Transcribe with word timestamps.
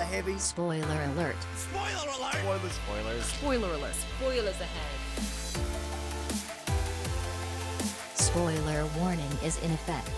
Spoiler 0.00 0.16
heavy. 0.16 0.38
Spoiler 0.38 0.86
alert. 1.12 1.36
Spoiler 1.56 2.08
alert! 2.16 2.72
Spoilers. 2.72 3.32
Spoiler 3.34 3.68
alert. 3.74 3.94
Spoilers 4.18 4.60
ahead. 4.60 4.98
Spoiler 8.16 8.86
warning 8.98 9.30
is 9.44 9.58
in 9.62 9.70
effect. 9.72 10.10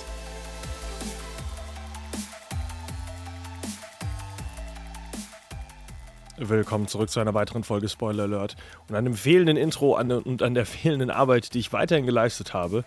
Willkommen 6.38 6.86
zurück 6.86 7.10
zu 7.10 7.18
einer 7.18 7.34
weiteren 7.34 7.64
Folge 7.64 7.88
Spoiler 7.88 8.24
Alert. 8.24 8.54
Und 8.88 8.94
an 8.94 9.04
dem 9.04 9.14
fehlenden 9.14 9.56
Intro 9.56 9.98
und 9.98 10.42
an 10.42 10.54
der 10.54 10.66
fehlenden 10.66 11.10
Arbeit, 11.10 11.54
die 11.54 11.58
ich 11.58 11.72
weiterhin 11.72 12.06
geleistet 12.06 12.54
habe, 12.54 12.84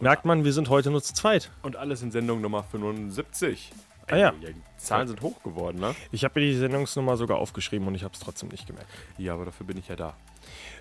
merkt 0.00 0.24
man, 0.24 0.44
wir 0.44 0.54
sind 0.54 0.70
heute 0.70 0.90
nur 0.90 1.02
zu 1.02 1.12
zweit. 1.12 1.50
Und 1.62 1.76
alles 1.76 2.00
in 2.02 2.10
Sendung 2.10 2.40
Nummer 2.40 2.62
75. 2.62 3.72
Ah 4.10 4.16
ja. 4.16 4.32
Die 4.32 4.54
Zahlen 4.76 5.08
sind 5.08 5.20
hoch 5.22 5.42
geworden, 5.42 5.78
ne? 5.78 5.94
Ich 6.12 6.24
habe 6.24 6.40
mir 6.40 6.46
die 6.46 6.54
Sendungsnummer 6.54 7.16
sogar 7.16 7.38
aufgeschrieben 7.38 7.86
und 7.86 7.94
ich 7.94 8.02
habe 8.04 8.14
es 8.14 8.20
trotzdem 8.20 8.48
nicht 8.48 8.66
gemerkt. 8.66 8.88
Ja, 9.18 9.34
aber 9.34 9.44
dafür 9.46 9.66
bin 9.66 9.76
ich 9.78 9.88
ja 9.88 9.96
da. 9.96 10.16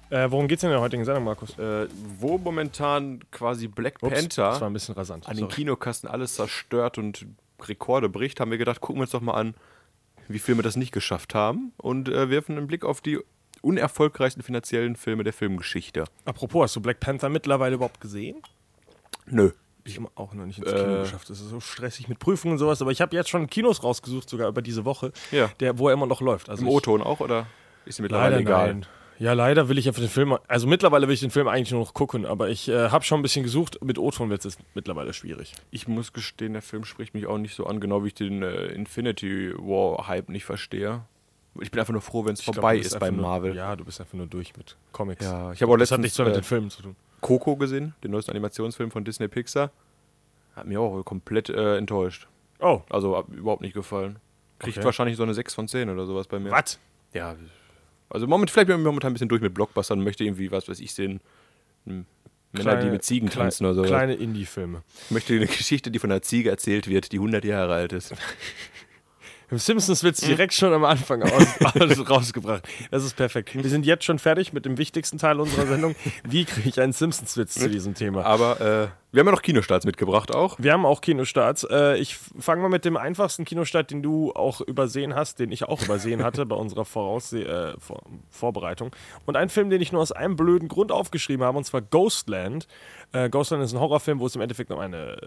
Äh, 0.10 0.32
worum 0.32 0.48
geht's 0.48 0.64
in 0.64 0.70
der 0.70 0.82
heutigen 0.82 1.06
Sendung, 1.06 1.24
Markus? 1.26 1.58
Äh, 1.60 1.88
wo 2.18 2.38
momentan 2.38 3.20
quasi 3.32 3.68
Black 3.68 4.02
Ups, 4.02 4.14
Panther 4.14 4.50
Das 4.50 4.62
war 4.62 4.70
ein 4.70 4.74
bisschen 4.74 4.96
rasant. 4.96 5.28
an 5.28 5.36
den 5.36 5.42
Sorry. 5.42 5.54
Kinokasten 5.54 6.10
alles 6.10 6.36
zerstört 6.36 6.98
und 6.98 7.26
Rekorde 7.62 8.10
bricht, 8.10 8.40
haben 8.40 8.52
wir 8.52 8.58
gedacht, 8.58 8.82
gucken 8.82 9.00
wir 9.00 9.04
uns 9.04 9.12
doch 9.12 9.22
mal 9.22 9.34
an, 9.34 9.54
wie 10.28 10.40
Filme 10.40 10.62
das 10.64 10.76
nicht 10.78 10.92
geschafft 10.92 11.36
haben 11.36 11.74
und 11.78 12.10
äh, 12.10 12.30
werfen 12.30 12.58
einen 12.58 12.68
Blick 12.68 12.86
auf 12.86 13.02
die 13.02 13.20
unerfolgreichsten 13.62 14.42
finanziellen 14.42 14.96
Filme 14.96 15.24
der 15.24 15.34
Filmgeschichte. 15.34 16.06
Apropos, 16.26 16.64
hast 16.64 16.76
du 16.78 16.82
Black 16.82 17.00
Panther 17.02 17.30
mittlerweile 17.30 17.76
überhaupt 17.76 18.00
gesehen? 18.00 18.42
Nö. 19.26 19.52
Ich 19.90 19.98
habe 19.98 20.10
auch 20.16 20.34
noch 20.34 20.46
nicht 20.46 20.60
ins 20.60 20.68
Kino 20.72 20.96
Äh. 20.98 21.00
geschafft. 21.02 21.30
Das 21.30 21.40
ist 21.40 21.50
so 21.50 21.60
stressig 21.60 22.08
mit 22.08 22.20
Prüfungen 22.20 22.54
und 22.54 22.58
sowas. 22.60 22.82
Aber 22.82 22.92
ich 22.92 23.02
habe 23.02 23.16
jetzt 23.16 23.30
schon 23.30 23.48
Kinos 23.50 23.84
rausgesucht, 23.84 24.30
sogar 24.30 24.48
über 24.50 24.62
diese 24.62 24.86
Woche, 24.86 25.12
Ja. 25.32 25.50
der, 25.60 25.78
wo 25.80 25.88
er 25.90 25.94
immer 25.94 26.06
noch 26.08 26.22
läuft. 26.22 26.50
Also 26.50 26.64
Im 26.64 26.70
O-Ton 26.70 27.02
auch 27.02 27.20
oder 27.20 27.48
ist 27.86 27.96
sie 27.98 28.02
mittlerweile 28.02 28.38
egal? 28.40 28.68
nein. 28.74 28.86
Ja, 29.18 29.34
leider 29.34 29.68
will 29.68 29.78
ich 29.78 29.84
ja 29.84 29.92
für 29.92 30.00
den 30.00 30.10
Film, 30.10 30.38
also 30.48 30.66
mittlerweile 30.66 31.06
will 31.10 31.14
ich 31.14 31.20
den 31.20 31.30
Film 31.30 31.50
eigentlich 31.50 31.72
nur 31.72 31.82
noch 31.82 31.94
gucken, 31.94 32.26
aber 32.26 32.48
ich 32.50 32.70
äh, 32.70 32.90
habe 32.90 33.04
schon 33.04 33.20
ein 33.20 33.22
bisschen 33.22 33.44
gesucht. 33.44 33.78
Mit 33.84 34.00
O-Ton 34.00 34.30
wird 34.30 34.46
es 34.46 34.58
mittlerweile 34.76 35.12
schwierig. 35.12 35.56
Ich 35.72 35.90
muss 35.90 36.14
gestehen, 36.14 36.54
der 36.54 36.62
Film 36.62 36.86
spricht 36.86 37.14
mich 37.14 37.28
auch 37.28 37.38
nicht 37.38 37.54
so 37.54 37.66
an, 37.66 37.82
genau 37.82 38.02
wie 38.06 38.08
ich 38.08 38.14
den 38.14 38.44
äh, 38.44 38.68
Infinity 38.68 39.52
War 39.58 40.08
Hype 40.08 40.30
nicht 40.30 40.46
verstehe. 40.46 41.02
Ich 41.60 41.70
bin 41.72 41.82
einfach 41.82 41.92
nur 41.92 42.02
froh, 42.02 42.24
wenn 42.26 42.34
es 42.36 42.44
glaub, 42.44 42.56
vorbei 42.56 42.78
bist 42.78 42.88
ist 42.88 42.94
einfach 42.94 43.08
bei 43.08 43.12
nur, 43.12 43.22
Marvel. 43.26 43.56
Ja, 43.58 43.76
du 43.76 43.84
bist 43.84 44.00
einfach 44.00 44.14
nur 44.14 44.28
durch 44.28 44.56
mit 44.56 44.78
Comics. 44.94 45.26
Ja, 45.26 45.52
ich 45.52 45.62
habe 45.62 45.74
auch 45.74 45.78
das 45.78 45.92
hat 45.92 46.00
letztens 46.00 46.04
nichts 46.04 46.18
mehr 46.18 46.28
mit 46.28 46.36
äh, 46.36 46.40
den 46.40 46.44
Filmen 46.46 46.70
zu 46.70 46.82
tun. 46.84 46.96
Coco 47.22 47.56
gesehen, 47.56 47.94
den 48.04 48.12
neuesten 48.12 48.32
Animationsfilm 48.32 48.92
von 48.92 49.04
Disney 49.04 49.28
Pixar. 49.28 49.72
Hat 50.56 50.66
mir 50.68 50.80
auch 50.82 51.04
komplett 51.04 51.50
äh, 51.50 51.78
enttäuscht. 51.78 52.28
Oh, 52.60 52.82
Also 52.90 53.24
überhaupt 53.32 53.62
nicht 53.62 53.74
gefallen. 53.74 54.18
Kriegt 54.60 54.78
Okay. 54.78 54.86
wahrscheinlich 54.86 55.16
so 55.16 55.24
eine 55.24 55.34
6 55.34 55.54
von 55.54 55.68
10 55.68 55.90
oder 55.90 56.06
sowas 56.06 56.28
bei 56.28 56.40
mir. 56.40 56.52
was? 56.52 56.80
Ja. 57.14 57.36
Also 58.10 58.28
moment, 58.28 58.50
vielleicht 58.52 58.68
bin 58.68 58.78
ich 58.78 58.84
momentan 58.84 59.12
ein 59.12 59.14
bisschen 59.14 59.30
durch 59.30 59.42
mit 59.42 59.54
Blockbustern 59.54 60.00
und 60.00 60.04
möchte 60.04 60.24
irgendwie, 60.24 60.52
was 60.52 60.68
weiß 60.68 60.80
ich, 60.80 60.94
sehen. 60.94 61.22
hm, 61.86 62.06
Männer, 62.52 62.78
die 62.78 62.90
mit 62.90 63.04
Ziegen 63.04 63.30
klein- 63.30 63.44
tanzen 63.46 63.66
oder 63.66 63.76
so. 63.76 63.84
Kleine 63.84 64.16
Indie-Filme. 64.16 64.82
Ich 65.06 65.12
möchte 65.12 65.34
eine 65.36 65.46
Geschichte, 65.46 65.92
die 65.92 66.00
von 66.00 66.12
einer 66.12 66.24
Ziege 66.24 66.50
erzählt 66.50 66.88
wird, 66.88 67.12
die 67.12 67.18
100 67.20 67.46
Jahre 67.46 67.76
alt 67.76 67.94
ist. 67.94 68.14
Im 69.52 69.58
Simpsons 69.58 70.04
wird 70.04 70.16
es 70.16 70.22
direkt 70.22 70.54
schon 70.54 70.74
am 70.74 70.86
Anfang 70.86 71.24
aus, 71.24 71.48
aus, 71.64 72.10
rausgebracht. 72.10 72.68
Das 72.92 73.04
ist 73.04 73.16
perfekt. 73.16 73.56
Wir 73.56 73.70
sind 73.70 73.86
jetzt 73.86 74.04
schon 74.06 74.20
fertig 74.20 74.54
mit 74.54 74.66
dem 74.66 74.78
wichtigsten 74.78 75.18
Teil 75.18 75.40
unserer 75.40 75.66
Sendung. 75.66 75.96
Wie 76.24 76.46
kriege 76.46 76.70
ich 76.70 76.80
einen 76.80 76.94
Simpsons-Witz 76.94 77.56
zu 77.56 77.70
diesem 77.70 77.96
Thema? 77.96 78.26
Aber 78.26 78.92
äh, 79.09 79.09
wir 79.12 79.22
haben 79.22 79.28
ja 79.28 79.32
noch 79.32 79.42
Kinostarts 79.42 79.86
mitgebracht 79.86 80.36
auch. 80.36 80.56
Wir 80.60 80.72
haben 80.72 80.86
auch 80.86 81.02
Kinostarts. 81.02 81.64
Äh, 81.64 81.98
ich 81.98 82.16
fange 82.16 82.62
mal 82.62 82.70
mit 82.70 82.86
dem 82.86 82.96
einfachsten 82.96 83.44
Kinostart, 83.44 83.90
den 83.90 84.04
du 84.04 84.34
auch 84.34 84.62
übersehen 84.62 85.16
hast, 85.16 85.40
den 85.40 85.52
ich 85.52 85.64
auch 85.64 85.82
übersehen 85.82 86.24
hatte 86.24 86.46
bei 86.46 86.56
unserer 86.56 86.86
Vorausse 86.86 87.44
äh, 87.44 87.80
Vor 87.80 88.04
Vorbereitung. 88.30 88.92
Und 89.26 89.36
ein 89.36 89.50
Film, 89.50 89.72
den 89.72 89.82
ich 89.82 89.92
nur 89.92 90.02
aus 90.02 90.12
einem 90.12 90.36
blöden 90.36 90.68
Grund 90.68 90.92
aufgeschrieben 90.92 91.44
habe, 91.44 91.58
und 91.58 91.64
zwar 91.64 91.82
Ghostland. 91.82 92.68
Äh, 93.12 93.30
Ghostland 93.30 93.64
ist 93.64 93.74
ein 93.74 93.80
Horrorfilm, 93.80 94.20
wo 94.20 94.28
es 94.28 94.36
im 94.36 94.42
Endeffekt 94.42 94.70
um 94.72 94.78
eine. 94.78 95.18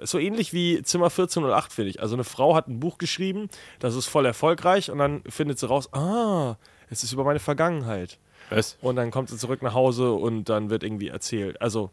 Äh, 0.00 0.06
so 0.06 0.18
ähnlich 0.18 0.52
wie 0.52 0.80
Zimmer 0.82 1.06
1408, 1.06 1.72
finde 1.72 1.90
ich. 1.90 2.00
Also 2.00 2.14
eine 2.14 2.24
Frau 2.24 2.54
hat 2.54 2.68
ein 2.68 2.78
Buch 2.78 2.98
geschrieben, 2.98 3.48
das 3.80 3.96
ist 3.96 4.06
voll 4.06 4.24
erfolgreich, 4.24 4.90
und 4.90 4.98
dann 4.98 5.22
findet 5.28 5.58
sie 5.58 5.66
raus, 5.66 5.92
ah, 5.92 6.56
es 6.88 7.02
ist 7.02 7.12
über 7.12 7.24
meine 7.24 7.40
Vergangenheit. 7.40 8.18
Was? 8.50 8.78
Und 8.80 8.96
dann 8.96 9.10
kommt 9.10 9.28
sie 9.30 9.36
zurück 9.36 9.62
nach 9.62 9.74
Hause 9.74 10.12
und 10.12 10.48
dann 10.48 10.70
wird 10.70 10.82
irgendwie 10.82 11.08
erzählt. 11.08 11.60
Also 11.60 11.90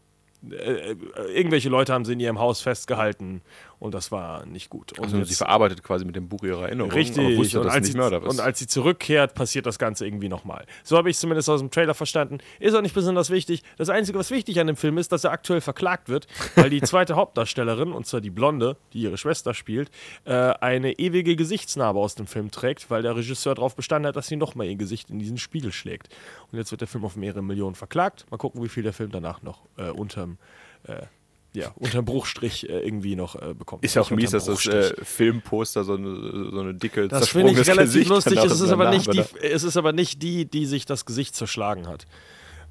äh, 0.50 0.92
äh, 0.92 0.96
irgendwelche 1.34 1.68
Leute 1.68 1.92
haben 1.92 2.04
sie 2.04 2.12
in 2.12 2.20
ihrem 2.20 2.38
Haus 2.38 2.60
festgehalten 2.60 3.42
und 3.80 3.94
das 3.94 4.12
war 4.12 4.46
nicht 4.46 4.70
gut. 4.70 4.96
Und 4.98 5.04
Also 5.04 5.24
sie 5.24 5.34
verarbeitet 5.34 5.82
quasi 5.82 6.04
mit 6.04 6.16
dem 6.16 6.28
Buch 6.28 6.42
ihre 6.42 6.62
Erinnerungen. 6.62 6.94
Richtig, 6.94 7.36
wusste, 7.36 7.60
und 7.60 7.68
als, 7.68 7.88
sie, 7.88 7.98
und 7.98 8.40
als 8.40 8.58
sie 8.58 8.66
zurückkehrt, 8.66 9.34
passiert 9.34 9.66
das 9.66 9.78
Ganze 9.78 10.06
irgendwie 10.06 10.28
nochmal. 10.28 10.64
So 10.84 10.96
habe 10.96 11.10
ich 11.10 11.16
es 11.16 11.20
zumindest 11.20 11.48
aus 11.48 11.60
dem 11.60 11.70
Trailer 11.70 11.94
verstanden. 11.94 12.38
Ist 12.60 12.74
auch 12.74 12.82
nicht 12.82 12.94
besonders 12.94 13.30
wichtig. 13.30 13.62
Das 13.76 13.88
Einzige, 13.88 14.18
was 14.18 14.30
wichtig 14.30 14.60
an 14.60 14.68
dem 14.68 14.76
Film 14.76 14.98
ist, 14.98 15.10
dass 15.12 15.24
er 15.24 15.32
aktuell 15.32 15.60
verklagt 15.60 16.08
wird, 16.08 16.26
weil 16.54 16.70
die 16.70 16.82
zweite 16.82 17.16
Hauptdarstellerin, 17.16 17.92
und 17.92 18.06
zwar 18.06 18.20
die 18.20 18.30
Blonde, 18.30 18.76
die 18.92 19.02
ihre 19.02 19.16
Schwester 19.16 19.54
spielt, 19.54 19.90
äh, 20.24 20.32
eine 20.32 20.98
ewige 20.98 21.36
Gesichtsnarbe 21.36 21.98
aus 21.98 22.14
dem 22.14 22.26
Film 22.26 22.50
trägt, 22.50 22.90
weil 22.90 23.02
der 23.02 23.16
Regisseur 23.16 23.54
darauf 23.54 23.74
bestanden 23.74 24.08
hat, 24.08 24.16
dass 24.16 24.28
sie 24.28 24.36
nochmal 24.36 24.66
ihr 24.66 24.76
Gesicht 24.76 25.10
in 25.10 25.18
diesen 25.18 25.38
Spiegel 25.38 25.72
schlägt. 25.72 26.08
Und 26.50 26.58
jetzt 26.58 26.70
wird 26.70 26.80
der 26.80 26.88
Film 26.88 27.04
auf 27.04 27.16
mehrere 27.16 27.42
Millionen 27.42 27.74
verklagt. 27.74 28.26
Mal 28.30 28.38
gucken, 28.38 28.62
wie 28.62 28.68
viel 28.68 28.82
der 28.82 28.92
Film 28.92 29.10
danach 29.10 29.42
noch 29.42 29.62
äh, 29.76 29.90
unterm, 30.28 30.38
äh, 30.84 31.06
ja, 31.54 31.72
unterm 31.76 32.04
Bruchstrich 32.04 32.68
äh, 32.68 32.80
irgendwie 32.80 33.16
noch 33.16 33.34
äh, 33.34 33.54
bekommt. 33.54 33.84
ist 33.84 33.94
ja 33.94 34.02
auch 34.02 34.10
mies, 34.10 34.30
dass 34.30 34.44
das 34.44 34.60
Filmposter 34.60 35.00
äh, 35.00 35.04
Filmposter 35.04 35.84
so 35.84 35.94
eine, 35.94 36.50
so 36.50 36.60
eine 36.60 36.74
dicke, 36.74 37.08
das 37.08 37.28
finde 37.28 37.52
ich 37.52 37.66
relativ 37.66 37.92
Gesicht 37.92 38.10
lustig. 38.10 38.38
Es 38.38 38.60
ist, 38.60 38.70
aber 38.70 38.90
nicht 38.90 39.12
die, 39.12 39.22
es 39.42 39.64
ist 39.64 39.76
aber 39.76 39.92
nicht 39.92 40.22
die, 40.22 40.44
die 40.44 40.66
sich 40.66 40.84
das 40.84 41.06
Gesicht 41.06 41.34
zerschlagen 41.34 41.86
hat. 41.86 42.06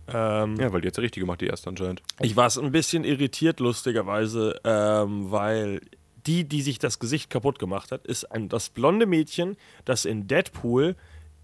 Ähm. 0.10 0.56
Ja, 0.58 0.72
weil 0.72 0.82
die 0.82 0.88
hat 0.88 0.98
ja 0.98 1.02
richtig 1.02 1.22
gemacht, 1.22 1.42
die 1.42 1.48
erste 1.48 1.70
anscheinend. 1.70 2.02
Ich 2.22 2.36
war 2.36 2.50
ein 2.58 2.72
bisschen 2.72 3.04
irritiert, 3.04 3.60
lustigerweise, 3.60 4.60
ähm, 4.64 5.32
weil 5.32 5.82
die, 6.26 6.44
die 6.44 6.62
sich 6.62 6.80
das 6.80 7.00
Gesicht 7.00 7.30
kaputt 7.30 7.60
gemacht 7.60 7.92
hat, 7.92 8.06
ist 8.06 8.26
ein, 8.32 8.48
das 8.48 8.70
blonde 8.70 9.06
Mädchen, 9.06 9.58
das 9.86 10.06
in 10.06 10.28
Deadpool 10.28 10.96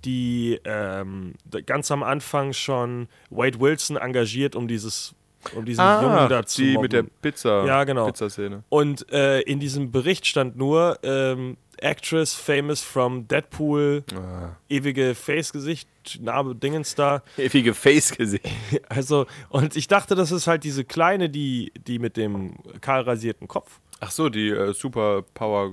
die 0.06 0.60
ähm, 0.66 1.36
ganz 1.66 1.90
am 1.92 2.04
Anfang 2.04 2.54
schon 2.54 3.08
Wade 3.30 3.60
Wilson 3.60 3.98
engagiert, 3.98 4.56
um 4.56 4.68
dieses 4.68 5.16
um 5.56 5.66
diesen 5.66 5.84
Jungen 5.84 6.30
da 6.30 6.46
zu 6.46 6.62
Ah, 6.62 6.66
die 6.66 6.78
mit 6.78 6.94
der 6.94 7.04
Pizza, 7.04 7.66
Ja, 7.66 7.84
genau. 7.84 8.06
Pizzaszene. 8.08 8.64
Und 8.70 9.12
äh, 9.12 9.42
in 9.42 9.60
diesem 9.60 9.92
Bericht 9.92 10.26
stand 10.26 10.58
nur 10.58 10.98
ähm, 11.04 11.58
Actress 11.82 12.34
famous 12.34 12.82
from 12.82 13.28
Deadpool, 13.28 14.04
Ah. 14.16 14.56
ewige 14.70 15.16
Face-Gesicht, 15.16 15.88
Narbe, 16.22 16.56
Dingens 16.56 16.96
da. 16.96 17.24
Ewige 17.38 17.74
Face-Gesicht. 17.74 18.46
Also, 18.90 19.26
und 19.50 19.76
ich 19.76 19.88
dachte, 19.88 20.16
das 20.16 20.32
ist 20.32 20.48
halt 20.48 20.64
diese 20.64 20.84
kleine, 20.84 21.30
die, 21.30 21.72
die 21.88 22.00
mit 22.00 22.16
dem 22.18 22.56
kahl 22.82 23.02
rasierten 23.02 23.48
Kopf. 23.48 23.80
Ach 24.00 24.12
so, 24.12 24.30
die 24.30 24.50
äh, 24.50 24.74
Super 24.74 25.24
Power 25.34 25.72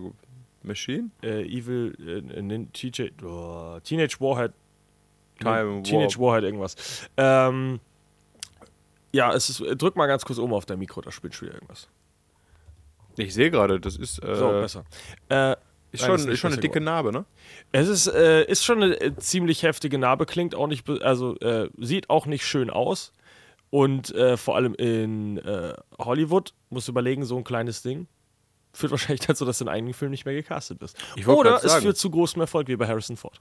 Machine? 0.63 1.11
Äh, 1.23 1.43
Evil, 1.45 1.95
äh, 1.99 2.67
TJ, 2.73 3.11
oh, 3.25 3.79
Teenage 3.83 4.17
Warhead. 4.21 4.53
Time 5.41 5.83
Teenage 5.83 6.19
Warhead 6.19 6.45
irgendwas. 6.45 7.09
Ähm, 7.17 7.81
ja, 9.12 9.32
es 9.32 9.50
ist, 9.50 9.62
drück 9.81 9.97
mal 9.97 10.06
ganz 10.06 10.25
kurz 10.25 10.38
oben 10.38 10.53
auf 10.53 10.66
dein 10.66 10.78
Mikro, 10.78 11.00
da 11.00 11.10
spielt 11.10 11.34
schon 11.34 11.48
wieder 11.48 11.56
irgendwas. 11.56 11.88
Ich 13.16 13.34
sehe 13.34 13.50
gerade, 13.50 13.81
das 13.81 13.97
ist, 13.97 14.22
äh, 14.22 14.34
So, 14.34 14.48
besser. 14.50 14.84
Äh, 15.28 15.56
ist 15.93 16.04
schon, 16.04 16.28
ist 16.28 16.38
schon 16.38 16.53
eine 16.53 16.60
dicke 16.60 16.81
Narbe, 16.81 17.10
ne? 17.10 17.25
Es 17.72 17.88
ist, 17.88 18.06
äh, 18.06 18.44
ist 18.44 18.65
schon 18.65 18.82
eine 18.82 19.00
äh, 19.00 19.16
ziemlich 19.16 19.65
heftige 19.65 19.98
Narbe, 19.98 20.25
klingt 20.25 20.54
auch 20.54 20.69
nicht, 20.69 20.88
also 20.88 21.37
äh, 21.41 21.69
sieht 21.78 22.09
auch 22.10 22.26
nicht 22.26 22.47
schön 22.47 22.71
aus. 22.71 23.12
Und 23.71 24.12
äh, 24.15 24.37
vor 24.37 24.56
allem 24.56 24.75
in 24.75 25.38
äh, 25.38 25.75
Hollywood, 25.98 26.54
musst 26.71 26.88
du 26.88 26.92
überlegen, 26.92 27.25
so 27.25 27.37
ein 27.37 27.44
kleines 27.44 27.82
Ding 27.82 28.09
führt 28.72 28.92
wahrscheinlich 28.92 29.21
dazu, 29.27 29.44
dass 29.44 29.59
du 29.59 29.65
in 29.65 29.69
einigen 29.69 29.94
Filmen 29.94 30.12
nicht 30.12 30.25
mehr 30.25 30.34
gecastet 30.34 30.78
bist. 30.78 30.97
Oder 31.27 31.62
es 31.65 31.75
führt 31.75 31.97
zu 31.97 32.10
großem 32.10 32.41
Erfolg, 32.41 32.69
wie 32.69 32.77
bei 32.77 32.87
Harrison 32.87 33.16
Ford. 33.16 33.41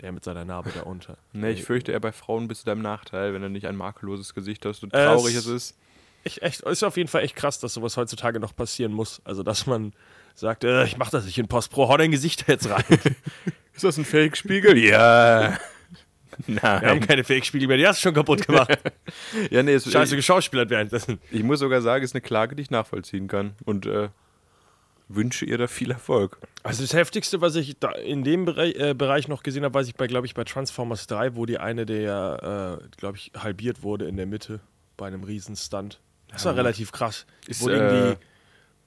Der 0.00 0.12
mit 0.12 0.22
seiner 0.24 0.44
Narbe 0.44 0.70
da 0.74 0.82
unter. 0.82 1.16
Ne, 1.32 1.50
ich 1.50 1.64
fürchte 1.64 1.90
eher 1.92 2.00
bei 2.00 2.12
Frauen 2.12 2.46
bist 2.46 2.62
du 2.62 2.70
deinem 2.70 2.82
Nachteil, 2.82 3.34
wenn 3.34 3.42
du 3.42 3.50
nicht 3.50 3.66
ein 3.66 3.74
makelloses 3.76 4.32
Gesicht 4.34 4.64
hast 4.64 4.82
und 4.84 4.92
traurig 4.92 5.34
es- 5.34 5.46
es 5.46 5.52
ist. 5.70 5.78
Ich, 6.24 6.42
echt, 6.42 6.60
ist 6.62 6.82
auf 6.84 6.96
jeden 6.96 7.08
Fall 7.08 7.22
echt 7.22 7.36
krass, 7.36 7.58
dass 7.60 7.74
sowas 7.74 7.96
heutzutage 7.96 8.38
noch 8.40 8.54
passieren 8.54 8.92
muss. 8.92 9.20
Also, 9.24 9.42
dass 9.42 9.66
man 9.66 9.92
sagt, 10.34 10.62
äh, 10.64 10.84
ich 10.84 10.96
mach 10.98 11.10
das 11.10 11.24
nicht 11.24 11.38
in 11.38 11.48
Post 11.48 11.70
Pro, 11.70 11.88
hau 11.88 11.96
dein 11.96 12.10
Gesicht 12.10 12.44
jetzt 12.48 12.68
rein. 12.68 12.84
Ist 13.74 13.84
das 13.84 13.96
ein 13.96 14.04
Fake-Spiegel? 14.04 14.76
ja. 14.78 15.58
Wir 16.46 16.62
haben 16.62 16.80
Nein. 16.98 17.00
keine 17.00 17.24
Fake-Spiegel 17.24 17.66
mehr, 17.66 17.76
die 17.78 17.86
hast 17.86 17.98
du 17.98 18.02
schon 18.08 18.14
kaputt 18.14 18.46
gemacht. 18.46 18.78
Ja, 19.50 19.62
nee, 19.62 19.72
es, 19.74 19.90
Scheiße 19.90 20.14
geschauspielert 20.14 20.70
währenddessen. 20.70 21.18
ich 21.32 21.42
muss 21.42 21.58
sogar 21.60 21.80
sagen, 21.82 22.04
es 22.04 22.10
ist 22.10 22.14
eine 22.14 22.22
Klage, 22.22 22.54
die 22.54 22.62
ich 22.62 22.70
nachvollziehen 22.70 23.26
kann. 23.26 23.54
Und 23.64 23.86
äh, 23.86 24.08
wünsche 25.08 25.44
ihr 25.44 25.58
da 25.58 25.66
viel 25.66 25.90
Erfolg. 25.90 26.38
Also 26.62 26.82
das 26.82 26.92
Heftigste, 26.92 27.40
was 27.40 27.56
ich 27.56 27.78
da 27.78 27.92
in 27.92 28.24
dem 28.24 28.44
Bereich, 28.44 28.74
äh, 28.76 28.94
Bereich 28.94 29.28
noch 29.28 29.42
gesehen 29.42 29.64
habe, 29.64 29.74
weiß 29.74 29.88
ich 29.88 29.94
bei, 29.94 30.06
glaube 30.06 30.26
ich, 30.26 30.34
bei 30.34 30.44
Transformers 30.44 31.06
3, 31.06 31.34
wo 31.34 31.46
die 31.46 31.58
eine, 31.58 31.86
der, 31.86 32.80
äh, 32.82 32.96
glaube 32.96 33.16
ich, 33.16 33.32
halbiert 33.36 33.82
wurde 33.82 34.06
in 34.06 34.16
der 34.16 34.26
Mitte 34.26 34.60
bei 34.96 35.06
einem 35.06 35.24
riesen 35.24 35.56
Stunt. 35.56 36.00
Das 36.30 36.44
war 36.44 36.56
relativ 36.56 36.92
krass. 36.92 37.26
Ist, 37.46 37.62
Wurde 37.62 37.74
äh, 37.74 37.78
irgendwie 37.78 38.26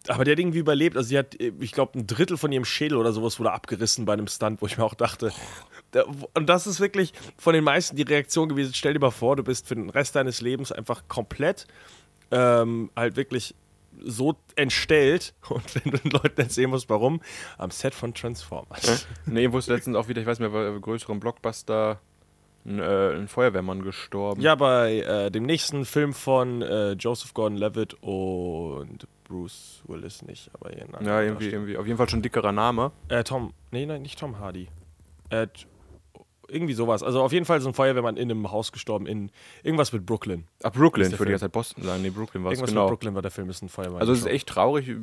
Aber 0.07 0.23
der 0.23 0.33
hat 0.33 0.39
irgendwie 0.39 0.59
überlebt. 0.59 0.95
Also, 0.95 1.09
sie 1.09 1.17
hat, 1.17 1.39
äh, 1.39 1.53
ich 1.59 1.71
glaube, 1.71 1.97
ein 1.97 2.05
Drittel 2.05 2.37
von 2.37 2.51
ihrem 2.51 2.65
Schädel 2.65 2.97
oder 2.97 3.13
sowas 3.13 3.39
wurde 3.39 3.51
abgerissen 3.51 4.05
bei 4.05 4.13
einem 4.13 4.27
Stunt, 4.27 4.61
wo 4.61 4.67
ich 4.67 4.77
mir 4.77 4.83
auch 4.83 4.93
dachte. 4.93 5.31
Da, 5.91 6.03
und 6.33 6.47
das 6.47 6.67
ist 6.67 6.79
wirklich 6.79 7.13
von 7.37 7.53
den 7.53 7.63
meisten 7.63 7.95
die 7.95 8.03
Reaktion 8.03 8.47
gewesen. 8.47 8.73
Stell 8.73 8.93
dir 8.93 8.99
mal 8.99 9.11
vor, 9.11 9.35
du 9.35 9.43
bist 9.43 9.67
für 9.67 9.75
den 9.75 9.89
Rest 9.89 10.15
deines 10.15 10.39
Lebens 10.41 10.71
einfach 10.71 11.07
komplett 11.07 11.67
ähm, 12.31 12.89
halt 12.95 13.15
wirklich 13.15 13.55
so 13.99 14.35
entstellt. 14.55 15.33
Und 15.49 15.75
wenn 15.75 15.91
du 15.91 15.97
den 15.97 16.11
Leuten 16.11 16.41
erzählen 16.41 16.69
musst, 16.69 16.89
warum, 16.89 17.21
am 17.57 17.71
Set 17.71 17.93
von 17.93 18.13
Transformers. 18.13 19.07
Nee, 19.25 19.51
wo 19.51 19.57
ist 19.57 19.67
letztens 19.67 19.95
auch 19.95 20.07
wieder, 20.07 20.21
ich 20.21 20.27
weiß 20.27 20.39
nicht 20.39 20.51
mehr, 20.51 20.71
bei 20.71 20.79
größeren 20.79 21.19
Blockbuster 21.19 21.99
ein, 22.65 22.79
äh, 22.79 23.15
ein 23.15 23.27
Feuerwehrmann 23.27 23.81
gestorben. 23.81 24.41
Ja, 24.41 24.55
bei 24.55 24.99
äh, 24.99 25.31
dem 25.31 25.43
nächsten 25.43 25.85
Film 25.85 26.13
von 26.13 26.61
äh, 26.61 26.91
Joseph 26.93 27.33
Gordon-Levitt 27.33 27.95
und 28.01 29.07
Bruce 29.23 29.81
Willis 29.87 30.21
nicht, 30.23 30.51
aber 30.53 30.71
Ja, 31.03 31.21
irgendwie, 31.21 31.49
irgendwie, 31.49 31.77
auf 31.77 31.87
jeden 31.87 31.97
Fall 31.97 32.09
schon 32.09 32.19
ein 32.19 32.23
dickerer 32.23 32.51
Name. 32.51 32.91
Äh, 33.07 33.23
Tom, 33.23 33.53
nee, 33.71 33.85
nein, 33.85 34.01
nicht 34.01 34.19
Tom 34.19 34.39
Hardy. 34.39 34.67
Irgendwie 36.51 36.73
sowas. 36.73 37.01
Also 37.01 37.21
auf 37.21 37.31
jeden 37.31 37.45
Fall 37.45 37.61
so 37.61 37.69
ein 37.69 37.73
Feuerwehrmann 37.73 38.17
in 38.17 38.29
einem 38.29 38.51
Haus 38.51 38.71
gestorben 38.71 39.05
in 39.05 39.31
irgendwas 39.63 39.93
mit 39.93 40.05
Brooklyn. 40.05 40.45
Ah, 40.63 40.69
Brooklyn, 40.69 41.07
Ist 41.07 41.13
ich 41.13 41.19
würde 41.19 41.31
jetzt 41.31 41.41
halt 41.41 41.51
Boston 41.51 41.83
sagen. 41.83 42.01
Nee, 42.01 42.09
Brooklyn 42.09 42.43
war 42.43 42.51
es, 42.51 42.57
Irgendwas 42.57 42.71
genau. 42.71 42.83
mit 42.85 42.89
Brooklyn 42.91 43.15
war 43.15 43.21
der 43.21 43.31
Film, 43.31 43.49
ist 43.49 43.61
ein 43.61 43.69
Feuerwehrmann. 43.69 44.01
Also 44.01 44.13
es 44.13 44.19
ist 44.19 44.25
echt 44.27 44.49
traurig, 44.49 44.93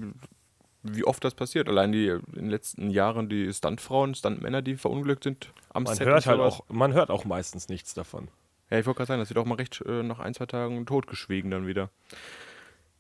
wie 0.82 1.04
oft 1.04 1.24
das 1.24 1.34
passiert. 1.34 1.68
Allein 1.68 1.92
die 1.92 2.08
in 2.08 2.20
den 2.34 2.50
letzten 2.50 2.90
Jahren 2.90 3.28
die 3.28 3.52
Stuntfrauen, 3.52 4.14
Stuntmänner, 4.14 4.62
die 4.62 4.76
verunglückt 4.76 5.24
sind 5.24 5.52
am 5.70 5.84
man 5.84 5.94
Set. 5.94 6.06
hört 6.06 6.26
halt 6.26 6.40
auch, 6.40 6.64
man 6.68 6.92
hört 6.92 7.10
auch 7.10 7.24
meistens 7.24 7.68
nichts 7.68 7.94
davon. 7.94 8.28
Ja, 8.70 8.78
ich 8.78 8.86
wollte 8.86 8.98
gerade 8.98 9.08
sagen, 9.08 9.20
das 9.20 9.30
wird 9.30 9.38
auch 9.38 9.46
mal 9.46 9.54
recht 9.54 9.82
äh, 9.86 10.02
nach 10.02 10.18
ein, 10.18 10.34
zwei 10.34 10.46
Tagen 10.46 10.84
totgeschwiegen 10.84 11.50
dann 11.50 11.66
wieder. 11.66 11.88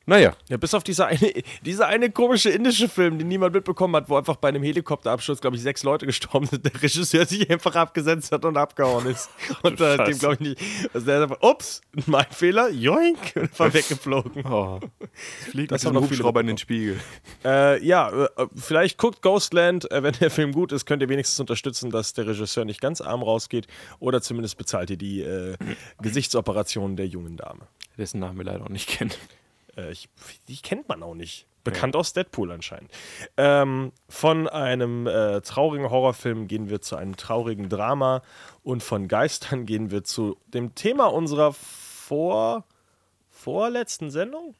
Naja, 0.08 0.34
Ja, 0.48 0.56
bis 0.56 0.72
auf 0.72 0.82
dieser 0.82 1.08
eine, 1.08 1.34
dieser 1.66 1.86
eine 1.86 2.10
komische 2.10 2.48
indische 2.48 2.88
Film, 2.88 3.18
den 3.18 3.28
niemand 3.28 3.52
mitbekommen 3.52 3.94
hat, 3.94 4.08
wo 4.08 4.16
einfach 4.16 4.36
bei 4.36 4.48
einem 4.48 4.62
Helikopterabsturz, 4.62 5.42
glaube 5.42 5.56
ich, 5.56 5.62
sechs 5.62 5.82
Leute 5.82 6.06
gestorben 6.06 6.46
sind, 6.46 6.64
der 6.64 6.82
Regisseur 6.82 7.26
sich 7.26 7.50
einfach 7.50 7.76
abgesetzt 7.76 8.32
hat 8.32 8.46
und 8.46 8.56
abgehauen 8.56 9.04
ist. 9.04 9.28
Und 9.62 9.82
äh, 9.82 10.02
dem, 10.02 10.18
glaube 10.18 10.34
ich, 10.36 10.40
nicht. 10.40 10.60
Also 10.94 11.04
der 11.04 11.16
ist 11.18 11.22
einfach, 11.24 11.42
ups, 11.42 11.82
mein 12.06 12.24
Fehler, 12.30 12.70
joink, 12.70 13.18
und 13.34 13.42
einfach 13.42 13.74
weggeflogen. 13.74 14.46
oh. 14.46 14.80
fliegt 15.50 15.72
Das 15.72 15.84
haben 15.84 15.92
noch 15.92 16.00
Hubschrauber 16.00 16.40
in 16.40 16.46
den 16.46 16.58
Spiegel. 16.58 16.98
Äh, 17.44 17.84
ja, 17.84 18.08
äh, 18.08 18.46
vielleicht 18.56 18.96
guckt 18.96 19.20
Ghostland, 19.20 19.90
äh, 19.90 20.02
wenn 20.02 20.14
der 20.14 20.30
Film 20.30 20.52
gut 20.52 20.72
ist, 20.72 20.86
könnt 20.86 21.02
ihr 21.02 21.10
wenigstens 21.10 21.38
unterstützen, 21.38 21.90
dass 21.90 22.14
der 22.14 22.26
Regisseur 22.26 22.64
nicht 22.64 22.80
ganz 22.80 23.02
arm 23.02 23.22
rausgeht 23.22 23.66
oder 23.98 24.22
zumindest 24.22 24.56
bezahlt 24.56 24.88
ihr 24.88 24.96
die 24.96 25.20
äh, 25.20 25.58
Gesichtsoperationen 26.00 26.96
der 26.96 27.06
jungen 27.06 27.36
Dame. 27.36 27.68
Dessen 27.98 28.20
Namen 28.20 28.38
wir 28.38 28.46
leider 28.46 28.64
auch 28.64 28.70
nicht 28.70 28.88
kennen. 28.88 29.12
Äh, 29.78 29.92
ich, 29.92 30.08
die 30.48 30.56
kennt 30.56 30.88
man 30.88 31.02
auch 31.02 31.14
nicht. 31.14 31.46
Bekannt 31.64 31.96
aus 31.96 32.14
Deadpool 32.14 32.50
anscheinend. 32.50 32.90
Ähm, 33.36 33.92
von 34.08 34.48
einem 34.48 35.06
äh, 35.06 35.42
traurigen 35.42 35.90
Horrorfilm 35.90 36.48
gehen 36.48 36.70
wir 36.70 36.80
zu 36.80 36.96
einem 36.96 37.16
traurigen 37.16 37.68
Drama 37.68 38.22
und 38.62 38.82
von 38.82 39.06
Geistern 39.06 39.66
gehen 39.66 39.90
wir 39.90 40.02
zu 40.02 40.38
dem 40.46 40.74
Thema 40.74 41.06
unserer 41.12 41.52
vor, 41.52 42.64
vorletzten 43.28 44.10
Sendung? 44.10 44.54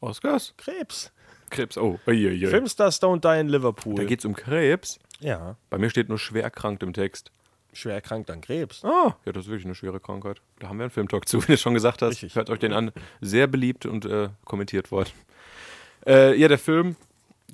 Oscars? 0.00 0.54
Krebs. 0.58 1.12
Krebs, 1.48 1.78
oh. 1.78 1.98
Uiuiui. 2.06 2.46
Filmstars 2.46 3.00
Don't 3.00 3.20
Die 3.20 3.40
in 3.40 3.48
Liverpool. 3.48 3.94
Da 3.94 4.04
geht's 4.04 4.24
um 4.24 4.34
Krebs. 4.34 4.98
ja, 5.20 5.56
Bei 5.70 5.78
mir 5.78 5.88
steht 5.88 6.08
nur 6.08 6.18
schwer 6.18 6.42
erkrankt 6.42 6.82
im 6.82 6.92
Text. 6.92 7.32
Schwer 7.72 7.94
erkrankt 7.94 8.30
an 8.30 8.40
Krebs. 8.40 8.84
Ah, 8.84 9.16
ja, 9.24 9.32
das 9.32 9.44
ist 9.44 9.50
wirklich 9.50 9.66
eine 9.66 9.74
schwere 9.74 10.00
Krankheit. 10.00 10.40
Da 10.58 10.68
haben 10.68 10.78
wir 10.78 10.84
einen 10.84 10.90
Filmtalk 10.90 11.28
zu, 11.28 11.42
wie 11.48 11.52
du 11.52 11.58
schon 11.58 11.74
gesagt 11.74 12.02
hast. 12.02 12.10
Richtig. 12.10 12.34
Hört 12.34 12.50
euch 12.50 12.58
den 12.58 12.72
an. 12.72 12.92
Sehr 13.20 13.46
beliebt 13.46 13.86
und 13.86 14.04
äh, 14.04 14.30
kommentiert 14.44 14.90
worden. 14.90 15.10
Äh, 16.06 16.36
ja, 16.36 16.48
der 16.48 16.58
Film 16.58 16.96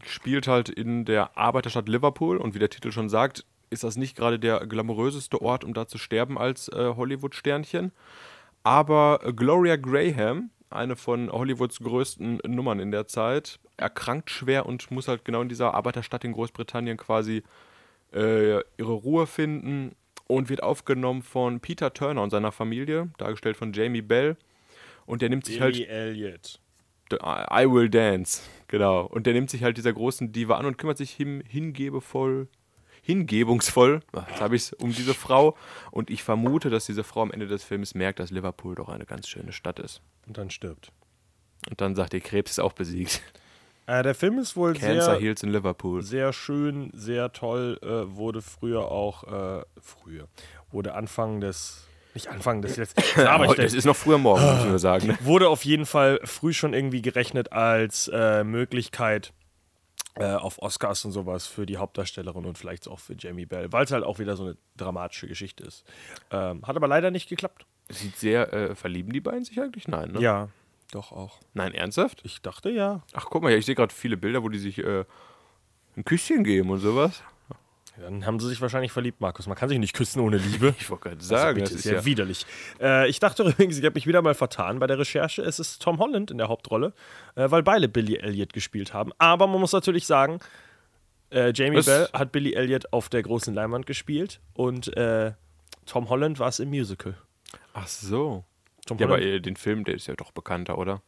spielt 0.04 0.46
halt 0.46 0.68
in 0.68 1.04
der 1.04 1.36
Arbeiterstadt 1.36 1.88
Liverpool 1.88 2.36
und 2.36 2.54
wie 2.54 2.58
der 2.58 2.70
Titel 2.70 2.92
schon 2.92 3.08
sagt, 3.08 3.44
ist 3.70 3.84
das 3.84 3.96
nicht 3.96 4.16
gerade 4.16 4.38
der 4.38 4.66
glamouröseste 4.66 5.42
Ort, 5.42 5.64
um 5.64 5.74
da 5.74 5.88
zu 5.88 5.98
sterben 5.98 6.38
als 6.38 6.68
äh, 6.68 6.94
Hollywood-Sternchen. 6.96 7.92
Aber 8.62 9.20
Gloria 9.34 9.76
Graham, 9.76 10.50
eine 10.70 10.96
von 10.96 11.30
Hollywoods 11.30 11.80
größten 11.80 12.40
Nummern 12.46 12.80
in 12.80 12.90
der 12.90 13.06
Zeit, 13.06 13.58
erkrankt 13.76 14.30
schwer 14.30 14.66
und 14.66 14.90
muss 14.90 15.08
halt 15.08 15.24
genau 15.24 15.42
in 15.42 15.48
dieser 15.48 15.74
Arbeiterstadt 15.74 16.24
in 16.24 16.32
Großbritannien 16.32 16.96
quasi 16.96 17.42
äh, 18.12 18.60
ihre 18.76 18.92
Ruhe 18.92 19.26
finden 19.26 19.94
und 20.26 20.48
wird 20.48 20.62
aufgenommen 20.62 21.22
von 21.22 21.60
Peter 21.60 21.92
Turner 21.92 22.22
und 22.22 22.30
seiner 22.30 22.52
Familie, 22.52 23.10
dargestellt 23.18 23.56
von 23.56 23.72
Jamie 23.72 24.02
Bell. 24.02 24.36
Und 25.06 25.22
der 25.22 25.28
nimmt 25.28 25.46
sich 25.46 25.60
halt 25.60 25.78
Elliott. 25.88 26.60
I 27.12 27.70
Will 27.70 27.88
Dance, 27.88 28.42
genau. 28.66 29.06
Und 29.06 29.26
der 29.26 29.34
nimmt 29.34 29.50
sich 29.50 29.62
halt 29.62 29.76
dieser 29.76 29.92
großen 29.92 30.32
Diva 30.32 30.56
an 30.56 30.66
und 30.66 30.76
kümmert 30.76 30.98
sich 30.98 31.12
him, 31.12 31.40
hingebevoll, 31.46 32.48
hingebungsvoll, 33.02 34.00
jetzt 34.28 34.40
habe 34.40 34.56
ich 34.56 34.62
es, 34.62 34.72
um 34.72 34.92
diese 34.92 35.14
Frau. 35.14 35.56
Und 35.92 36.10
ich 36.10 36.24
vermute, 36.24 36.70
dass 36.70 36.86
diese 36.86 37.04
Frau 37.04 37.22
am 37.22 37.30
Ende 37.30 37.46
des 37.46 37.62
Films 37.62 37.94
merkt, 37.94 38.18
dass 38.18 38.30
Liverpool 38.32 38.74
doch 38.74 38.88
eine 38.88 39.06
ganz 39.06 39.28
schöne 39.28 39.52
Stadt 39.52 39.78
ist. 39.78 40.02
Und 40.26 40.38
dann 40.38 40.50
stirbt. 40.50 40.90
Und 41.70 41.80
dann 41.80 41.94
sagt 41.94 42.14
ihr, 42.14 42.20
Krebs 42.20 42.52
ist 42.52 42.58
auch 42.58 42.72
besiegt. 42.72 43.22
Äh, 43.86 44.02
der 44.02 44.14
Film 44.14 44.38
ist 44.38 44.56
wohl 44.56 44.74
Cancer 44.74 45.02
sehr, 45.02 45.20
Heals 45.20 45.42
in 45.42 45.50
Liverpool. 45.50 46.02
sehr 46.02 46.32
schön, 46.32 46.90
sehr 46.92 47.32
toll. 47.32 47.78
Äh, 47.82 48.16
wurde 48.16 48.42
früher 48.42 48.90
auch, 48.90 49.24
äh, 49.24 49.64
früher, 49.80 50.28
wurde 50.70 50.94
Anfang 50.94 51.40
des, 51.40 51.86
nicht 52.14 52.28
Anfang 52.28 52.62
des 52.62 52.76
letzten, 52.76 53.02
aber 53.26 53.58
es 53.58 53.74
ist 53.74 53.84
noch 53.84 53.96
früher 53.96 54.18
morgen, 54.18 54.44
müssen 54.44 54.72
wir 54.72 54.78
sagen. 54.78 55.08
Ne? 55.08 55.18
wurde 55.22 55.48
auf 55.48 55.64
jeden 55.64 55.86
Fall 55.86 56.20
früh 56.24 56.52
schon 56.52 56.74
irgendwie 56.74 57.00
gerechnet 57.00 57.52
als 57.52 58.10
äh, 58.12 58.42
Möglichkeit 58.42 59.32
äh, 60.16 60.34
auf 60.34 60.60
Oscars 60.60 61.04
und 61.04 61.12
sowas 61.12 61.46
für 61.46 61.64
die 61.64 61.76
Hauptdarstellerin 61.76 62.44
und 62.44 62.58
vielleicht 62.58 62.88
auch 62.88 62.98
für 62.98 63.14
Jamie 63.16 63.46
Bell, 63.46 63.70
weil 63.72 63.84
es 63.84 63.92
halt 63.92 64.02
auch 64.02 64.18
wieder 64.18 64.34
so 64.34 64.44
eine 64.44 64.56
dramatische 64.76 65.28
Geschichte 65.28 65.62
ist. 65.62 65.84
Ähm, 66.32 66.66
hat 66.66 66.74
aber 66.74 66.88
leider 66.88 67.12
nicht 67.12 67.28
geklappt. 67.28 67.66
Sieht 67.88 68.16
sehr, 68.16 68.52
äh, 68.52 68.74
verlieben 68.74 69.12
die 69.12 69.20
beiden 69.20 69.44
sich 69.44 69.60
eigentlich? 69.60 69.86
Nein, 69.86 70.10
ne? 70.12 70.20
Ja, 70.20 70.48
doch 70.92 71.12
auch. 71.12 71.38
Nein, 71.54 71.72
ernsthaft? 71.74 72.20
Ich 72.24 72.40
dachte 72.42 72.70
ja. 72.70 73.02
Ach, 73.12 73.26
guck 73.30 73.42
mal, 73.42 73.52
ich 73.52 73.66
sehe 73.66 73.74
gerade 73.74 73.92
viele 73.94 74.16
Bilder, 74.16 74.42
wo 74.42 74.48
die 74.48 74.58
sich 74.58 74.78
äh, 74.78 75.04
ein 75.96 76.04
Küsschen 76.04 76.44
geben 76.44 76.70
und 76.70 76.78
sowas. 76.80 77.22
Dann 77.98 78.26
haben 78.26 78.38
sie 78.40 78.48
sich 78.48 78.60
wahrscheinlich 78.60 78.92
verliebt, 78.92 79.22
Markus. 79.22 79.46
Man 79.46 79.56
kann 79.56 79.70
sich 79.70 79.78
nicht 79.78 79.94
küssen 79.94 80.20
ohne 80.20 80.36
Liebe. 80.36 80.74
Ich 80.80 80.90
wollte 80.90 81.04
gerade 81.04 81.16
Also, 81.16 81.28
sagen, 81.34 81.54
bitte, 81.54 81.70
das 81.70 81.78
ist 81.78 81.84
ja, 81.86 81.94
ja 81.94 82.04
widerlich. 82.04 82.44
Äh, 82.78 83.08
ich 83.08 83.20
dachte 83.20 83.42
übrigens, 83.48 83.78
ich 83.78 83.84
habe 83.84 83.94
mich 83.94 84.06
wieder 84.06 84.20
mal 84.20 84.34
vertan 84.34 84.78
bei 84.78 84.86
der 84.86 84.98
Recherche. 84.98 85.42
Es 85.42 85.58
ist 85.58 85.80
Tom 85.80 85.98
Holland 85.98 86.30
in 86.30 86.36
der 86.38 86.48
Hauptrolle, 86.48 86.92
äh, 87.36 87.50
weil 87.50 87.62
beide 87.62 87.88
Billy 87.88 88.16
Elliot 88.16 88.52
gespielt 88.52 88.92
haben. 88.92 89.12
Aber 89.18 89.46
man 89.46 89.60
muss 89.60 89.72
natürlich 89.72 90.06
sagen, 90.06 90.40
äh, 91.30 91.52
Jamie 91.54 91.78
Was? 91.78 91.86
Bell 91.86 92.08
hat 92.12 92.32
Billy 92.32 92.52
Elliot 92.52 92.92
auf 92.92 93.08
der 93.08 93.22
großen 93.22 93.54
Leinwand 93.54 93.86
gespielt 93.86 94.40
und 94.52 94.94
äh, 94.96 95.32
Tom 95.86 96.10
Holland 96.10 96.38
war 96.38 96.48
es 96.48 96.60
im 96.60 96.68
Musical. 96.68 97.16
Ach 97.72 97.86
so. 97.86 98.44
Tom 98.86 98.98
Ja, 98.98 99.06
aber 99.06 99.16
Holland, 99.16 99.30
äh, 99.34 99.40
den 99.40 99.56
Film, 99.56 99.84
der 99.84 99.94
ist 99.94 100.06
ja 100.06 100.14
doch 100.14 100.30
bekannter, 100.32 100.78
oder? 100.78 101.02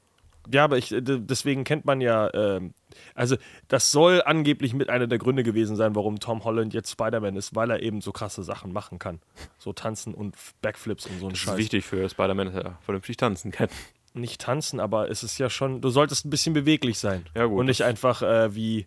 ja, 0.51 0.65
aber 0.65 0.79
ich, 0.79 0.93
äh, 0.93 1.01
deswegen 1.03 1.65
kennt 1.65 1.85
man 1.85 2.01
ja, 2.01 2.33
ähm, 2.33 2.73
also 3.15 3.37
das 3.69 3.93
soll 3.93 4.23
angeblich 4.25 4.73
mit 4.73 4.89
einer 4.89 5.07
der 5.07 5.19
Gründe 5.19 5.43
gewesen 5.43 5.77
sein, 5.77 5.95
warum 5.95 6.21
Tom 6.21 6.43
Holland 6.45 6.73
jetzt 6.73 6.91
Spider-Man 6.91 7.37
ist, 7.37 7.55
weil 7.55 7.71
er 7.71 7.83
eben 7.83 8.01
so 8.01 8.13
krasse 8.13 8.43
Sachen 8.43 8.73
machen 8.73 8.99
kann. 8.99 9.21
So 9.59 9.73
tanzen 9.75 10.15
und 10.15 10.35
Backflips 10.63 11.05
und 11.07 11.19
so 11.21 11.27
ein 11.27 11.31
Das 11.31 11.39
Scheiß. 11.39 11.53
ist 11.55 11.59
wichtig 11.59 11.85
für 11.85 12.09
Spider-Man, 12.09 12.47
dass 12.47 12.65
er 12.65 12.79
vernünftig 12.83 13.17
tanzen 13.19 13.51
kann. 13.51 13.69
nicht 14.15 14.41
tanzen, 14.41 14.81
aber 14.81 15.11
es 15.11 15.23
ist 15.23 15.37
ja 15.39 15.51
schon, 15.51 15.81
du 15.83 15.91
solltest 15.91 16.25
ein 16.25 16.31
bisschen 16.31 16.55
beweglich 16.55 16.99
sein. 16.99 17.27
Ja, 17.35 17.45
gut, 17.45 17.61
Und 17.61 17.67
nicht 17.67 17.81
das- 17.81 17.87
einfach 17.89 18.23
äh, 18.23 18.55
wie 18.55 18.87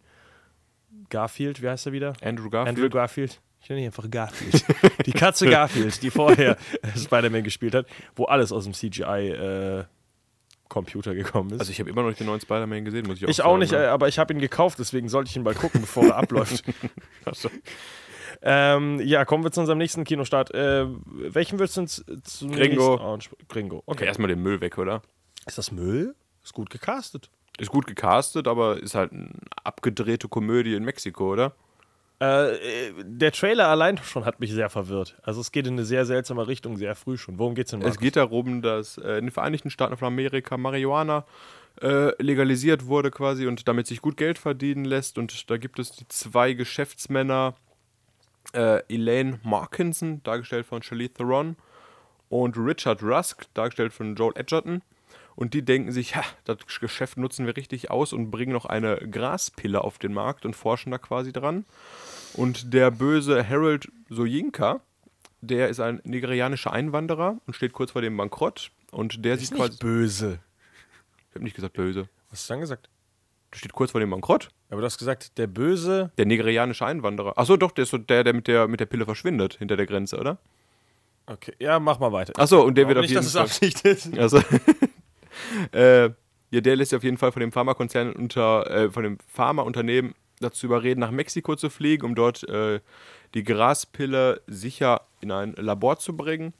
Garfield, 1.09 1.61
wie 1.61 1.69
heißt 1.69 1.85
er 1.85 1.91
wieder? 1.91 2.13
Andrew 2.21 2.49
Garfield. 2.49 2.77
Andrew 2.77 2.89
Garfield. 2.89 3.39
Ich 3.61 3.69
nenne 3.69 3.81
ihn 3.81 3.87
einfach 3.87 4.09
Garfield. 4.09 4.63
die 5.05 5.11
Katze 5.11 5.49
Garfield, 5.49 6.01
die 6.01 6.09
vorher 6.09 6.57
äh, 6.81 6.87
Spider-Man 6.97 7.43
gespielt 7.43 7.75
hat, 7.75 7.85
wo 8.15 8.25
alles 8.25 8.51
aus 8.51 8.63
dem 8.63 8.73
CGI-Computer 8.73 9.85
gekommen 11.15 11.51
ist. 11.51 11.59
also 11.59 11.71
ich 11.71 11.79
habe 11.79 11.89
immer 11.89 12.01
noch 12.01 12.09
nicht 12.09 12.19
den 12.19 12.27
neuen 12.27 12.41
Spider-Man 12.41 12.85
gesehen, 12.85 13.05
muss 13.07 13.17
ich 13.17 13.25
auch 13.25 13.29
ich 13.29 13.35
sagen. 13.37 13.49
auch 13.49 13.57
nicht, 13.57 13.73
äh, 13.73 13.79
ne? 13.79 13.89
aber 13.91 14.07
ich 14.07 14.17
habe 14.19 14.33
ihn 14.33 14.39
gekauft, 14.39 14.79
deswegen 14.79 15.09
sollte 15.09 15.29
ich 15.29 15.35
ihn 15.35 15.43
mal 15.43 15.53
gucken, 15.53 15.81
bevor 15.81 16.05
er 16.05 16.15
abläuft. 16.17 16.63
Ach 17.25 17.35
so. 17.35 17.49
Ähm, 18.41 18.99
ja, 19.03 19.23
kommen 19.25 19.43
wir 19.43 19.51
zu 19.51 19.59
unserem 19.59 19.77
nächsten 19.77 20.03
Kinostart. 20.03 20.51
Äh, 20.55 20.87
welchen 21.05 21.59
würdest 21.59 21.77
du 21.77 21.81
uns 21.81 22.03
zunächst 22.23 22.59
Gringo. 22.59 22.95
ansp- 22.95 23.35
Gringo. 23.47 23.77
Okay, 23.85 23.91
Okay. 23.91 24.05
erstmal 24.05 24.29
den 24.29 24.41
Müll 24.41 24.61
weg, 24.61 24.79
oder? 24.79 25.03
Ist 25.45 25.59
das 25.59 25.71
Müll? 25.71 26.15
Ist 26.43 26.53
gut 26.53 26.71
gecastet. 26.71 27.29
Ist 27.59 27.69
gut 27.69 27.85
gecastet, 27.85 28.47
aber 28.47 28.81
ist 28.81 28.95
halt 28.95 29.11
eine 29.11 29.29
abgedrehte 29.63 30.27
Komödie 30.27 30.73
in 30.73 30.83
Mexiko, 30.83 31.31
oder? 31.33 31.53
Äh, 32.21 32.93
der 33.03 33.31
Trailer 33.31 33.67
allein 33.69 33.97
schon 33.97 34.25
hat 34.25 34.39
mich 34.39 34.51
sehr 34.51 34.69
verwirrt. 34.69 35.17
Also 35.23 35.41
es 35.41 35.51
geht 35.51 35.65
in 35.65 35.73
eine 35.73 35.85
sehr 35.85 36.05
seltsame 36.05 36.47
Richtung, 36.47 36.77
sehr 36.77 36.93
früh 36.93 37.17
schon. 37.17 37.39
Worum 37.39 37.55
geht's 37.55 37.71
denn? 37.71 37.81
Es 37.81 37.85
Markus? 37.85 37.99
geht 37.99 38.15
darum, 38.15 38.61
dass 38.61 38.99
äh, 38.99 39.13
in 39.17 39.25
den 39.25 39.31
Vereinigten 39.31 39.71
Staaten 39.71 39.97
von 39.97 40.05
Amerika 40.07 40.55
Marihuana 40.55 41.25
äh, 41.81 42.11
legalisiert 42.21 42.85
wurde 42.85 43.09
quasi 43.09 43.47
und 43.47 43.67
damit 43.67 43.87
sich 43.87 44.03
gut 44.03 44.17
Geld 44.17 44.37
verdienen 44.37 44.85
lässt. 44.85 45.17
Und 45.17 45.49
da 45.49 45.57
gibt 45.57 45.79
es 45.79 45.93
die 45.93 46.07
zwei 46.09 46.53
Geschäftsmänner, 46.53 47.55
Elaine 48.53 49.39
Markinson, 49.43 50.21
dargestellt 50.23 50.65
von 50.65 50.81
Charlize 50.81 51.13
Theron, 51.13 51.55
und 52.27 52.57
Richard 52.57 53.01
Rusk, 53.01 53.45
dargestellt 53.53 53.93
von 53.93 54.15
Joel 54.15 54.33
Edgerton. 54.35 54.81
Und 55.41 55.55
die 55.55 55.65
denken 55.65 55.91
sich, 55.91 56.15
ha, 56.15 56.23
das 56.43 56.57
Geschäft 56.79 57.17
nutzen 57.17 57.47
wir 57.47 57.57
richtig 57.57 57.89
aus 57.89 58.13
und 58.13 58.29
bringen 58.29 58.53
noch 58.53 58.67
eine 58.67 58.97
Graspille 58.97 59.83
auf 59.83 59.97
den 59.97 60.13
Markt 60.13 60.45
und 60.45 60.55
forschen 60.55 60.91
da 60.91 60.99
quasi 60.99 61.33
dran. 61.33 61.65
Und 62.35 62.75
der 62.75 62.91
böse 62.91 63.49
Harold 63.49 63.91
Soyinka, 64.07 64.81
der 65.41 65.69
ist 65.69 65.79
ein 65.79 65.99
nigerianischer 66.03 66.71
Einwanderer 66.71 67.39
und 67.47 67.55
steht 67.55 67.73
kurz 67.73 67.89
vor 67.89 68.03
dem 68.03 68.15
Bankrott. 68.17 68.69
Und 68.91 69.25
der 69.25 69.33
Ist 69.33 69.47
sieht 69.47 69.55
quasi. 69.55 69.71
nicht 69.71 69.79
böse. 69.79 70.37
Ich 71.29 71.33
habe 71.33 71.43
nicht 71.43 71.55
gesagt 71.55 71.73
böse. 71.73 72.07
Was 72.29 72.41
hast 72.41 72.47
du 72.51 72.53
dann 72.53 72.61
gesagt? 72.61 72.89
Der 73.51 73.57
steht 73.57 73.73
kurz 73.73 73.89
vor 73.89 73.99
dem 73.99 74.11
Bankrott. 74.11 74.49
Aber 74.69 74.81
du 74.81 74.85
hast 74.85 74.99
gesagt, 74.99 75.39
der 75.39 75.47
Böse. 75.47 76.11
Der 76.19 76.27
nigerianische 76.27 76.85
Einwanderer. 76.85 77.35
Achso, 77.39 77.57
doch, 77.57 77.71
der 77.71 77.81
ist 77.85 77.89
so 77.89 77.97
der, 77.97 78.23
der 78.23 78.33
mit 78.35 78.47
der, 78.47 78.67
mit 78.67 78.79
der 78.79 78.85
Pille 78.85 79.05
verschwindet 79.05 79.55
hinter 79.55 79.75
der 79.75 79.87
Grenze, 79.87 80.19
oder? 80.19 80.37
Okay, 81.25 81.53
ja, 81.57 81.79
mach 81.79 81.97
mal 81.97 82.11
weiter. 82.11 82.33
Achso, 82.39 82.61
und 82.61 82.75
der 82.75 82.87
wird 82.87 82.97
Glaub 82.97 83.05
auf 83.05 83.09
nicht, 83.09 83.09
jeden 83.11 83.19
dass 83.21 83.25
es 83.25 83.33
Fall. 83.33 83.41
Absicht 83.41 83.81
ist. 83.85 84.17
Also, 84.19 84.39
äh, 85.71 86.09
ja, 86.51 86.61
der 86.61 86.75
lässt 86.75 86.89
sich 86.89 86.97
auf 86.97 87.03
jeden 87.03 87.17
Fall 87.17 87.31
von 87.31 87.39
dem 87.39 87.51
Pharmakonzern 87.51 88.13
unter, 88.13 88.69
äh, 88.69 88.91
von 88.91 89.03
dem 89.03 89.17
Pharmaunternehmen 89.27 90.13
dazu 90.39 90.65
überreden, 90.65 90.99
nach 90.99 91.11
Mexiko 91.11 91.55
zu 91.55 91.69
fliegen, 91.69 92.05
um 92.05 92.15
dort 92.15 92.47
äh, 92.49 92.79
die 93.33 93.43
Graspille 93.43 94.41
sicher 94.47 95.01
in 95.21 95.31
ein 95.31 95.53
Labor 95.53 95.99
zu 95.99 96.15
bringen. 96.15 96.53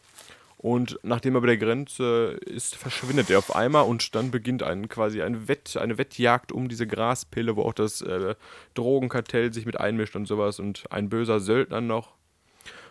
Und 0.58 1.00
nachdem 1.02 1.34
er 1.34 1.42
bei 1.42 1.48
der 1.48 1.58
Grenze 1.58 2.38
ist, 2.46 2.76
verschwindet 2.76 3.32
er 3.32 3.40
auf 3.40 3.56
einmal 3.56 3.86
und 3.86 4.14
dann 4.14 4.30
beginnt 4.30 4.62
ein, 4.62 4.88
quasi 4.90 5.24
ein 5.24 5.48
Wett, 5.48 5.76
eine 5.76 5.98
Wettjagd 5.98 6.52
um 6.52 6.70
diese 6.70 6.86
Graspille, 6.86 7.56
wo 7.56 7.64
auch 7.64 7.74
das 7.74 8.02
äh, 8.02 8.36
Drogenkartell 8.76 9.52
sich 9.52 9.66
mit 9.66 9.80
einmischt 9.80 10.16
und 10.16 10.28
sowas 10.28 10.60
und 10.60 10.84
ein 10.92 11.10
böser 11.10 11.40
Söldner 11.40 11.82
noch. 11.82 12.14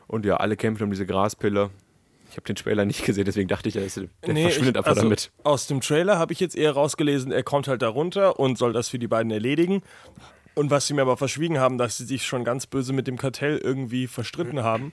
Und 0.09 0.27
ja, 0.27 0.39
alle 0.39 0.57
kämpfen 0.57 0.83
um 0.83 0.91
diese 0.91 1.07
Graspille. 1.07 1.71
Ich 2.31 2.37
habe 2.37 2.47
den 2.47 2.57
Trailer 2.57 2.85
nicht 2.85 3.05
gesehen, 3.05 3.25
deswegen 3.25 3.49
dachte 3.49 3.69
ich, 3.69 3.75
der, 3.75 3.85
ist, 3.85 3.97
der 3.97 4.09
Nee, 4.33 4.45
verschwindet 4.45 4.77
ich, 4.77 4.79
einfach 4.79 4.91
also, 4.91 5.03
damit. 5.03 5.33
Aus 5.43 5.67
dem 5.67 5.81
Trailer 5.81 6.19
habe 6.19 6.33
ich 6.33 6.41
jetzt 6.41 6.57
eher 6.57 6.73
rausgelesen, 6.73 7.33
er 7.33 7.43
kommt 7.43 7.67
halt 7.67 7.83
da 7.83 7.89
runter 7.89 8.39
und 8.39 8.57
soll 8.57 8.73
das 8.73 8.89
für 8.89 8.99
die 8.99 9.09
beiden 9.09 9.33
erledigen. 9.33 9.83
Und 10.55 10.71
was 10.71 10.87
sie 10.87 10.95
mir 10.95 11.03
aber 11.03 11.17
verschwiegen 11.17 11.59
haben, 11.59 11.79
dass 11.79 11.97
sie 11.97 12.05
sich 12.05 12.25
schon 12.25 12.45
ganz 12.45 12.67
böse 12.67 12.93
mit 12.93 13.07
dem 13.07 13.17
Kartell 13.17 13.59
irgendwie 13.59 14.07
verstritten 14.07 14.63
haben 14.63 14.93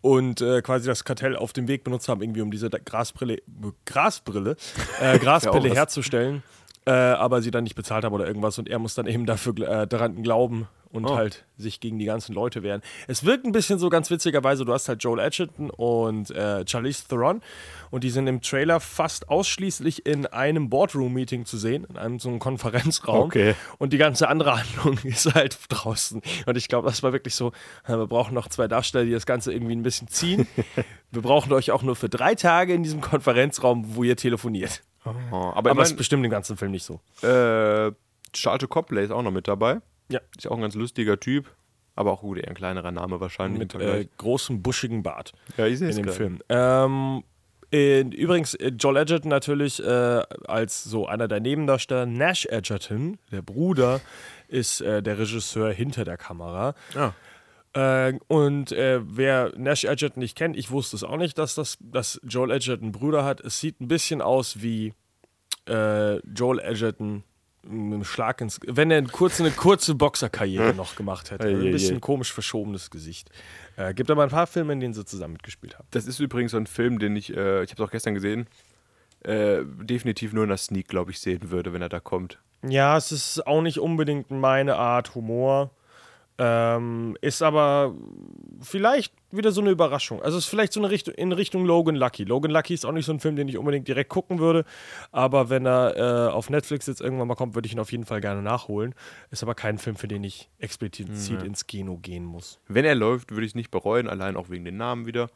und 0.00 0.42
äh, 0.42 0.60
quasi 0.60 0.86
das 0.86 1.04
Kartell 1.04 1.36
auf 1.36 1.54
dem 1.54 1.66
Weg 1.68 1.84
benutzt 1.84 2.08
haben, 2.08 2.20
irgendwie 2.20 2.42
um 2.42 2.50
diese 2.50 2.68
Grasbrille, 2.68 3.38
Grasbrille, 3.86 4.56
äh, 5.00 5.18
Graspille 5.20 5.70
was. 5.70 5.76
herzustellen. 5.76 6.42
Äh, 6.86 6.90
aber 6.90 7.40
sie 7.40 7.50
dann 7.50 7.64
nicht 7.64 7.76
bezahlt 7.76 8.04
haben 8.04 8.14
oder 8.14 8.26
irgendwas 8.26 8.58
und 8.58 8.68
er 8.68 8.78
muss 8.78 8.94
dann 8.94 9.06
eben 9.06 9.24
dafür 9.24 9.54
äh, 9.58 9.86
daran 9.86 10.22
glauben 10.22 10.68
und 10.90 11.06
Oh. 11.06 11.16
halt 11.16 11.44
sich 11.56 11.80
gegen 11.80 11.98
die 11.98 12.04
ganzen 12.04 12.34
Leute 12.34 12.62
wehren. 12.62 12.80
Es 13.08 13.24
wirkt 13.24 13.44
ein 13.44 13.52
bisschen 13.52 13.78
so 13.80 13.88
ganz 13.88 14.10
witzigerweise, 14.10 14.64
du 14.64 14.72
hast 14.72 14.88
halt 14.88 15.02
Joel 15.02 15.18
Edgerton 15.18 15.70
und 15.70 16.30
äh, 16.30 16.64
Charlize 16.68 17.08
Theron 17.08 17.40
und 17.90 18.04
die 18.04 18.10
sind 18.10 18.26
im 18.28 18.42
Trailer 18.42 18.78
fast 18.80 19.28
ausschließlich 19.28 20.06
in 20.06 20.26
einem 20.26 20.70
Boardroom-Meeting 20.70 21.46
zu 21.46 21.56
sehen, 21.58 21.84
in 21.88 21.96
einem 21.96 22.20
so 22.20 22.28
einem 22.28 22.38
Konferenzraum. 22.38 23.24
Okay. 23.24 23.54
Und 23.78 23.92
die 23.92 23.98
ganze 23.98 24.28
andere 24.28 24.56
Handlung 24.58 24.98
ist 25.04 25.34
halt 25.34 25.58
draußen. 25.68 26.22
Und 26.46 26.56
ich 26.56 26.68
glaube, 26.68 26.86
das 26.88 27.02
war 27.02 27.12
wirklich 27.12 27.34
so, 27.34 27.48
äh, 27.88 27.96
wir 27.96 28.06
brauchen 28.06 28.34
noch 28.34 28.48
zwei 28.48 28.68
Darsteller, 28.68 29.04
die 29.04 29.12
das 29.12 29.26
Ganze 29.26 29.52
irgendwie 29.52 29.74
ein 29.74 29.82
bisschen 29.82 30.06
ziehen. 30.08 30.46
wir 31.10 31.22
brauchen 31.22 31.52
euch 31.52 31.72
auch 31.72 31.82
nur 31.82 31.96
für 31.96 32.08
drei 32.08 32.34
Tage 32.36 32.72
in 32.72 32.84
diesem 32.84 33.00
Konferenzraum, 33.00 33.96
wo 33.96 34.04
ihr 34.04 34.16
telefoniert. 34.16 34.82
Oh, 35.04 35.10
aber 35.32 35.56
Aber 35.56 35.70
ich 35.72 35.76
das 35.76 35.88
ist 35.88 35.92
mein, 35.92 35.96
bestimmt 35.98 36.24
im 36.24 36.30
ganzen 36.30 36.56
Film 36.56 36.70
nicht 36.72 36.84
so. 36.84 37.00
äh, 37.26 37.92
Charlton 38.32 38.68
Copley 38.68 39.04
ist 39.04 39.10
auch 39.10 39.22
noch 39.22 39.30
mit 39.30 39.46
dabei. 39.48 39.80
Ja. 40.08 40.20
Ist 40.36 40.46
auch 40.48 40.56
ein 40.56 40.62
ganz 40.62 40.74
lustiger 40.74 41.18
Typ. 41.20 41.50
Aber 41.96 42.10
auch 42.12 42.22
gut, 42.22 42.38
eher 42.38 42.48
ein 42.48 42.54
kleinerer 42.54 42.90
Name 42.90 43.20
wahrscheinlich. 43.20 43.58
Mit 43.58 43.74
äh, 43.76 44.08
großem, 44.18 44.62
buschigen 44.62 45.02
Bart. 45.04 45.32
ja, 45.56 45.66
ich 45.66 45.78
sehe 45.78 45.86
in 45.86 45.90
es 45.90 45.96
dem 45.96 46.04
gerade. 46.06 46.16
Film. 46.16 46.42
Ähm, 46.48 47.22
in, 47.70 48.12
übrigens, 48.12 48.54
äh, 48.54 48.68
Joel 48.76 48.96
Edgerton 48.98 49.28
natürlich 49.30 49.82
äh, 49.82 50.22
als 50.46 50.82
so 50.84 51.06
einer 51.06 51.28
der 51.28 51.40
Nebendarsteller. 51.40 52.06
Nash 52.06 52.46
Edgerton, 52.46 53.18
der 53.30 53.42
Bruder, 53.42 54.00
ist 54.48 54.80
äh, 54.80 55.02
der 55.02 55.18
Regisseur 55.18 55.70
hinter 55.72 56.04
der 56.04 56.16
Kamera. 56.16 56.74
Ja. 56.94 57.14
Äh, 57.74 58.14
und 58.28 58.72
äh, 58.72 59.00
wer 59.04 59.52
Nash 59.56 59.84
Edgerton 59.84 60.20
nicht 60.20 60.36
kennt, 60.36 60.56
ich 60.56 60.70
wusste 60.70 60.96
es 60.96 61.02
auch 61.02 61.16
nicht, 61.16 61.38
dass, 61.38 61.54
das, 61.54 61.76
dass 61.80 62.20
Joel 62.22 62.52
Edgerton 62.52 62.92
Brüder 62.92 63.24
hat. 63.24 63.40
Es 63.40 63.60
sieht 63.60 63.80
ein 63.80 63.88
bisschen 63.88 64.22
aus 64.22 64.62
wie 64.62 64.94
äh, 65.68 66.18
Joel 66.20 66.60
Edgerton 66.60 67.24
mit 67.66 67.94
einem 67.94 68.04
Schlag 68.04 68.40
ins. 68.40 68.60
Wenn 68.66 68.90
er 68.90 69.02
kurz 69.04 69.40
eine 69.40 69.50
kurze 69.50 69.94
Boxerkarriere 69.94 70.74
noch 70.76 70.96
gemacht 70.96 71.30
hätte. 71.30 71.46
Ei, 71.46 71.50
ein 71.52 71.66
ei, 71.66 71.70
bisschen 71.70 72.00
komisch 72.00 72.32
verschobenes 72.32 72.90
Gesicht. 72.90 73.30
Äh, 73.76 73.94
gibt 73.94 74.10
aber 74.10 74.22
ein 74.22 74.30
paar 74.30 74.46
Filme, 74.46 74.72
in 74.74 74.80
denen 74.80 74.94
sie 74.94 75.04
zusammen 75.04 75.34
mitgespielt 75.34 75.78
haben. 75.78 75.88
Das 75.90 76.06
ist 76.06 76.20
übrigens 76.20 76.52
so 76.52 76.58
ein 76.58 76.66
Film, 76.66 76.98
den 76.98 77.16
ich, 77.16 77.30
äh, 77.30 77.64
ich 77.64 77.70
habe 77.70 77.82
es 77.82 77.88
auch 77.88 77.90
gestern 77.90 78.14
gesehen, 78.14 78.46
äh, 79.24 79.62
definitiv 79.64 80.32
nur 80.32 80.44
in 80.44 80.50
der 80.50 80.58
Sneak, 80.58 80.88
glaube 80.88 81.10
ich, 81.10 81.18
sehen 81.18 81.50
würde, 81.50 81.72
wenn 81.72 81.82
er 81.82 81.88
da 81.88 82.00
kommt. 82.00 82.38
Ja, 82.62 82.96
es 82.96 83.12
ist 83.12 83.46
auch 83.46 83.62
nicht 83.62 83.78
unbedingt 83.78 84.30
meine 84.30 84.76
Art 84.76 85.14
Humor. 85.14 85.70
Ähm, 86.36 87.16
ist 87.20 87.42
aber 87.42 87.94
vielleicht 88.60 89.14
wieder 89.30 89.52
so 89.52 89.60
eine 89.60 89.70
Überraschung. 89.70 90.20
Also 90.20 90.36
es 90.36 90.44
ist 90.44 90.50
vielleicht 90.50 90.72
so 90.72 90.80
eine 90.80 90.90
Richtung 90.90 91.14
in 91.14 91.30
Richtung 91.30 91.64
Logan 91.64 91.94
Lucky. 91.94 92.24
Logan 92.24 92.50
Lucky 92.50 92.74
ist 92.74 92.84
auch 92.84 92.92
nicht 92.92 93.06
so 93.06 93.12
ein 93.12 93.20
Film, 93.20 93.36
den 93.36 93.48
ich 93.48 93.56
unbedingt 93.56 93.86
direkt 93.86 94.10
gucken 94.10 94.40
würde. 94.40 94.64
Aber 95.12 95.48
wenn 95.48 95.64
er 95.64 95.96
äh, 95.96 96.32
auf 96.32 96.50
Netflix 96.50 96.86
jetzt 96.86 97.00
irgendwann 97.00 97.28
mal 97.28 97.36
kommt, 97.36 97.54
würde 97.54 97.66
ich 97.66 97.72
ihn 97.72 97.78
auf 97.78 97.92
jeden 97.92 98.04
Fall 98.04 98.20
gerne 98.20 98.42
nachholen. 98.42 98.96
Ist 99.30 99.44
aber 99.44 99.54
kein 99.54 99.78
Film, 99.78 99.94
für 99.94 100.08
den 100.08 100.24
ich 100.24 100.50
explizit 100.58 101.08
ins 101.08 101.66
Kino 101.68 101.98
gehen 101.98 102.24
muss. 102.24 102.58
Wenn 102.66 102.84
er 102.84 102.96
läuft, 102.96 103.30
würde 103.30 103.44
ich 103.44 103.52
es 103.52 103.56
nicht 103.56 103.70
bereuen, 103.70 104.08
allein 104.08 104.36
auch 104.36 104.50
wegen 104.50 104.64
den 104.64 104.76
Namen 104.76 105.06
wieder. 105.06 105.30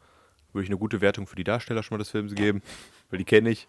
Würde 0.51 0.63
ich 0.63 0.69
eine 0.69 0.79
gute 0.79 0.99
Wertung 0.99 1.27
für 1.27 1.35
die 1.35 1.43
Darsteller 1.43 1.83
schon 1.83 1.95
mal 1.95 1.99
des 1.99 2.09
Films 2.09 2.35
geben, 2.35 2.61
weil 3.09 3.19
die 3.19 3.25
kenne 3.25 3.51
ich. 3.51 3.67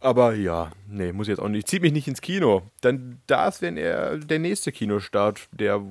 Aber 0.00 0.34
ja, 0.34 0.72
nee, 0.88 1.12
muss 1.12 1.28
ich 1.28 1.32
jetzt 1.32 1.40
auch 1.40 1.48
nicht. 1.48 1.68
Zieht 1.68 1.82
mich 1.82 1.92
nicht 1.92 2.08
ins 2.08 2.22
Kino. 2.22 2.62
Dann 2.80 3.20
das 3.26 3.60
wäre 3.60 4.18
der 4.18 4.38
nächste 4.38 4.72
Kinostart, 4.72 5.48
der, 5.52 5.84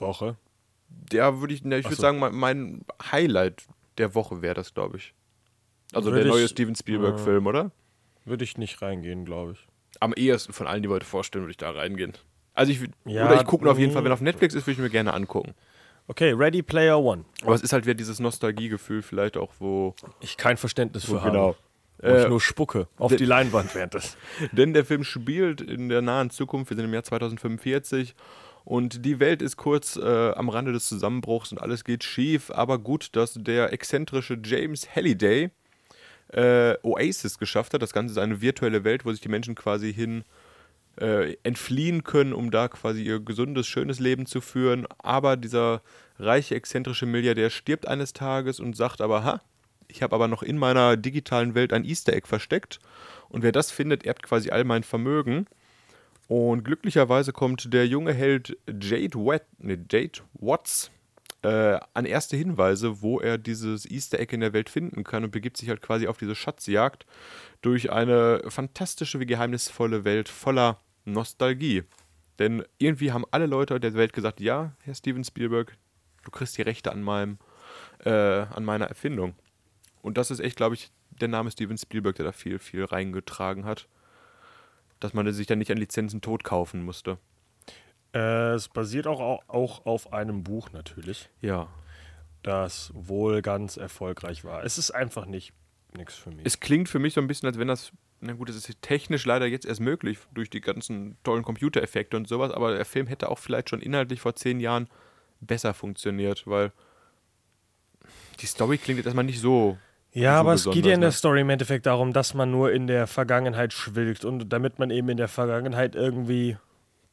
Woche. 0.00 0.36
der 0.88 1.40
würde 1.40 1.54
ich, 1.54 1.64
ne, 1.64 1.78
ich 1.78 1.84
würde 1.84 1.96
so. 1.96 2.02
sagen, 2.02 2.18
mein, 2.18 2.34
mein 2.34 2.80
Highlight 3.12 3.64
der 3.98 4.14
Woche 4.14 4.42
wäre 4.42 4.54
das, 4.54 4.74
glaube 4.74 4.96
ich. 4.96 5.14
Also 5.92 6.10
Würde 6.10 6.24
der 6.24 6.32
neue 6.32 6.44
ich- 6.44 6.50
Steven 6.50 6.74
Spielberg-Film, 6.74 7.46
oder? 7.46 7.70
Würde 8.24 8.44
ich 8.44 8.56
nicht 8.58 8.80
reingehen, 8.82 9.24
glaube 9.24 9.52
ich. 9.52 9.66
Am 9.98 10.12
ehesten 10.14 10.52
von 10.52 10.66
allen, 10.66 10.82
die 10.82 10.88
wir 10.88 10.94
heute 10.94 11.06
vorstellen, 11.06 11.44
würde 11.44 11.50
ich 11.52 11.56
da 11.56 11.70
reingehen. 11.70 12.12
Also 12.54 12.72
ich, 12.72 12.80
Ja, 13.04 13.26
oder 13.26 13.36
ich 13.40 13.46
gucke 13.46 13.68
auf 13.70 13.78
jeden. 13.78 13.92
Fall, 13.92 14.02
wenn 14.04 14.10
er 14.10 14.14
auf 14.14 14.20
Netflix 14.20 14.54
ist, 14.54 14.66
würde 14.66 14.72
ich 14.72 14.78
mir 14.78 14.90
gerne 14.90 15.12
angucken. 15.14 15.54
Okay, 16.06 16.32
Ready 16.32 16.62
Player 16.62 16.98
One. 17.00 17.24
Aber 17.42 17.54
es 17.54 17.62
ist 17.62 17.72
halt 17.72 17.84
wieder 17.86 17.94
dieses 17.94 18.18
Nostalgiegefühl 18.20 19.02
vielleicht 19.02 19.36
auch, 19.36 19.52
wo 19.58 19.94
Ich 20.20 20.36
kein 20.36 20.56
Verständnis 20.56 21.04
für 21.04 21.20
Genau. 21.20 21.48
habe. 21.48 21.56
Wo 22.02 22.08
ich 22.18 22.24
Äh, 22.24 22.28
nur 22.28 22.40
spucke 22.40 22.88
auf 22.98 23.14
die 23.14 23.24
Leinwand 23.26 23.74
während 23.74 23.94
des. 23.94 24.16
Denn 24.52 24.72
der 24.74 24.84
Film 24.84 25.04
spielt 25.04 25.60
in 25.60 25.88
der 25.88 26.02
nahen 26.02 26.30
Zukunft, 26.30 26.70
wir 26.70 26.76
sind 26.76 26.86
im 26.86 26.94
Jahr 26.94 27.04
2045 27.04 28.14
und 28.70 29.04
die 29.04 29.18
Welt 29.18 29.42
ist 29.42 29.56
kurz 29.56 29.96
äh, 29.96 30.30
am 30.30 30.48
Rande 30.48 30.70
des 30.70 30.86
Zusammenbruchs 30.86 31.50
und 31.50 31.60
alles 31.60 31.82
geht 31.82 32.04
schief, 32.04 32.52
aber 32.52 32.78
gut, 32.78 33.16
dass 33.16 33.34
der 33.34 33.72
exzentrische 33.72 34.38
James 34.44 34.94
Halliday 34.94 35.50
äh, 36.28 36.76
Oasis 36.84 37.38
geschafft 37.38 37.74
hat. 37.74 37.82
Das 37.82 37.92
Ganze 37.92 38.12
ist 38.12 38.18
eine 38.18 38.40
virtuelle 38.40 38.84
Welt, 38.84 39.04
wo 39.04 39.10
sich 39.10 39.20
die 39.20 39.28
Menschen 39.28 39.56
quasi 39.56 39.92
hin 39.92 40.22
äh, 41.00 41.34
entfliehen 41.42 42.04
können, 42.04 42.32
um 42.32 42.52
da 42.52 42.68
quasi 42.68 43.02
ihr 43.02 43.18
gesundes, 43.18 43.66
schönes 43.66 43.98
Leben 43.98 44.26
zu 44.26 44.40
führen. 44.40 44.86
Aber 44.98 45.36
dieser 45.36 45.82
reiche, 46.20 46.54
exzentrische 46.54 47.06
Milliardär 47.06 47.50
stirbt 47.50 47.88
eines 47.88 48.12
Tages 48.12 48.60
und 48.60 48.76
sagt 48.76 49.00
aber, 49.00 49.24
ha, 49.24 49.40
ich 49.88 50.04
habe 50.04 50.14
aber 50.14 50.28
noch 50.28 50.44
in 50.44 50.58
meiner 50.58 50.96
digitalen 50.96 51.56
Welt 51.56 51.72
ein 51.72 51.84
Easter 51.84 52.12
Egg 52.12 52.28
versteckt. 52.28 52.78
Und 53.30 53.42
wer 53.42 53.50
das 53.50 53.72
findet, 53.72 54.04
erbt 54.04 54.22
quasi 54.22 54.50
all 54.50 54.62
mein 54.62 54.84
Vermögen. 54.84 55.48
Und 56.30 56.62
glücklicherweise 56.62 57.32
kommt 57.32 57.74
der 57.74 57.88
junge 57.88 58.14
Held 58.14 58.56
Jade, 58.68 59.18
Wat 59.18 59.42
nee, 59.58 59.76
Jade 59.90 60.20
Watts 60.34 60.92
äh, 61.42 61.80
an 61.92 62.04
erste 62.04 62.36
Hinweise, 62.36 63.02
wo 63.02 63.18
er 63.18 63.36
dieses 63.36 63.84
Easter 63.90 64.20
Egg 64.20 64.32
in 64.32 64.38
der 64.38 64.52
Welt 64.52 64.70
finden 64.70 65.02
kann 65.02 65.24
und 65.24 65.32
begibt 65.32 65.56
sich 65.56 65.68
halt 65.68 65.82
quasi 65.82 66.06
auf 66.06 66.18
diese 66.18 66.36
Schatzjagd 66.36 67.04
durch 67.62 67.90
eine 67.90 68.42
fantastische 68.46 69.18
wie 69.18 69.26
geheimnisvolle 69.26 70.04
Welt 70.04 70.28
voller 70.28 70.78
Nostalgie. 71.04 71.82
Denn 72.38 72.62
irgendwie 72.78 73.10
haben 73.10 73.24
alle 73.32 73.46
Leute 73.46 73.80
der 73.80 73.94
Welt 73.94 74.12
gesagt, 74.12 74.40
ja, 74.40 74.76
Herr 74.84 74.94
Steven 74.94 75.24
Spielberg, 75.24 75.76
du 76.22 76.30
kriegst 76.30 76.56
die 76.56 76.62
Rechte 76.62 76.92
an 76.92 77.02
meinem, 77.02 77.38
äh, 78.04 78.10
an 78.12 78.64
meiner 78.64 78.86
Erfindung. 78.86 79.34
Und 80.00 80.16
das 80.16 80.30
ist 80.30 80.38
echt, 80.38 80.54
glaube 80.54 80.76
ich, 80.76 80.92
der 81.10 81.26
Name 81.26 81.50
Steven 81.50 81.76
Spielberg, 81.76 82.14
der 82.14 82.26
da 82.26 82.30
viel, 82.30 82.60
viel 82.60 82.84
reingetragen 82.84 83.64
hat. 83.64 83.88
Dass 85.00 85.14
man 85.14 85.30
sich 85.32 85.46
dann 85.46 85.58
nicht 85.58 85.70
an 85.70 85.78
Lizenzen 85.78 86.20
tot 86.20 86.44
kaufen 86.44 86.84
musste. 86.84 87.18
Äh, 88.14 88.52
es 88.54 88.68
basiert 88.68 89.06
auch, 89.06 89.42
auch 89.48 89.86
auf 89.86 90.12
einem 90.12 90.42
Buch 90.44 90.70
natürlich, 90.72 91.28
Ja. 91.40 91.68
das 92.42 92.90
wohl 92.94 93.42
ganz 93.42 93.76
erfolgreich 93.76 94.44
war. 94.44 94.64
Es 94.64 94.78
ist 94.78 94.90
einfach 94.90 95.26
nicht 95.26 95.52
nichts 95.96 96.14
für 96.16 96.30
mich. 96.30 96.44
Es 96.46 96.60
klingt 96.60 96.88
für 96.88 96.98
mich 96.98 97.14
so 97.14 97.20
ein 97.20 97.26
bisschen, 97.26 97.46
als 97.48 97.58
wenn 97.58 97.68
das, 97.68 97.92
na 98.20 98.32
gut, 98.34 98.48
das 98.48 98.56
ist 98.56 98.80
technisch 98.82 99.24
leider 99.26 99.46
jetzt 99.46 99.66
erst 99.66 99.80
möglich 99.80 100.18
durch 100.32 100.48
die 100.50 100.60
ganzen 100.60 101.16
tollen 101.24 101.42
Computereffekte 101.42 102.16
und 102.16 102.28
sowas, 102.28 102.52
aber 102.52 102.74
der 102.74 102.84
Film 102.84 103.06
hätte 103.08 103.28
auch 103.28 103.38
vielleicht 103.38 103.70
schon 103.70 103.80
inhaltlich 103.80 104.20
vor 104.20 104.34
zehn 104.36 104.60
Jahren 104.60 104.88
besser 105.40 105.74
funktioniert, 105.74 106.46
weil 106.46 106.72
die 108.40 108.46
Story 108.46 108.78
klingt 108.78 108.98
jetzt 108.98 109.06
erstmal 109.06 109.24
nicht 109.24 109.40
so 109.40 109.78
Ja, 110.12 110.34
so 110.34 110.40
aber 110.40 110.54
es 110.54 110.64
geht 110.64 110.86
ja 110.86 110.94
in 110.94 111.00
der 111.00 111.10
ne? 111.10 111.12
Story 111.12 111.40
im 111.42 111.50
Endeffekt 111.50 111.86
darum, 111.86 112.12
dass 112.12 112.34
man 112.34 112.50
nur 112.50 112.72
in 112.72 112.86
der 112.86 113.06
Vergangenheit 113.06 113.72
schwilgt 113.72 114.24
und 114.24 114.48
damit 114.52 114.78
man 114.78 114.90
eben 114.90 115.08
in 115.08 115.16
der 115.16 115.28
Vergangenheit 115.28 115.94
irgendwie 115.94 116.56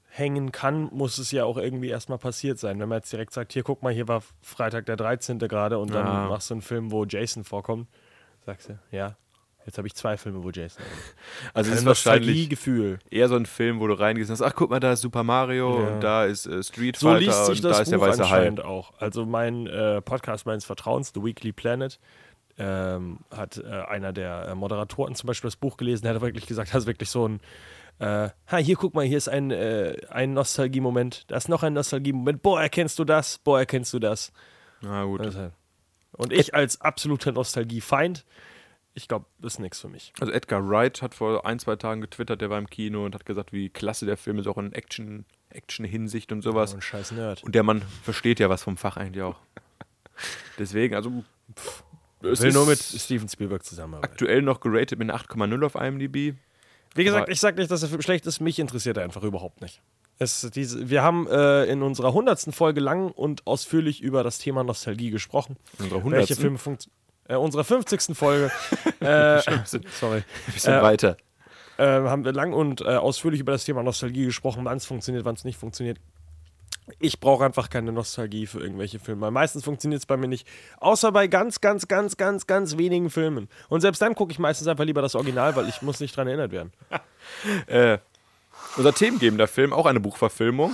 hängen 0.10 0.52
kann, 0.52 0.90
muss 0.92 1.20
es 1.20 1.32
ja 1.32 1.46
auch 1.46 1.58
irgendwie 1.58 1.90
erstmal 1.90 2.18
passiert 2.18 2.58
sein. 2.58 2.80
Wenn 2.80 2.90
man 2.90 2.98
jetzt 3.00 3.12
direkt 3.14 3.34
sagt, 3.34 3.54
hier 3.54 3.62
guck 3.62 3.84
mal, 3.84 3.94
hier 3.94 4.08
war 4.08 4.24
Freitag 4.42 4.88
der 4.88 4.96
13. 4.96 5.38
gerade 5.38 5.78
und 5.78 5.94
dann 5.94 6.06
Ja. 6.08 6.28
machst 6.28 6.50
du 6.50 6.56
einen 6.56 6.62
Film, 6.64 6.92
wo 6.92 7.06
Jason 7.06 7.44
vorkommt, 7.44 7.88
sagst 8.44 8.70
du, 8.70 8.80
ja, 8.92 9.16
jetzt 9.68 9.78
habe 9.78 9.86
ich 9.88 9.94
zwei 9.94 10.18
Filme, 10.18 10.44
wo 10.44 10.50
Jason. 10.50 10.82
Also 11.54 11.72
es 11.72 11.80
ist 11.82 11.86
wahrscheinlich 11.86 12.30
Nostalgiegefühl. 12.30 13.00
eher 13.12 13.28
so 13.28 13.36
ein 13.36 13.46
Film, 13.46 13.80
wo 13.80 13.86
du 13.86 13.94
reingehst 13.94 14.32
und 14.32 14.38
sagst, 14.38 14.52
ach 14.54 14.58
guck 14.58 14.72
mal, 14.72 14.80
da 14.80 14.94
ist 14.94 15.02
Super 15.02 15.22
Mario 15.24 15.82
Ja. 15.82 15.88
und 15.94 16.00
da 16.02 16.26
ist 16.26 16.48
äh, 16.48 16.64
Street 16.64 16.96
So 16.98 17.10
Fighter 17.10 17.20
liest 17.20 17.46
sich 17.46 17.58
und 17.60 17.66
das 17.66 17.78
da 17.78 17.82
ist 17.84 17.92
der 17.92 17.98
Buch 18.00 18.08
weiße 18.08 18.28
Hai. 18.30 18.36
anscheinend 18.38 18.66
auch. 18.66 18.94
Also 19.00 19.24
mein 19.28 19.68
äh, 19.68 20.02
Podcast 20.02 20.48
meines 20.48 20.66
Vertrauens, 20.66 21.12
The 21.14 21.24
Weekly 21.24 21.52
Planet, 21.52 22.00
ähm, 22.58 23.20
hat 23.32 23.58
äh, 23.58 23.68
einer 23.68 24.14
der 24.14 24.50
äh, 24.50 24.56
Moderatoren 24.56 25.16
zum 25.16 25.28
Beispiel 25.28 25.48
das 25.48 25.56
Buch 25.56 25.78
gelesen, 25.78 26.04
der 26.04 26.16
hat 26.16 26.22
wirklich 26.22 26.48
gesagt, 26.48 26.74
das 26.74 26.84
ist 26.84 26.88
wirklich 26.88 27.10
so 27.10 27.28
ein 27.28 27.40
äh, 28.00 28.30
ha, 28.48 28.58
hier 28.58 28.76
guck 28.76 28.94
mal, 28.94 29.06
hier 29.06 29.18
ist 29.18 29.28
ein, 29.28 29.52
äh, 29.52 29.98
ein 30.10 30.34
Nostalgie-Moment, 30.34 31.26
da 31.32 31.38
ist 31.38 31.50
noch 31.50 31.64
ein 31.64 31.74
Nostalgie-Moment, 31.74 32.42
boah, 32.44 32.62
erkennst 32.62 33.00
du 33.00 33.06
das, 33.06 33.40
boah, 33.40 33.60
erkennst 33.60 33.94
du 33.94 34.00
das. 34.00 34.32
Na 34.82 35.04
gut. 35.04 35.22
Also, 35.22 35.52
Und 36.12 36.32
ich 36.32 36.54
als 36.54 36.80
absoluter 36.82 37.32
Nostalgie-Feind, 37.32 38.24
ich 38.94 39.08
glaube, 39.08 39.26
das 39.40 39.54
ist 39.54 39.60
nichts 39.60 39.82
für 39.82 39.90
mich. 39.90 40.14
Also 40.20 40.32
Edgar 40.32 40.68
Wright 40.68 41.02
hat 41.02 41.16
vor 41.16 41.46
ein, 41.46 41.60
zwei 41.60 41.76
Tagen 41.76 42.02
getwittert, 42.02 42.42
der 42.42 42.50
war 42.50 42.58
im 42.58 42.70
Kino 42.70 43.06
und 43.06 43.16
hat 43.16 43.26
gesagt, 43.26 43.52
wie 43.52 43.70
klasse 43.70 44.06
der 44.06 44.18
Film 44.18 44.40
ist, 44.40 44.48
auch 44.48 44.58
in 44.58 44.74
Action, 44.74 45.26
Action-Hinsicht 45.50 46.32
und 46.32 46.42
sowas. 46.42 46.72
So 46.72 46.78
ein 46.78 46.82
scheiß 46.82 47.12
Nerd. 47.12 47.44
Und 47.44 47.56
der 47.56 47.64
Mann 47.64 47.84
versteht 48.04 48.40
ja 48.40 48.50
was 48.50 48.64
vom 48.64 48.78
Fach 48.78 48.98
eigentlich 48.98 49.24
auch. 49.24 49.38
Deswegen, 50.58 50.96
also 50.96 51.24
pff, 51.56 51.84
es 52.32 52.42
Will 52.42 52.52
nur 52.54 52.66
mit 52.66 52.80
Steven 52.82 53.28
Spielberg 53.30 53.64
zusammenarbeiten. 53.64 54.12
aktuell 54.14 54.42
noch 54.42 54.60
geratet 54.60 55.00
mit 55.00 55.10
einer 55.10 55.20
8,0 55.20 55.66
auf 55.66 55.76
IMDb. 55.76 56.36
Wie 56.96 57.04
gesagt, 57.04 57.30
ich 57.30 57.40
sage 57.40 57.58
nicht, 57.60 57.70
dass 57.70 57.82
der 57.82 57.90
Film 57.90 58.02
schlecht 58.02 58.26
ist. 58.26 58.40
Mich 58.40 58.58
interessiert 58.60 58.98
er 58.98 59.04
einfach 59.04 59.24
überhaupt 59.24 59.62
nicht. 59.62 59.82
Es, 60.20 60.42
diese, 60.54 60.90
wir 60.90 61.04
haben 61.04 61.28
äh, 61.28 61.66
in 61.66 61.84
unserer 61.84 62.12
hundertsten 62.14 62.52
Folge 62.52 62.80
lang 62.80 63.12
und 63.12 63.46
ausführlich 63.46 64.02
über 64.02 64.24
das 64.24 64.40
Thema 64.40 64.64
Nostalgie 64.64 65.12
gesprochen. 65.12 65.58
In 65.78 65.86
unserer 65.86 66.04
Welche 66.06 66.34
100. 66.34 66.38
Filme 66.40 66.58
funktionieren? 66.58 66.98
Äh, 67.28 67.36
unserer 67.36 67.64
50. 67.64 68.18
Folge. 68.18 68.52
äh, 69.00 69.42
sorry. 69.92 70.24
Ein 70.48 70.54
bisschen 70.54 70.74
Äh, 70.74 70.82
weiter. 70.82 71.18
Äh, 71.78 71.84
haben 71.86 72.26
wir 72.26 72.32
lang 72.34 72.54
und 72.54 72.82
äh, 72.82 72.86
ausführlich 72.96 73.40
über 73.42 73.52
das 73.52 73.66
Thema 73.66 73.84
Nostalgie 73.84 74.26
gesprochen, 74.26 74.66
wann 74.66 74.78
es 74.78 74.86
funktioniert, 74.88 75.24
wann 75.26 75.36
es 75.36 75.44
nicht 75.44 75.58
funktioniert. 75.60 76.00
Ich 77.00 77.20
brauche 77.20 77.44
einfach 77.44 77.70
keine 77.70 77.92
Nostalgie 77.92 78.48
für 78.48 78.60
irgendwelche 78.60 79.00
Filme. 79.00 79.22
Weil 79.22 79.32
meistens 79.32 79.64
funktioniert 79.64 80.02
es 80.02 80.06
bei 80.06 80.18
mir 80.18 80.28
nicht. 80.28 80.48
Außer 80.80 81.12
bei 81.12 81.28
ganz, 81.28 81.60
ganz, 81.60 81.88
ganz, 81.88 82.18
ganz, 82.18 82.48
ganz 82.48 82.78
wenigen 82.78 83.10
Filmen. 83.10 83.50
Und 83.70 83.82
selbst 83.82 84.02
dann 84.02 84.16
gucke 84.16 84.32
ich 84.32 84.40
meistens 84.40 84.68
einfach 84.68 84.86
lieber 84.86 85.02
das 85.02 85.16
Original, 85.16 85.56
weil 85.56 85.68
ich 85.68 85.82
muss 85.82 86.00
nicht 86.00 86.16
dran 86.16 86.28
erinnert 86.28 86.52
werden. 86.52 86.72
Äh, 87.68 87.98
unser 88.78 88.94
themengebender 88.94 89.48
Film, 89.48 89.74
auch 89.74 89.86
eine 89.86 90.00
Buchverfilmung, 90.00 90.74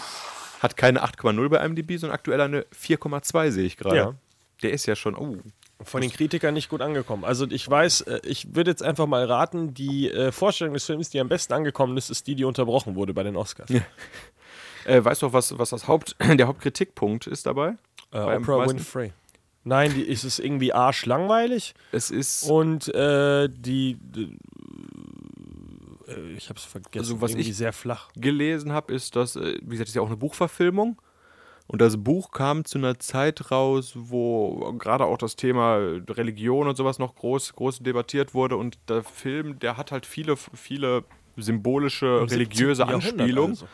hat 0.60 0.78
keine 0.78 1.04
8,0 1.04 1.50
bei 1.50 1.66
IMDb, 1.66 1.98
sondern 1.98 2.14
aktuell 2.14 2.40
eine 2.42 2.62
4,2 2.80 3.50
sehe 3.50 3.66
ich 3.66 3.76
gerade. 3.76 3.96
Ja. 3.96 4.16
Der 4.62 4.72
ist 4.72 4.86
ja 4.86 4.96
schon, 4.96 5.16
oh, 5.16 5.38
Von 5.82 6.02
den 6.02 6.12
Kritikern 6.12 6.54
nicht 6.54 6.70
gut 6.70 6.82
angekommen. 6.82 7.26
Also 7.26 7.48
ich 7.50 7.68
weiß, 7.68 8.02
äh, 8.02 8.20
ich 8.24 8.56
würde 8.56 8.70
jetzt 8.70 8.84
einfach 8.84 9.08
mal 9.08 9.26
raten, 9.26 9.74
die 9.74 10.12
äh, 10.12 10.32
Vorstellung 10.32 10.76
des 10.76 10.86
Films, 10.86 11.10
die 11.10 11.20
am 11.20 11.28
besten 11.28 11.54
angekommen 11.54 11.98
ist, 11.98 12.12
ist 12.12 12.28
die, 12.28 12.36
die 12.36 12.46
unterbrochen 12.46 12.96
wurde 12.96 13.14
bei 13.14 13.24
den 13.24 13.36
Oscars. 13.36 13.70
Äh, 14.86 15.04
weißt 15.04 15.22
du 15.22 15.28
auch, 15.28 15.34
was, 15.34 15.58
was 15.58 15.70
das 15.72 15.88
Haupt, 15.88 16.16
der 16.20 16.48
Hauptkritikpunkt 16.48 17.28
ist 17.28 17.46
dabei? 17.46 17.76
Äh, 18.12 18.18
Oprah 18.20 18.58
meisten- 18.58 18.78
Winfrey. 18.78 19.14
Nein, 19.66 19.94
die 19.94 20.02
ist 20.02 20.26
es 20.26 20.40
irgendwie 20.40 20.74
arschlangweilig 20.74 21.74
Es 21.94 22.12
ist, 22.12 22.50
und 22.50 22.94
äh, 22.94 23.48
die, 23.50 23.98
äh, 26.08 26.34
ich 26.36 26.50
hab's 26.50 26.66
vergessen, 26.66 27.00
Also, 27.00 27.22
was 27.22 27.32
irgendwie 27.32 27.50
ich- 27.52 27.58
sehr 27.58 27.74
flach. 27.74 28.10
gelesen 28.16 28.72
habe, 28.74 28.94
ist, 28.94 29.16
dass, 29.16 29.36
äh, 29.36 29.58
wie 29.62 29.70
gesagt, 29.72 29.82
das 29.82 29.90
ist 29.90 29.96
ja 29.96 30.02
auch 30.02 30.08
eine 30.08 30.18
Buchverfilmung. 30.18 31.02
Und 31.68 31.80
das 31.82 31.96
Buch 31.96 32.32
kam 32.32 32.66
zu 32.66 32.78
einer 32.78 33.00
Zeit 33.00 33.50
raus, 33.52 33.94
wo 33.96 34.74
gerade 34.78 35.06
auch 35.06 35.18
das 35.18 35.38
Thema 35.38 35.78
Religion 36.10 36.68
und 36.68 36.76
sowas 36.76 37.00
noch 37.00 37.16
groß, 37.16 37.54
groß 37.54 37.80
debattiert 37.80 38.34
wurde. 38.34 38.58
Und 38.58 38.78
der 38.90 39.02
Film, 39.04 39.60
der 39.60 39.78
hat 39.78 39.94
halt 39.94 40.06
viele, 40.06 40.36
viele 40.36 41.06
symbolische, 41.38 42.28
religiöse 42.30 42.84
17. 42.86 42.88
Jahrhundert 42.90 43.20
Anspielungen. 43.22 43.52
also. 43.52 43.68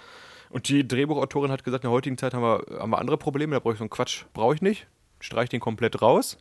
Und 0.50 0.68
die 0.68 0.88
Drehbuchautorin 0.88 1.52
hat 1.52 1.64
gesagt, 1.64 1.84
in 1.84 1.90
der 1.90 1.96
heutigen 1.96 2.18
Zeit 2.18 2.34
haben 2.34 2.42
wir, 2.42 2.80
haben 2.80 2.90
wir 2.90 2.98
andere 2.98 3.18
Probleme, 3.18 3.56
da 3.56 3.60
brauche 3.60 3.74
ich 3.74 3.80
so 3.80 3.84
einen 3.84 3.90
Quatsch, 3.90 4.26
brauche 4.34 4.56
ich 4.56 4.62
nicht. 4.62 4.88
Streich 5.20 5.50
den 5.50 5.60
komplett 5.60 6.02
raus. 6.02 6.38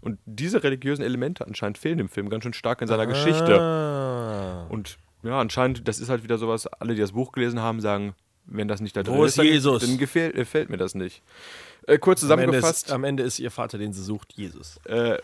Und 0.00 0.18
diese 0.26 0.62
religiösen 0.62 1.02
Elemente 1.02 1.46
anscheinend 1.46 1.78
fehlen 1.78 1.98
dem 1.98 2.08
Film 2.08 2.28
ganz 2.28 2.44
schön 2.44 2.52
stark 2.52 2.82
in 2.82 2.88
seiner 2.88 3.06
Geschichte. 3.06 3.60
Ah. 3.60 4.66
Und 4.68 4.98
ja, 5.22 5.40
anscheinend, 5.40 5.88
das 5.88 5.98
ist 5.98 6.10
halt 6.10 6.22
wieder 6.22 6.36
sowas, 6.36 6.66
alle, 6.66 6.94
die 6.94 7.00
das 7.00 7.12
Buch 7.12 7.32
gelesen 7.32 7.60
haben, 7.60 7.80
sagen, 7.80 8.14
wenn 8.46 8.68
das 8.68 8.80
nicht 8.80 8.94
da 8.96 9.02
drin 9.02 9.14
Wo 9.14 9.24
ist, 9.24 9.32
ist 9.32 9.38
dann, 9.38 9.46
Jesus? 9.46 9.82
dann 9.82 9.96
gefällt, 9.96 10.34
gefällt 10.34 10.68
mir 10.68 10.76
das 10.76 10.94
nicht. 10.94 11.22
Äh, 11.86 11.98
kurz 11.98 12.22
Am 12.22 12.30
Ende, 12.30 12.42
zusammengefasst, 12.44 12.86
ist, 12.86 12.92
am 12.92 13.04
Ende 13.04 13.22
ist 13.22 13.38
ihr 13.38 13.50
Vater, 13.50 13.78
den 13.78 13.92
sie 13.92 14.02
sucht, 14.02 14.34
Jesus. 14.34 14.78
äh, 14.84 15.18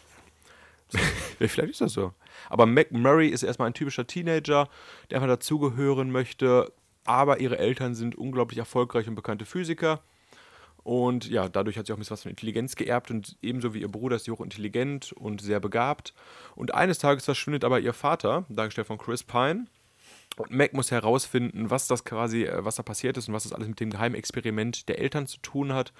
vielleicht 1.38 1.70
ist 1.70 1.80
das 1.80 1.92
so. 1.92 2.14
Aber 2.48 2.66
Mac 2.66 2.90
Murray 2.90 3.28
ist 3.28 3.42
erstmal 3.42 3.68
ein 3.68 3.74
typischer 3.74 4.06
Teenager, 4.06 4.68
der 5.10 5.16
einfach 5.18 5.28
dazugehören 5.28 6.10
möchte, 6.10 6.72
aber 7.04 7.40
ihre 7.40 7.58
Eltern 7.58 7.94
sind 7.94 8.14
unglaublich 8.14 8.58
erfolgreich 8.58 9.08
und 9.08 9.14
bekannte 9.14 9.46
Physiker. 9.46 10.00
Und 10.82 11.28
ja, 11.28 11.48
dadurch 11.48 11.76
hat 11.76 11.86
sie 11.86 11.92
auch 11.92 11.96
ein 11.96 12.00
bisschen 12.00 12.14
was 12.14 12.22
von 12.22 12.30
Intelligenz 12.30 12.74
geerbt 12.74 13.10
und 13.10 13.36
ebenso 13.42 13.74
wie 13.74 13.82
ihr 13.82 13.88
Bruder 13.88 14.16
ist 14.16 14.24
sie 14.24 14.30
hochintelligent 14.30 15.12
und 15.12 15.42
sehr 15.42 15.60
begabt. 15.60 16.14
Und 16.56 16.74
eines 16.74 16.98
Tages 16.98 17.24
verschwindet 17.24 17.64
aber 17.64 17.80
ihr 17.80 17.92
Vater, 17.92 18.44
dargestellt 18.48 18.86
von 18.86 18.98
Chris 18.98 19.22
Pine. 19.22 19.66
Und 20.36 20.50
Mac 20.52 20.72
muss 20.72 20.90
herausfinden, 20.90 21.70
was 21.70 21.86
das 21.86 22.04
quasi, 22.04 22.44
äh, 22.44 22.64
was 22.64 22.76
da 22.76 22.82
passiert 22.82 23.16
ist 23.18 23.28
und 23.28 23.34
was 23.34 23.42
das 23.42 23.52
alles 23.52 23.68
mit 23.68 23.78
dem 23.80 23.90
Geheimexperiment 23.90 24.88
der 24.88 24.98
Eltern 24.98 25.26
zu 25.26 25.38
tun 25.40 25.74
hat. 25.74 25.92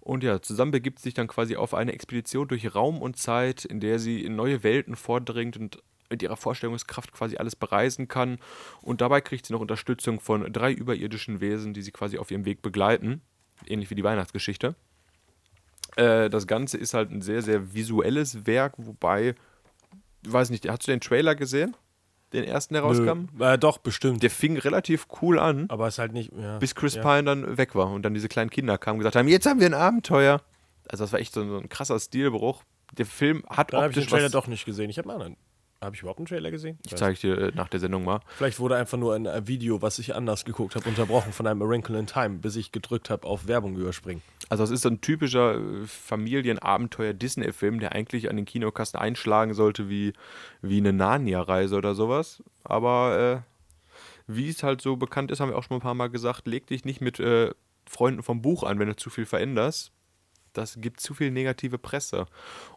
Und 0.00 0.24
ja, 0.24 0.40
zusammen 0.40 0.72
begibt 0.72 0.98
sie 0.98 1.04
sich 1.04 1.14
dann 1.14 1.28
quasi 1.28 1.56
auf 1.56 1.74
eine 1.74 1.92
Expedition 1.92 2.48
durch 2.48 2.74
Raum 2.74 3.02
und 3.02 3.18
Zeit, 3.18 3.64
in 3.64 3.80
der 3.80 3.98
sie 3.98 4.24
in 4.24 4.34
neue 4.34 4.62
Welten 4.64 4.96
vordringt 4.96 5.56
und 5.56 5.82
mit 6.12 6.22
ihrer 6.22 6.36
Vorstellungskraft 6.36 7.12
quasi 7.12 7.36
alles 7.36 7.56
bereisen 7.56 8.06
kann. 8.06 8.38
Und 8.80 9.00
dabei 9.00 9.20
kriegt 9.20 9.46
sie 9.46 9.52
noch 9.52 9.60
Unterstützung 9.60 10.20
von 10.20 10.52
drei 10.52 10.72
überirdischen 10.72 11.40
Wesen, 11.40 11.74
die 11.74 11.82
sie 11.82 11.90
quasi 11.90 12.18
auf 12.18 12.30
ihrem 12.30 12.44
Weg 12.44 12.62
begleiten. 12.62 13.22
Ähnlich 13.66 13.90
wie 13.90 13.94
die 13.96 14.04
Weihnachtsgeschichte. 14.04 14.76
Äh, 15.96 16.30
das 16.30 16.46
Ganze 16.46 16.78
ist 16.78 16.94
halt 16.94 17.10
ein 17.10 17.22
sehr, 17.22 17.42
sehr 17.42 17.74
visuelles 17.74 18.46
Werk, 18.46 18.74
wobei, 18.76 19.34
ich 20.24 20.32
weiß 20.32 20.50
nicht, 20.50 20.68
hast 20.68 20.86
du 20.86 20.92
den 20.92 21.00
Trailer 21.00 21.34
gesehen? 21.34 21.76
Den 22.32 22.44
ersten, 22.44 22.74
der 22.74 22.82
rauskam? 22.82 23.28
Nö. 23.36 23.44
Äh, 23.44 23.58
doch, 23.58 23.78
bestimmt. 23.78 24.22
Der 24.22 24.30
fing 24.30 24.56
relativ 24.56 25.06
cool 25.20 25.38
an, 25.38 25.66
aber 25.68 25.88
ist 25.88 25.98
halt 25.98 26.12
nicht. 26.12 26.32
Ja. 26.32 26.58
bis 26.58 26.74
Chris 26.74 26.94
ja. 26.94 27.02
Pine 27.02 27.24
dann 27.24 27.58
weg 27.58 27.74
war 27.74 27.90
und 27.90 28.02
dann 28.02 28.14
diese 28.14 28.28
kleinen 28.28 28.48
Kinder 28.48 28.78
kamen 28.78 28.94
und 28.94 29.00
gesagt 29.00 29.16
haben, 29.16 29.28
jetzt 29.28 29.46
haben 29.46 29.60
wir 29.60 29.66
ein 29.66 29.74
Abenteuer. 29.74 30.40
Also 30.88 31.04
das 31.04 31.12
war 31.12 31.20
echt 31.20 31.34
so, 31.34 31.46
so 31.46 31.58
ein 31.58 31.68
krasser 31.68 32.00
Stilbruch. 32.00 32.62
Der 32.96 33.06
Film 33.06 33.44
hat 33.48 33.72
Dann 33.72 33.82
habe 33.82 33.90
ich 33.90 33.94
den 33.94 34.02
optisch 34.02 34.10
Trailer 34.10 34.26
was... 34.26 34.32
doch 34.32 34.46
nicht 34.46 34.64
gesehen. 34.64 34.88
Ich 34.88 34.98
habe 34.98 35.10
einen 35.10 35.22
anderen. 35.22 35.36
Habe 35.82 35.96
ich 35.96 36.02
überhaupt 36.02 36.20
einen 36.20 36.26
Trailer 36.26 36.52
gesehen? 36.52 36.78
Ich 36.86 36.94
zeige 36.94 37.18
dir 37.18 37.38
äh, 37.38 37.52
nach 37.56 37.68
der 37.68 37.80
Sendung 37.80 38.04
mal. 38.04 38.20
Vielleicht 38.36 38.60
wurde 38.60 38.76
einfach 38.76 38.98
nur 38.98 39.14
ein 39.14 39.48
Video, 39.48 39.82
was 39.82 39.98
ich 39.98 40.14
anders 40.14 40.44
geguckt 40.44 40.76
habe, 40.76 40.88
unterbrochen 40.88 41.32
von 41.32 41.44
einem 41.46 41.60
A 41.60 41.68
Wrinkle 41.68 41.98
in 41.98 42.06
Time, 42.06 42.38
bis 42.38 42.54
ich 42.54 42.70
gedrückt 42.70 43.10
habe 43.10 43.26
auf 43.26 43.48
Werbung 43.48 43.76
überspringen. 43.76 44.22
Also 44.48 44.62
es 44.62 44.70
ist 44.70 44.82
so 44.82 44.90
ein 44.90 45.00
typischer 45.00 45.56
äh, 45.56 45.86
Familienabenteuer-Disney-Film, 45.86 47.80
der 47.80 47.92
eigentlich 47.92 48.30
an 48.30 48.36
den 48.36 48.44
Kinokasten 48.44 49.00
einschlagen 49.00 49.54
sollte 49.54 49.88
wie, 49.88 50.12
wie 50.60 50.78
eine 50.78 50.92
Narnia-Reise 50.92 51.76
oder 51.76 51.96
sowas. 51.96 52.44
Aber 52.62 53.44
äh, 53.48 53.52
wie 54.28 54.48
es 54.48 54.62
halt 54.62 54.80
so 54.80 54.96
bekannt 54.96 55.32
ist, 55.32 55.40
haben 55.40 55.50
wir 55.50 55.58
auch 55.58 55.64
schon 55.64 55.78
ein 55.78 55.82
paar 55.82 55.94
Mal 55.94 56.10
gesagt, 56.10 56.46
leg 56.46 56.66
dich 56.68 56.84
nicht 56.84 57.00
mit 57.00 57.18
äh, 57.18 57.50
Freunden 57.86 58.22
vom 58.22 58.40
Buch 58.40 58.62
an, 58.62 58.78
wenn 58.78 58.88
du 58.88 58.94
zu 58.94 59.10
viel 59.10 59.26
veränderst. 59.26 59.90
Das 60.52 60.76
gibt 60.80 61.00
zu 61.00 61.14
viel 61.14 61.30
negative 61.30 61.78
Presse. 61.78 62.26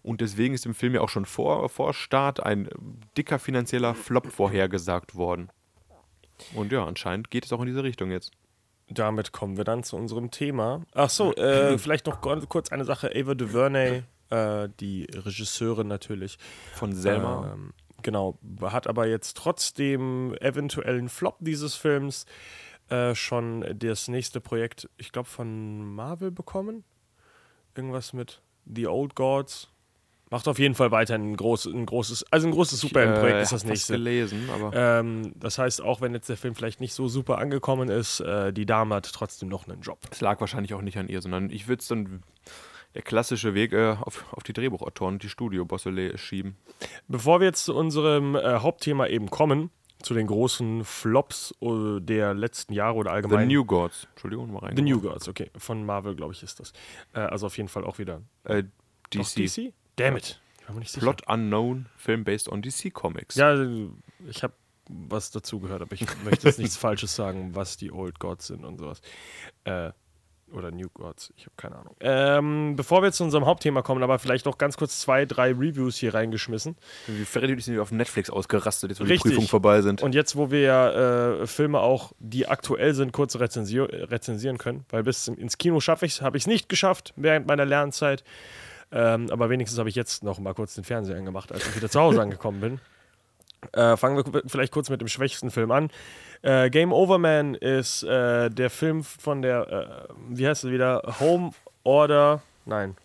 Und 0.01 0.21
deswegen 0.21 0.53
ist 0.53 0.65
im 0.65 0.73
Film 0.73 0.95
ja 0.95 1.01
auch 1.01 1.09
schon 1.09 1.25
vor, 1.25 1.69
vor 1.69 1.93
Start 1.93 2.41
ein 2.41 2.69
dicker 3.17 3.39
finanzieller 3.39 3.95
Flop 3.95 4.31
vorhergesagt 4.31 5.15
worden. 5.15 5.49
Und 6.53 6.71
ja, 6.71 6.85
anscheinend 6.85 7.31
geht 7.31 7.45
es 7.45 7.53
auch 7.53 7.61
in 7.61 7.67
diese 7.67 7.83
Richtung 7.83 8.11
jetzt. 8.11 8.31
Damit 8.87 9.31
kommen 9.31 9.57
wir 9.57 9.63
dann 9.63 9.83
zu 9.83 9.95
unserem 9.95 10.31
Thema. 10.31 10.81
Ach 10.93 11.09
so, 11.09 11.33
äh, 11.35 11.77
vielleicht 11.79 12.05
noch 12.05 12.21
kurz 12.21 12.71
eine 12.71 12.85
Sache. 12.85 13.11
Ava 13.15 13.33
DuVernay, 13.33 14.03
äh, 14.29 14.69
die 14.79 15.07
Regisseurin 15.11 15.87
natürlich. 15.87 16.37
Von 16.73 16.93
Selma. 16.93 17.51
Ähm, 17.53 17.73
genau, 18.03 18.37
hat 18.61 18.87
aber 18.87 19.07
jetzt 19.07 19.37
trotz 19.37 19.73
dem 19.73 20.35
eventuellen 20.39 21.09
Flop 21.09 21.37
dieses 21.39 21.75
Films 21.75 22.25
äh, 22.89 23.15
schon 23.15 23.65
das 23.79 24.07
nächste 24.07 24.39
Projekt, 24.39 24.87
ich 24.97 25.11
glaube, 25.11 25.29
von 25.29 25.95
Marvel 25.95 26.29
bekommen. 26.31 26.83
Irgendwas 27.75 28.13
mit 28.13 28.41
The 28.65 28.87
Old 28.87 29.15
Gods. 29.15 29.69
Macht 30.31 30.47
auf 30.47 30.57
jeden 30.57 30.73
Fall 30.73 30.89
weiter 30.91 31.13
ein, 31.13 31.35
groß, 31.37 31.67
ein 31.67 31.85
großes, 31.85 32.25
also 32.31 32.47
ein 32.47 32.51
großes 32.51 32.79
Superheldenprojekt 32.79 33.37
Äh, 33.37 33.41
ist 33.43 33.51
das 33.51 33.63
nächste. 33.63 33.93
gelesen, 33.93 34.49
aber 34.53 34.73
Ähm, 34.73 35.33
das 35.35 35.59
heißt, 35.59 35.81
auch 35.83 36.01
wenn 36.01 36.13
jetzt 36.13 36.27
der 36.29 36.35
Film 36.37 36.55
vielleicht 36.55 36.81
nicht 36.81 36.93
so 36.93 37.07
super 37.07 37.37
angekommen 37.37 37.89
ist, 37.89 38.21
äh, 38.21 38.51
die 38.51 38.65
Dame 38.65 38.95
hat 38.95 39.11
trotzdem 39.13 39.49
noch 39.49 39.67
einen 39.67 39.81
Job. 39.81 39.99
Es 40.09 40.21
lag 40.21 40.39
wahrscheinlich 40.41 40.73
auch 40.73 40.81
nicht 40.81 40.97
an 40.97 41.07
ihr, 41.09 41.21
sondern 41.21 41.51
ich 41.51 41.67
würde 41.67 41.81
es 41.81 41.87
dann. 41.87 42.23
der 42.95 43.03
klassische 43.03 43.53
Weg 43.53 43.73
äh, 43.73 43.95
auf, 44.01 44.25
auf 44.31 44.41
die 44.41 44.53
Drehbuchautoren 44.53 45.15
und 45.15 45.23
die 45.23 45.29
Studiobosse 45.29 46.17
schieben. 46.17 46.55
Bevor 47.07 47.39
wir 47.39 47.47
jetzt 47.47 47.65
zu 47.65 47.75
unserem 47.75 48.35
äh, 48.35 48.59
Hauptthema 48.59 49.05
eben 49.07 49.29
kommen, 49.29 49.69
zu 50.05 50.13
den 50.13 50.27
großen 50.27 50.85
Flops 50.85 51.53
äh, 51.61 51.99
der 51.99 52.33
letzten 52.33 52.73
Jahre 52.73 52.95
oder 52.95 53.09
The 53.09 53.15
allgemein. 53.15 53.47
New 53.47 53.65
Gods. 53.65 54.07
Entschuldigung, 54.11 54.53
mal 54.53 54.59
rein. 54.59 54.75
The 54.77 54.83
New 54.83 55.01
Gods, 55.01 55.27
okay. 55.27 55.49
Von 55.57 55.85
Marvel, 55.85 56.15
glaube 56.15 56.33
ich, 56.33 56.43
ist 56.43 56.59
das. 56.59 56.73
Äh, 57.13 57.21
also 57.21 57.47
auf 57.47 57.57
jeden 57.57 57.69
Fall 57.69 57.83
auch 57.83 57.97
wieder. 57.97 58.21
Äh, 58.43 58.63
Doch 59.09 59.27
DC. 59.27 59.35
DC? 59.35 59.73
Damn 59.95 60.17
it. 60.17 60.39
Ich 60.59 60.65
bin 60.65 60.75
mir 60.75 60.79
nicht 60.81 60.91
sicher. 60.91 61.05
Plot 61.05 61.27
Unknown, 61.27 61.87
Film 61.97 62.23
based 62.23 62.47
on 62.47 62.61
DC 62.61 62.93
Comics. 62.93 63.35
Ja, 63.35 63.55
ich 64.27 64.43
habe 64.43 64.53
was 64.87 65.31
dazu 65.31 65.59
gehört, 65.59 65.81
aber 65.81 65.93
ich 65.93 66.05
möchte 66.23 66.47
jetzt 66.47 66.59
nichts 66.59 66.77
Falsches 66.77 67.15
sagen, 67.15 67.55
was 67.55 67.75
die 67.75 67.91
Old 67.91 68.19
Gods 68.19 68.47
sind 68.47 68.63
und 68.63 68.77
sowas. 68.77 69.01
Äh, 69.63 69.91
oder 70.51 70.71
New 70.71 70.87
Gods, 70.93 71.33
ich 71.35 71.45
habe 71.45 71.55
keine 71.57 71.75
Ahnung. 71.75 71.95
Ähm, 71.99 72.75
bevor 72.75 73.01
wir 73.01 73.11
zu 73.11 73.23
unserem 73.23 73.45
Hauptthema 73.45 73.81
kommen, 73.81 74.03
aber 74.03 74.19
vielleicht 74.19 74.45
noch 74.45 74.57
ganz 74.57 74.77
kurz 74.77 74.99
zwei, 74.99 75.25
drei 75.25 75.49
Reviews 75.51 75.97
hier 75.97 76.13
reingeschmissen. 76.13 76.75
Wie 77.07 77.25
Freddy 77.25 77.53
und 77.53 77.59
ich 77.59 77.65
sind 77.65 77.79
auf 77.79 77.91
Netflix 77.91 78.29
ausgerastet, 78.29 78.91
jetzt 78.91 78.99
wo 78.99 79.05
die 79.05 79.11
Richtig. 79.11 79.31
Prüfungen 79.31 79.47
vorbei 79.47 79.81
sind. 79.81 80.03
Und 80.03 80.15
jetzt, 80.15 80.35
wo 80.35 80.51
wir 80.51 80.61
ja 80.61 81.41
äh, 81.41 81.47
Filme 81.47 81.79
auch, 81.79 82.13
die 82.19 82.47
aktuell 82.47 82.93
sind, 82.93 83.11
kurz 83.11 83.35
rezensier 83.37 83.87
rezensieren 83.91 84.57
können, 84.57 84.85
weil 84.89 85.03
bis 85.03 85.27
ins 85.27 85.57
Kino 85.57 85.79
schaffe 85.79 86.05
ich 86.05 86.13
es, 86.13 86.21
habe 86.21 86.37
ich 86.37 86.43
es 86.43 86.47
nicht 86.47 86.69
geschafft 86.69 87.13
während 87.15 87.47
meiner 87.47 87.65
Lernzeit. 87.65 88.23
Ähm, 88.91 89.27
aber 89.31 89.49
wenigstens 89.49 89.79
habe 89.79 89.89
ich 89.89 89.95
jetzt 89.95 90.23
noch 90.23 90.39
mal 90.39 90.53
kurz 90.53 90.75
den 90.75 90.83
Fernseher 90.83 91.17
angemacht, 91.17 91.51
als 91.51 91.67
ich 91.67 91.75
wieder 91.75 91.89
zu 91.89 91.99
Hause 91.99 92.21
angekommen 92.21 92.61
bin. 92.61 92.79
Äh, 93.71 93.97
fangen 93.97 94.17
wir 94.17 94.41
vielleicht 94.47 94.71
kurz 94.71 94.89
mit 94.89 95.01
dem 95.01 95.07
schwächsten 95.07 95.51
Film 95.51 95.71
an. 95.71 95.89
Äh, 96.41 96.69
Game 96.69 96.93
Over 96.93 97.17
Man 97.17 97.55
ist 97.55 98.03
äh, 98.03 98.49
der 98.49 98.69
Film 98.69 99.03
von 99.03 99.41
der, 99.41 100.07
äh, 100.09 100.13
wie 100.29 100.47
heißt 100.47 100.63
es 100.65 100.71
wieder? 100.71 101.01
Home 101.19 101.51
Order, 101.83 102.41
nein, 102.65 102.95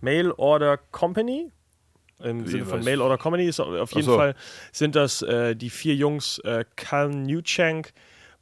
Mail 0.00 0.32
Order 0.32 0.78
Company. 0.92 1.50
Im 2.20 2.44
Wie 2.44 2.50
Sinne 2.50 2.64
von? 2.66 2.82
Mail 2.82 3.00
Order 3.00 3.16
Company 3.16 3.44
ist 3.44 3.60
auf 3.60 3.92
jeden 3.92 4.06
so. 4.06 4.16
Fall 4.16 4.34
sind 4.72 4.96
das 4.96 5.22
äh, 5.22 5.54
die 5.54 5.70
vier 5.70 5.94
Jungs 5.94 6.40
äh, 6.40 6.64
Cal 6.74 7.10
Newchank, 7.10 7.92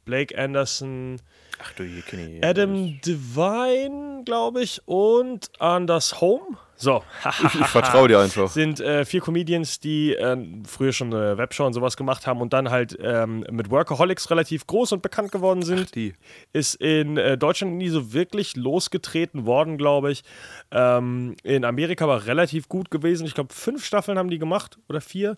Blake 0.03 0.35
Anderson, 0.37 1.21
Ach 1.59 1.73
du, 1.73 1.83
hier 1.83 2.01
kenne 2.03 2.37
ich. 2.37 2.43
Adam 2.45 2.99
Devine, 3.01 4.23
glaube 4.25 4.61
ich, 4.61 4.81
und 4.85 5.49
Anders 5.59 6.21
Home. 6.21 6.57
So, 6.79 7.03
Ich, 7.23 7.65
vertraue 7.65 8.07
dir 8.07 8.19
einfach. 8.19 8.49
sind 8.49 8.79
äh, 8.79 9.03
vier 9.03 9.19
Comedians, 9.21 9.79
die 9.79 10.13
äh, 10.13 10.37
früher 10.67 10.93
schon 10.93 11.11
eine 11.11 11.35
Webshow 11.35 11.65
und 11.65 11.73
sowas 11.73 11.97
gemacht 11.97 12.27
haben 12.27 12.39
und 12.39 12.53
dann 12.53 12.69
halt 12.69 12.95
ähm, 13.01 13.43
mit 13.49 13.71
Workaholics 13.71 14.29
relativ 14.29 14.67
groß 14.67 14.91
und 14.91 15.01
bekannt 15.01 15.31
geworden 15.31 15.63
sind. 15.63 15.95
Die. 15.95 16.13
Ist 16.53 16.75
in 16.75 17.17
äh, 17.17 17.35
Deutschland 17.35 17.77
nie 17.77 17.89
so 17.89 18.13
wirklich 18.13 18.55
losgetreten 18.55 19.47
worden, 19.47 19.79
glaube 19.79 20.11
ich. 20.11 20.23
Ähm, 20.69 21.35
in 21.41 21.65
Amerika 21.65 22.07
war 22.07 22.27
relativ 22.27 22.69
gut 22.69 22.91
gewesen. 22.91 23.25
Ich 23.25 23.33
glaube, 23.33 23.55
fünf 23.55 23.83
Staffeln 23.83 24.19
haben 24.19 24.29
die 24.29 24.37
gemacht 24.37 24.77
oder 24.87 25.01
vier. 25.01 25.35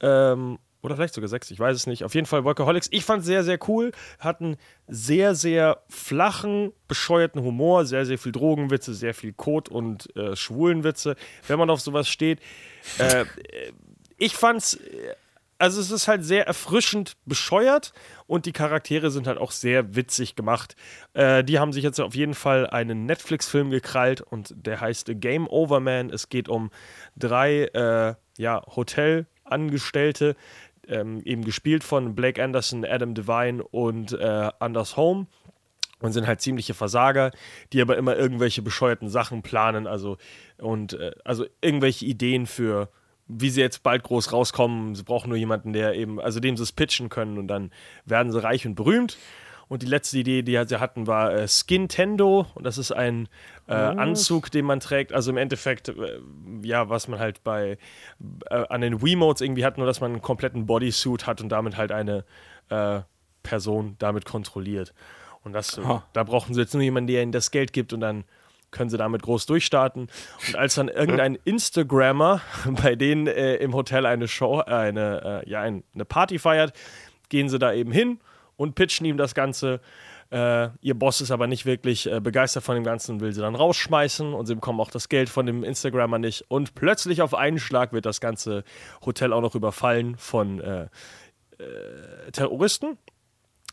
Ähm, 0.00 0.58
oder 0.82 0.96
vielleicht 0.96 1.14
sogar 1.14 1.28
sechs, 1.28 1.50
ich 1.50 1.58
weiß 1.58 1.76
es 1.76 1.86
nicht. 1.86 2.04
Auf 2.04 2.14
jeden 2.14 2.26
Fall 2.26 2.44
Workaholics. 2.44 2.88
Ich 2.90 3.04
fand 3.04 3.20
es 3.20 3.26
sehr, 3.26 3.44
sehr 3.44 3.58
cool. 3.68 3.92
Hatten 4.18 4.56
sehr, 4.88 5.34
sehr 5.34 5.82
flachen, 5.88 6.72
bescheuerten 6.88 7.42
Humor, 7.42 7.84
sehr, 7.84 8.06
sehr 8.06 8.18
viel 8.18 8.32
Drogenwitze, 8.32 8.94
sehr 8.94 9.14
viel 9.14 9.32
Kot- 9.32 9.68
und 9.68 10.14
äh, 10.16 10.36
Schwulenwitze. 10.36 11.16
Wenn 11.46 11.58
man 11.58 11.70
auf 11.70 11.80
sowas 11.80 12.08
steht. 12.08 12.40
Äh, 12.98 13.24
ich 14.16 14.36
fand's. 14.36 14.74
äh, 14.74 15.14
Also 15.62 15.78
es 15.82 15.90
ist 15.90 16.08
halt 16.08 16.24
sehr 16.24 16.46
erfrischend 16.46 17.18
bescheuert 17.26 17.92
und 18.26 18.46
die 18.46 18.52
Charaktere 18.52 19.10
sind 19.10 19.26
halt 19.26 19.36
auch 19.36 19.52
sehr 19.52 19.94
witzig 19.94 20.34
gemacht. 20.34 20.74
Äh, 21.12 21.44
die 21.44 21.58
haben 21.58 21.74
sich 21.74 21.84
jetzt 21.84 22.00
auf 22.00 22.14
jeden 22.14 22.32
Fall 22.32 22.66
einen 22.66 23.04
Netflix-Film 23.04 23.68
gekrallt 23.68 24.22
und 24.22 24.54
der 24.56 24.80
heißt 24.80 25.10
Game 25.16 25.46
Over 25.46 25.80
Man. 25.80 26.08
Es 26.08 26.30
geht 26.30 26.48
um 26.48 26.70
drei 27.14 27.64
äh, 27.74 28.14
ja, 28.38 28.62
Hotelangestellte, 28.74 30.34
ähm, 30.88 31.20
eben 31.24 31.44
gespielt 31.44 31.84
von 31.84 32.14
Blake 32.14 32.42
Anderson, 32.42 32.84
Adam 32.84 33.14
Devine 33.14 33.62
und 33.62 34.12
äh, 34.12 34.50
Anders 34.58 34.96
Home 34.96 35.26
und 36.00 36.12
sind 36.12 36.26
halt 36.26 36.40
ziemliche 36.40 36.74
Versager, 36.74 37.30
die 37.72 37.80
aber 37.80 37.96
immer 37.96 38.16
irgendwelche 38.16 38.62
bescheuerten 38.62 39.08
Sachen 39.08 39.42
planen, 39.42 39.86
also 39.86 40.16
und 40.58 40.94
äh, 40.94 41.12
also 41.24 41.46
irgendwelche 41.60 42.06
Ideen 42.06 42.46
für 42.46 42.88
wie 43.32 43.50
sie 43.50 43.60
jetzt 43.60 43.82
bald 43.82 44.02
groß 44.02 44.32
rauskommen. 44.32 44.94
Sie 44.94 45.04
brauchen 45.04 45.28
nur 45.28 45.38
jemanden, 45.38 45.72
der 45.72 45.94
eben, 45.94 46.20
also 46.20 46.40
dem 46.40 46.56
sie 46.56 46.64
es 46.64 46.72
pitchen 46.72 47.08
können 47.08 47.38
und 47.38 47.46
dann 47.46 47.70
werden 48.04 48.32
sie 48.32 48.42
reich 48.42 48.66
und 48.66 48.74
berühmt. 48.74 49.16
Und 49.70 49.82
die 49.82 49.86
letzte 49.86 50.18
Idee, 50.18 50.42
die 50.42 50.60
sie 50.66 50.80
hatten, 50.80 51.06
war 51.06 51.32
äh, 51.32 51.46
Skintendo. 51.46 52.44
Und 52.56 52.64
das 52.64 52.76
ist 52.76 52.90
ein 52.90 53.28
äh, 53.68 53.72
Anzug, 53.74 54.50
den 54.50 54.64
man 54.64 54.80
trägt. 54.80 55.12
Also 55.12 55.30
im 55.30 55.36
Endeffekt, 55.36 55.90
äh, 55.90 56.20
ja, 56.64 56.88
was 56.88 57.06
man 57.06 57.20
halt 57.20 57.44
bei 57.44 57.78
äh, 58.50 58.64
an 58.68 58.80
den 58.80 59.00
Wiimotes 59.00 59.42
irgendwie 59.42 59.64
hat, 59.64 59.78
nur 59.78 59.86
dass 59.86 60.00
man 60.00 60.10
einen 60.10 60.22
kompletten 60.22 60.66
Bodysuit 60.66 61.28
hat 61.28 61.40
und 61.40 61.50
damit 61.50 61.76
halt 61.76 61.92
eine 61.92 62.24
äh, 62.68 63.02
Person 63.44 63.94
damit 64.00 64.24
kontrolliert. 64.24 64.92
Und 65.44 65.52
das, 65.52 65.78
Ha. 65.78 66.04
da 66.14 66.24
brauchen 66.24 66.52
sie 66.52 66.62
jetzt 66.62 66.74
nur 66.74 66.82
jemanden, 66.82 67.06
der 67.06 67.22
ihnen 67.22 67.30
das 67.30 67.52
Geld 67.52 67.72
gibt 67.72 67.92
und 67.92 68.00
dann 68.00 68.24
können 68.72 68.90
sie 68.90 68.98
damit 68.98 69.22
groß 69.22 69.46
durchstarten. 69.46 70.08
Und 70.48 70.56
als 70.56 70.74
dann 70.74 70.88
irgendein 70.88 71.36
Instagrammer 71.44 72.40
bei 72.82 72.96
denen 72.96 73.28
äh, 73.28 73.54
im 73.58 73.72
Hotel 73.72 74.04
eine 74.04 74.26
Show, 74.26 74.62
äh, 74.62 74.64
eine, 74.64 75.44
äh, 75.46 75.48
ja, 75.48 75.60
ein, 75.60 75.84
eine 75.94 76.04
Party 76.04 76.40
feiert, 76.40 76.72
gehen 77.28 77.48
sie 77.48 77.60
da 77.60 77.72
eben 77.72 77.92
hin 77.92 78.18
und 78.60 78.74
pitchen 78.74 79.06
ihm 79.06 79.16
das 79.16 79.34
Ganze. 79.34 79.80
Äh, 80.30 80.68
ihr 80.82 80.92
Boss 80.92 81.22
ist 81.22 81.30
aber 81.30 81.46
nicht 81.46 81.64
wirklich 81.64 82.06
äh, 82.06 82.20
begeistert 82.20 82.62
von 82.62 82.74
dem 82.74 82.84
Ganzen 82.84 83.12
und 83.12 83.20
will 83.20 83.32
sie 83.32 83.40
dann 83.40 83.54
rausschmeißen 83.54 84.34
und 84.34 84.44
sie 84.44 84.54
bekommen 84.54 84.80
auch 84.80 84.90
das 84.90 85.08
Geld 85.08 85.30
von 85.30 85.46
dem 85.46 85.64
Instagrammer 85.64 86.18
nicht. 86.18 86.44
Und 86.48 86.74
plötzlich 86.74 87.22
auf 87.22 87.32
einen 87.32 87.58
Schlag 87.58 87.94
wird 87.94 88.04
das 88.04 88.20
ganze 88.20 88.64
Hotel 89.04 89.32
auch 89.32 89.40
noch 89.40 89.54
überfallen 89.54 90.18
von 90.18 90.60
äh, 90.60 90.88
äh, 91.56 92.30
Terroristen, 92.32 92.98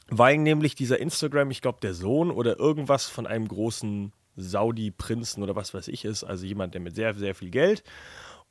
weil 0.08 0.38
nämlich 0.38 0.74
dieser 0.74 1.02
Instagram, 1.02 1.52
ich 1.52 1.62
glaube, 1.62 1.80
der 1.82 1.94
Sohn 1.94 2.32
oder 2.32 2.58
irgendwas 2.58 3.10
von 3.10 3.28
einem 3.28 3.50
großen 3.50 4.14
Saudi-Prinzen 4.38 5.44
oder 5.44 5.58
was 5.58 5.74
weiß 5.74 5.90
ich 5.90 6.06
ist, 6.06 6.24
also 6.24 6.46
jemand, 6.46 6.76
der 6.76 6.82
mit 6.82 6.96
sehr, 6.96 7.14
sehr 7.14 7.36
viel 7.36 7.50
Geld. 7.50 7.84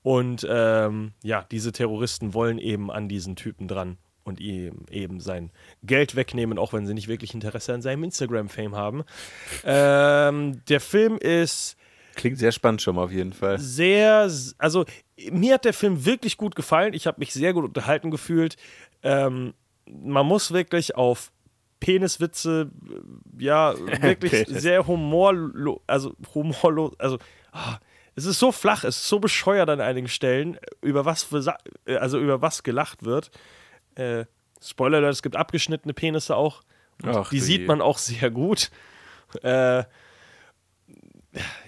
Und 0.02 0.46
ähm, 0.50 1.14
ja, 1.22 1.46
diese 1.50 1.72
Terroristen 1.72 2.34
wollen 2.34 2.58
eben 2.58 2.90
an 2.90 3.08
diesen 3.08 3.36
Typen 3.36 3.68
dran 3.68 3.96
und 4.26 4.40
ihm 4.40 4.84
eben 4.90 5.20
sein 5.20 5.50
Geld 5.82 6.16
wegnehmen, 6.16 6.58
auch 6.58 6.72
wenn 6.72 6.86
sie 6.86 6.94
nicht 6.94 7.08
wirklich 7.08 7.32
Interesse 7.32 7.72
an 7.72 7.82
seinem 7.82 8.04
Instagram-Fame 8.04 8.74
haben. 8.74 9.04
Ähm, 9.64 10.62
der 10.68 10.80
Film 10.80 11.16
ist 11.18 11.76
Klingt 12.16 12.38
sehr 12.38 12.52
spannend 12.52 12.82
schon 12.82 12.96
mal 12.96 13.04
auf 13.04 13.12
jeden 13.12 13.32
Fall. 13.32 13.58
sehr, 13.58 14.30
also 14.58 14.84
mir 15.30 15.54
hat 15.54 15.64
der 15.64 15.74
Film 15.74 16.04
wirklich 16.06 16.38
gut 16.38 16.56
gefallen. 16.56 16.94
Ich 16.94 17.06
habe 17.06 17.20
mich 17.20 17.32
sehr 17.32 17.52
gut 17.52 17.64
unterhalten 17.64 18.10
gefühlt. 18.10 18.56
Ähm, 19.02 19.54
man 19.86 20.26
muss 20.26 20.52
wirklich 20.52 20.96
auf 20.96 21.30
Peniswitze, 21.78 22.70
äh, 22.88 23.44
ja, 23.44 23.74
wirklich 24.02 24.46
Penis. 24.46 24.62
sehr 24.62 24.86
humorlos, 24.86 25.80
also 25.86 26.14
humorlos, 26.34 26.98
also 26.98 27.18
ah, 27.52 27.78
es 28.14 28.24
ist 28.24 28.38
so 28.38 28.50
flach, 28.50 28.82
es 28.82 28.96
ist 28.96 29.08
so 29.08 29.18
bescheuert 29.20 29.68
an 29.68 29.80
einigen 29.80 30.08
Stellen, 30.08 30.58
über 30.80 31.04
was 31.04 31.22
für, 31.22 31.54
also 31.84 32.18
über 32.18 32.40
was 32.40 32.62
gelacht 32.62 33.04
wird. 33.04 33.30
Äh, 33.96 34.26
Spoiler, 34.62 34.98
Alert, 34.98 35.12
es 35.12 35.22
gibt 35.22 35.36
abgeschnittene 35.36 35.94
Penisse 35.94 36.36
auch. 36.36 36.62
Ach 37.02 37.28
die 37.28 37.38
du 37.38 37.44
sieht 37.44 37.66
man 37.66 37.80
auch 37.80 37.98
sehr 37.98 38.30
gut. 38.30 38.70
Äh, 39.42 39.84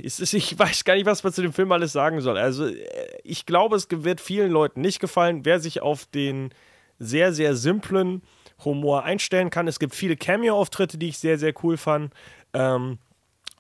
es 0.02 0.20
ist, 0.20 0.32
ich 0.32 0.58
weiß 0.58 0.84
gar 0.84 0.94
nicht, 0.94 1.06
was 1.06 1.22
man 1.22 1.32
zu 1.32 1.42
dem 1.42 1.52
Film 1.52 1.70
alles 1.72 1.92
sagen 1.92 2.20
soll. 2.20 2.38
Also, 2.38 2.66
äh, 2.66 2.84
ich 3.22 3.46
glaube, 3.46 3.76
es 3.76 3.88
wird 3.90 4.20
vielen 4.20 4.50
Leuten 4.50 4.80
nicht 4.80 5.00
gefallen, 5.00 5.44
wer 5.44 5.60
sich 5.60 5.82
auf 5.82 6.06
den 6.06 6.50
sehr, 6.98 7.32
sehr 7.32 7.54
simplen 7.54 8.22
Humor 8.64 9.04
einstellen 9.04 9.50
kann. 9.50 9.68
Es 9.68 9.78
gibt 9.78 9.94
viele 9.94 10.16
Cameo-Auftritte, 10.16 10.98
die 10.98 11.08
ich 11.08 11.18
sehr, 11.18 11.38
sehr 11.38 11.54
cool 11.62 11.76
fand, 11.76 12.12
ähm, 12.54 12.98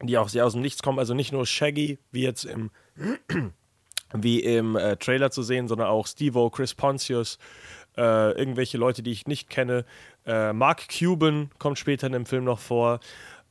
die 0.02 0.18
auch 0.18 0.28
sehr 0.28 0.46
aus 0.46 0.54
dem 0.54 0.62
Nichts 0.62 0.82
kommen. 0.82 0.98
Also 0.98 1.14
nicht 1.14 1.32
nur 1.32 1.46
Shaggy, 1.46 1.98
wie 2.10 2.22
jetzt 2.22 2.44
im, 2.44 2.70
wie 4.12 4.40
im 4.40 4.76
äh, 4.76 4.96
Trailer 4.96 5.30
zu 5.30 5.42
sehen, 5.42 5.68
sondern 5.68 5.88
auch 5.88 6.06
Steve-O, 6.06 6.50
Chris 6.50 6.74
Pontius, 6.74 7.38
äh, 7.98 8.30
irgendwelche 8.32 8.78
Leute, 8.78 9.02
die 9.02 9.10
ich 9.10 9.26
nicht 9.26 9.50
kenne. 9.50 9.84
Äh, 10.24 10.52
Mark 10.52 10.86
Cuban 10.88 11.50
kommt 11.58 11.78
später 11.78 12.06
in 12.06 12.12
dem 12.12 12.26
Film 12.26 12.44
noch 12.44 12.60
vor. 12.60 13.00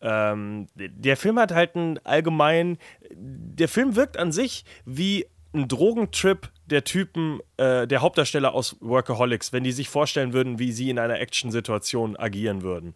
Ähm, 0.02 0.68
der 0.76 1.18
Film 1.18 1.40
hat 1.40 1.52
halt 1.52 1.76
einen 1.76 2.00
allgemein, 2.06 2.78
der 3.12 3.68
Film 3.68 3.96
wirkt 3.96 4.18
an 4.18 4.32
sich 4.32 4.64
wie 4.86 5.26
ein 5.54 5.68
Drogentrip 5.68 6.50
der 6.66 6.84
Typen, 6.84 7.40
äh, 7.58 7.88
der 7.88 8.02
Hauptdarsteller 8.02 8.54
aus 8.54 8.78
Workaholics, 8.80 9.54
wenn 9.54 9.64
die 9.64 9.72
sich 9.72 9.90
vorstellen 9.90 10.34
würden, 10.34 10.60
wie 10.60 10.72
sie 10.72 10.90
in 10.90 11.00
einer 11.00 11.20
Action-Situation 11.20 12.16
agieren 12.16 12.62
würden. 12.62 12.94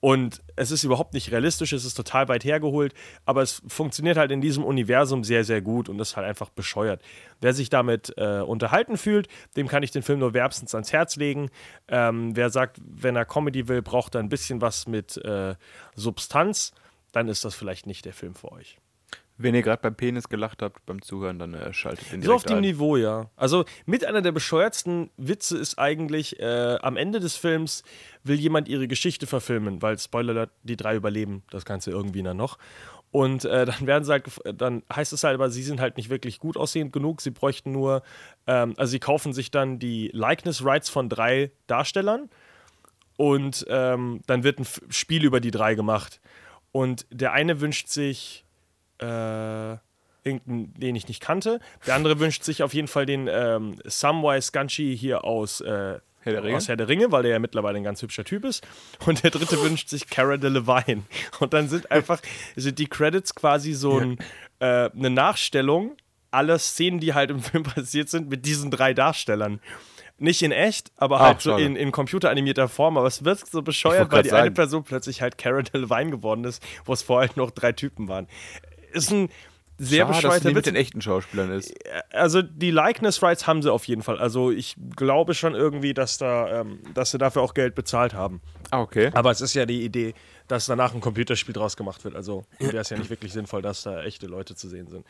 Und 0.00 0.42
es 0.56 0.70
ist 0.70 0.82
überhaupt 0.82 1.12
nicht 1.12 1.30
realistisch, 1.30 1.74
es 1.74 1.84
ist 1.84 1.94
total 1.94 2.28
weit 2.28 2.42
hergeholt, 2.42 2.94
aber 3.26 3.42
es 3.42 3.62
funktioniert 3.68 4.16
halt 4.16 4.30
in 4.30 4.40
diesem 4.40 4.64
Universum 4.64 5.24
sehr, 5.24 5.44
sehr 5.44 5.60
gut 5.60 5.90
und 5.90 6.00
ist 6.00 6.16
halt 6.16 6.26
einfach 6.26 6.48
bescheuert. 6.48 7.02
Wer 7.40 7.52
sich 7.52 7.68
damit 7.68 8.14
äh, 8.16 8.40
unterhalten 8.40 8.96
fühlt, 8.96 9.28
dem 9.56 9.68
kann 9.68 9.82
ich 9.82 9.90
den 9.90 10.02
Film 10.02 10.20
nur 10.20 10.32
wärmstens 10.32 10.74
ans 10.74 10.92
Herz 10.92 11.16
legen. 11.16 11.50
Ähm, 11.88 12.34
wer 12.34 12.48
sagt, 12.48 12.80
wenn 12.82 13.14
er 13.14 13.26
Comedy 13.26 13.68
will, 13.68 13.82
braucht 13.82 14.14
er 14.14 14.20
ein 14.20 14.30
bisschen 14.30 14.62
was 14.62 14.86
mit 14.86 15.18
äh, 15.18 15.54
Substanz, 15.94 16.72
dann 17.12 17.28
ist 17.28 17.44
das 17.44 17.54
vielleicht 17.54 17.86
nicht 17.86 18.06
der 18.06 18.14
Film 18.14 18.34
für 18.34 18.52
euch. 18.52 18.78
Wenn 19.42 19.54
ihr 19.54 19.62
gerade 19.62 19.80
beim 19.80 19.94
Penis 19.94 20.28
gelacht 20.28 20.60
habt, 20.60 20.84
beim 20.84 21.00
Zuhören, 21.00 21.38
dann 21.38 21.54
äh, 21.54 21.72
schaltet 21.72 22.12
den 22.12 22.20
So 22.20 22.34
auf 22.34 22.44
dem 22.44 22.58
ein. 22.58 22.62
Niveau, 22.62 22.96
ja. 22.96 23.30
Also 23.36 23.64
mit 23.86 24.04
einer 24.04 24.20
der 24.20 24.32
bescheuertsten 24.32 25.10
Witze 25.16 25.56
ist 25.56 25.78
eigentlich, 25.78 26.38
äh, 26.40 26.76
am 26.82 26.96
Ende 26.96 27.20
des 27.20 27.36
Films 27.36 27.82
will 28.22 28.38
jemand 28.38 28.68
ihre 28.68 28.86
Geschichte 28.86 29.26
verfilmen, 29.26 29.80
weil, 29.80 29.98
Spoiler, 29.98 30.50
die 30.62 30.76
drei 30.76 30.94
überleben 30.94 31.42
das 31.50 31.64
Ganze 31.64 31.90
irgendwie 31.90 32.22
dann 32.22 32.36
noch. 32.36 32.58
Und 33.12 33.44
äh, 33.44 33.64
dann 33.64 33.86
werden 33.86 34.04
sie 34.04 34.12
halt, 34.12 34.26
gef- 34.26 34.52
dann 34.52 34.82
heißt 34.94 35.12
es 35.12 35.24
halt, 35.24 35.34
aber 35.34 35.50
sie 35.50 35.62
sind 35.62 35.80
halt 35.80 35.96
nicht 35.96 36.10
wirklich 36.10 36.38
gut 36.38 36.56
aussehend 36.56 36.92
genug. 36.92 37.22
Sie 37.22 37.30
bräuchten 37.30 37.72
nur, 37.72 38.02
ähm, 38.46 38.74
also 38.76 38.90
sie 38.90 39.00
kaufen 39.00 39.32
sich 39.32 39.50
dann 39.50 39.78
die 39.78 40.10
Likeness 40.12 40.64
Rights 40.64 40.90
von 40.90 41.08
drei 41.08 41.50
Darstellern 41.66 42.28
und 43.16 43.64
ähm, 43.68 44.20
dann 44.26 44.44
wird 44.44 44.60
ein 44.60 44.66
Spiel 44.90 45.24
über 45.24 45.40
die 45.40 45.50
drei 45.50 45.74
gemacht. 45.74 46.20
Und 46.72 47.06
der 47.10 47.32
eine 47.32 47.60
wünscht 47.60 47.88
sich 47.88 48.44
äh, 49.00 49.76
irgendeinen, 50.24 50.74
den 50.74 50.96
ich 50.96 51.08
nicht 51.08 51.20
kannte. 51.20 51.60
Der 51.86 51.94
andere 51.94 52.18
wünscht 52.18 52.44
sich 52.44 52.62
auf 52.62 52.74
jeden 52.74 52.88
Fall 52.88 53.06
den 53.06 53.28
ähm, 53.30 53.76
Samwise 53.84 54.52
Ganshi 54.52 54.96
hier 54.96 55.24
aus, 55.24 55.60
äh, 55.60 55.98
Herr 56.22 56.32
der 56.32 56.44
Ringe? 56.44 56.56
aus 56.56 56.68
Herr 56.68 56.76
der 56.76 56.88
Ringe, 56.88 57.10
weil 57.12 57.22
der 57.22 57.32
ja 57.32 57.38
mittlerweile 57.38 57.78
ein 57.78 57.84
ganz 57.84 58.02
hübscher 58.02 58.24
Typ 58.24 58.44
ist. 58.44 58.66
Und 59.06 59.22
der 59.22 59.30
dritte 59.30 59.60
wünscht 59.62 59.88
sich 59.88 60.08
Cara 60.08 60.36
Delevingne. 60.36 61.04
Und 61.38 61.52
dann 61.52 61.68
sind 61.68 61.90
einfach 61.90 62.20
sind 62.56 62.78
die 62.78 62.86
Credits 62.86 63.34
quasi 63.34 63.72
so 63.72 63.98
ein, 63.98 64.18
äh, 64.58 64.90
eine 64.90 65.10
Nachstellung 65.10 65.96
aller 66.30 66.58
Szenen, 66.58 67.00
die 67.00 67.14
halt 67.14 67.30
im 67.30 67.40
Film 67.40 67.64
passiert 67.64 68.08
sind, 68.08 68.28
mit 68.28 68.46
diesen 68.46 68.70
drei 68.70 68.94
Darstellern. 68.94 69.60
Nicht 70.22 70.42
in 70.42 70.52
echt, 70.52 70.92
aber 70.96 71.18
Ach, 71.18 71.26
halt 71.28 71.40
so 71.40 71.56
in, 71.56 71.76
in 71.76 71.92
computeranimierter 71.92 72.68
Form. 72.68 72.98
Aber 72.98 73.06
es 73.06 73.24
wird 73.24 73.38
so 73.38 73.62
bescheuert, 73.62 74.12
weil 74.12 74.22
die 74.22 74.30
eine 74.30 74.42
sagen. 74.42 74.54
Person 74.54 74.84
plötzlich 74.84 75.22
halt 75.22 75.38
Cara 75.38 75.62
Delevingne 75.62 76.10
geworden 76.10 76.44
ist, 76.44 76.62
wo 76.84 76.92
es 76.92 77.00
vorher 77.00 77.30
noch 77.36 77.50
drei 77.50 77.72
Typen 77.72 78.06
waren. 78.06 78.28
Ist 78.92 79.10
ein 79.10 79.28
sehr 79.78 80.00
Schade, 80.00 80.12
dass 80.12 80.22
bescheuerter 80.22 80.48
mit 80.48 80.56
Witz. 80.56 80.64
den 80.64 80.76
echten 80.76 81.00
Schauspielern 81.00 81.50
ist. 81.52 81.72
Also 82.12 82.42
die 82.42 82.70
Likeness 82.70 83.22
Rights 83.22 83.46
haben 83.46 83.62
sie 83.62 83.72
auf 83.72 83.86
jeden 83.86 84.02
Fall. 84.02 84.18
Also 84.18 84.50
ich 84.50 84.76
glaube 84.94 85.32
schon 85.34 85.54
irgendwie, 85.54 85.94
dass 85.94 86.18
da, 86.18 86.60
ähm, 86.60 86.80
dass 86.92 87.12
sie 87.12 87.18
dafür 87.18 87.40
auch 87.40 87.54
Geld 87.54 87.74
bezahlt 87.74 88.12
haben. 88.12 88.42
Ah, 88.70 88.82
okay. 88.82 89.10
Aber 89.14 89.30
es 89.30 89.40
ist 89.40 89.54
ja 89.54 89.64
die 89.64 89.82
Idee, 89.82 90.14
dass 90.48 90.66
danach 90.66 90.94
ein 90.94 91.00
Computerspiel 91.00 91.54
draus 91.54 91.78
gemacht 91.78 92.04
wird. 92.04 92.14
Also 92.14 92.44
wäre 92.58 92.76
es 92.76 92.90
ja 92.90 92.98
nicht 92.98 93.08
wirklich 93.08 93.32
sinnvoll, 93.32 93.62
dass 93.62 93.82
da 93.82 94.02
echte 94.02 94.26
Leute 94.26 94.54
zu 94.54 94.68
sehen 94.68 94.86
sind. 94.88 95.06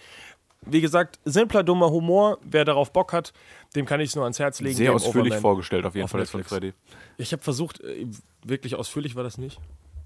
Wie 0.62 0.80
gesagt, 0.80 1.18
simpler, 1.24 1.64
dummer 1.64 1.90
Humor. 1.90 2.38
Wer 2.42 2.64
darauf 2.64 2.92
Bock 2.92 3.12
hat, 3.12 3.32
dem 3.74 3.86
kann 3.86 3.98
ich 4.00 4.10
es 4.10 4.14
nur 4.14 4.24
ans 4.24 4.38
Herz 4.38 4.60
legen. 4.60 4.76
Sehr 4.76 4.92
ausführlich 4.92 5.32
Over 5.32 5.36
Man. 5.36 5.40
vorgestellt, 5.40 5.84
auf 5.86 5.94
jeden 5.94 6.04
auf 6.04 6.10
Fall, 6.10 6.20
jetzt 6.20 6.30
von. 6.30 6.44
Freddy. 6.44 6.74
Ich 7.16 7.32
habe 7.32 7.42
versucht, 7.42 7.80
äh, 7.80 8.06
wirklich 8.44 8.76
ausführlich 8.76 9.16
war 9.16 9.24
das 9.24 9.36
nicht. 9.38 9.58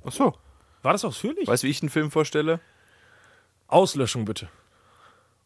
Ach 0.07 0.13
so. 0.13 0.33
War 0.83 0.93
das 0.93 1.05
ausführlich? 1.05 1.49
Weißt 1.49 1.65
du, 1.65 1.67
wie 1.67 1.71
ich 1.71 1.83
einen 1.83 1.91
Film 1.91 2.11
vorstelle? 2.11 2.61
Auslöschung 3.69 4.25
bitte. 4.25 4.49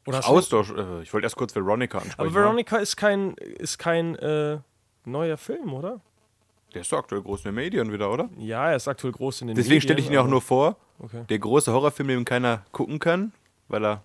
Oder 0.07 0.26
Austausch. 0.26 0.70
Äh, 0.70 1.02
ich 1.02 1.12
wollte 1.12 1.26
erst 1.26 1.37
kurz 1.37 1.54
Veronica 1.54 1.98
ansprechen. 1.98 2.20
Aber 2.20 2.35
Veronica 2.35 2.78
ist 2.78 2.96
kein, 2.96 3.35
ist 3.35 3.78
kein 3.78 4.16
äh, 4.16 4.59
neuer 5.04 5.37
Film, 5.37 5.74
oder? 5.74 6.00
Der 6.74 6.83
ist 6.83 6.92
doch 6.92 6.98
aktuell 6.98 7.22
groß 7.22 7.40
in 7.40 7.50
den 7.50 7.54
Medien 7.54 7.92
wieder, 7.92 8.11
oder? 8.11 8.28
Ja, 8.37 8.70
er 8.70 8.76
ist 8.76 8.88
aktuell 8.88 9.12
groß 9.12 9.42
in 9.42 9.48
den 9.48 9.57
Deswegen 9.57 9.81
stelle 9.81 10.00
ich 10.00 10.07
ihn 10.07 10.12
ja 10.12 10.22
auch 10.22 10.28
nur 10.28 10.42
vor. 10.42 10.76
Okay. 10.98 11.24
Der 11.28 11.38
große 11.38 11.72
Horrorfilm, 11.72 12.09
den 12.09 12.24
keiner 12.24 12.64
gucken 12.72 12.98
kann, 12.98 13.33
weil 13.68 13.85
er, 13.85 14.02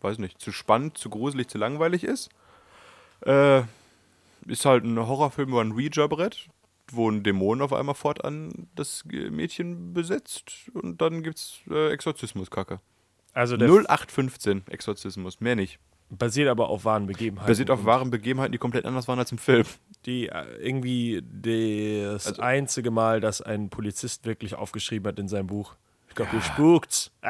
weiß 0.00 0.18
nicht, 0.18 0.40
zu 0.40 0.52
spannend, 0.52 0.96
zu 0.96 1.10
gruselig, 1.10 1.48
zu 1.48 1.58
langweilig 1.58 2.04
ist. 2.04 2.30
Äh, 3.26 3.62
ist 4.46 4.64
halt 4.64 4.84
ein 4.84 4.98
Horrorfilm 4.98 5.50
über 5.50 5.60
ein 5.62 5.72
Ouija-Brett, 5.72 6.48
wo 6.92 7.10
ein 7.10 7.22
Dämon 7.22 7.62
auf 7.62 7.72
einmal 7.72 7.94
fortan 7.94 8.68
das 8.74 9.04
Mädchen 9.06 9.92
besetzt 9.94 10.70
und 10.74 11.00
dann 11.00 11.22
gibt's 11.22 11.60
äh, 11.70 11.90
Exorzismus-Kacke. 11.90 12.80
Also 13.34 13.56
der 13.56 13.68
0815 13.68 14.62
Exorzismus, 14.70 15.40
mehr 15.40 15.56
nicht. 15.56 15.78
basiert 16.08 16.48
aber 16.48 16.68
auf 16.68 16.84
wahren 16.84 17.06
Begebenheiten. 17.06 17.48
Basiert 17.48 17.70
auf 17.70 17.84
wahren 17.84 18.10
Begebenheiten, 18.10 18.52
die 18.52 18.58
komplett 18.58 18.84
anders 18.86 19.08
waren 19.08 19.18
als 19.18 19.32
im 19.32 19.38
Film. 19.38 19.64
Die 20.06 20.28
äh, 20.28 20.44
irgendwie 20.60 21.22
das 21.42 22.26
Also- 22.28 22.42
einzige 22.42 22.90
Mal, 22.90 23.20
dass 23.20 23.40
ein 23.42 23.70
Polizist 23.70 24.24
wirklich 24.24 24.54
aufgeschrieben 24.54 25.08
hat 25.08 25.18
in 25.18 25.28
seinem 25.28 25.48
Buch. 25.48 25.74
Ich 26.08 26.14
glaube, 26.14 26.30
hier 26.30 26.42
spukt's. 26.42 27.10
Ah! 27.22 27.28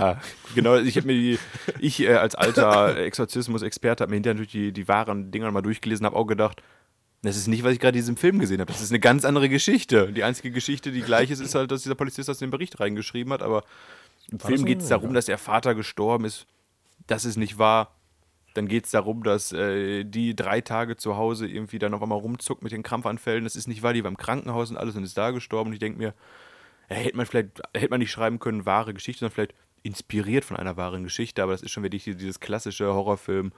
Ja, 0.00 0.20
genau, 0.54 0.76
ich 0.76 0.96
habe 0.98 1.06
mir 1.06 1.14
die, 1.14 1.38
ich 1.80 2.00
äh, 2.00 2.12
als 2.14 2.34
alter 2.34 2.94
Exorzismus-Experte 2.98 4.02
habe 4.02 4.10
mir 4.10 4.16
hinterher 4.16 4.34
durch 4.34 4.50
die, 4.50 4.70
die 4.72 4.86
wahren 4.86 5.30
Dinger 5.30 5.50
mal 5.50 5.62
durchgelesen, 5.62 6.04
habe 6.04 6.14
auch 6.16 6.26
gedacht, 6.26 6.62
das 7.22 7.38
ist 7.38 7.46
nicht, 7.48 7.64
was 7.64 7.72
ich 7.72 7.80
gerade 7.80 7.96
in 7.96 8.02
diesem 8.02 8.18
Film 8.18 8.38
gesehen 8.38 8.60
habe. 8.60 8.70
Das 8.70 8.82
ist 8.82 8.90
eine 8.90 9.00
ganz 9.00 9.24
andere 9.24 9.48
Geschichte. 9.48 10.12
Die 10.12 10.22
einzige 10.24 10.50
Geschichte, 10.50 10.92
die 10.92 11.00
gleich 11.00 11.30
ist, 11.30 11.40
ist 11.40 11.54
halt, 11.54 11.70
dass 11.70 11.82
dieser 11.84 11.94
Polizist 11.94 12.28
das 12.28 12.42
in 12.42 12.48
den 12.48 12.50
Bericht 12.50 12.78
reingeschrieben 12.78 13.32
hat, 13.32 13.42
aber 13.42 13.64
im 14.30 14.40
Film 14.40 14.58
so? 14.58 14.64
geht 14.64 14.80
es 14.82 14.88
darum, 14.88 15.10
Ja. 15.10 15.14
dass 15.14 15.26
der 15.26 15.38
Vater 15.38 15.74
gestorben 15.74 16.24
ist. 16.24 16.46
Das 17.06 17.24
ist 17.24 17.36
nicht 17.36 17.58
wahr. 17.58 17.92
Dann 18.54 18.68
geht 18.68 18.86
es 18.86 18.90
darum, 18.90 19.22
dass 19.22 19.52
äh, 19.52 20.04
die 20.04 20.34
drei 20.34 20.60
Tage 20.62 20.96
zu 20.96 21.16
Hause 21.16 21.46
irgendwie 21.46 21.78
dann 21.78 21.92
auf 21.94 22.02
einmal 22.02 22.18
rumzuckt 22.18 22.62
mit 22.62 22.72
den 22.72 22.82
Krampfanfällen. 22.82 23.44
Das 23.44 23.54
ist 23.54 23.68
nicht 23.68 23.82
wahr, 23.82 23.92
die 23.92 24.02
war 24.02 24.10
im 24.10 24.16
Krankenhaus 24.16 24.70
und 24.70 24.76
alles 24.78 24.96
und 24.96 25.04
ist 25.04 25.16
da 25.18 25.30
gestorben. 25.30 25.68
Und 25.68 25.74
ich 25.74 25.78
denke 25.80 25.98
mir, 25.98 26.14
hätte 26.88 27.16
man 27.16 27.26
vielleicht, 27.26 27.60
hätte 27.74 27.90
man 27.90 28.00
nicht 28.00 28.10
schreiben 28.10 28.38
können, 28.38 28.64
wahre 28.64 28.94
Geschichte, 28.94 29.20
sondern 29.20 29.34
vielleicht 29.34 29.54
inspiriert 29.82 30.44
von 30.44 30.56
einer 30.56 30.76
wahren 30.76 31.04
Geschichte, 31.04 31.42
aber 31.42 31.52
das 31.52 31.62
ist 31.62 31.70
schon 31.70 31.82
wirklich 31.84 32.04
dieses 32.04 32.40
klassische 32.40 32.86
Horrorfilm. 32.92 33.52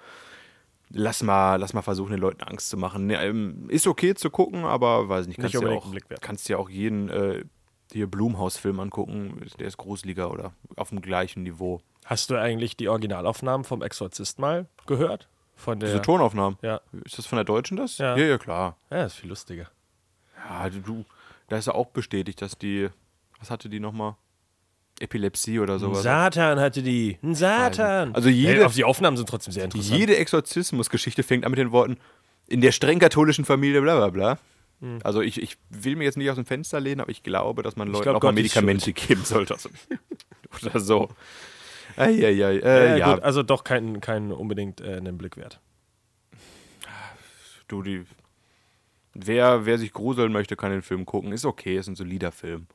Lass 0.90 1.22
mal, 1.22 1.56
lass 1.56 1.74
mal 1.74 1.82
versuchen, 1.82 2.10
den 2.12 2.20
Leuten 2.20 2.42
Angst 2.42 2.68
zu 2.70 2.76
machen. 2.76 3.08
Ähm, 3.10 3.68
ist 3.68 3.86
okay 3.86 4.14
zu 4.14 4.30
gucken, 4.30 4.64
aber 4.64 5.08
weiß 5.08 5.26
nicht, 5.26 5.38
kannst 5.38 5.54
Nicht 5.54 5.62
ja 5.62 5.70
auch, 5.70 5.94
kannst 6.20 6.48
ja 6.48 6.56
auch 6.56 6.68
jeden 6.70 7.08
äh, 7.08 7.44
hier 7.92 8.06
Blumhaus-Film 8.06 8.80
angucken, 8.80 9.40
der 9.58 9.66
ist 9.66 9.76
gruseliger 9.76 10.30
oder 10.30 10.52
auf 10.76 10.90
dem 10.90 11.00
gleichen 11.00 11.42
Niveau. 11.42 11.80
Hast 12.04 12.30
du 12.30 12.36
eigentlich 12.36 12.76
die 12.76 12.88
Originalaufnahmen 12.88 13.64
vom 13.64 13.82
Exorzist 13.82 14.38
mal 14.38 14.66
gehört? 14.86 15.28
Von 15.56 15.80
der. 15.80 15.88
Diese 15.90 16.02
Tonaufnahmen. 16.02 16.58
Ja. 16.62 16.80
Ist 17.04 17.18
das 17.18 17.26
von 17.26 17.36
der 17.36 17.44
Deutschen 17.44 17.76
das? 17.76 17.98
Ja. 17.98 18.16
ja, 18.16 18.24
ja 18.24 18.38
klar. 18.38 18.76
ja, 18.90 19.04
ist 19.04 19.14
viel 19.14 19.28
lustiger. 19.28 19.66
Ja, 20.48 20.70
du- 20.70 21.04
da 21.48 21.56
ist 21.56 21.66
ja 21.66 21.74
auch 21.74 21.86
bestätigt, 21.88 22.40
dass 22.42 22.56
die, 22.58 22.88
was 23.40 23.50
hatte 23.50 23.68
die 23.68 23.80
nochmal? 23.80 24.14
Epilepsie 25.00 25.60
oder 25.60 25.74
Ein 25.74 25.78
sowas. 25.80 26.02
Satan 26.02 26.58
hatte 26.60 26.82
die. 26.82 27.18
Ein 27.22 27.34
Satan. 27.34 28.14
Also 28.14 28.28
jede- 28.28 28.66
auf 28.66 28.74
die 28.74 28.84
Aufnahmen 28.84 29.16
sind 29.16 29.28
trotzdem 29.28 29.52
sehr 29.52 29.64
interessant. 29.64 29.96
Jede 29.96 30.16
Exorzismusgeschichte 30.16 31.22
fängt 31.22 31.44
an 31.44 31.50
mit 31.52 31.58
den 31.58 31.70
Worten 31.72 31.98
in 32.48 32.60
der 32.60 32.72
streng 32.72 32.98
katholischen 32.98 33.44
Familie 33.44 33.80
bla 33.80 33.96
bla 33.96 34.08
bla. 34.08 34.38
Hm. 34.80 34.98
Also 35.02 35.20
ich, 35.20 35.42
ich 35.42 35.56
will 35.70 35.96
mir 35.96 36.04
jetzt 36.04 36.16
nicht 36.16 36.30
aus 36.30 36.36
dem 36.36 36.46
Fenster 36.46 36.80
lehnen, 36.80 37.00
aber 37.00 37.10
ich 37.10 37.22
glaube, 37.22 37.62
dass 37.62 37.76
man 37.76 37.88
Leuten 37.88 38.04
glaub, 38.04 38.16
auch 38.16 38.22
mal 38.22 38.30
Gott 38.30 38.38
ist 38.38 38.54
Medikamente 38.54 38.92
geben 38.92 39.24
sollte. 39.24 39.54
Also, 39.54 39.70
oder 40.66 40.80
so. 40.80 41.08
Eieiei, 41.96 42.30
ja, 42.30 42.50
äh, 42.50 42.98
ja, 42.98 43.14
Gut, 43.14 43.24
also 43.24 43.42
doch 43.42 43.64
kein, 43.64 44.00
kein 44.00 44.30
unbedingt 44.30 44.80
äh, 44.80 44.96
einen 44.96 45.18
Blick 45.18 45.36
wert. 45.36 45.60
du, 47.66 47.82
die, 47.82 48.04
wer, 49.14 49.66
wer 49.66 49.78
sich 49.78 49.92
gruseln 49.92 50.32
möchte, 50.32 50.56
kann 50.56 50.70
den 50.70 50.82
Film 50.82 51.06
gucken. 51.06 51.32
Ist 51.32 51.44
okay, 51.44 51.76
ist 51.76 51.88
ein 51.88 51.96
solider 51.96 52.30
Film. 52.30 52.66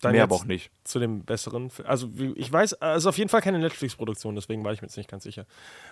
Dann 0.00 0.12
Mehr 0.12 0.22
aber 0.22 0.36
auch 0.36 0.46
nicht. 0.46 0.70
Zu 0.84 0.98
dem 0.98 1.24
besseren. 1.24 1.70
Also, 1.84 2.10
ich 2.34 2.50
weiß, 2.50 2.74
also 2.74 3.10
auf 3.10 3.18
jeden 3.18 3.28
Fall 3.28 3.42
keine 3.42 3.58
Netflix-Produktion, 3.58 4.34
deswegen 4.34 4.64
war 4.64 4.72
ich 4.72 4.80
mir 4.80 4.86
jetzt 4.86 4.96
nicht 4.96 5.10
ganz 5.10 5.24
sicher. 5.24 5.46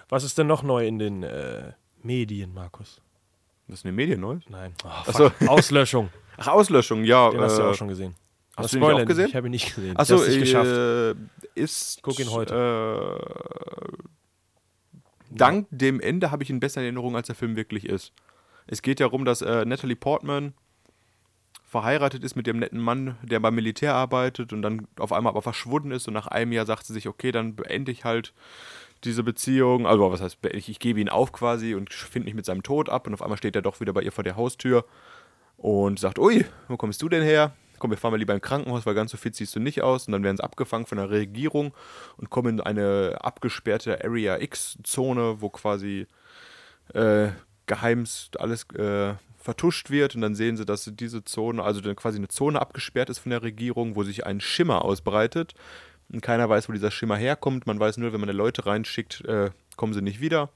Was 0.09 0.25
ist 0.25 0.39
denn 0.39 0.47
noch 0.47 0.63
neu 0.63 0.87
in 0.87 0.99
den 0.99 1.23
äh, 1.23 1.73
Medien, 2.03 2.55
Markus? 2.55 3.03
Das 3.69 3.81
ist 3.81 3.85
eine 3.85 3.93
Medien, 3.93 4.21
neu? 4.21 4.39
Nein. 4.49 4.75
Oh, 4.85 5.13
fuck. 5.13 5.49
Auslöschung. 5.49 6.09
Ach, 6.39 6.49
Auslöschung, 6.49 7.05
ja. 7.05 7.31
Den 7.31 7.41
hast 7.41 7.59
du 7.59 7.63
äh, 7.63 7.67
auch 7.67 7.75
schon 7.75 7.89
gesehen. 7.89 8.15
hast 8.57 8.65
Was 8.65 8.71
du 8.73 8.79
nicht 8.79 8.89
auch 8.89 9.05
gesehen? 9.05 9.29
Ich 9.29 9.37
habe 9.37 9.49
ihn 9.49 9.51
nicht 9.51 9.75
gesehen. 9.75 9.97
Achso, 9.97 10.23
ich 10.23 10.29
nicht 10.29 10.41
geschafft. 10.41 10.71
äh, 10.71 11.15
ist. 11.55 12.01
Guck 12.03 12.19
ihn 12.19 12.29
Äh, 12.29 13.19
dank 15.31 15.67
dem 15.71 16.01
Ende 16.01 16.31
habe 16.31 16.43
ich 16.43 16.51
ihn 16.51 16.61
besser 16.61 16.81
in 16.81 16.87
Erinnerung, 16.87 17.15
als 17.15 17.27
der 17.27 17.37
Film 17.37 17.57
wirklich 17.57 17.87
ist. 17.87 18.13
Es 18.67 18.83
geht 18.83 19.01
ja 19.01 19.07
darum, 19.07 19.25
dass 19.25 19.43
äh, 19.43 19.65
Natalie 19.65 19.97
Portman 19.97 20.55
verheiratet 21.65 22.25
ist 22.25 22.35
mit 22.35 22.47
dem 22.47 22.59
netten 22.59 22.81
Mann, 22.81 23.19
der 23.23 23.41
beim 23.41 23.55
Militär 23.55 23.95
arbeitet 23.95 24.55
und 24.55 24.63
dann 24.63 24.89
auf 24.99 25.13
einmal 25.13 25.33
aber 25.33 25.43
verschwunden 25.43 25.91
ist 25.91 26.09
und 26.09 26.15
nach 26.15 26.27
einem 26.27 26.53
Jahr 26.53 26.65
sagt 26.65 26.87
sie 26.87 26.95
sich, 26.95 27.09
okay, 27.09 27.31
dann 27.31 27.57
beende 27.57 27.93
ich 27.93 28.05
halt 28.05 28.33
diese 29.05 29.23
Beziehung, 29.23 29.87
also 29.87 30.11
was 30.11 30.21
heißt, 30.21 30.39
ich, 30.53 30.69
ich 30.69 30.79
gebe 30.79 31.01
ihn 31.01 31.09
auf 31.09 31.33
quasi 31.33 31.75
und 31.75 31.93
finde 31.93 32.27
mich 32.27 32.35
mit 32.35 32.47
seinem 32.47 32.63
Tod 32.63 32.89
ab 32.89 33.07
und 33.07 33.15
auf 33.15 33.23
einmal 33.23 33.39
steht 33.39 33.57
er 33.57 33.63
doch 33.63 33.81
wieder 33.81 33.93
bei 33.93 34.03
ihr 34.03 34.13
vor 34.13 34.25
der 34.25 34.37
Haustür 34.37 34.85
und 35.57 35.99
sagt, 35.99 36.19
ui, 36.19 36.45
wo 36.69 36.77
kommst 36.77 37.03
du 37.03 37.09
denn 37.09 37.23
her? 37.23 37.53
Komm, 37.79 37.91
wir 37.91 37.99
fahren 37.99 38.13
mal 38.13 38.19
lieber 38.19 38.35
im 38.35 38.41
Krankenhaus, 38.41 38.87
weil 38.87 38.95
ganz 38.95 39.13
so 39.13 39.17
fit 39.17 39.37
siehst 39.37 39.55
du 39.55 39.61
nicht 39.61 39.83
aus. 39.83 40.07
Und 40.07 40.13
dann 40.13 40.25
werden 40.25 40.37
sie 40.37 40.43
abgefangen 40.43 40.87
von 40.87 40.99
der 40.99 41.11
Regierung 41.11 41.73
und 42.17 42.29
kommen 42.29 42.59
in 42.59 42.61
eine 42.61 43.19
abgesperrte 43.21 44.05
Area 44.05 44.41
X-Zone, 44.41 45.41
wo 45.41 45.49
quasi 45.49 46.07
äh, 46.95 47.29
geheimst 47.67 48.41
alles 48.41 48.65
äh, 48.75 49.15
vertuscht 49.37 49.91
wird. 49.91 50.17
Und 50.17 50.23
dann 50.23 50.35
sehen 50.35 50.57
sie, 50.57 50.65
dass 50.65 50.91
diese 50.93 51.25
Zone, 51.25 51.63
also 51.63 51.81
quasi 51.95 52.19
eine 52.19 52.29
Zone 52.29 52.61
abgesperrt 52.61 53.11
ist 53.11 53.21
von 53.21 53.31
der 53.31 53.43
Regierung, 53.43 53.95
wo 53.95 54.03
sich 54.03 54.27
ein 54.27 54.41
Schimmer 54.41 54.85
ausbreitet. 54.85 55.55
Und 56.13 56.23
keiner 56.23 56.49
weiß, 56.49 56.69
wo 56.69 56.73
dieser 56.73 56.91
Schimmer 56.91 57.17
herkommt. 57.17 57.67
Man 57.67 57.79
weiß 57.79 57.99
nur, 57.99 58.13
wenn 58.13 58.21
man 58.21 58.29
da 58.29 58.35
Leute 58.35 58.67
reinschickt, 58.67 59.25
äh, 59.27 59.51
kommen 59.77 59.93
sie 59.93 60.03
nicht 60.03 60.21
wieder. 60.21 60.51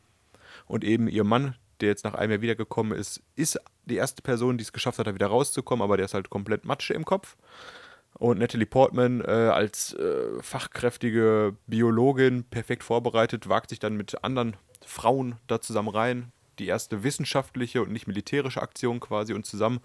Und 0.66 0.84
eben 0.84 1.08
ihr 1.08 1.24
Mann, 1.24 1.56
der 1.80 1.88
jetzt 1.88 2.04
nach 2.04 2.14
einem 2.14 2.32
Jahr 2.32 2.40
wiedergekommen 2.40 2.96
ist, 2.96 3.22
ist 3.36 3.60
die 3.84 3.96
erste 3.96 4.22
Person, 4.22 4.56
die 4.56 4.62
es 4.62 4.72
geschafft 4.72 4.98
hat, 4.98 5.06
da 5.06 5.14
wieder 5.14 5.26
rauszukommen, 5.26 5.82
aber 5.82 5.96
der 5.96 6.06
ist 6.06 6.14
halt 6.14 6.30
komplett 6.30 6.64
Matsche 6.64 6.94
im 6.94 7.04
Kopf. 7.04 7.36
Und 8.14 8.38
Natalie 8.38 8.66
Portman 8.66 9.20
äh, 9.22 9.30
als 9.30 9.94
äh, 9.94 10.42
fachkräftige 10.42 11.56
Biologin, 11.66 12.44
perfekt 12.44 12.84
vorbereitet, 12.84 13.48
wagt 13.48 13.70
sich 13.70 13.78
dann 13.78 13.96
mit 13.96 14.22
anderen 14.22 14.56
Frauen 14.84 15.36
da 15.46 15.60
zusammen 15.60 15.88
rein. 15.88 16.32
Die 16.58 16.66
erste 16.66 17.02
wissenschaftliche 17.02 17.82
und 17.82 17.90
nicht 17.90 18.06
militärische 18.06 18.60
Aktion 18.60 19.00
quasi. 19.00 19.32
Und 19.32 19.46
zusammen 19.46 19.80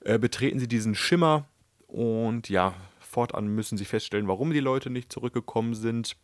äh, 0.00 0.18
betreten 0.18 0.58
sie 0.58 0.68
diesen 0.68 0.94
Schimmer. 0.94 1.46
Und 1.86 2.48
ja, 2.48 2.74
fortan 3.16 3.46
müssen 3.46 3.78
sie 3.78 3.86
feststellen, 3.86 4.28
warum 4.28 4.52
die 4.52 4.60
Leute 4.60 4.90
nicht 4.90 5.10
zurückgekommen 5.10 5.72
sind. 5.72 6.16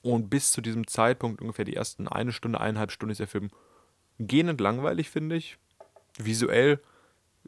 Und 0.00 0.30
bis 0.30 0.50
zu 0.50 0.62
diesem 0.62 0.86
Zeitpunkt, 0.86 1.42
ungefähr 1.42 1.66
die 1.66 1.76
ersten 1.76 2.08
eine 2.08 2.32
Stunde, 2.32 2.58
eineinhalb 2.58 2.90
Stunden, 2.90 3.12
ist 3.12 3.20
der 3.20 3.26
Film 3.26 3.50
gähnend 4.18 4.62
langweilig, 4.62 5.10
finde 5.10 5.36
ich. 5.36 5.58
Visuell 6.16 6.80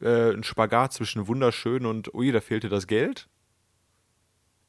äh, 0.02 0.32
ein 0.32 0.42
Spagat 0.42 0.92
zwischen 0.92 1.26
wunderschön 1.28 1.86
und 1.86 2.12
ui, 2.12 2.30
da 2.30 2.42
fehlte 2.42 2.68
das 2.68 2.86
Geld. 2.86 3.26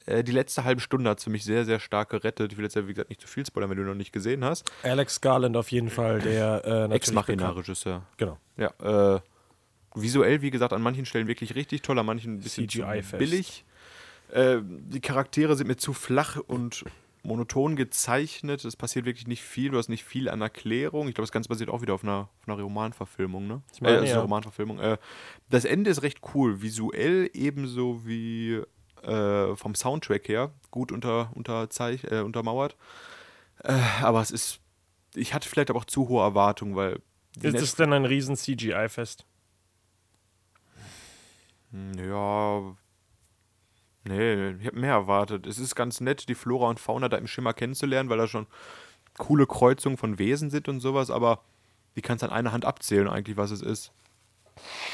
Äh, 0.06 0.24
die 0.24 0.32
letzte 0.32 0.64
halbe 0.64 0.80
Stunde 0.80 1.10
hat 1.10 1.18
es 1.18 1.26
für 1.26 1.30
mich 1.30 1.44
sehr, 1.44 1.66
sehr 1.66 1.82
stark 1.82 2.08
gerettet. 2.10 2.54
Ich 2.54 2.58
will 2.58 2.64
jetzt 2.64 2.78
ja, 2.78 2.88
wie 2.88 2.94
gesagt, 2.94 3.10
nicht 3.10 3.20
zu 3.20 3.28
viel 3.28 3.46
spoilern, 3.46 3.70
wenn 3.70 3.78
du 3.78 3.84
noch 3.84 3.96
nicht 3.96 4.14
gesehen 4.14 4.46
hast. 4.46 4.72
Alex 4.84 5.20
Garland 5.20 5.58
auf 5.58 5.70
jeden 5.72 5.90
Fall, 5.90 6.22
der 6.22 6.64
äh, 6.90 6.96
Ex-Machina-Regisseur. 6.96 8.04
Genau. 8.16 8.38
Ja, 8.56 9.16
äh, 9.16 9.20
visuell, 10.02 10.42
wie 10.42 10.52
gesagt, 10.52 10.74
an 10.74 10.82
manchen 10.82 11.06
Stellen 11.06 11.28
wirklich 11.28 11.56
richtig 11.56 11.82
toll, 11.82 11.98
an 12.00 12.06
manchen 12.06 12.36
ein 12.36 12.40
bisschen 12.40 12.68
billig. 13.18 13.66
Äh, 14.32 14.58
die 14.64 15.00
Charaktere 15.00 15.56
sind 15.56 15.68
mir 15.68 15.78
zu 15.78 15.94
flach 15.94 16.38
und 16.38 16.84
monoton 17.24 17.76
gezeichnet. 17.76 18.64
Es 18.66 18.76
passiert 18.76 19.06
wirklich 19.06 19.28
nicht 19.28 19.44
viel. 19.44 19.72
Du 19.72 19.78
hast 19.78 19.90
nicht 19.90 20.04
viel 20.04 20.30
an 20.30 20.42
Erklärung. 20.42 21.08
Ich 21.08 21.16
glaube, 21.16 21.26
das 21.26 21.32
Ganze 21.32 21.50
basiert 21.50 21.70
auch 21.70 21.82
wieder 21.82 21.94
auf 21.94 22.04
einer, 22.04 22.30
auf 22.42 22.48
einer 22.48 22.62
Romanverfilmung. 22.62 23.48
Ne? 23.48 23.62
Ich 23.74 23.82
meine, 23.82 23.98
äh, 23.98 24.04
ist 24.04 24.10
ja. 24.10 24.16
eine 24.16 24.24
Romanverfilmung. 24.24 24.80
Äh, 24.80 24.98
das 25.50 25.66
Ende 25.66 25.90
ist 25.90 26.04
recht 26.04 26.22
cool. 26.34 26.62
Visuell 26.62 27.30
ebenso 27.34 28.06
wie 28.06 28.62
äh, 29.04 29.56
vom 29.56 29.76
Soundtrack 29.76 30.28
her 30.28 30.52
gut 30.72 30.92
unter, 30.92 31.32
unterzeich, 31.36 32.06
äh, 32.06 32.22
untermauert. 32.22 32.76
Äh, 33.64 33.74
aber 34.02 34.22
es 34.22 34.32
ist. 34.32 34.60
Ich 35.16 35.34
hatte 35.34 35.50
vielleicht 35.50 35.70
aber 35.70 35.80
auch 35.80 35.86
zu 35.86 36.10
hohe 36.10 36.24
Erwartungen, 36.24 36.76
weil. 36.76 37.00
Ist 37.42 37.62
es 37.62 37.76
denn 37.76 37.94
ein 37.94 38.06
riesen 38.06 38.36
CGI-Fest? 38.36 39.26
Ja. 41.72 42.76
Nee, 44.04 44.52
ich 44.52 44.68
habe 44.68 44.80
mehr 44.80 44.94
erwartet. 44.94 45.46
Es 45.46 45.60
ist 45.60 45.76
ganz 45.76 46.00
nett, 46.00 46.30
die 46.30 46.36
Flora 46.36 46.70
und 46.70 46.80
Fauna 46.80 47.10
da 47.10 47.18
im 47.18 47.28
Schimmer 47.28 47.54
kennenzulernen, 47.54 48.10
weil 48.10 48.18
da 48.18 48.28
schon 48.28 48.48
coole 49.18 49.46
Kreuzungen 49.48 49.98
von 49.98 50.18
Wesen 50.20 50.50
sind 50.50 50.70
und 50.70 50.80
sowas, 50.80 51.10
aber 51.10 51.42
die 51.96 52.02
kannst 52.02 52.24
an 52.24 52.30
einer 52.30 52.52
Hand 52.52 52.64
abzählen, 52.64 53.10
eigentlich, 53.10 53.38
was 53.38 53.52
es 53.52 53.62
ist. 53.62 53.92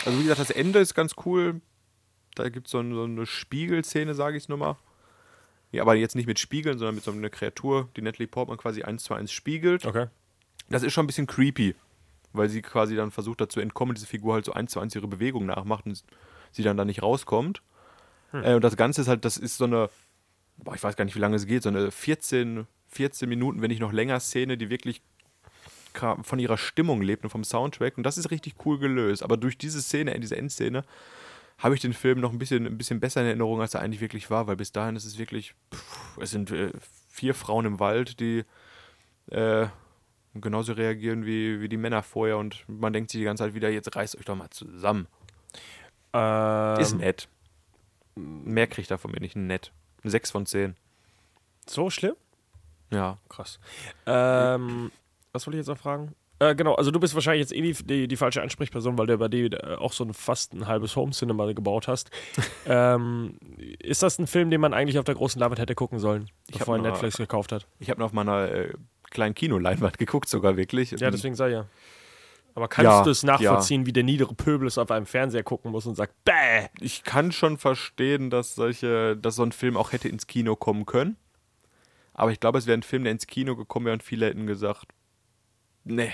Also, 0.06 0.18
wie 0.18 0.24
gesagt, 0.24 0.40
das 0.40 0.50
Ende 0.50 0.80
ist 0.80 0.96
ganz 0.96 1.14
cool. 1.26 1.62
Da 2.36 2.50
gibt 2.50 2.68
so 2.68 2.82
es 2.82 2.90
so 2.90 3.04
eine 3.04 3.26
Spiegelszene, 3.26 4.16
sage 4.16 4.38
ich 4.38 4.44
es 4.44 4.50
nur 4.50 4.58
mal. 4.58 4.78
Ja, 5.72 5.82
aber 5.82 5.96
jetzt 5.96 6.16
nicht 6.16 6.28
mit 6.28 6.40
Spiegeln, 6.40 6.78
sondern 6.78 6.96
mit 6.96 7.04
so 7.04 7.12
einer 7.12 7.30
Kreatur, 7.30 7.90
die 7.96 8.02
Natalie 8.02 8.28
Portman 8.28 8.58
quasi 8.58 8.84
eins 8.84 9.04
zu 9.04 9.14
eins 9.14 9.32
spiegelt. 9.32 9.86
Okay. 9.86 10.08
Das 10.70 10.84
ist 10.84 10.94
schon 10.94 11.04
ein 11.04 11.08
bisschen 11.08 11.28
creepy, 11.28 11.76
weil 12.32 12.50
sie 12.50 12.62
quasi 12.62 12.96
dann 12.96 13.12
versucht 13.12 13.42
dazu 13.42 13.60
entkommen, 13.60 13.96
diese 13.96 14.08
Figur 14.08 14.34
halt 14.34 14.46
so 14.46 14.54
eins 14.54 14.72
zu 14.72 14.80
eins 14.80 14.96
ihre 14.96 15.08
Bewegung 15.08 15.46
nachmacht 15.46 15.86
und 15.86 16.04
sie 16.54 16.63
dann 16.63 16.78
da 16.78 16.86
nicht 16.86 17.04
rauskommt. 17.04 17.62
Äh, 18.32 18.56
und 18.56 18.63
das 18.63 18.78
Ganze 18.78 19.02
ist 19.02 19.08
halt, 19.08 19.26
das 19.26 19.38
ist 19.38 19.58
so 19.58 19.66
eine, 19.66 19.89
boah, 20.58 20.76
ich 20.76 20.84
weiß 20.84 20.96
gar 20.96 21.06
nicht, 21.06 21.16
wie 21.16 21.20
lange 21.20 21.36
es 21.36 21.46
geht, 21.46 21.63
so 21.63 21.70
eine 21.70 21.92
14, 21.92 22.66
14 22.88 23.30
Minuten, 23.30 23.62
wenn 23.62 23.70
nicht 23.70 23.82
noch 23.82 23.94
länger 23.94 24.20
Szene, 24.20 24.58
die 24.58 24.70
wirklich 24.70 25.02
von 26.24 26.39
ihrer 26.39 26.58
Stimmung 26.58 27.04
lebt 27.04 27.24
und 27.24 27.30
vom 27.30 27.44
Soundtrack. 27.44 27.98
Und 27.98 28.04
das 28.04 28.18
ist 28.18 28.32
richtig 28.32 28.56
cool 28.66 28.80
gelöst. 28.80 29.22
Aber 29.22 29.38
durch 29.38 29.60
diese 29.60 29.82
Szene, 29.82 30.20
diese 30.20 30.36
Endszene, 30.36 30.84
habe 31.60 31.76
ich 31.76 31.82
den 31.82 31.94
Film 31.94 32.20
noch 32.20 32.32
ein 32.32 32.39
bisschen, 32.39 32.66
ein 32.66 32.78
bisschen 32.78 33.00
besser 33.00 33.22
in 33.22 33.28
Erinnerung, 33.28 33.62
als 33.62 33.76
er 33.76 33.82
eigentlich 33.82 34.02
wirklich 34.02 34.30
war, 34.32 34.48
weil 34.48 34.56
bis 34.56 34.72
dahin 34.72 34.96
ist 34.96 35.06
es 35.06 35.20
wirklich, 35.20 35.54
pff, 35.74 36.18
es 36.18 36.32
sind 36.32 36.52
äh, 36.52 36.72
vier 37.10 37.36
Frauen 37.36 37.66
im 37.66 37.80
Wald, 37.80 38.20
die 38.20 38.44
äh, 39.28 39.68
genauso 40.34 40.74
reagieren 40.74 41.26
wie, 41.26 41.62
wie 41.62 41.70
die 41.70 41.78
Männer 41.78 42.02
vorher 42.02 42.38
und 42.38 42.66
man 42.68 42.92
denkt 42.92 43.12
sich 43.12 43.20
die 43.20 43.26
ganze 43.26 43.44
Zeit 43.44 43.54
wieder, 43.54 43.70
jetzt 43.70 43.96
reißt 43.96 44.18
euch 44.18 44.26
doch 44.26 44.36
mal 44.36 44.50
zusammen. 44.50 45.08
Ähm, 46.13 46.80
Ist 46.80 46.93
nett. 46.95 47.28
Mehr 48.15 48.67
kriegt 48.67 48.91
er 48.91 48.97
von 48.97 49.12
mir 49.12 49.19
nicht, 49.19 49.36
nett. 49.36 49.71
6 50.04 50.32
von 50.32 50.45
10. 50.45 50.76
So 51.67 51.89
schlimm? 51.89 52.15
Ja. 52.91 53.17
Krass. 53.30 53.60
Ähm, 54.06 54.91
was 55.32 55.47
wollte 55.47 55.58
ich 55.58 55.62
jetzt 55.62 55.67
noch 55.67 55.78
fragen? 55.82 56.13
Äh, 56.39 56.56
genau, 56.56 56.76
also 56.76 56.91
du 56.91 56.99
bist 56.99 57.15
wahrscheinlich 57.15 57.41
jetzt 57.41 57.54
eh 57.54 57.62
die, 57.62 57.73
die, 57.86 58.08
die 58.08 58.17
falsche 58.17 58.41
Ansprechperson, 58.41 58.97
weil 58.97 59.08
du 59.08 59.17
bei 59.17 59.28
dir 59.28 59.52
äh, 59.54 59.76
auch 59.76 59.93
so 59.93 60.04
ein 60.04 60.13
fast 60.13 60.54
ein 60.54 60.67
halbes 60.67 60.95
Home-Cinema 60.95 61.52
gebaut 61.54 61.88
hast. 61.88 62.12
ähm, 62.65 63.38
ist 63.80 64.04
das 64.04 64.19
ein 64.19 64.28
Film, 64.28 64.49
den 64.49 64.60
man 64.60 64.73
eigentlich 64.73 64.99
auf 64.99 65.06
der 65.06 65.15
großen 65.15 65.39
Leinwand 65.39 65.60
hätte 65.60 65.76
gucken 65.76 65.99
sollen, 65.99 66.30
Ich 66.49 66.60
bevor 66.60 66.78
er 66.78 66.82
Netflix 66.82 67.17
gekauft 67.17 67.52
hat? 67.52 67.67
Ich 67.80 67.89
habe 67.89 67.99
noch 67.99 68.08
auf 68.08 68.13
meiner 68.13 68.52
äh, 68.52 68.73
kleinen 69.10 69.36
Kinoleinwand 69.36 69.97
geguckt, 69.97 70.28
sogar 70.28 70.58
wirklich. 70.58 70.91
Ja, 70.91 71.12
deswegen 71.12 71.36
sei 71.36 71.49
ja. 71.49 71.65
Aber 72.56 72.68
kannst 72.68 72.86
Ja, 72.86 73.04
du 73.04 73.10
es 73.10 73.24
nachvollziehen, 73.24 73.86
wie 73.86 73.94
der 73.94 74.04
niedere 74.04 74.36
Pöbel 74.36 74.68
es 74.68 74.78
auf 74.78 74.92
einem 74.92 75.06
Fernseher 75.08 75.44
gucken 75.44 75.72
muss 75.72 75.86
und 75.88 75.96
sagt, 75.96 76.13
bäh! 76.24 76.68
Ich 76.80 77.04
kann 77.04 77.32
schon 77.32 77.58
verstehen, 77.58 78.30
dass 78.30 78.56
solche, 78.56 79.18
dass 79.18 79.36
so 79.36 79.44
ein 79.44 79.52
Film 79.52 79.76
auch 79.76 79.92
hätte 79.92 80.08
ins 80.08 80.28
Kino 80.28 80.56
kommen 80.56 80.86
können. 80.86 81.18
Aber 82.13 82.32
ich 82.32 82.39
glaube, 82.39 82.60
es 82.60 82.68
wäre 82.68 82.78
ein 82.78 82.84
Film, 82.84 83.04
der 83.04 83.12
ins 83.13 83.26
Kino 83.26 83.56
gekommen 83.56 83.88
wäre 83.88 83.94
und 83.94 84.04
viele 84.04 84.28
hätten 84.28 84.46
gesagt, 84.46 84.86
nee, 85.84 86.12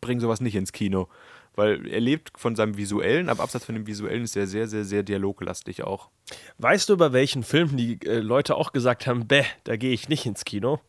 bring 0.00 0.20
sowas 0.20 0.40
nicht 0.40 0.54
ins 0.54 0.70
Kino. 0.70 1.08
Weil 1.56 1.86
er 1.88 2.00
lebt 2.00 2.32
von 2.36 2.56
seinem 2.56 2.76
Visuellen, 2.76 3.28
aber 3.28 3.42
abseits 3.42 3.64
von 3.64 3.74
dem 3.74 3.86
Visuellen 3.86 4.24
ist 4.24 4.36
er 4.36 4.46
sehr, 4.46 4.66
sehr, 4.68 4.84
sehr 4.84 5.02
dialoglastig 5.02 5.82
auch. 5.84 6.10
Weißt 6.58 6.88
du, 6.88 6.92
über 6.94 7.12
welchen 7.12 7.42
Film 7.42 7.76
die 7.76 8.00
äh, 8.06 8.18
Leute 8.18 8.56
auch 8.56 8.72
gesagt 8.72 9.06
haben, 9.06 9.26
bäh, 9.26 9.44
da 9.64 9.76
gehe 9.76 9.92
ich 9.92 10.08
nicht 10.08 10.26
ins 10.26 10.44
Kino? 10.44 10.80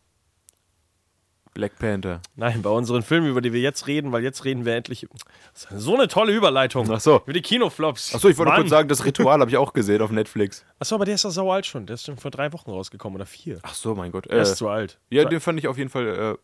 Black 1.56 1.80
Panther. 1.80 2.22
Nein, 2.36 2.62
bei 2.62 2.70
unseren 2.70 3.02
Filmen, 3.02 3.28
über 3.30 3.42
die 3.42 3.52
wir 3.54 3.62
jetzt 3.62 3.88
reden, 3.88 4.12
weil 4.12 4.22
jetzt 4.24 4.44
reden 4.46 4.66
wir 4.66 4.76
endlich. 4.76 5.08
Das 5.54 5.72
ist 5.72 5.82
so 5.84 5.96
eine 5.96 6.08
tolle 6.10 6.34
Überleitung. 6.34 6.92
Ach 6.92 7.00
so. 7.00 7.22
Über 7.24 7.32
die 7.34 7.42
Kinoflops. 7.42 8.14
Achso, 8.14 8.28
ich 8.28 8.38
wollte 8.38 8.52
Mann. 8.52 8.60
kurz 8.62 8.70
sagen, 8.70 8.90
das 8.90 9.06
Ritual 9.06 9.40
habe 9.40 9.50
ich 9.50 9.56
auch 9.58 9.72
gesehen 9.74 10.02
auf 10.02 10.12
Netflix. 10.12 10.66
Achso, 10.80 10.96
aber 10.96 11.06
der 11.06 11.16
ist 11.16 11.24
doch 11.26 11.32
sau 11.32 11.52
alt 11.52 11.66
schon. 11.66 11.86
Der 11.88 11.94
ist 11.94 12.06
schon 12.06 12.18
vor 12.18 12.30
drei 12.30 12.52
Wochen 12.54 12.70
rausgekommen 12.70 13.16
oder 13.16 13.26
vier. 13.26 13.60
Ach 13.64 13.74
so, 13.74 13.96
mein 13.96 14.12
Gott. 14.12 14.26
Der 14.30 14.38
Äh, 14.38 14.42
ist 14.42 14.58
zu 14.58 14.68
alt. 14.68 15.00
ja, 15.10 15.24
So- 15.24 15.30
den 15.30 15.40
fand 15.40 15.58
ich 15.58 15.68
auf 15.70 15.78
jeden 15.78 15.90
Fall 15.90 16.08
äh, 16.08 16.36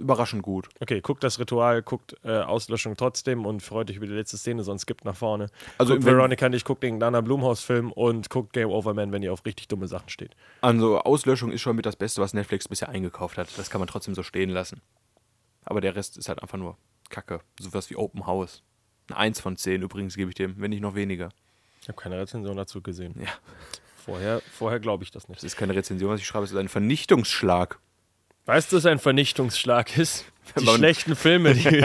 überraschend 0.00 0.42
gut. 0.42 0.68
Okay, 0.80 1.00
guckt 1.00 1.22
das 1.22 1.38
Ritual, 1.38 1.82
guckt 1.82 2.16
äh, 2.24 2.40
Auslöschung 2.40 2.96
trotzdem 2.96 3.46
und 3.46 3.62
freut 3.62 3.90
euch 3.90 3.96
über 3.96 4.06
die 4.06 4.12
letzte 4.12 4.36
Szene, 4.36 4.64
sonst 4.64 4.82
skippt 4.82 5.04
nach 5.04 5.14
vorne. 5.14 5.46
Also, 5.78 5.94
guckt 5.94 6.06
Veronica 6.06 6.48
nicht, 6.48 6.64
guckt 6.64 6.82
den 6.82 6.98
Dana 6.98 7.20
Blumhaus-Film 7.20 7.92
und 7.92 8.30
guckt 8.30 8.52
Game 8.52 8.70
Over 8.70 8.94
Man, 8.94 9.12
wenn 9.12 9.22
ihr 9.22 9.32
auf 9.32 9.44
richtig 9.44 9.68
dumme 9.68 9.86
Sachen 9.86 10.08
steht. 10.08 10.34
Also 10.60 10.98
Auslöschung 10.98 11.52
ist 11.52 11.60
schon 11.60 11.76
mit 11.76 11.86
das 11.86 11.96
Beste, 11.96 12.20
was 12.20 12.34
Netflix 12.34 12.66
bisher 12.66 12.88
eingekauft 12.88 13.38
hat. 13.38 13.48
Das 13.56 13.70
kann 13.70 13.80
man 13.80 13.88
trotzdem 13.88 14.14
so 14.14 14.22
stehen 14.22 14.50
lassen. 14.50 14.80
Aber 15.64 15.80
der 15.80 15.94
Rest 15.94 16.16
ist 16.16 16.28
halt 16.28 16.42
einfach 16.42 16.58
nur 16.58 16.76
Kacke. 17.10 17.40
Sowas 17.58 17.90
wie 17.90 17.96
Open 17.96 18.26
House. 18.26 18.62
Eine 19.08 19.18
1 19.18 19.40
von 19.40 19.56
10 19.56 19.82
übrigens 19.82 20.16
gebe 20.16 20.30
ich 20.30 20.34
dem, 20.34 20.54
wenn 20.58 20.70
nicht 20.70 20.80
noch 20.80 20.94
weniger. 20.94 21.28
Ich 21.82 21.88
habe 21.88 22.00
keine 22.00 22.18
Rezension 22.18 22.56
dazu 22.56 22.82
gesehen. 22.82 23.14
Ja. 23.20 23.28
Vorher, 24.04 24.40
vorher 24.50 24.80
glaube 24.80 25.04
ich 25.04 25.10
das 25.10 25.28
nicht. 25.28 25.38
Das 25.38 25.44
ist 25.44 25.56
keine 25.56 25.74
Rezension, 25.74 26.10
was 26.10 26.20
ich 26.20 26.26
schreibe, 26.26 26.44
es 26.44 26.52
ist 26.52 26.56
ein 26.56 26.68
Vernichtungsschlag. 26.68 27.78
Weißt 28.50 28.72
du, 28.72 28.78
was 28.78 28.86
ein 28.86 28.98
Vernichtungsschlag 28.98 29.96
ist? 29.96 30.24
Die 30.58 30.66
schlechten 30.66 31.14
Filme, 31.14 31.54
die. 31.54 31.84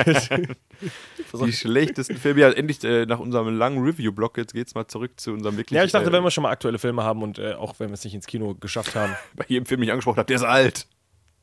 Die 1.45 1.53
schlechtesten 1.53 2.17
Filme. 2.17 2.41
Ja, 2.41 2.49
endlich 2.49 2.83
äh, 2.83 3.05
nach 3.05 3.19
unserem 3.19 3.55
langen 3.55 3.83
Review-Block, 3.83 4.35
jetzt 4.37 4.55
geht's 4.55 4.73
mal 4.73 4.87
zurück 4.87 5.11
zu 5.17 5.31
unserem 5.31 5.57
wirklich. 5.57 5.77
ja, 5.77 5.83
ich 5.83 5.91
dachte, 5.91 6.09
äh, 6.09 6.11
wenn 6.11 6.23
wir 6.23 6.31
schon 6.31 6.41
mal 6.41 6.49
aktuelle 6.49 6.79
Filme 6.79 7.03
haben 7.03 7.21
und 7.21 7.37
äh, 7.37 7.53
auch 7.53 7.75
wenn 7.77 7.89
wir 7.89 7.93
es 7.93 8.03
nicht 8.03 8.15
ins 8.15 8.25
Kino 8.25 8.55
geschafft 8.55 8.95
haben. 8.95 9.15
bei 9.35 9.45
jedem 9.47 9.67
Film, 9.67 9.81
den 9.81 9.89
ich 9.89 9.91
angesprochen 9.91 10.17
habe, 10.17 10.25
der 10.25 10.37
ist 10.37 10.41
alt. 10.41 10.87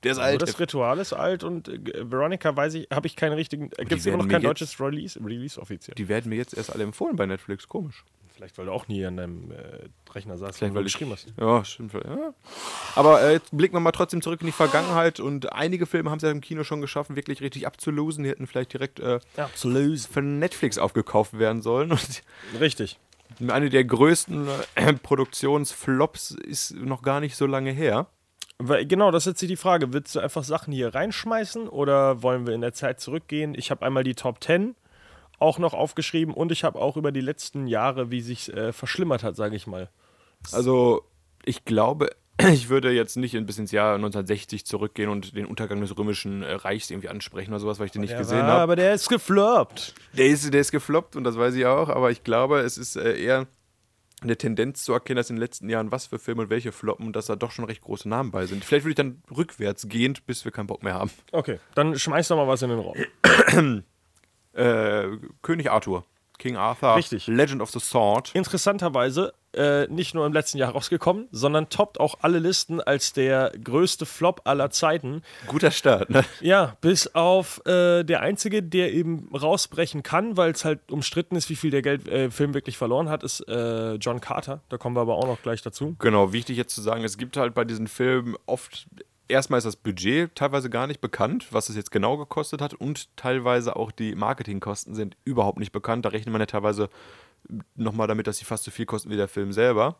Der 0.02 0.10
ist 0.10 0.18
Aber 0.18 0.26
alt. 0.26 0.42
das 0.42 0.58
Ritual 0.58 0.98
ist 0.98 1.12
alt 1.12 1.44
und 1.44 1.68
äh, 1.68 2.10
Veronica 2.10 2.56
weiß 2.56 2.74
ich, 2.74 2.88
habe 2.92 3.06
ich 3.06 3.14
keinen 3.14 3.34
richtigen. 3.34 3.70
Gibt 3.70 3.92
es 3.92 4.06
immer 4.06 4.16
noch 4.16 4.28
kein 4.28 4.42
deutsches 4.42 4.80
Release, 4.80 5.20
Release 5.24 5.60
offiziell? 5.60 5.94
die 5.94 6.08
werden 6.08 6.30
mir 6.30 6.36
jetzt 6.36 6.54
erst 6.54 6.72
alle 6.72 6.82
empfohlen 6.82 7.14
bei 7.14 7.26
Netflix. 7.26 7.68
Komisch. 7.68 8.02
Vielleicht, 8.42 8.58
weil 8.58 8.66
du 8.66 8.72
auch 8.72 8.88
nie 8.88 9.06
an 9.06 9.16
deinem 9.16 9.52
äh, 9.52 9.88
Rechner 10.12 10.36
saßt, 10.36 10.58
Vielleicht, 10.58 10.74
weil 10.74 10.82
du 10.82 10.88
ich 10.88 10.94
geschrieben 10.94 11.12
hast. 11.12 11.32
Ja, 11.38 11.64
stimmt. 11.64 11.92
Ja. 11.92 12.34
Aber 12.96 13.22
äh, 13.22 13.34
jetzt 13.34 13.56
blicken 13.56 13.76
wir 13.76 13.78
mal 13.78 13.92
trotzdem 13.92 14.20
zurück 14.20 14.40
in 14.40 14.46
die 14.46 14.52
Vergangenheit 14.52 15.20
und 15.20 15.52
einige 15.52 15.86
Filme 15.86 16.10
haben 16.10 16.16
es 16.16 16.24
ja 16.24 16.30
im 16.32 16.40
Kino 16.40 16.64
schon 16.64 16.80
geschaffen, 16.80 17.14
wirklich 17.14 17.40
richtig 17.40 17.68
abzulosen. 17.68 18.24
Die 18.24 18.30
hätten 18.30 18.48
vielleicht 18.48 18.72
direkt 18.72 18.98
äh, 18.98 19.20
Absolut. 19.36 20.00
von 20.00 20.40
Netflix 20.40 20.76
aufgekauft 20.76 21.38
werden 21.38 21.62
sollen. 21.62 21.92
Und 21.92 22.22
Richtig. 22.58 22.98
eine 23.46 23.70
der 23.70 23.84
größten 23.84 24.48
äh, 24.74 24.92
Produktionsflops 25.04 26.32
ist 26.32 26.74
noch 26.74 27.02
gar 27.02 27.20
nicht 27.20 27.36
so 27.36 27.46
lange 27.46 27.70
her. 27.70 28.08
Weil, 28.58 28.86
genau, 28.86 29.12
das 29.12 29.28
ist 29.28 29.40
jetzt 29.40 29.50
die 29.50 29.56
Frage. 29.56 29.92
Willst 29.92 30.16
du 30.16 30.18
einfach 30.18 30.42
Sachen 30.42 30.72
hier 30.72 30.92
reinschmeißen 30.92 31.68
oder 31.68 32.24
wollen 32.24 32.44
wir 32.48 32.54
in 32.54 32.60
der 32.60 32.72
Zeit 32.72 32.98
zurückgehen? 32.98 33.54
Ich 33.54 33.70
habe 33.70 33.86
einmal 33.86 34.02
die 34.02 34.16
Top 34.16 34.42
10 34.42 34.74
auch 35.42 35.58
noch 35.58 35.74
aufgeschrieben 35.74 36.32
und 36.32 36.52
ich 36.52 36.64
habe 36.64 36.80
auch 36.80 36.96
über 36.96 37.12
die 37.12 37.20
letzten 37.20 37.66
Jahre, 37.66 38.10
wie 38.10 38.20
sich 38.20 38.52
äh, 38.52 38.72
verschlimmert 38.72 39.22
hat, 39.22 39.36
sage 39.36 39.56
ich 39.56 39.66
mal. 39.66 39.90
Also, 40.52 41.02
ich 41.44 41.64
glaube, 41.64 42.10
ich 42.52 42.68
würde 42.68 42.92
jetzt 42.92 43.16
nicht 43.16 43.36
bis 43.46 43.58
ins 43.58 43.72
Jahr 43.72 43.94
1960 43.96 44.64
zurückgehen 44.64 45.10
und 45.10 45.36
den 45.36 45.46
Untergang 45.46 45.80
des 45.80 45.96
Römischen 45.96 46.42
äh, 46.42 46.54
Reichs 46.54 46.90
irgendwie 46.90 47.08
ansprechen 47.08 47.50
oder 47.50 47.60
sowas, 47.60 47.78
weil 47.78 47.86
ich 47.86 47.92
den 47.92 48.02
nicht 48.02 48.16
gesehen 48.16 48.42
habe. 48.42 48.62
Aber 48.62 48.76
der 48.76 48.94
ist 48.94 49.08
gefloppt. 49.08 49.94
Der 50.16 50.26
ist, 50.26 50.52
der 50.52 50.60
ist 50.60 50.72
gefloppt 50.72 51.16
und 51.16 51.24
das 51.24 51.36
weiß 51.36 51.54
ich 51.54 51.66
auch, 51.66 51.88
aber 51.88 52.10
ich 52.10 52.24
glaube, 52.24 52.60
es 52.60 52.78
ist 52.78 52.96
äh, 52.96 53.20
eher 53.20 53.46
eine 54.22 54.36
Tendenz 54.36 54.84
zu 54.84 54.92
erkennen, 54.92 55.16
dass 55.16 55.30
in 55.30 55.36
den 55.36 55.40
letzten 55.40 55.68
Jahren 55.68 55.90
was 55.90 56.06
für 56.06 56.18
Filme 56.20 56.42
und 56.42 56.50
welche 56.50 56.70
floppen 56.70 57.06
und 57.06 57.16
dass 57.16 57.26
da 57.26 57.36
doch 57.36 57.50
schon 57.50 57.64
recht 57.64 57.82
große 57.82 58.08
Namen 58.08 58.30
bei 58.30 58.46
sind. 58.46 58.64
Vielleicht 58.64 58.84
würde 58.84 58.92
ich 58.92 58.96
dann 58.96 59.22
rückwärts 59.36 59.88
gehend, 59.88 60.26
bis 60.26 60.44
wir 60.44 60.52
keinen 60.52 60.68
Bock 60.68 60.84
mehr 60.84 60.94
haben. 60.94 61.10
Okay, 61.32 61.58
dann 61.74 61.98
schmeiß 61.98 62.28
doch 62.28 62.36
mal 62.36 62.46
was 62.46 62.62
in 62.62 62.70
den 62.70 62.78
Raum. 62.78 62.94
Äh, 64.54 65.04
König 65.42 65.70
Arthur. 65.70 66.04
King 66.38 66.56
Arthur. 66.56 66.96
Richtig. 66.96 67.26
Legend 67.28 67.62
of 67.62 67.70
the 67.70 67.78
Sword. 67.78 68.30
Interessanterweise 68.34 69.32
äh, 69.54 69.86
nicht 69.88 70.14
nur 70.14 70.26
im 70.26 70.32
letzten 70.32 70.58
Jahr 70.58 70.72
rausgekommen, 70.72 71.28
sondern 71.30 71.68
toppt 71.68 72.00
auch 72.00 72.18
alle 72.22 72.38
Listen 72.38 72.80
als 72.80 73.12
der 73.12 73.52
größte 73.62 74.06
Flop 74.06 74.40
aller 74.44 74.70
Zeiten. 74.70 75.22
Guter 75.46 75.70
Start, 75.70 76.10
ne? 76.10 76.24
Ja, 76.40 76.76
bis 76.80 77.14
auf 77.14 77.64
äh, 77.66 78.02
der 78.02 78.20
einzige, 78.20 78.62
der 78.62 78.92
eben 78.92 79.28
rausbrechen 79.34 80.02
kann, 80.02 80.36
weil 80.36 80.52
es 80.52 80.64
halt 80.64 80.90
umstritten 80.90 81.36
ist, 81.36 81.50
wie 81.50 81.56
viel 81.56 81.70
der 81.70 81.82
Geld, 81.82 82.08
äh, 82.08 82.30
Film 82.30 82.54
wirklich 82.54 82.78
verloren 82.78 83.08
hat, 83.08 83.22
ist 83.22 83.46
äh, 83.48 83.94
John 83.94 84.20
Carter. 84.20 84.62
Da 84.68 84.78
kommen 84.78 84.96
wir 84.96 85.02
aber 85.02 85.16
auch 85.16 85.26
noch 85.26 85.42
gleich 85.42 85.62
dazu. 85.62 85.96
Genau, 85.98 86.32
wichtig 86.32 86.56
jetzt 86.56 86.74
zu 86.74 86.80
sagen, 86.80 87.04
es 87.04 87.18
gibt 87.18 87.36
halt 87.36 87.54
bei 87.54 87.64
diesen 87.64 87.86
Filmen 87.86 88.36
oft, 88.46 88.86
erstmal 89.28 89.58
ist 89.58 89.64
das 89.64 89.76
Budget 89.76 90.34
teilweise 90.34 90.70
gar 90.70 90.86
nicht 90.86 91.00
bekannt, 91.00 91.48
was 91.52 91.68
es 91.68 91.76
jetzt 91.76 91.90
genau 91.90 92.16
gekostet 92.16 92.60
hat 92.60 92.74
und 92.74 93.16
teilweise 93.16 93.76
auch 93.76 93.90
die 93.90 94.14
Marketingkosten 94.14 94.94
sind 94.94 95.16
überhaupt 95.24 95.58
nicht 95.58 95.72
bekannt. 95.72 96.04
Da 96.04 96.10
rechnet 96.10 96.32
man 96.32 96.40
ja 96.40 96.46
teilweise 96.46 96.88
nochmal 97.74 98.06
damit, 98.08 98.26
dass 98.26 98.38
sie 98.38 98.44
fast 98.44 98.64
so 98.64 98.70
viel 98.70 98.86
kosten 98.86 99.10
wie 99.10 99.16
der 99.16 99.28
Film 99.28 99.52
selber. 99.52 99.96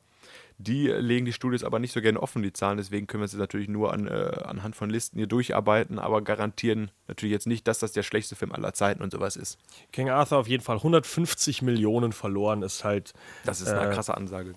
Die 0.58 0.86
legen 0.86 1.26
die 1.26 1.32
Studios 1.32 1.64
aber 1.64 1.80
nicht 1.80 1.92
so 1.92 2.00
gerne 2.00 2.22
offen, 2.22 2.42
die 2.42 2.52
Zahlen, 2.52 2.76
deswegen 2.76 3.08
können 3.08 3.22
wir 3.22 3.24
es 3.24 3.32
jetzt 3.32 3.40
natürlich 3.40 3.68
nur 3.68 3.92
an, 3.92 4.06
äh, 4.06 4.42
anhand 4.44 4.76
von 4.76 4.88
Listen 4.88 5.18
hier 5.18 5.26
durcharbeiten, 5.26 5.98
aber 5.98 6.22
garantieren 6.22 6.92
natürlich 7.08 7.32
jetzt 7.32 7.48
nicht, 7.48 7.66
dass 7.66 7.80
das 7.80 7.90
der 7.92 8.04
schlechteste 8.04 8.36
Film 8.36 8.52
aller 8.52 8.72
Zeiten 8.72 9.02
und 9.02 9.10
sowas 9.10 9.34
ist. 9.34 9.58
King 9.90 10.10
Arthur 10.10 10.38
auf 10.38 10.46
jeden 10.46 10.62
Fall 10.62 10.76
150 10.76 11.62
Millionen 11.62 12.12
verloren, 12.12 12.62
ist 12.62 12.84
halt. 12.84 13.12
Das 13.44 13.60
ist 13.60 13.68
eine 13.70 13.90
Äh, 13.90 13.94
krasse 13.94 14.16
Ansage. 14.16 14.54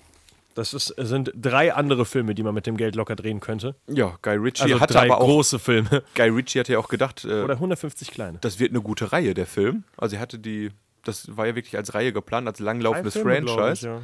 Das 0.56 0.74
ist, 0.74 0.88
sind 0.98 1.32
drei 1.36 1.74
andere 1.74 2.06
Filme, 2.06 2.34
die 2.34 2.42
man 2.42 2.54
mit 2.56 2.66
dem 2.66 2.78
Geld 2.78 2.96
locker 2.96 3.16
drehen 3.16 3.42
könnte. 3.42 3.76
Ja, 3.88 4.18
Guy 4.22 4.38
Ritchie 4.38 4.64
Also 4.64 4.80
hatte 4.80 5.00
aber 5.00 5.20
auch, 5.22 5.26
große 5.26 5.60
Filme. 5.60 6.02
Guy 6.16 6.30
Ritchie 6.30 6.60
hatte 6.62 6.74
ja 6.74 6.80
auch 6.80 6.88
gedacht, 6.88 7.26
äh, 7.26 7.42
Oder 7.44 7.56
150 7.56 8.10
kleine. 8.10 8.38
das 8.42 8.58
wird 8.58 8.72
eine 8.72 8.82
gute 8.82 9.12
Reihe, 9.12 9.34
der 9.34 9.46
Film. 9.46 9.84
Also 9.98 10.16
er 10.16 10.22
hatte 10.22 10.40
die, 10.40 10.72
das 11.04 11.36
war 11.38 11.46
ja 11.46 11.56
wirklich 11.56 11.76
als 11.78 11.94
Reihe 11.94 12.12
geplant, 12.14 12.48
als 12.48 12.60
langlaufendes 12.60 13.14
Filme, 13.14 13.46
Franchise. 13.48 13.74
ich, 13.74 13.82
ja. 13.84 14.02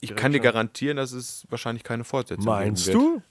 Ich 0.00 0.16
kann 0.16 0.32
dir 0.32 0.40
garantieren, 0.40 0.96
dass 0.96 1.12
es 1.12 1.46
wahrscheinlich 1.48 1.84
keine 1.84 2.02
Fortsetzung 2.02 2.44
Meinst 2.44 2.86
geben 2.86 2.98
wird. 3.00 3.22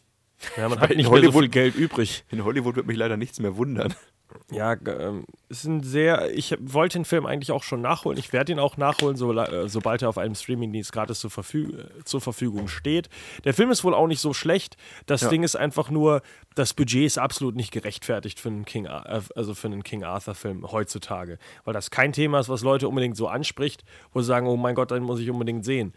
du? 0.55 0.61
Ja, 0.61 0.69
man 0.69 0.79
hat 0.79 0.89
In 0.91 0.97
nicht 0.97 1.11
mehr 1.11 1.19
so 1.19 1.27
Hollywood- 1.27 1.41
viel 1.43 1.49
Geld 1.49 1.75
übrig. 1.75 2.23
In 2.29 2.45
Hollywood 2.45 2.77
wird 2.77 2.87
mich 2.87 2.95
leider 2.95 3.17
nichts 3.17 3.39
mehr 3.41 3.57
wundern. 3.57 3.93
Ja, 4.51 4.73
ähm, 4.85 5.25
es 5.49 5.61
sind 5.61 5.83
sehr. 5.85 6.31
Ich 6.33 6.55
wollte 6.59 6.97
den 6.99 7.05
Film 7.05 7.25
eigentlich 7.25 7.51
auch 7.51 7.63
schon 7.63 7.81
nachholen. 7.81 8.17
Ich 8.17 8.33
werde 8.33 8.51
ihn 8.51 8.59
auch 8.59 8.77
nachholen, 8.77 9.15
so, 9.15 9.31
äh, 9.37 9.67
sobald 9.69 10.01
er 10.01 10.09
auf 10.09 10.17
einem 10.17 10.35
Streamingdienst 10.35 10.91
gratis 10.91 11.19
zur, 11.19 11.29
Verfü 11.29 11.71
äh, 11.77 12.03
zur 12.03 12.21
Verfügung 12.21 12.67
steht. 12.67 13.09
Der 13.43 13.53
Film 13.53 13.71
ist 13.71 13.83
wohl 13.83 13.93
auch 13.93 14.07
nicht 14.07 14.19
so 14.21 14.33
schlecht. 14.33 14.77
Das 15.05 15.21
Ja. 15.21 15.29
Ding 15.29 15.43
ist 15.43 15.55
einfach 15.55 15.89
nur, 15.89 16.21
das 16.55 16.73
Budget 16.73 17.05
ist 17.05 17.17
absolut 17.17 17.55
nicht 17.55 17.71
gerechtfertigt 17.71 18.39
für 18.39 18.49
einen 18.49 18.65
King, 18.65 18.87
Ar- 18.87 19.09
äh, 19.09 19.21
also 19.35 19.53
für 19.53 19.67
einen 19.67 19.83
King 19.83 20.03
Arthur 20.03 20.35
Film 20.35 20.69
heutzutage, 20.71 21.37
weil 21.65 21.73
das 21.73 21.91
kein 21.91 22.13
Thema 22.13 22.39
ist, 22.39 22.49
was 22.49 22.61
Leute 22.61 22.87
unbedingt 22.87 23.17
so 23.17 23.27
anspricht, 23.27 23.83
wo 24.13 24.21
sie 24.21 24.27
sagen, 24.27 24.47
oh 24.47 24.57
mein 24.57 24.75
Gott, 24.75 24.91
den 24.91 25.03
muss 25.03 25.19
ich 25.19 25.29
unbedingt 25.29 25.63
sehen. 25.65 25.93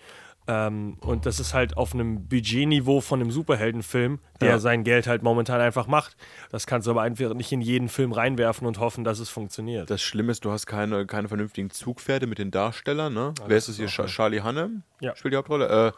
Ähm, 0.46 0.98
und 1.00 1.24
das 1.24 1.40
ist 1.40 1.54
halt 1.54 1.76
auf 1.78 1.94
einem 1.94 2.28
Budgetniveau 2.28 3.00
von 3.00 3.20
einem 3.20 3.30
Superheldenfilm, 3.30 4.18
der 4.42 4.48
Ja. 4.50 4.58
sein 4.58 4.84
Geld 4.84 5.06
halt 5.06 5.22
momentan 5.22 5.60
einfach 5.60 5.86
macht. 5.86 6.16
Das 6.50 6.66
kannst 6.66 6.86
du 6.86 6.90
aber 6.90 7.00
einfach 7.02 7.32
nicht 7.32 7.50
in 7.52 7.62
jeden 7.62 7.88
Film 7.88 8.12
reinwerfen 8.12 8.66
und 8.66 8.78
hoffen, 8.78 9.04
dass 9.04 9.20
es 9.20 9.30
funktioniert. 9.30 9.88
Das 9.88 10.02
Schlimme 10.02 10.32
ist, 10.32 10.44
du 10.44 10.50
hast 10.50 10.66
keine, 10.66 11.06
keine 11.06 11.28
vernünftigen 11.28 11.70
Zugpferde 11.70 12.26
mit 12.26 12.38
den 12.38 12.50
Darstellern. 12.50 13.14
Ne? 13.14 13.32
Wer 13.46 13.56
ist 13.56 13.68
es 13.68 13.76
hier? 13.78 13.86
Cha- 13.88 14.06
Charlie 14.06 14.40
Hannem 14.42 14.82
Ja. 15.00 15.16
spielt 15.16 15.32
die 15.32 15.38
Hauptrolle. 15.38 15.88
Äh, 15.88 15.92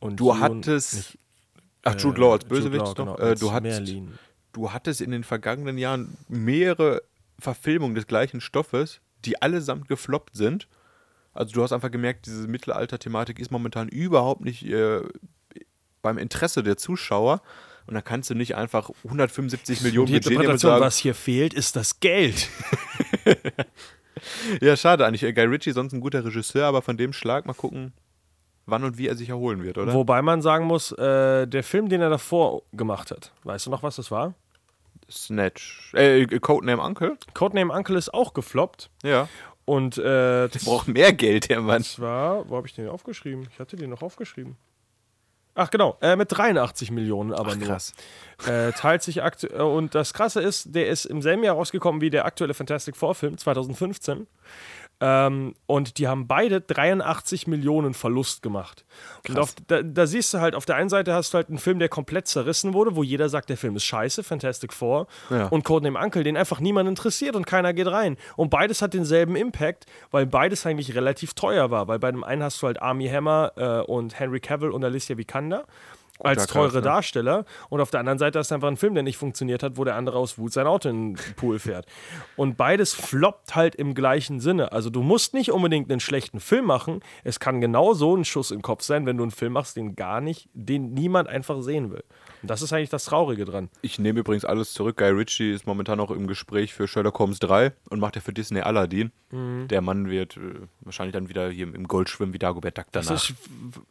und 0.00 0.18
du 0.18 0.36
hattest. 0.36 0.94
nicht, 0.94 1.18
ach, 1.84 1.94
äh, 1.94 1.98
Jude 1.98 2.20
Law 2.20 2.32
als 2.32 2.42
Jude 2.42 2.54
Bösewicht 2.56 2.80
Law, 2.84 3.04
noch. 3.04 3.16
genau, 3.16 3.30
äh, 3.30 3.36
du, 3.36 3.52
hattest, 3.52 3.80
Merlin. 3.82 4.18
du 4.52 4.72
hattest 4.72 5.00
in 5.00 5.12
den 5.12 5.22
vergangenen 5.22 5.78
Jahren 5.78 6.16
mehrere 6.28 7.02
Verfilmungen 7.38 7.94
des 7.94 8.08
gleichen 8.08 8.40
Stoffes, 8.40 9.00
die 9.24 9.40
allesamt 9.40 9.86
gefloppt 9.88 10.34
sind. 10.36 10.66
Also 11.36 11.54
du 11.54 11.62
hast 11.62 11.72
einfach 11.72 11.90
gemerkt, 11.90 12.26
diese 12.26 12.48
Mittelalter-Thematik 12.48 13.38
ist 13.38 13.50
momentan 13.50 13.88
überhaupt 13.88 14.42
nicht 14.42 14.64
äh, 14.66 15.02
beim 16.02 16.18
Interesse 16.18 16.62
der 16.62 16.76
Zuschauer. 16.76 17.42
Und 17.86 17.94
da 17.94 18.00
kannst 18.02 18.30
du 18.30 18.34
nicht 18.34 18.56
einfach 18.56 18.90
175 19.04 19.82
Millionen 19.82 20.06
Die 20.06 20.14
Budget 20.14 20.38
nehmen 20.38 20.58
sagen, 20.58 20.80
was 20.80 20.96
hier 20.98 21.14
fehlt, 21.14 21.54
ist 21.54 21.76
das 21.76 22.00
Geld. 22.00 22.48
Ja, 24.60 24.76
schade 24.76 25.06
eigentlich. 25.06 25.22
Äh, 25.22 25.32
Guy 25.32 25.44
Ritchie 25.44 25.72
sonst 25.72 25.92
ein 25.92 26.00
guter 26.00 26.24
Regisseur, 26.24 26.66
aber 26.66 26.82
von 26.82 26.96
dem 26.96 27.12
Schlag 27.12 27.46
mal 27.46 27.54
gucken, 27.54 27.92
wann 28.66 28.84
und 28.84 28.98
wie 28.98 29.08
er 29.08 29.16
sich 29.16 29.28
erholen 29.28 29.62
wird, 29.62 29.78
oder? 29.78 29.92
Wobei 29.92 30.22
man 30.22 30.42
sagen 30.42 30.66
muss, 30.66 30.92
äh, 30.92 31.46
der 31.46 31.62
Film, 31.62 31.88
den 31.88 32.00
er 32.00 32.10
davor 32.10 32.62
gemacht 32.72 33.10
hat, 33.10 33.32
weißt 33.44 33.66
du 33.66 33.70
noch, 33.70 33.82
was 33.82 33.96
das 33.96 34.10
war? 34.10 34.34
Snatch. 35.10 35.92
Äh, 35.94 36.26
Codename 36.40 36.82
Uncle? 36.82 37.16
Codename 37.34 37.72
Uncle 37.72 37.96
ist 37.96 38.12
auch 38.12 38.34
gefloppt. 38.34 38.90
Ja. 39.04 39.28
Und 39.66 39.98
äh, 39.98 40.48
Braucht 40.64 40.88
mehr 40.88 41.12
Geld, 41.12 41.50
der 41.50 41.60
Mann. 41.60 41.82
zwar, 41.82 42.48
wo 42.48 42.56
habe 42.56 42.66
ich 42.66 42.74
den 42.74 42.88
aufgeschrieben? 42.88 43.46
Ich 43.52 43.58
hatte 43.58 43.76
den 43.76 43.90
noch 43.90 44.00
aufgeschrieben. 44.00 44.56
Ach 45.58 45.70
genau, 45.70 45.96
äh, 46.02 46.16
mit 46.16 46.28
83 46.30 46.90
Millionen 46.90 47.32
aber 47.32 47.52
Ach, 47.52 47.56
nur. 47.56 47.66
krass. 47.66 47.92
Äh, 48.46 48.72
teilt 48.72 49.02
sich 49.02 49.22
aktu 49.22 49.46
äh, 49.48 49.62
und 49.62 49.94
das 49.94 50.12
Krasse 50.14 50.40
ist, 50.40 50.74
der 50.74 50.88
ist 50.88 51.06
im 51.06 51.22
selben 51.22 51.42
Jahr 51.42 51.56
rausgekommen 51.56 52.00
wie 52.00 52.10
der 52.10 52.26
aktuelle 52.26 52.54
Fantastic 52.54 52.94
Four 52.96 53.14
Film 53.14 53.38
2015. 53.38 54.26
Ähm, 55.00 55.54
und 55.66 55.98
die 55.98 56.08
haben 56.08 56.26
beide 56.26 56.60
83 56.60 57.46
Millionen 57.46 57.92
Verlust 57.92 58.42
gemacht. 58.42 58.86
Und 59.28 59.38
auf, 59.38 59.54
da, 59.66 59.82
da 59.82 60.06
siehst 60.06 60.32
du 60.32 60.40
halt, 60.40 60.54
auf 60.54 60.64
der 60.64 60.76
einen 60.76 60.88
Seite 60.88 61.12
hast 61.12 61.34
du 61.34 61.36
halt 61.36 61.48
einen 61.48 61.58
Film, 61.58 61.78
der 61.78 61.90
komplett 61.90 62.28
zerrissen 62.28 62.72
wurde, 62.72 62.96
wo 62.96 63.02
jeder 63.02 63.28
sagt, 63.28 63.50
der 63.50 63.58
Film 63.58 63.76
ist 63.76 63.84
scheiße, 63.84 64.22
Fantastic 64.22 64.72
Four. 64.72 65.06
Ja. 65.28 65.48
Und 65.48 65.64
Codename 65.64 65.98
Uncle, 65.98 66.24
den 66.24 66.36
einfach 66.36 66.60
niemand 66.60 66.88
interessiert 66.88 67.36
und 67.36 67.46
keiner 67.46 67.74
geht 67.74 67.88
rein. 67.88 68.16
Und 68.36 68.48
beides 68.48 68.80
hat 68.80 68.94
denselben 68.94 69.36
Impact, 69.36 69.84
weil 70.10 70.24
beides 70.24 70.64
eigentlich 70.64 70.94
relativ 70.94 71.34
teuer 71.34 71.70
war. 71.70 71.88
Weil 71.88 71.98
bei 71.98 72.10
dem 72.10 72.24
einen 72.24 72.42
hast 72.42 72.62
du 72.62 72.66
halt 72.66 72.80
Army 72.80 73.06
Hammer 73.08 73.52
äh, 73.56 73.80
und 73.82 74.18
Henry 74.18 74.40
Cavill 74.40 74.70
und 74.70 74.82
Alicia 74.82 75.18
Vikander 75.18 75.66
als 76.20 76.46
teure 76.46 76.76
ne? 76.76 76.82
Darsteller. 76.82 77.44
Und 77.68 77.80
auf 77.80 77.90
der 77.90 78.00
anderen 78.00 78.18
Seite 78.18 78.38
hast 78.38 78.50
du 78.50 78.54
einfach 78.54 78.68
einen 78.68 78.76
Film, 78.76 78.94
der 78.94 79.02
nicht 79.02 79.16
funktioniert 79.16 79.62
hat, 79.62 79.76
wo 79.76 79.84
der 79.84 79.96
andere 79.96 80.18
aus 80.18 80.38
Wut 80.38 80.52
sein 80.52 80.66
Auto 80.66 80.88
in 80.88 81.14
den 81.14 81.34
Pool 81.36 81.58
fährt. 81.58 81.86
Und 82.36 82.56
beides 82.56 82.94
floppt 82.94 83.54
halt 83.54 83.74
im 83.74 83.94
gleichen 83.94 84.40
Sinne. 84.40 84.72
Also 84.72 84.90
du 84.90 85.02
musst 85.02 85.34
nicht 85.34 85.50
unbedingt 85.52 85.90
einen 85.90 86.00
schlechten 86.00 86.40
Film 86.40 86.66
machen. 86.66 87.00
Es 87.24 87.40
kann 87.40 87.60
genau 87.60 87.94
so 87.94 88.16
ein 88.16 88.24
Schuss 88.24 88.50
im 88.50 88.62
Kopf 88.62 88.82
sein, 88.82 89.06
wenn 89.06 89.16
du 89.16 89.24
einen 89.24 89.30
Film 89.30 89.52
machst, 89.52 89.76
den 89.76 89.96
gar 89.96 90.20
nicht, 90.20 90.48
den 90.52 90.94
niemand 90.94 91.28
einfach 91.28 91.60
sehen 91.62 91.90
will. 91.90 92.04
Und 92.42 92.50
das 92.50 92.62
ist 92.62 92.72
eigentlich 92.72 92.90
das 92.90 93.04
Traurige 93.04 93.44
dran. 93.44 93.70
Ich 93.82 93.98
nehme 93.98 94.20
übrigens 94.20 94.44
alles 94.44 94.72
zurück. 94.72 94.98
Guy 94.98 95.10
Ritchie 95.10 95.52
ist 95.52 95.66
momentan 95.66 96.00
auch 96.00 96.10
im 96.10 96.26
Gespräch 96.26 96.74
für 96.74 96.86
Sherlock 96.86 97.18
Holmes 97.18 97.38
3 97.38 97.72
und 97.90 98.00
macht 98.00 98.16
ja 98.16 98.22
für 98.22 98.32
Disney 98.32 98.60
Aladdin. 98.60 99.12
Mhm. 99.30 99.68
Der 99.68 99.80
Mann 99.80 100.10
wird 100.10 100.36
äh, 100.36 100.66
wahrscheinlich 100.80 101.12
dann 101.12 101.28
wieder 101.28 101.50
hier 101.50 101.66
im 101.66 101.88
Gold 101.88 102.08
schwimmen 102.08 102.32
wie 102.32 102.38
Dagobert 102.38 102.78
Duck 102.78 102.86
danach. 102.92 103.08
Das 103.08 103.32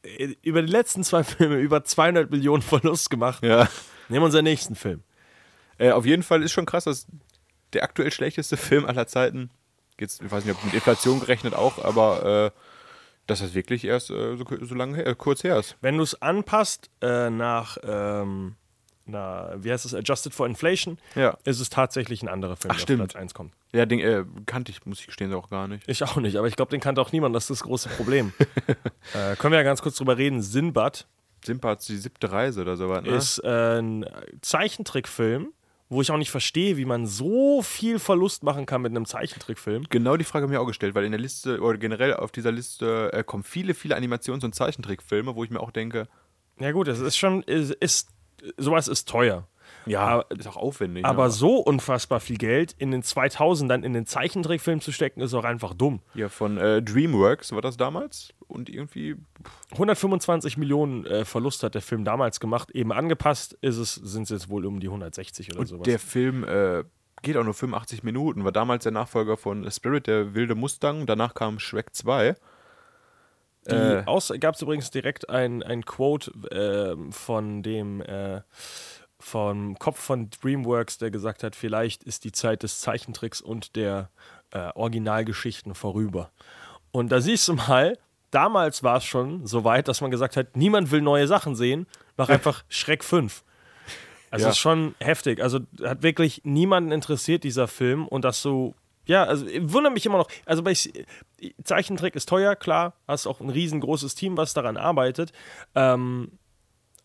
ist 0.04 0.38
über 0.44 0.62
die 0.62 0.72
letzten 0.72 1.04
zwei 1.04 1.24
Filme 1.24 1.58
über 1.58 1.84
200 1.84 2.30
Millionen 2.32 2.62
Verlust 2.62 3.10
gemacht. 3.10 3.44
ja. 3.44 3.68
Nehmen 4.08 4.22
wir 4.22 4.26
unseren 4.26 4.44
nächsten 4.44 4.76
Film. 4.76 5.04
Äh, 5.78 5.92
auf 5.92 6.06
jeden 6.06 6.24
Fall 6.24 6.44
ist 6.44 6.52
schon 6.52 6.66
krass, 6.66 6.84
dass 6.86 7.08
der 7.74 7.84
aktuell 7.84 8.12
schlechteste 8.12 8.58
Film 8.58 8.86
aller 8.86 9.08
Zeiten, 9.08 9.50
jetzt, 10.00 10.22
ich 10.22 10.32
weiß 10.32 10.46
nicht, 10.46 10.56
ob 10.56 10.64
mit 10.64 10.74
Inflation 10.74 11.20
gerechnet 11.20 11.54
auch, 11.54 11.84
aber 11.84 12.54
äh, 12.56 12.60
dass 13.28 13.40
das 13.40 13.54
wirklich 13.54 13.86
erst 13.86 14.10
äh, 14.12 14.36
so, 14.38 14.46
so 14.62 14.76
lange 14.76 14.98
her, 14.98 15.08
äh, 15.08 15.16
kurz 15.16 15.44
her 15.44 15.58
ist. 15.58 15.76
Wenn 15.82 15.98
du 15.98 16.04
es 16.04 16.22
anpasst 16.22 16.90
äh, 17.02 17.30
nach, 17.30 17.78
ähm, 17.84 18.56
na, 19.06 19.54
wie 19.58 19.72
heißt 19.72 19.86
es, 19.86 19.94
Adjusted 19.94 20.34
for 20.34 20.46
Inflation, 20.48 20.98
Ja. 21.16 21.38
ist 21.44 21.60
es 21.60 21.70
tatsächlich 21.70 22.24
ein 22.24 22.28
anderer 22.30 22.56
Film, 22.56 22.72
Ach, 22.72 22.76
der 22.78 22.82
stimmt. 22.82 23.02
auf 23.02 23.08
Platz 23.10 23.22
1 23.22 23.34
kommt. 23.34 23.54
Ja, 23.72 23.86
den 23.86 24.00
äh, 24.00 24.24
kannte 24.46 24.72
ich, 24.72 24.86
muss 24.86 25.00
ich 25.00 25.08
gestehen, 25.08 25.34
auch 25.34 25.50
gar 25.50 25.68
nicht. 25.68 25.88
Ich 25.88 26.04
auch 26.04 26.18
nicht, 26.18 26.38
aber 26.38 26.48
ich 26.48 26.56
glaube, 26.56 26.72
den 26.72 26.80
kannte 26.80 27.02
auch 27.02 27.12
niemand, 27.12 27.36
das 27.36 27.44
ist 27.46 27.62
das 27.62 27.64
große 27.64 27.90
Problem. 27.90 28.34
äh, 29.14 29.36
können 29.36 29.52
wir 29.52 29.58
ja 29.60 29.64
ganz 29.64 29.82
kurz 29.82 29.96
drüber 29.98 30.18
reden. 30.18 30.42
Sinbad 30.42 31.08
hat 31.64 31.88
die 31.88 31.98
siebte 31.98 32.32
Reise 32.32 32.62
oder 32.62 32.76
sowas, 32.78 33.04
ne? 33.04 33.10
ist 33.10 33.40
äh, 33.44 33.80
ein 33.80 34.06
Zeichentrickfilm, 34.42 35.50
wo 35.90 36.02
ich 36.02 36.10
auch 36.12 36.18
nicht 36.18 36.32
verstehe, 36.32 36.78
wie 36.78 36.86
man 36.86 37.06
so 37.06 37.62
viel 37.62 38.00
Verlust 38.00 38.44
machen 38.44 38.66
kann 38.66 38.82
mit 38.82 38.92
einem 38.92 39.06
Zeichentrickfilm. 39.06 39.86
Genau 39.90 40.18
die 40.18 40.24
Frage 40.24 40.44
habe 40.44 40.54
ich 40.54 40.58
mir 40.58 40.62
auch 40.62 40.68
gestellt, 40.68 40.96
weil 40.96 41.06
in 41.06 41.12
der 41.12 41.22
Liste 41.22 41.62
oder 41.62 41.78
generell 41.78 42.16
auf 42.16 42.32
dieser 42.32 42.52
Liste 42.52 43.12
äh, 43.14 43.24
kommen 43.24 43.44
viele, 43.44 43.74
viele 43.74 43.96
Animations- 43.96 44.44
und 44.44 44.56
Zeichentrickfilme, 44.56 45.36
wo 45.36 45.44
ich 45.44 45.52
mir 45.52 45.60
auch 45.60 45.72
denke, 45.72 46.08
Ja 46.60 46.72
gut, 46.72 46.88
es 46.88 47.00
ist 47.00 47.18
schon, 47.18 47.44
ist, 47.44 47.72
ist 47.72 48.10
sowas 48.58 48.88
ist 48.88 49.08
teuer. 49.08 49.48
Aber, 49.94 50.26
ist 50.32 50.48
auch 50.48 50.58
aufwendig. 50.58 51.06
aber 51.06 51.26
ne? 51.26 51.32
so 51.32 51.58
unfassbar 51.58 52.20
viel 52.20 52.38
Geld 52.38 52.76
in 52.78 52.92
den 52.92 53.04
2000ern 53.04 53.84
in 53.84 53.94
den 53.94 54.06
Zeichentrickfilm 54.06 54.82
zu 54.82 54.92
stecken, 54.92 55.22
ist 55.22 55.34
auch 55.34 55.44
einfach 55.44 55.74
dumm. 55.74 56.02
Ja, 56.14 56.30
von 56.30 56.58
äh, 56.58 56.82
DreamWorks 56.82 57.52
war 57.52 57.62
das 57.62 57.78
damals 57.78 58.34
und 58.48 58.70
irgendwie 58.70 59.16
125 59.72 60.58
Millionen 60.58 61.06
äh, 61.06 61.26
Verlust 61.26 61.64
hat 61.64 61.76
der 61.76 61.82
Film 61.82 62.04
damals 62.04 62.40
gemacht. 62.40 62.72
Eben 62.72 62.92
angepasst 62.92 63.58
ist 63.62 63.78
es, 63.78 63.96
sind 63.96 64.24
es 64.24 64.30
jetzt 64.30 64.50
wohl 64.50 64.66
um 64.66 64.80
die 64.80 64.88
160 64.88 65.52
oder 65.52 65.60
Und 65.62 65.68
sowas. 65.68 65.84
der 65.84 66.00
Film 66.00 66.44
äh, 66.44 66.84
geht 67.22 67.38
auch 67.38 67.44
nur 67.44 67.54
85 67.54 68.04
Minuten, 68.04 68.44
war 68.44 68.52
damals 68.52 68.84
der 68.84 68.92
Nachfolger 68.92 69.38
von 69.38 69.70
Spirit, 69.72 70.08
der 70.08 70.34
wilde 70.34 70.56
Mustang. 70.56 71.06
Danach 71.06 71.34
kam 71.34 71.60
Shrek 71.60 71.96
2. 71.96 72.36
Die 73.68 73.74
Äh. 73.74 74.38
gab 74.40 74.56
es 74.56 74.62
übrigens 74.62 74.92
direkt 74.92 75.30
ein, 75.30 75.64
ein 75.64 75.86
Quote 75.86 76.32
ähm, 76.52 77.12
von 77.12 77.64
dem 77.64 78.02
äh, 78.02 78.42
vom 79.26 79.80
Kopf 79.80 80.00
von 80.00 80.30
DreamWorks, 80.30 81.00
der 81.00 81.10
gesagt 81.10 81.42
hat, 81.42 81.56
vielleicht 81.56 82.04
ist 82.04 82.26
die 82.26 82.32
Zeit 82.32 82.62
des 82.62 82.80
Zeichentricks 82.80 83.42
und 83.42 83.76
der 83.76 84.12
äh, 84.52 84.70
Originalgeschichten 84.76 85.74
vorüber. 85.74 86.30
Und 86.92 87.12
da 87.12 87.20
siehst 87.20 87.48
du 87.48 87.56
mal, 87.56 87.98
damals 88.30 88.84
war 88.84 88.98
es 88.98 89.04
schon 89.04 89.48
so 89.48 89.64
weit, 89.64 89.88
dass 89.88 90.00
man 90.02 90.12
gesagt 90.12 90.38
hat, 90.38 90.56
niemand 90.56 90.92
will 90.92 91.02
neue 91.02 91.26
Sachen 91.26 91.56
sehen, 91.56 91.88
mach 92.18 92.30
einfach 92.38 92.64
Schreck 92.70 93.04
5. 93.04 93.44
Also 94.30 94.46
Ja. 94.46 94.52
ist 94.52 94.60
schon 94.60 94.94
heftig. 95.00 95.42
Also 95.42 95.62
hat 95.82 96.04
wirklich 96.04 96.42
niemanden 96.44 96.92
interessiert, 96.92 97.44
dieser 97.44 97.68
Film. 97.68 98.08
Und 98.08 98.26
das 98.26 98.44
so, 98.44 98.76
ja, 99.08 99.24
also 99.24 99.48
ich 99.48 99.74
wundere 99.74 99.92
mich 99.92 100.06
immer 100.06 100.20
noch. 100.20 100.30
Also 100.46 100.62
bei 100.62 100.76
Zeichentrick 101.64 102.16
ist 102.16 102.30
teuer, 102.30 102.56
klar, 102.56 102.94
hast 103.08 103.26
auch 103.26 103.40
ein 103.40 103.50
riesengroßes 103.50 104.14
Team, 104.14 104.38
was 104.38 104.54
daran 104.54 104.78
arbeitet. 104.78 105.32
Ähm, 105.74 106.32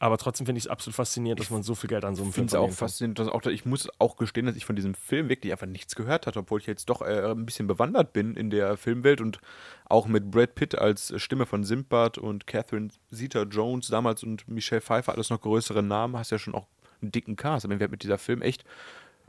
aber 0.00 0.16
trotzdem 0.16 0.46
finde 0.46 0.58
ich 0.58 0.64
es 0.64 0.70
absolut 0.70 0.96
faszinierend, 0.96 1.40
dass 1.40 1.50
man 1.50 1.62
so 1.62 1.74
viel 1.74 1.88
Geld 1.88 2.06
an 2.06 2.14
so 2.14 2.22
einem 2.22 2.30
Ich 2.30 2.34
Film 2.34 2.48
finde 2.48 2.64
es 2.64 2.72
auch 2.72 2.74
faszinierend. 2.74 3.18
Dass 3.18 3.28
auch, 3.28 3.44
ich 3.44 3.66
muss 3.66 3.86
auch 3.98 4.16
gestehen, 4.16 4.46
dass 4.46 4.56
ich 4.56 4.64
von 4.64 4.74
diesem 4.74 4.94
Film 4.94 5.28
wirklich 5.28 5.52
einfach 5.52 5.66
nichts 5.66 5.94
gehört 5.94 6.26
hatte, 6.26 6.38
obwohl 6.38 6.58
ich 6.58 6.66
jetzt 6.66 6.88
doch 6.88 7.02
äh, 7.02 7.30
ein 7.30 7.44
bisschen 7.44 7.66
bewandert 7.66 8.14
bin 8.14 8.34
in 8.34 8.48
der 8.48 8.78
Filmwelt 8.78 9.20
und 9.20 9.40
auch 9.84 10.06
mit 10.06 10.30
Brad 10.30 10.54
Pitt 10.54 10.74
als 10.74 11.12
Stimme 11.20 11.44
von 11.44 11.64
Simbad 11.64 12.16
und 12.16 12.46
Catherine 12.46 12.88
Zeta-Jones 13.12 13.88
damals 13.88 14.22
und 14.22 14.48
Michelle 14.48 14.80
Pfeiffer, 14.80 15.12
alles 15.12 15.28
noch 15.28 15.42
größere 15.42 15.82
Namen, 15.82 16.16
hast 16.16 16.30
ja 16.30 16.38
schon 16.38 16.54
auch 16.54 16.66
einen 17.02 17.12
dicken 17.12 17.36
Cast. 17.36 17.66
Aber 17.66 17.76
mit 17.76 18.02
dieser 18.02 18.16
Film 18.16 18.40
echt, 18.40 18.64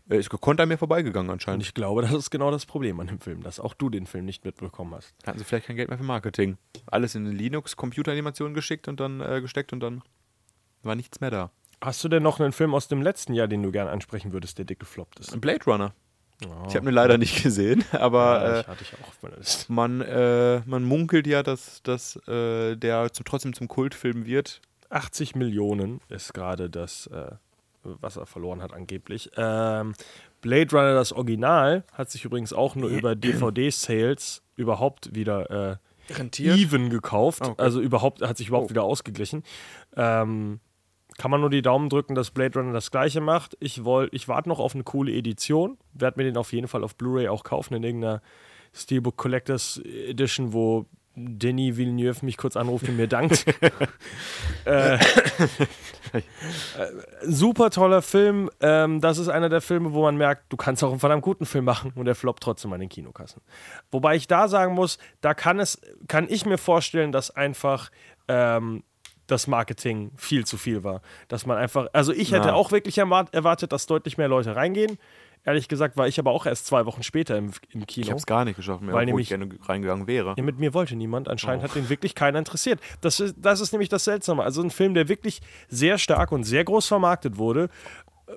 äh, 0.10 0.20
ist 0.20 0.30
gekonnt 0.30 0.62
an 0.62 0.70
mir 0.70 0.78
vorbeigegangen 0.78 1.30
Und 1.30 1.34
anscheinend. 1.34 1.64
ich 1.64 1.74
glaube, 1.74 2.02
das 2.02 2.14
ist 2.14 2.32
genau 2.32 2.50
das 2.50 2.66
Problem 2.66 2.98
an 3.02 3.08
dem 3.08 3.20
Film, 3.20 3.44
dass 3.44 3.60
auch 3.60 3.74
du 3.74 3.90
den 3.90 4.06
Film 4.06 4.24
nicht 4.24 4.46
mitbekommen 4.46 4.96
hast. 4.96 5.14
Hatten 5.28 5.38
sie 5.38 5.44
vielleicht 5.44 5.68
kein 5.68 5.76
Geld 5.76 5.90
mehr 5.90 5.98
für 5.98 6.06
Marketing. 6.06 6.58
Alles 6.86 7.14
in 7.16 7.26
Linux-Computeranimation 7.26 8.54
geschickt 8.54 8.88
und 8.88 9.02
dann 9.02 9.20
äh, 9.20 9.42
gesteckt 9.42 9.74
und 9.74 9.82
dann 9.82 10.02
war 10.84 10.96
nichts 10.96 11.22
mehr 11.22 11.32
da. 11.32 11.52
Hast 11.84 12.04
du 12.04 12.10
denn 12.10 12.22
noch 12.24 12.40
einen 12.40 12.52
Film 12.54 12.76
aus 12.76 12.88
dem 12.88 13.02
letzten 13.02 13.34
Jahr, 13.34 13.48
den 13.48 13.64
du 13.64 13.72
gerne 13.72 13.90
ansprechen 13.90 14.34
würdest, 14.34 14.58
der 14.58 14.66
dick 14.66 14.80
gefloppt 14.80 15.20
ist? 15.20 15.40
Blade 15.42 15.66
Runner. 15.66 15.94
Ich 16.68 16.76
habe 16.76 16.90
ihn 16.90 16.94
leider 16.94 17.18
nicht 17.20 17.44
gesehen, 17.44 17.84
aber 17.92 18.42
Ja, 18.44 18.56
äh, 18.58 18.60
ich 18.62 18.68
hatte 18.68 18.84
ich 18.84 18.94
auch 18.96 19.08
auf 19.08 19.22
meiner 19.22 19.38
Liste. 19.38 19.72
man, 19.72 20.02
äh, 20.02 20.62
man 20.66 20.84
munkelt 20.84 21.28
ja, 21.28 21.44
dass, 21.44 21.82
dass 21.84 22.16
äh, 22.28 22.76
der 22.76 23.14
zum, 23.14 23.26
trotzdem 23.26 23.54
zum 23.54 23.68
Kultfilm 23.68 24.26
wird. 24.26 24.60
80 24.90 25.36
Millionen 25.36 26.02
ist 26.10 26.34
gerade 26.34 26.70
das, 26.70 27.08
äh, 27.08 27.32
was 27.84 28.18
er 28.18 28.26
verloren 28.26 28.62
hat 28.64 28.74
angeblich. 28.74 29.30
Ähm, 29.38 29.94
Blade 30.42 30.72
Runner, 30.76 30.94
das 30.96 31.14
Original, 31.14 31.84
hat 31.94 32.10
sich 32.10 32.26
übrigens 32.26 32.54
auch 32.54 32.76
nur 32.76 32.90
über 32.90 33.16
DVD-Sales 33.16 34.42
überhaupt 34.56 35.14
wieder 35.16 35.80
äh, 36.10 36.14
Rentiert? 36.14 36.58
even 36.58 36.90
gekauft. 36.90 37.44
Ah, 37.44 37.50
okay. 37.50 37.62
Also 37.62 37.80
überhaupt, 37.82 38.22
hat 38.24 38.38
sich 38.38 38.48
überhaupt 38.48 38.68
Oh. 38.68 38.70
wieder 38.72 38.84
ausgeglichen. 38.84 39.44
Ähm, 39.96 40.60
kann 41.22 41.30
man 41.30 41.42
nur 41.42 41.52
die 41.52 41.62
Daumen 41.62 41.88
drücken, 41.88 42.16
dass 42.16 42.32
Blade 42.32 42.58
Runner 42.58 42.74
das 42.74 42.90
gleiche 42.90 43.22
macht. 43.22 43.56
Ich, 43.60 43.84
ich 44.12 44.28
warte 44.28 44.50
noch 44.50 44.58
auf 44.58 44.74
eine 44.74 44.84
coole 44.84 45.14
Edition. 45.14 45.78
Werde 45.94 46.20
mir 46.20 46.24
den 46.24 46.36
auf 46.36 46.52
jeden 46.52 46.68
Fall 46.68 46.84
auf 46.84 46.96
Blu-ray 46.96 47.28
auch 47.28 47.44
kaufen 47.44 47.76
in 47.76 47.84
irgendeiner 47.84 48.24
Steelbook 48.74 49.18
Collectors 49.18 49.80
Edition, 49.86 50.52
wo 50.52 50.88
Denis 51.14 51.78
Villeneuve 51.78 52.26
mich 52.26 52.38
kurz 52.38 52.58
anruft 52.58 52.90
und 52.90 52.98
mir 52.98 53.06
dankt. 53.08 53.46
äh, 54.66 54.96
äh, 54.96 55.00
super 57.22 57.70
toller 57.70 58.02
Film. 58.02 58.50
Ähm, 58.60 59.00
das 59.00 59.20
ist 59.20 59.28
einer 59.28 59.50
der 59.50 59.62
Filme, 59.62 59.94
wo 59.94 60.02
man 60.02 60.18
merkt, 60.18 60.52
du 60.52 60.58
kannst 60.58 60.84
auch 60.84 60.90
einen 60.90 61.00
verdammt 61.00 61.22
guten 61.22 61.46
Film 61.46 61.66
machen 61.66 61.94
und 61.94 62.06
der 62.06 62.16
floppt 62.16 62.42
trotzdem 62.42 62.74
an 62.74 62.80
den 62.80 62.90
Kinokassen. 62.90 63.44
Wobei 63.92 64.16
ich 64.16 64.26
da 64.26 64.48
sagen 64.48 64.74
muss, 64.74 64.98
da 65.22 65.36
kann 65.36 65.60
es, 65.60 65.80
kann 66.08 66.26
ich 66.28 66.48
mir 66.48 66.58
vorstellen, 66.58 67.12
dass 67.12 67.30
einfach 67.30 67.92
ähm, 68.28 68.82
das 69.28 69.48
Marketing 69.48 70.12
viel 70.18 70.46
zu 70.46 70.58
viel 70.58 70.84
war. 70.84 71.02
Dass 71.28 71.46
man 71.46 71.58
einfach, 71.58 71.88
also 71.94 72.12
ich 72.12 72.32
hätte 72.32 72.48
Na. 72.48 72.54
auch 72.54 72.72
wirklich 72.72 72.98
erwart- 72.98 73.34
erwartet, 73.34 73.72
dass 73.72 73.86
deutlich 73.86 74.18
mehr 74.18 74.28
Leute 74.28 74.56
reingehen. 74.56 74.98
Ehrlich 75.44 75.68
gesagt 75.68 75.98
war 75.98 76.08
ich 76.08 76.20
aber 76.20 76.30
auch 76.32 76.46
erst 76.46 76.68
zwei 76.68 76.86
Wochen 76.86 77.02
später 77.02 77.36
im, 77.36 77.52
im 77.72 77.88
Kino. 77.88 78.04
Ich 78.04 78.10
habe 78.12 78.20
es 78.20 78.28
gar 78.28 78.46
nicht 78.46 78.58
geschafft, 78.58 78.82
mehr, 78.84 78.94
Weil 78.94 79.06
nämlich- 79.08 79.32
ich 79.32 79.38
gerne 79.38 79.50
reingegangen 79.68 80.06
wäre. 80.06 80.36
Ja, 80.38 80.44
mit 80.44 80.60
mir 80.60 80.74
wollte 80.76 80.96
niemand. 80.96 81.28
Anscheinend 81.30 81.64
Oh. 81.64 81.68
hat 81.68 81.76
den 81.76 81.90
wirklich 81.90 82.14
keiner 82.14 82.38
interessiert. 82.38 82.80
Das 83.02 83.20
ist, 83.20 83.36
das 83.40 83.60
ist 83.60 83.72
nämlich 83.72 83.90
das 83.90 84.04
Seltsame. 84.04 84.44
Also 84.44 84.62
ein 84.62 84.70
Film, 84.70 84.94
der 84.94 85.08
wirklich 85.10 85.42
sehr 85.68 85.98
stark 85.98 86.32
und 86.32 86.44
sehr 86.44 86.64
groß 86.64 86.88
vermarktet 86.88 87.38
wurde. 87.38 87.70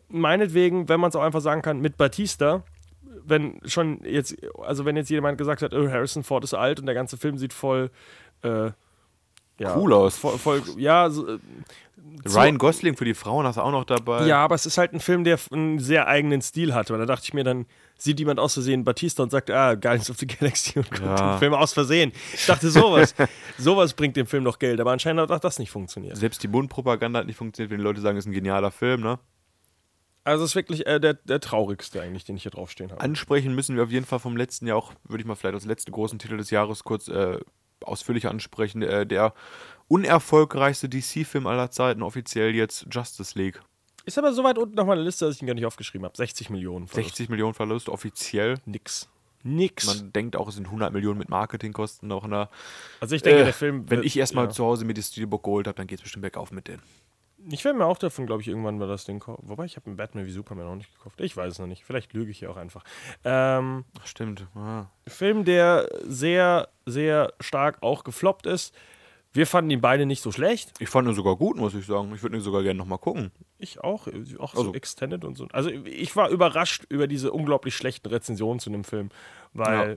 Meinetwegen, 0.09 0.89
wenn 0.89 1.01
man 1.01 1.11
es 1.11 1.17
auch 1.17 1.23
einfach 1.23 1.41
sagen 1.41 1.63
kann, 1.63 1.81
mit 1.81 1.97
Batista, 1.97 2.63
wenn 3.25 3.61
schon 3.65 4.01
jetzt, 4.05 4.37
also 4.63 4.85
wenn 4.85 4.97
jetzt 4.97 5.11
jemand 5.11 5.39
gesagt 5.39 5.63
hat, 5.63 5.73
oh, 5.75 5.89
Harrison 5.91 6.25
Ford 6.25 6.45
ist 6.45 6.55
alt 6.55 6.81
und 6.81 6.87
der 6.87 6.95
ganze 6.95 7.17
Film 7.17 7.39
sieht 7.39 7.53
voll 7.53 7.91
äh, 8.43 8.71
ja, 9.59 9.77
Cool 9.77 9.93
aus. 9.93 10.17
Voll, 10.17 10.39
voll, 10.39 10.63
ja, 10.77 11.09
so, 11.11 11.27
äh, 11.29 11.39
Ryan 12.27 12.59
Gosling 12.59 12.97
für 12.97 13.05
die 13.05 13.15
Frauen 13.15 13.47
hast 13.47 13.57
du 13.57 13.61
auch 13.63 13.71
noch 13.71 13.85
dabei. 13.85 14.27
ja, 14.27 14.39
aber 14.43 14.55
es 14.55 14.67
ist 14.67 14.79
halt 14.79 14.93
ein 14.93 15.01
Film, 15.01 15.25
der 15.25 15.39
einen 15.51 15.79
sehr 15.79 16.07
eigenen 16.07 16.43
Stil 16.43 16.75
hatte. 16.75 16.93
Und 16.93 17.01
da 17.01 17.07
dachte 17.07 17.25
ich 17.25 17.35
mir, 17.35 17.45
dann 17.45 17.67
sieht 17.97 18.19
jemand 18.19 18.39
aus 18.41 18.55
Versehen 18.55 18.85
Batista 18.85 19.23
und 19.23 19.31
sagt, 19.31 19.51
ah, 19.51 19.75
Guardians 19.75 20.11
of 20.11 20.17
the 20.19 20.27
Galaxy 20.27 20.79
und 20.79 20.91
guckt 20.91 21.03
Ja. 21.03 21.33
den 21.35 21.39
Film 21.39 21.55
aus 21.55 21.73
Versehen. 21.73 22.13
Ich 22.33 22.47
dachte, 22.47 22.71
sowas, 22.71 23.15
sowas 23.59 23.95
bringt 23.95 24.17
dem 24.17 24.27
Film 24.27 24.45
noch 24.45 24.59
Geld. 24.59 24.81
Aber 24.81 24.93
anscheinend 24.93 25.23
hat 25.23 25.31
auch 25.31 25.41
das 25.41 25.59
nicht 25.59 25.71
funktioniert. 25.71 26.17
Selbst 26.17 26.43
die 26.43 26.49
Mundpropaganda 26.49 27.21
hat 27.21 27.27
nicht 27.27 27.37
funktioniert, 27.37 27.71
wenn 27.71 27.79
die 27.79 27.85
Leute 27.85 28.01
sagen, 28.01 28.17
es 28.19 28.25
ist 28.25 28.29
ein 28.31 28.35
genialer 28.35 28.71
Film, 28.71 29.01
ne? 29.01 29.19
Also 30.25 30.45
es 30.45 30.53
ist 30.53 30.57
wirklich 30.57 30.87
äh, 30.87 30.99
der, 31.01 31.15
der 31.15 31.41
traurigste 31.41 32.01
eigentlich, 32.01 32.25
den 32.25 32.37
ich 32.37 32.43
hier 32.45 32.53
draufstehen 32.53 32.91
habe. 32.91 33.01
Ansprechen 33.01 33.55
müssen 33.55 33.77
wir 33.77 33.83
auf 33.85 33.91
jeden 33.91 34.07
Fall 34.07 34.19
vom 34.21 34.37
letzten 34.37 34.67
Jahr 34.67 34.79
auch, 34.79 34.93
würde 35.05 35.21
ich 35.21 35.27
mal 35.27 35.35
vielleicht 35.35 35.55
als 35.55 35.67
letzten 35.67 35.93
großen 35.93 36.19
Titel 36.19 36.39
des 36.39 36.51
Jahres 36.51 36.83
kurz 36.85 37.09
äh, 37.09 37.39
ausführlich 37.83 38.27
ansprechen. 38.29 38.83
Äh, 38.83 39.07
der 39.07 39.35
unerfolgreichste 39.89 40.89
DC-Film 40.89 41.47
aller 41.47 41.71
Zeiten, 41.71 42.03
offiziell 42.03 42.55
jetzt 42.55 42.87
Justice 42.91 43.39
League. 43.39 43.61
Ist 44.07 44.19
aber 44.19 44.33
so 44.33 44.45
weit 44.45 44.59
unten 44.59 44.79
auf 44.79 44.87
meiner 44.87 45.01
Liste, 45.03 45.25
dass 45.27 45.37
ich 45.37 45.43
ihn 45.43 45.47
gar 45.47 45.55
nicht 45.55 45.67
aufgeschrieben 45.67 46.05
habe. 46.05 46.17
60 46.17 46.51
Millionen. 46.51 46.87
Verlust. 46.89 47.11
60 47.17 47.29
Millionen 47.31 47.55
Verlust, 47.55 47.89
offiziell. 47.89 48.59
Nix. 48.67 49.09
Nix. 49.43 49.87
Man 49.87 50.13
denkt 50.13 50.37
auch, 50.37 50.49
es 50.49 50.55
sind 50.57 50.67
100 50.67 50.93
Millionen 50.93 51.19
mit 51.19 51.29
Marketingkosten 51.29 52.09
noch. 52.09 52.27
Ne? 52.27 52.49
also 53.01 53.15
ich 53.15 53.23
denke, 53.23 53.41
Äh, 53.41 53.45
der 53.45 53.55
Film. 53.55 53.91
Wenn 53.91 53.99
wird- 53.99 54.07
ich 54.07 54.17
erstmal 54.19 54.47
ja. 54.47 54.51
zu 54.51 54.65
Hause 54.65 54.85
mir 54.85 54.95
die 54.95 55.03
Steelbook 55.03 55.43
geholt 55.43 55.67
habe, 55.67 55.77
dann 55.77 55.87
geht 55.87 55.99
es 55.99 56.03
bestimmt 56.03 56.23
bergauf 56.23 56.51
mit 56.51 56.69
denen. 56.69 56.83
Ich 57.51 57.65
werde 57.65 57.79
mir 57.79 57.87
auch 57.87 57.99
davon, 57.99 58.27
glaube 58.27 58.43
ich, 58.43 58.49
irgendwann 58.49 58.79
mal 58.79 58.89
das 58.89 59.05
Ding 59.05 59.21
kaufen. 59.21 59.49
Wobei, 59.49 59.65
ich 59.65 59.77
habe 59.77 59.87
einen 59.87 59.97
Batman 59.97 60.27
wie 60.27 60.31
Superman 60.31 60.67
auch 60.67 60.75
nicht 60.77 60.93
gekauft. 60.95 61.21
Ich 61.21 61.37
weiß 61.37 61.53
es 61.53 61.59
noch 61.59 61.67
nicht. 61.67 61.85
Vielleicht 61.85 62.13
lüge 62.13 62.31
ich 62.31 62.39
hier 62.39 62.51
auch 62.51 62.57
einfach. 62.57 62.85
Ähm, 63.25 63.85
Ach, 64.01 64.07
stimmt. 64.07 64.47
Ah. 64.55 64.87
Film, 65.07 65.45
der 65.45 65.89
sehr, 66.05 66.69
sehr 66.87 67.33
stark 67.41 67.79
auch 67.83 68.05
gefloppt 68.05 68.47
ist. 68.47 68.75
Wir 69.33 69.47
fanden 69.49 69.71
ihn 69.73 69.81
beide 69.81 70.07
nicht 70.07 70.23
so 70.23 70.31
schlecht. 70.31 70.73
Ich 70.79 70.89
fand 70.89 71.09
ihn 71.09 71.15
sogar 71.15 71.35
gut, 71.37 71.57
muss 71.57 71.75
ich 71.75 71.85
sagen. 71.87 72.13
Ich 72.15 72.23
würde 72.23 72.37
ihn 72.37 72.43
sogar 72.43 72.63
gerne 72.63 72.79
nochmal 72.79 72.99
gucken. 72.99 73.33
Ich 73.59 73.81
auch. 73.83 74.07
Auch 74.39 74.55
Also- 74.55 74.65
so 74.67 74.75
Extended 74.75 75.25
und 75.25 75.37
so. 75.37 75.49
Also 75.53 75.71
ich 75.71 76.15
war 76.15 76.29
überrascht 76.31 76.85
über 76.89 77.09
diese 77.09 77.33
unglaublich 77.33 77.75
schlechten 77.75 78.09
Rezensionen 78.09 78.61
zu 78.61 78.71
dem 78.71 78.85
Film. 78.85 79.09
Weil, 79.53 79.91
ja, 79.95 79.97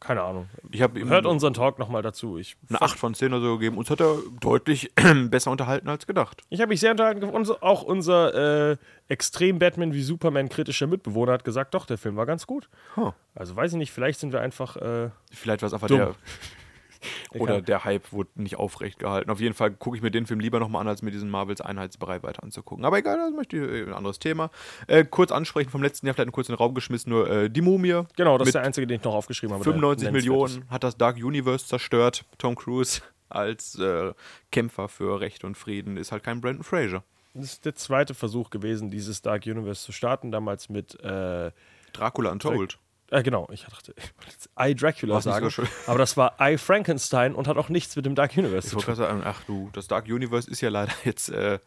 keine 0.00 0.22
Ahnung. 0.22 0.48
Ich 0.70 0.80
Hört 0.80 1.26
unseren 1.26 1.54
Talk 1.54 1.78
nochmal 1.78 2.02
dazu. 2.02 2.38
Ich, 2.38 2.56
eine 2.68 2.80
8 2.80 2.98
von 2.98 3.14
10 3.14 3.32
oder 3.32 3.42
so 3.42 3.58
gegeben. 3.58 3.76
Uns 3.76 3.90
hat 3.90 4.00
er 4.00 4.18
deutlich 4.40 4.92
besser 5.30 5.50
unterhalten 5.50 5.88
als 5.88 6.06
gedacht. 6.06 6.42
ich 6.50 6.60
habe 6.60 6.68
mich 6.70 6.80
sehr 6.80 6.92
unterhalten 6.92 7.20
gefunden. 7.20 7.50
Und 7.50 7.62
auch 7.62 7.82
unser 7.82 8.70
äh, 8.72 8.76
extrem 9.08 9.58
Batman 9.58 9.92
wie 9.92 10.02
Superman 10.02 10.48
kritischer 10.48 10.86
Mitbewohner 10.86 11.32
hat 11.32 11.44
gesagt, 11.44 11.74
doch, 11.74 11.86
der 11.86 11.98
Film 11.98 12.16
war 12.16 12.26
ganz 12.26 12.46
gut. 12.46 12.68
Huh. 12.96 13.12
Also 13.34 13.56
weiß 13.56 13.72
ich 13.72 13.78
nicht, 13.78 13.92
vielleicht 13.92 14.20
sind 14.20 14.32
wir 14.32 14.40
einfach. 14.40 14.76
Äh, 14.76 15.10
Vielleicht 15.32 15.62
war 15.62 15.66
es 15.68 15.74
einfach 15.74 15.88
Dumm. 15.88 15.98
der. 15.98 16.14
Oder 17.34 17.60
der 17.60 17.84
Hype 17.84 18.12
wurde 18.12 18.30
nicht 18.34 18.56
aufrecht 18.56 18.98
gehalten. 18.98 19.30
Auf 19.30 19.40
jeden 19.40 19.54
Fall 19.54 19.70
gucke 19.70 19.96
ich 19.96 20.02
mir 20.02 20.10
den 20.10 20.26
Film 20.26 20.40
lieber 20.40 20.60
nochmal 20.60 20.82
an, 20.82 20.88
als 20.88 21.02
mir 21.02 21.10
diesen 21.10 21.30
Marvels 21.30 21.60
Einheitsbrei 21.60 22.22
weiter 22.22 22.42
anzugucken. 22.42 22.84
Aber 22.84 22.98
egal, 22.98 23.18
das 23.18 23.32
möchte 23.32 23.56
ich 23.56 23.62
äh, 23.62 23.82
ein 23.84 23.94
anderes 23.94 24.18
Thema. 24.18 24.50
Äh, 24.86 25.04
kurz 25.04 25.32
ansprechen 25.32 25.70
vom 25.70 25.82
letzten 25.82 26.06
Jahr, 26.06 26.14
vielleicht 26.14 26.32
kurz 26.32 26.48
in 26.48 26.54
den 26.54 26.58
Raum 26.58 26.74
geschmissen, 26.74 27.10
nur 27.10 27.28
äh, 27.30 27.50
die 27.50 27.60
Mumie. 27.60 28.02
genau, 28.16 28.38
das 28.38 28.48
ist 28.48 28.54
der 28.54 28.62
einzige, 28.62 28.86
den 28.86 28.98
ich 28.98 29.04
noch 29.04 29.14
aufgeschrieben 29.14 29.54
habe. 29.54 29.64
der 29.64 29.72
95 29.72 30.06
nennenswert 30.06 30.32
Millionen 30.32 30.70
hat 30.70 30.84
das 30.84 30.96
Dark 30.96 31.16
Universe 31.16 31.66
zerstört. 31.66 32.24
Tom 32.38 32.54
Cruise 32.54 33.02
als 33.28 33.78
äh, 33.78 34.12
Kämpfer 34.50 34.88
für 34.88 35.20
Recht 35.20 35.44
und 35.44 35.56
Frieden 35.56 35.96
ist 35.96 36.12
halt 36.12 36.22
kein 36.22 36.40
Brandon 36.40 36.64
Fraser. 36.64 37.04
Das 37.34 37.44
ist 37.44 37.64
der 37.64 37.74
zweite 37.74 38.14
Versuch 38.14 38.50
gewesen, 38.50 38.90
dieses 38.90 39.22
Dark 39.22 39.46
Universe 39.46 39.84
zu 39.84 39.92
starten. 39.92 40.30
Damals 40.32 40.68
mit. 40.68 40.98
Äh, 41.02 41.52
Dracula 41.92 42.30
Untold. 42.30 42.78
Äh, 43.10 43.22
genau, 43.22 43.48
ich 43.52 43.64
dachte, 43.64 43.94
ich 43.96 44.04
wollte 44.16 44.30
jetzt 44.32 44.50
I 44.60 44.74
Dracula 44.74 45.14
War's 45.14 45.24
sagen. 45.24 45.48
so 45.50 45.62
aber 45.86 45.98
das 45.98 46.16
war 46.16 46.34
I 46.40 46.58
Frankenstein 46.58 47.34
und 47.34 47.48
hat 47.48 47.56
auch 47.56 47.68
nichts 47.68 47.96
mit 47.96 48.06
dem 48.06 48.14
Dark 48.14 48.36
Universe 48.36 48.66
Ich 48.68 48.70
zu 48.72 48.76
tun. 48.76 48.84
gerade 48.84 48.96
sagen, 48.96 49.22
ach 49.24 49.42
du, 49.44 49.70
das 49.72 49.88
Dark 49.88 50.06
Universe 50.06 50.50
ist 50.50 50.60
ja 50.60 50.68
leider 50.70 50.92
jetzt 51.04 51.28
äh, 51.30 51.58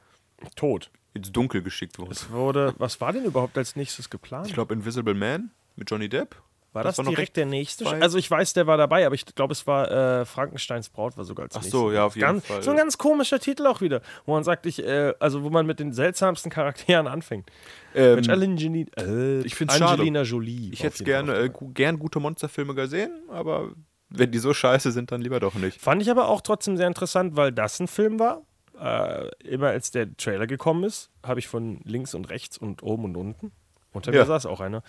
Tot. 0.56 0.89
ins 1.14 1.32
Dunkel 1.32 1.62
geschickt 1.62 2.00
worden. 2.00 2.12
Es 2.12 2.30
wurde. 2.32 2.74
Was 2.78 3.00
war 3.02 3.14
denn 3.14 3.26
überhaupt 3.26 3.58
als 3.58 3.76
nächstes 3.76 4.10
geplant? 4.10 4.48
Ich 4.48 4.54
glaube, 4.54 4.74
Invisible 4.74 5.14
Man 5.14 5.52
mit 5.76 5.89
Johnny 5.89 6.10
Depp. 6.10 6.36
War 6.74 6.84
das, 6.84 6.97
war 6.97 7.05
noch 7.05 7.11
direkt 7.11 7.36
der 7.38 7.45
nächste? 7.45 7.86
weit. 7.86 8.01
Also 8.01 8.17
ich 8.17 8.30
weiß, 8.30 8.53
der 8.53 8.67
war 8.67 8.78
dabei, 8.78 9.05
aber 9.05 9.15
ich 9.15 9.26
glaube, 9.26 9.51
es 9.51 9.67
war 9.67 9.91
äh, 10.22 10.26
Frankensteins 10.26 10.89
Braut 10.89 11.17
war 11.17 11.26
sogar 11.26 11.45
als 11.45 11.55
Ach 11.55 11.61
nächstes. 11.61 11.80
so, 11.80 11.91
ja, 11.91 12.05
auf 12.05 12.15
jeden 12.15 12.28
ganz, 12.28 12.45
Fall. 12.45 12.63
So 12.63 12.72
ein 12.72 12.78
ganz 12.78 12.97
komischer 12.97 13.39
Titel 13.39 13.67
auch 13.67 13.82
wieder, 13.82 14.01
wo 14.26 14.34
man 14.34 14.43
sagt, 14.43 14.65
ich, 14.65 14.84
äh, 14.84 15.13
also 15.19 15.43
wo 15.43 15.49
man 15.49 15.65
mit 15.65 15.80
den 15.80 15.91
seltsamsten 15.91 16.51
Charakteren 16.51 17.07
anfängt. 17.07 17.49
Ähm, 17.93 18.15
Mensch, 18.15 18.30
Angelina, 18.30 18.88
äh, 18.97 19.41
ich 19.41 19.55
find's 19.55 19.78
schade. 19.78 19.93
Angelina 19.93 20.22
Jolie. 20.22 20.72
Ich 20.72 20.80
war 20.80 20.91
hätte 20.91 21.03
gerne 21.03 21.36
äh, 21.36 21.49
gern 21.74 21.99
gute 21.99 22.19
Monsterfilme 22.19 22.74
gesehen, 22.74 23.11
aber 23.30 23.72
wenn 24.09 24.32
die 24.32 24.39
so 24.39 24.53
scheiße 24.53 24.91
sind, 24.91 25.11
dann 25.11 25.22
lieber 25.22 25.39
doch 25.39 25.55
nicht. 25.55 25.80
Fand 25.80 26.01
ich 26.01 26.09
aber 26.09 26.28
auch 26.28 26.41
trotzdem 26.41 26.78
sehr 26.78 26.88
interessant, 26.88 27.36
weil 27.36 27.51
das 27.51 27.80
ein 27.80 27.88
Film 27.88 28.19
war. 28.19 28.43
Äh, 28.80 29.30
immer 29.45 29.67
als 29.67 29.91
der 29.91 30.15
Trailer 30.17 30.47
gekommen 30.47 30.84
ist, 30.84 31.11
habe 31.24 31.39
ich 31.39 31.47
von 31.47 31.82
links 31.84 32.15
und 32.15 32.30
rechts 32.30 32.57
und 32.57 32.82
oben 32.82 33.05
und 33.05 33.15
unten, 33.15 33.51
unter 33.94 34.12
mir 34.12 34.18
Ja. 34.18 34.26
saß 34.26 34.46
auch 34.46 34.60
einer, 34.62 34.84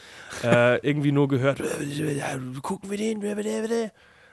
äh, 0.45 0.79
irgendwie 0.87 1.13
nur 1.13 1.29
gehört, 1.29 1.61
gucken 2.63 2.91
wir 2.91 2.99
den, 2.99 3.23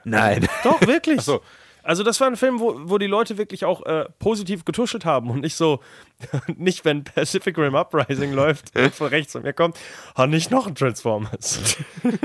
Nein. 0.04 0.48
Doch, 0.64 0.80
wirklich. 0.86 1.20
So. 1.22 1.40
Also 1.82 2.02
das 2.02 2.20
war 2.20 2.26
ein 2.26 2.36
Film, 2.36 2.60
wo, 2.60 2.74
wo 2.90 2.98
die 2.98 3.06
Leute 3.06 3.38
wirklich 3.38 3.64
auch 3.64 3.84
äh, 3.86 4.04
positiv 4.18 4.64
getuschelt 4.64 5.04
haben 5.04 5.30
und 5.30 5.40
nicht 5.40 5.54
so, 5.56 5.80
nicht 6.56 6.84
wenn 6.84 7.04
Pacific 7.04 7.56
Rim 7.56 7.74
Uprising 7.74 8.32
läuft 8.32 8.76
und 8.78 8.94
von 8.94 9.08
rechts 9.08 9.32
von 9.32 9.42
mir 9.42 9.52
kommt, 9.54 9.78
ah, 10.14 10.26
nicht 10.26 10.50
noch 10.50 10.66
ein 10.66 10.74
Transformers. 10.74 11.76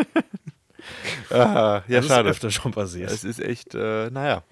Ah, 1.31 1.81
ja, 1.87 1.99
das 2.01 2.07
schade. 2.07 2.29
ist 2.29 2.35
öfter 2.35 2.51
schon 2.51 2.71
passiert. 2.71 3.09
Es 3.09 3.23
ist 3.23 3.39
echt, 3.39 3.73
äh, 3.73 4.11
naja. 4.11 4.43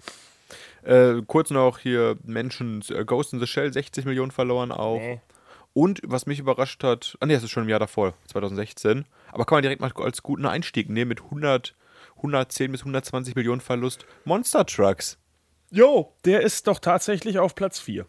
Äh, 0.82 1.22
kurz 1.28 1.52
noch 1.52 1.78
hier 1.78 2.18
Menschen, 2.24 2.84
äh, 2.90 3.06
Ghost 3.06 3.34
in 3.34 3.40
the 3.40 3.46
Shell, 3.46 3.72
60 3.72 4.06
Millionen 4.06 4.32
verloren 4.32 4.72
auch. 4.72 4.98
Nee. 4.98 5.22
Und 5.74 6.02
was 6.04 6.28
mich 6.28 6.40
überrascht 6.40 6.84
hat, 6.84 7.18
ah 7.20 7.26
nee, 7.26 7.34
das 7.34 7.44
ist 7.44 7.52
schon 7.52 7.64
im 7.64 7.70
Jahr 7.70 7.80
davor, 7.80 8.14
2016. 8.28 9.06
Aber 9.32 9.46
kann 9.46 9.56
man 9.58 9.64
direkt 9.64 9.82
mal 9.82 9.92
als 9.96 10.22
guten 10.22 10.46
Einstieg 10.46 10.90
nehmen 10.90 11.10
mit 11.10 11.24
100, 11.24 11.76
110 12.18 12.72
bis 12.72 12.82
120 12.82 13.36
Millionen 13.36 13.62
Verlust. 13.62 14.06
Monster 14.24 14.66
Trucks. 14.66 15.18
Jo, 15.72 16.14
der 16.26 16.42
ist 16.42 16.68
doch 16.68 16.78
tatsächlich 16.80 17.40
auf 17.40 17.56
Platz 17.56 17.80
4. 17.80 18.06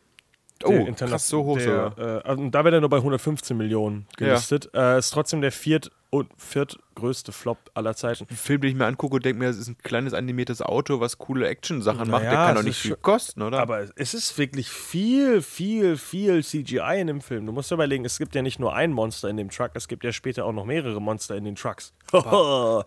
Oh, 0.64 0.92
krass, 0.92 1.28
so 1.28 1.44
hoch 1.44 1.58
der, 1.58 1.92
sogar. 1.94 1.98
äh, 1.98 2.22
also 2.22 2.48
da 2.48 2.64
wäre 2.64 2.76
er 2.76 2.80
nur 2.80 2.90
bei 2.90 2.98
115 2.98 3.56
Millionen 3.56 4.06
gelistet. 4.16 4.70
Äh, 4.74 4.98
ist 4.98 5.10
trotzdem 5.10 5.40
der 5.40 5.52
viert 5.52 5.90
und 6.14 6.30
viertgrößte 6.36 7.32
Flop 7.32 7.72
aller 7.74 7.96
Zeiten. 7.96 8.28
Ein 8.30 8.36
Film, 8.36 8.60
den 8.60 8.70
ich 8.70 8.76
mir 8.76 8.86
angucke 8.86 9.16
und 9.16 9.24
denke 9.24 9.40
mir, 9.40 9.46
das 9.46 9.56
ist 9.56 9.66
ein 9.66 9.78
kleines 9.78 10.14
animiertes 10.14 10.62
Auto, 10.62 11.00
was 11.00 11.18
coole 11.18 11.48
Action-Sachen 11.48 12.08
macht. 12.08 12.22
Der 12.22 12.30
Naja, 12.30 12.46
kann 12.46 12.54
doch 12.54 12.60
es 12.60 12.66
nicht 12.66 12.78
viel 12.78 12.94
kosten, 12.94 13.42
oder? 13.42 13.58
Aber 13.58 13.84
es 13.96 14.14
ist 14.14 14.38
wirklich 14.38 14.68
viel, 14.68 15.42
viel, 15.42 15.96
viel 15.96 16.44
CGI 16.44 17.00
in 17.00 17.08
dem 17.08 17.20
Film. 17.20 17.46
Du 17.46 17.52
musst 17.52 17.72
dir 17.72 17.74
überlegen, 17.74 18.04
es 18.04 18.16
gibt 18.16 18.36
ja 18.36 18.42
nicht 18.42 18.60
nur 18.60 18.76
ein 18.76 18.92
Monster 18.92 19.28
in 19.28 19.36
dem 19.36 19.50
Truck, 19.50 19.72
es 19.74 19.88
gibt 19.88 20.04
ja 20.04 20.12
später 20.12 20.44
auch 20.44 20.52
noch 20.52 20.66
mehrere 20.66 21.02
Monster 21.02 21.34
in 21.34 21.42
den 21.42 21.56
Trucks. 21.56 21.92
Aber 22.12 22.84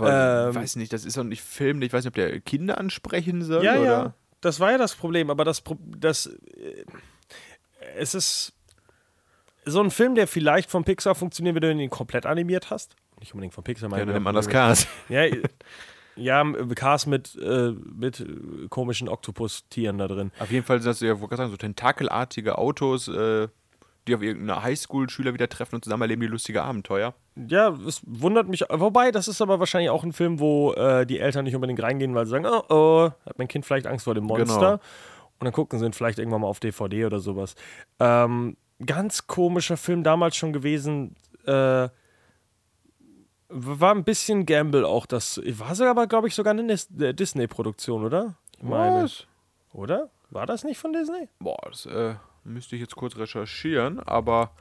ähm, 0.00 0.50
ich 0.50 0.56
weiß 0.56 0.76
nicht, 0.76 0.94
das 0.94 1.04
ist 1.04 1.18
doch 1.18 1.24
nicht 1.24 1.42
Film. 1.42 1.82
Ich 1.82 1.92
weiß 1.92 2.04
nicht, 2.04 2.12
ob 2.12 2.14
der 2.14 2.40
Kinder 2.40 2.78
ansprechen 2.78 3.42
soll 3.42 3.62
ja, 3.62 3.74
oder. 3.74 3.84
ja, 3.84 4.14
das 4.40 4.60
war 4.60 4.70
ja 4.70 4.78
das 4.78 4.94
Problem, 4.94 5.28
aber 5.28 5.44
das, 5.44 5.62
das 5.98 6.26
äh, 6.26 6.84
es 7.96 8.14
ist 8.14 8.54
so 9.70 9.80
ein 9.80 9.90
Film, 9.90 10.14
der 10.14 10.26
vielleicht 10.26 10.70
von 10.70 10.84
Pixar 10.84 11.14
funktioniert, 11.14 11.54
wenn 11.56 11.78
du 11.78 11.84
ihn 11.84 11.90
komplett 11.90 12.26
animiert 12.26 12.70
hast. 12.70 12.94
Nicht 13.18 13.34
unbedingt 13.34 13.54
von 13.54 13.64
Pixar, 13.64 13.88
Ja, 13.88 13.90
meine 13.90 14.06
dann 14.06 14.14
nimmt 14.14 14.24
man 14.24 14.34
das 14.34 14.48
Cars. 14.48 14.86
Ja, 15.08 15.24
äh, 15.24 15.42
ja, 16.16 16.44
Cars 16.74 17.06
mit, 17.06 17.36
äh, 17.36 17.72
mit 17.94 18.20
äh, 18.20 18.68
komischen 18.68 19.08
Oktopus-Tieren 19.08 19.98
da 19.98 20.08
drin. 20.08 20.32
Auf 20.38 20.50
jeden 20.50 20.66
Fall 20.66 20.80
sind 20.80 20.90
das, 20.90 21.00
ja, 21.00 21.14
gerade 21.14 21.36
sagen, 21.36 21.50
so 21.50 21.56
tentakelartige 21.56 22.58
Autos, 22.58 23.08
äh, 23.08 23.48
die 24.06 24.14
auf 24.14 24.22
irgendeine 24.22 24.62
Highschool-Schüler 24.62 25.34
wieder 25.34 25.48
treffen 25.48 25.76
und 25.76 25.84
zusammen 25.84 26.02
erleben 26.02 26.22
die 26.22 26.26
lustige 26.26 26.62
Abenteuer. 26.62 27.14
Ja, 27.48 27.70
es 27.86 28.02
wundert 28.06 28.48
mich. 28.48 28.64
Wobei, 28.68 29.10
das 29.12 29.28
ist 29.28 29.40
aber 29.40 29.60
wahrscheinlich 29.60 29.90
auch 29.90 30.04
ein 30.04 30.12
Film, 30.12 30.40
wo 30.40 30.72
äh, 30.72 31.06
die 31.06 31.20
Eltern 31.20 31.44
nicht 31.44 31.54
unbedingt 31.54 31.82
reingehen, 31.82 32.14
weil 32.14 32.26
sie 32.26 32.30
sagen, 32.30 32.46
oh, 32.46 32.62
oh, 32.68 33.10
hat 33.26 33.38
mein 33.38 33.48
Kind 33.48 33.64
vielleicht 33.64 33.86
Angst 33.86 34.04
vor 34.04 34.14
dem 34.14 34.24
Monster. 34.24 34.58
Genau. 34.58 34.72
Und 35.38 35.44
dann 35.44 35.52
gucken 35.52 35.78
sie 35.78 35.86
ihn 35.86 35.92
vielleicht 35.92 36.18
irgendwann 36.18 36.42
mal 36.42 36.48
auf 36.48 36.60
DVD 36.60 37.06
oder 37.06 37.20
sowas. 37.20 37.54
Ähm, 37.98 38.56
ganz 38.84 39.26
komischer 39.26 39.76
Film 39.76 40.02
damals 40.02 40.36
schon 40.36 40.52
gewesen. 40.52 41.16
Äh, 41.44 41.88
war 43.48 43.94
ein 43.94 44.04
bisschen 44.04 44.46
Gamble 44.46 44.86
auch. 44.86 45.06
Das 45.06 45.40
war 45.44 45.74
sogar, 45.74 45.90
aber 45.90 46.06
glaube 46.06 46.28
ich, 46.28 46.34
sogar 46.34 46.52
eine 46.52 46.72
äh, 46.72 47.14
Disney-Produktion, 47.14 48.04
oder? 48.04 48.36
Ich 48.56 48.62
meine. 48.62 49.04
Was? 49.04 49.26
Oder? 49.72 50.10
War 50.30 50.46
das 50.46 50.64
nicht 50.64 50.78
von 50.78 50.92
Disney? 50.92 51.28
Boah, 51.40 51.58
das 51.68 51.86
äh, 51.86 52.14
müsste 52.44 52.76
ich 52.76 52.80
jetzt 52.80 52.94
kurz 52.94 53.16
recherchieren, 53.16 54.00
aber 54.00 54.52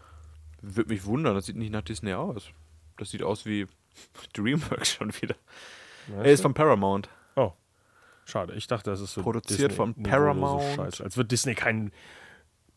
würde 0.61 0.89
mich 0.89 1.05
wundern, 1.05 1.35
das 1.35 1.45
sieht 1.45 1.55
nicht 1.55 1.71
nach 1.71 1.83
Disney 1.83 2.13
aus. 2.13 2.49
Das 2.97 3.11
sieht 3.11 3.23
aus 3.23 3.45
wie 3.45 3.67
DreamWorks 4.33 4.93
schon 4.93 5.13
wieder. 5.21 5.35
Er 6.17 6.25
ist 6.25 6.41
von 6.41 6.55
Paramount. 6.55 7.07
Oh. 7.35 7.53
Schade, 8.25 8.53
ich 8.53 8.65
dachte, 8.65 8.89
das 8.89 8.99
ist 8.99 9.13
so. 9.13 9.21
Produziert 9.21 9.71
von 9.71 9.91
Niveau, 9.91 10.09
Paramount. 10.09 10.63
So 10.63 10.75
scheiße. 10.75 11.03
Als 11.03 11.17
wird 11.17 11.31
Disney 11.31 11.53
keinen 11.53 11.91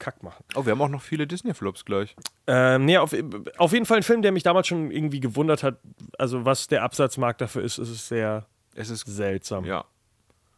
Kack 0.03 0.23
machen. 0.25 0.45
Oh, 0.57 0.67
wir 0.67 0.73
haben 0.73 0.83
auch 0.83 0.89
noch 0.89 1.01
viele 1.01 1.29
Disney-Flops 1.29 1.85
gleich. 1.85 2.17
Ähm, 2.49 2.85
nee, 2.87 2.99
auf, 2.99 3.15
auf 3.57 3.73
jeden 3.73 3.87
Fall 3.87 3.99
ein 3.99 4.03
Film, 4.03 4.21
der 4.21 4.33
mich 4.33 4.43
damals 4.43 4.67
schon 4.67 4.91
irgendwie 4.91 5.21
gewundert 5.21 5.63
hat. 5.63 5.79
Also, 6.19 6.45
was 6.45 6.67
der 6.67 6.83
Absatzmarkt 6.83 7.41
dafür 7.41 7.63
ist, 7.63 7.79
ist 7.79 7.89
es 7.89 8.09
sehr 8.09 8.45
Es 8.75 8.91
ist, 8.91 9.07
seltsam. 9.07 9.65
ja, 9.65 9.85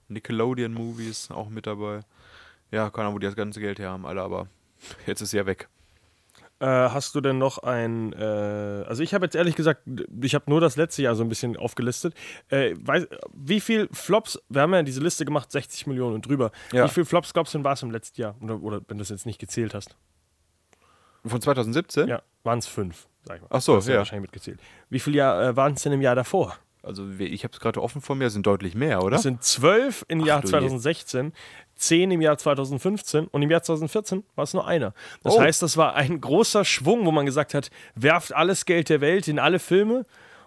Nickelodeon-Movies 0.09 1.31
auch 1.31 1.51
mit 1.51 1.67
dabei. 1.67 2.01
Ja, 2.71 2.89
keine 2.91 3.05
Ahnung, 3.05 3.17
wo 3.17 3.19
die 3.19 3.27
das 3.27 3.37
ganze 3.37 3.61
Geld 3.61 3.79
her 3.79 3.91
haben, 3.91 4.07
alle, 4.07 4.23
aber 4.23 4.49
jetzt 5.07 5.21
ist 5.21 5.35
er 5.35 5.45
weg. 5.47 5.69
Äh, 6.61 6.67
hast 6.67 7.15
du 7.15 7.21
denn 7.21 7.39
noch 7.39 7.59
ein. 7.59 8.13
Äh, 8.13 8.85
also, 8.87 9.03
ich 9.03 9.13
habe 9.13 9.27
jetzt 9.27 9.35
ehrlich 9.35 9.57
gesagt, 9.57 9.83
ich 10.23 10.35
habe 10.35 10.49
nur 10.49 10.61
das 10.61 10.77
letzte 10.77 11.03
Jahr 11.03 11.15
so 11.15 11.25
ein 11.25 11.29
bisschen 11.29 11.57
aufgelistet. 11.57 12.15
Äh, 12.49 12.75
weiß, 12.79 13.07
wie 13.33 13.61
viel 13.61 13.89
Flops, 13.93 14.41
wir 14.49 14.63
haben 14.63 14.73
ja 14.73 14.83
diese 14.83 15.01
Liste 15.01 15.25
gemacht, 15.25 15.51
60 15.51 15.87
Millionen 15.87 16.15
und 16.15 16.27
drüber. 16.27 16.53
Ja. 16.73 16.85
Wie 16.85 16.91
viel 16.91 17.05
Flops 17.05 17.33
glaubst 17.33 17.55
du 17.55 17.59
denn 17.59 17.65
war 17.65 17.73
es 17.73 17.83
im 17.83 17.91
letzten 17.91 18.21
Jahr? 18.21 18.37
Oder, 18.41 18.63
oder 18.63 18.81
wenn 18.87 18.99
du 18.99 19.03
es 19.03 19.09
jetzt 19.09 19.27
nicht 19.27 19.41
gezählt 19.41 19.75
hast? 19.75 19.97
Von 21.27 21.41
2017? 21.41 22.07
Ja, 22.07 22.23
waren 22.45 22.59
es 22.59 22.67
fünf, 22.67 23.09
sag 23.25 23.37
ich 23.37 23.43
mal. 23.43 23.49
Ach 23.51 23.61
so, 23.61 23.79
ja. 23.79 23.97
wahrscheinlich 23.99 24.23
mitgezählt. 24.23 24.61
Wie 24.91 25.01
viel 25.01 25.15
Jahr 25.15 25.43
äh, 25.43 25.57
waren 25.57 25.73
es 25.75 25.83
denn 25.83 25.93
im 25.93 26.03
Jahr 26.03 26.15
davor? 26.15 26.57
Also 26.85 27.09
ich 27.19 27.45
habe 27.45 27.53
es 27.53 27.61
gerade 27.61 27.83
offen 27.83 28.03
vor 28.03 28.15
mir, 28.15 28.27
es 28.27 28.35
sind 28.35 28.47
deutlich 28.47 28.75
mehr, 28.75 29.03
oder? 29.03 29.17
Es 29.17 29.23
sind 29.23 29.43
zwölf 29.43 30.05
im 30.09 30.21
Jahr 30.21 30.43
du 30.43 30.49
je. 30.49 30.53
2016, 30.53 31.33
zehn 31.77 32.11
im 32.11 32.21
Jahr 32.21 32.39
2015 32.39 33.27
und 33.27 33.43
im 33.43 33.51
Jahr 33.51 33.63
2014 33.63 34.25
war 34.35 34.45
es 34.45 34.55
nur 34.55 34.67
einer. 34.67 34.95
Das 35.23 35.35
Oh. 35.35 35.41
heißt, 35.41 35.63
das 35.63 35.77
war 35.77 35.95
ein 35.95 36.21
großer 36.21 36.65
Schwung, 36.65 37.05
wo 37.07 37.11
man 37.11 37.27
gesagt 37.27 37.55
hat, 37.55 37.71
werft 37.95 38.33
alles 38.35 38.65
Geld 38.65 38.89
der 38.89 39.01
Welt 39.01 39.29
in 39.29 39.39
alle 39.39 39.59
Filme 39.59 40.05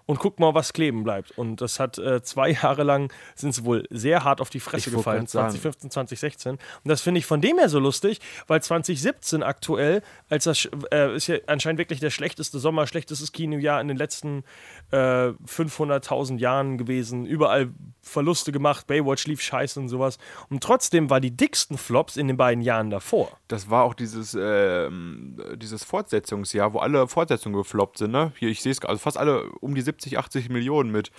und 0.07 0.19
guckt 0.19 0.39
mal, 0.39 0.55
was 0.55 0.73
kleben 0.73 1.03
bleibt. 1.03 1.37
Und 1.37 1.61
das 1.61 1.79
hat 1.79 1.99
äh, 1.99 2.23
zwei 2.23 2.51
Jahre 2.63 2.83
lang, 2.83 3.13
sind 3.35 3.53
sie 3.53 3.65
wohl 3.65 3.85
sehr 3.91 4.23
hart 4.23 4.41
auf 4.41 4.49
die 4.49 4.59
Fresse 4.59 4.89
Ich 4.89 4.95
gefallen, 4.95 5.25
grad 5.25 5.29
sagen. 5.29 5.51
2015, 5.51 5.91
2016. 5.91 6.51
Und 6.53 6.59
das 6.83 7.01
finde 7.01 7.19
ich 7.19 7.25
von 7.25 7.41
dem 7.41 7.59
her 7.59 7.69
so 7.69 7.77
lustig, 7.77 8.19
weil 8.47 8.63
2017 8.63 9.43
aktuell, 9.43 10.01
als 10.29 10.45
das 10.45 10.67
äh, 10.91 11.15
ist 11.15 11.27
ja 11.27 11.37
anscheinend 11.45 11.77
wirklich 11.77 11.99
der 11.99 12.09
schlechteste 12.09 12.57
Sommer, 12.57 12.87
schlechtestes 12.87 13.33
Kinojahr 13.33 13.79
in 13.81 13.89
den 13.89 13.97
letzten 13.97 14.43
äh, 14.91 14.97
500.000 14.97 16.39
Jahren 16.39 16.77
gewesen, 16.77 17.25
überall 17.25 17.69
Verluste 18.01 18.53
gemacht, 18.53 18.87
Baywatch 18.87 19.27
lief 19.27 19.41
scheiße 19.41 19.79
und 19.79 19.89
sowas. 19.89 20.17
Und 20.49 20.63
trotzdem 20.63 21.09
war 21.09 21.19
die 21.19 21.35
dicksten 21.35 21.77
Flops 21.77 22.15
in 22.15 22.27
den 22.27 22.37
beiden 22.37 22.63
Jahren 22.63 22.89
davor. 22.89 23.37
Das 23.49 23.69
war 23.69 23.83
auch 23.83 23.93
dieses, 23.93 24.37
ähm, 24.39 25.37
dieses 25.55 25.83
Fortsetzungsjahr, 25.83 26.71
wo 26.73 26.79
alle 26.79 27.07
Fortsetzungen 27.09 27.57
gefloppt 27.57 27.97
sind, 27.97 28.11
ne? 28.11 28.31
Hier, 28.37 28.49
ich 28.49 28.61
sehe 28.61 28.71
es, 28.71 28.81
also 28.83 28.99
fast 28.99 29.17
alle 29.17 29.49
um 29.59 29.75
die 29.75 29.81
70, 29.81 29.96
80 30.05 30.49
Millionen 30.49 30.91
mit 30.91 31.11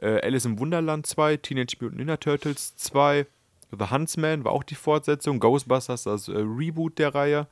äh, 0.00 0.20
Alice 0.20 0.44
im 0.44 0.58
Wunderland 0.58 1.06
2, 1.06 1.38
Teenage 1.38 1.76
Mutant 1.80 1.98
Ninja 1.98 2.16
Turtles 2.16 2.76
2, 2.76 3.26
The 3.70 3.90
Huntsman 3.90 4.44
war 4.44 4.52
auch 4.52 4.62
die 4.62 4.74
Fortsetzung, 4.74 5.40
Ghostbusters, 5.40 6.04
das 6.04 6.28
äh, 6.28 6.32
Reboot 6.36 6.98
der 6.98 7.14
Reihe. 7.14 7.48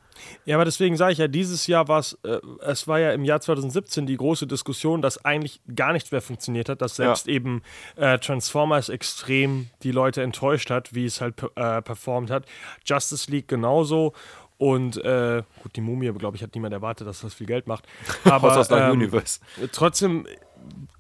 Ja, 0.47 0.57
aber 0.57 0.65
deswegen 0.65 0.97
sage 0.97 1.13
ich 1.13 1.19
ja, 1.19 1.29
dieses 1.29 1.67
Jahr 1.67 1.89
war 1.89 1.99
es, 1.99 2.19
äh, 2.25 2.39
es 2.63 2.89
war 2.89 2.99
ja 2.99 3.13
im 3.13 3.25
Jahr 3.25 3.41
2017 3.41 4.07
die 4.07 4.17
große 4.17 4.47
Diskussion, 4.47 5.03
dass 5.03 5.23
eigentlich 5.25 5.61
gar 5.75 5.93
nichts 5.93 6.13
mehr 6.13 6.23
funktioniert 6.23 6.71
hat, 6.71 6.81
dass 6.81 6.97
selbst 6.97 7.29
eben 7.29 7.63
äh, 7.97 8.19
Transformers 8.19 8.89
extrem 8.89 9.69
die 9.83 9.93
Leute 9.93 10.23
enttäuscht 10.23 10.71
hat, 10.71 10.95
wie 10.95 11.05
es 11.05 11.21
halt 11.21 11.43
äh, 11.55 11.83
performt 11.83 12.31
hat. 12.31 12.47
Justice 12.87 13.31
League 13.31 13.49
genauso. 13.49 14.15
Und 14.59 14.97
äh, 15.05 15.43
gut, 15.63 15.77
die 15.77 15.83
Mumie, 15.83 16.11
glaube 16.13 16.39
ich, 16.39 16.43
hat 16.43 16.55
niemand 16.55 16.73
erwartet, 16.73 17.07
dass 17.07 17.21
das 17.21 17.35
viel 17.35 17.47
Geld 17.47 17.67
macht. 17.67 17.87
Aber 18.25 18.57
aus 18.57 18.71
ähm, 18.71 18.93
Universe. 18.93 19.41
trotzdem 19.71 20.27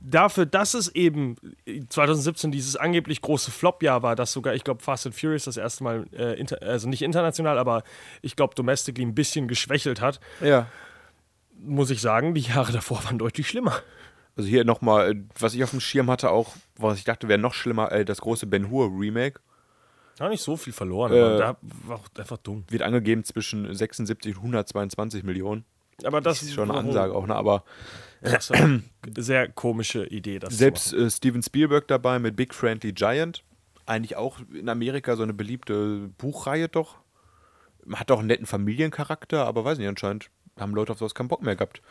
dafür, 0.00 0.46
dass 0.46 0.74
es 0.74 0.88
eben 0.94 1.36
2017 1.88 2.50
dieses 2.52 2.76
angeblich 2.76 3.20
große 3.20 3.50
Flop-Jahr 3.50 4.02
war, 4.02 4.16
dass 4.16 4.32
sogar, 4.32 4.54
ich 4.54 4.64
glaube, 4.64 4.82
Fast 4.82 5.06
and 5.06 5.14
Furious 5.14 5.44
das 5.44 5.56
erste 5.56 5.84
Mal, 5.84 6.06
äh, 6.12 6.38
inter 6.38 6.62
also 6.62 6.88
nicht 6.88 7.02
international, 7.02 7.58
aber 7.58 7.82
ich 8.22 8.36
glaube, 8.36 8.54
domestically 8.54 9.04
ein 9.04 9.14
bisschen 9.14 9.48
geschwächelt 9.48 10.00
hat, 10.00 10.20
Ja. 10.40 10.66
muss 11.58 11.90
ich 11.90 12.00
sagen, 12.00 12.34
die 12.34 12.42
Jahre 12.42 12.72
davor 12.72 13.04
waren 13.04 13.18
deutlich 13.18 13.48
schlimmer. 13.48 13.74
Also 14.36 14.48
hier 14.48 14.64
nochmal, 14.64 15.12
äh, 15.12 15.16
was 15.38 15.54
ich 15.54 15.64
auf 15.64 15.70
dem 15.70 15.80
Schirm 15.80 16.10
hatte, 16.10 16.30
auch, 16.30 16.54
was 16.76 16.98
ich 16.98 17.04
dachte, 17.04 17.26
wäre 17.28 17.38
noch 17.38 17.54
schlimmer, 17.54 17.90
äh, 17.92 18.04
das 18.04 18.20
große 18.20 18.46
Ben 18.46 18.70
Hur 18.70 18.90
Remake. 18.98 19.40
Gar 20.18 20.28
nicht 20.30 20.42
so 20.42 20.56
viel 20.56 20.72
verloren, 20.72 21.12
Äh, 21.12 21.20
aber 21.20 21.36
da 21.36 21.56
war 21.86 21.96
auch 21.96 22.08
einfach 22.18 22.38
dumm. 22.38 22.64
Wird 22.68 22.82
angegeben 22.82 23.24
zwischen 23.24 23.74
76 23.74 24.36
und 24.36 24.42
122 24.42 25.24
Millionen. 25.24 25.64
Aber 26.04 26.20
das 26.20 26.40
Das 26.40 26.48
ist 26.48 26.54
schon 26.54 26.70
eine 26.70 26.78
Ansage 26.78 27.14
auch, 27.14 27.26
ne? 27.26 27.34
Aber 27.34 27.64
Das 28.22 28.50
war 28.50 28.58
eine 28.60 28.82
sehr 29.16 29.48
komische 29.48 30.06
Idee, 30.06 30.38
das 30.38 30.56
Selbst 30.56 30.92
äh, 30.92 31.10
Steven 31.10 31.42
Spielberg 31.42 31.86
dabei 31.88 32.18
mit 32.18 32.34
Big 32.36 32.54
Friendly 32.54 32.92
Giant. 32.92 33.44
Eigentlich 33.86 34.16
auch 34.16 34.38
in 34.52 34.68
Amerika 34.68 35.14
so 35.16 35.22
eine 35.22 35.34
beliebte 35.34 36.08
Buchreihe 36.18 36.68
doch. 36.68 36.96
Hat 37.92 38.10
auch 38.10 38.18
einen 38.18 38.28
netten 38.28 38.46
Familiencharakter, 38.46 39.46
aber 39.46 39.64
weiß 39.64 39.78
nicht, 39.78 39.86
anscheinend 39.88 40.30
haben 40.58 40.74
Leute 40.74 40.92
auf 40.92 40.98
sowas 40.98 41.14
keinen 41.14 41.28
Bock 41.28 41.42
mehr 41.42 41.54
gehabt. 41.54 41.82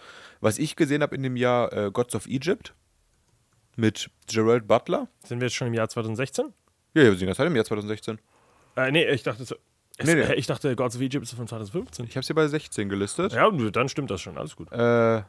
Was 0.41 0.57
ich 0.57 0.75
gesehen 0.75 1.01
habe 1.03 1.15
in 1.15 1.23
dem 1.23 1.37
Jahr, 1.37 1.71
äh, 1.71 1.91
Gods 1.91 2.15
of 2.15 2.25
Egypt. 2.27 2.73
mit 3.77 4.09
Gerald 4.27 4.67
Butler. 4.67 5.09
Sind 5.25 5.39
wir 5.41 5.47
jetzt 5.47 5.55
schon 5.55 5.67
im 5.67 5.73
Jahr 5.73 5.89
2016? 5.89 6.53
Ja, 6.93 7.01
ja, 7.03 7.03
wir 7.03 7.11
sind 7.11 7.19
die 7.21 7.25
ganze 7.25 7.37
Zeit 7.39 7.47
im 7.47 7.55
Jahr 7.55 7.65
2016. 7.65 8.19
Äh, 8.77 8.91
nee, 8.91 9.05
ich 9.09 9.23
dachte, 9.23 9.43
so- 9.45 9.55
es, 9.97 10.05
Nee, 10.07 10.15
nee. 10.15 10.33
ich 10.35 10.47
dachte, 10.47 10.75
Gods 10.75 10.95
of 10.95 11.01
Egypt 11.01 11.23
ist 11.23 11.33
von 11.33 11.47
2015. 11.47 12.05
Ich 12.07 12.15
habe 12.17 12.25
sie 12.25 12.33
bei 12.33 12.47
16 12.47 12.87
gelistet. 12.89 13.33
Ja, 13.33 13.49
dann 13.51 13.87
stimmt 13.89 14.11
das 14.11 14.21
schon, 14.21 14.37
alles 14.37 14.55
gut. 14.55 14.71
Äh, 14.71 15.23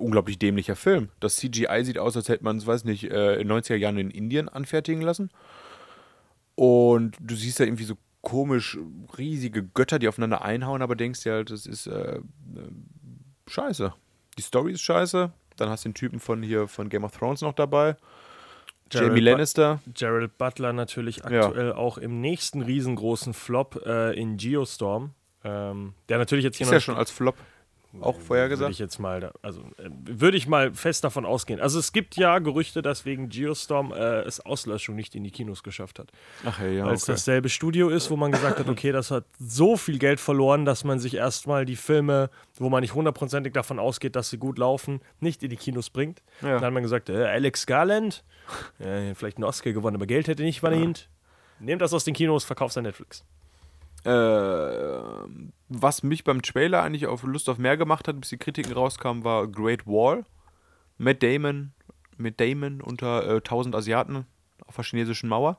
unglaublich 0.00 0.38
dämlicher 0.38 0.76
Film. 0.76 1.08
Das 1.20 1.36
CGI 1.36 1.84
sieht 1.84 1.98
aus, 1.98 2.16
als 2.16 2.28
hätte 2.28 2.44
man 2.44 2.56
es, 2.56 2.66
weiß 2.66 2.84
nicht, 2.84 3.04
äh, 3.10 3.34
in 3.40 3.48
den 3.48 3.56
90er 3.58 3.76
Jahren 3.76 3.98
in 3.98 4.10
Indien 4.10 4.48
anfertigen 4.48 5.02
lassen. 5.02 5.30
Und 6.54 7.16
du 7.20 7.34
siehst 7.34 7.58
ja 7.58 7.66
irgendwie 7.66 7.84
so 7.84 7.94
komisch 8.22 8.78
riesige 9.16 9.62
Götter, 9.64 9.98
die 9.98 10.08
aufeinander 10.08 10.42
einhauen, 10.42 10.82
aber 10.82 10.94
denkst 10.96 11.22
dir 11.22 11.32
halt, 11.32 11.50
das 11.50 11.66
ist 11.66 11.86
äh, 11.86 12.16
äh, 12.16 12.20
scheiße. 13.46 13.94
Die 14.38 14.42
Story 14.42 14.72
ist 14.72 14.82
scheiße. 14.82 15.32
Dann 15.56 15.68
hast 15.70 15.84
du 15.84 15.88
den 15.90 15.94
Typen 15.94 16.20
von 16.20 16.42
hier 16.42 16.68
von 16.68 16.88
Game 16.88 17.04
of 17.04 17.16
Thrones 17.16 17.40
noch 17.40 17.54
dabei. 17.54 17.96
Gerald 18.90 19.08
Jamie 19.10 19.20
Bu- 19.20 19.24
Lannister. 19.30 19.80
Gerald 19.94 20.36
Butler 20.36 20.72
natürlich 20.72 21.18
Ja. 21.18 21.46
aktuell 21.46 21.72
auch 21.72 21.96
im 21.98 22.20
nächsten 22.20 22.60
riesengroßen 22.62 23.32
Flop 23.34 23.80
äh, 23.86 24.12
in 24.20 24.36
Geostorm. 24.36 25.10
Ähm, 25.44 25.94
der 26.10 26.18
natürlich 26.18 26.44
jetzt 26.44 26.56
hier 26.56 26.64
Ist 26.64 26.70
noch 26.70 26.74
ja 26.76 26.80
schon 26.80 26.96
als 26.96 27.10
Flop 27.10 27.36
auch 28.00 28.20
vorher 28.20 28.44
Würde 28.44 28.50
gesagt. 28.50 28.70
ich 28.72 28.78
jetzt 28.78 28.98
mal, 28.98 29.32
also 29.42 29.62
äh, 29.78 29.90
würde 29.90 30.36
ich 30.36 30.46
mal 30.46 30.72
fest 30.72 31.02
davon 31.02 31.24
ausgehen. 31.26 31.60
Also 31.60 31.78
es 31.78 31.92
gibt 31.92 32.16
ja 32.16 32.38
Gerüchte, 32.38 32.82
dass 32.82 33.04
wegen 33.04 33.28
Geostorm 33.28 33.92
äh, 33.92 34.20
es 34.22 34.38
Auslöschung 34.40 34.94
nicht 34.94 35.14
in 35.14 35.24
die 35.24 35.30
Kinos 35.30 35.62
geschafft 35.62 35.98
hat. 35.98 36.12
Ach 36.44 36.60
ja, 36.60 36.66
ja. 36.66 36.84
Weil 36.86 36.94
es 36.94 37.02
Okay. 37.02 37.12
dasselbe 37.12 37.48
Studio 37.48 37.88
ist, 37.88 38.10
wo 38.10 38.16
man 38.16 38.30
gesagt 38.30 38.58
hat, 38.60 38.68
okay, 38.68 38.92
das 38.92 39.10
hat 39.10 39.24
so 39.38 39.76
viel 39.76 39.98
Geld 39.98 40.20
verloren, 40.20 40.64
dass 40.64 40.84
man 40.84 41.00
sich 41.00 41.14
erstmal 41.14 41.64
die 41.64 41.76
Filme, 41.76 42.30
wo 42.56 42.68
man 42.68 42.82
nicht 42.82 42.94
hundertprozentig 42.94 43.52
davon 43.52 43.78
ausgeht, 43.78 44.14
dass 44.14 44.30
sie 44.30 44.38
gut 44.38 44.58
laufen, 44.58 45.00
nicht 45.18 45.42
in 45.42 45.50
die 45.50 45.56
Kinos 45.56 45.90
bringt. 45.90 46.22
Ja. 46.42 46.54
Dann 46.54 46.64
hat 46.66 46.72
man 46.72 46.82
gesagt, 46.82 47.08
äh, 47.08 47.24
Alex 47.26 47.66
Garland, 47.66 48.22
äh, 48.78 49.14
vielleicht 49.14 49.36
einen 49.38 49.44
Oscar 49.44 49.72
gewonnen, 49.72 49.96
aber 49.96 50.06
Geld 50.06 50.28
hätte 50.28 50.42
nicht 50.42 50.60
verdient. 50.60 51.08
Nehmt 51.58 51.82
das 51.82 51.92
aus 51.92 52.04
den 52.04 52.14
Kinos, 52.14 52.44
verkauft 52.44 52.76
an 52.78 52.84
Netflix. 52.84 53.24
Äh, 54.04 55.00
was 55.68 56.02
mich 56.02 56.24
beim 56.24 56.42
Trailer 56.42 56.82
eigentlich 56.82 57.06
auf 57.06 57.22
Lust 57.22 57.48
auf 57.48 57.58
mehr 57.58 57.76
gemacht 57.76 58.08
hat, 58.08 58.20
bis 58.20 58.30
die 58.30 58.38
Kritiken 58.38 58.72
rauskamen, 58.72 59.24
war 59.24 59.46
Great 59.46 59.86
Wall. 59.86 60.24
Matt 60.98 61.22
Damon, 61.22 61.72
Matt 62.16 62.40
Damon 62.40 62.80
unter 62.80 63.26
äh, 63.26 63.36
1000 63.36 63.74
Asiaten 63.74 64.26
auf 64.66 64.76
der 64.76 64.84
chinesischen 64.84 65.28
Mauer. 65.28 65.58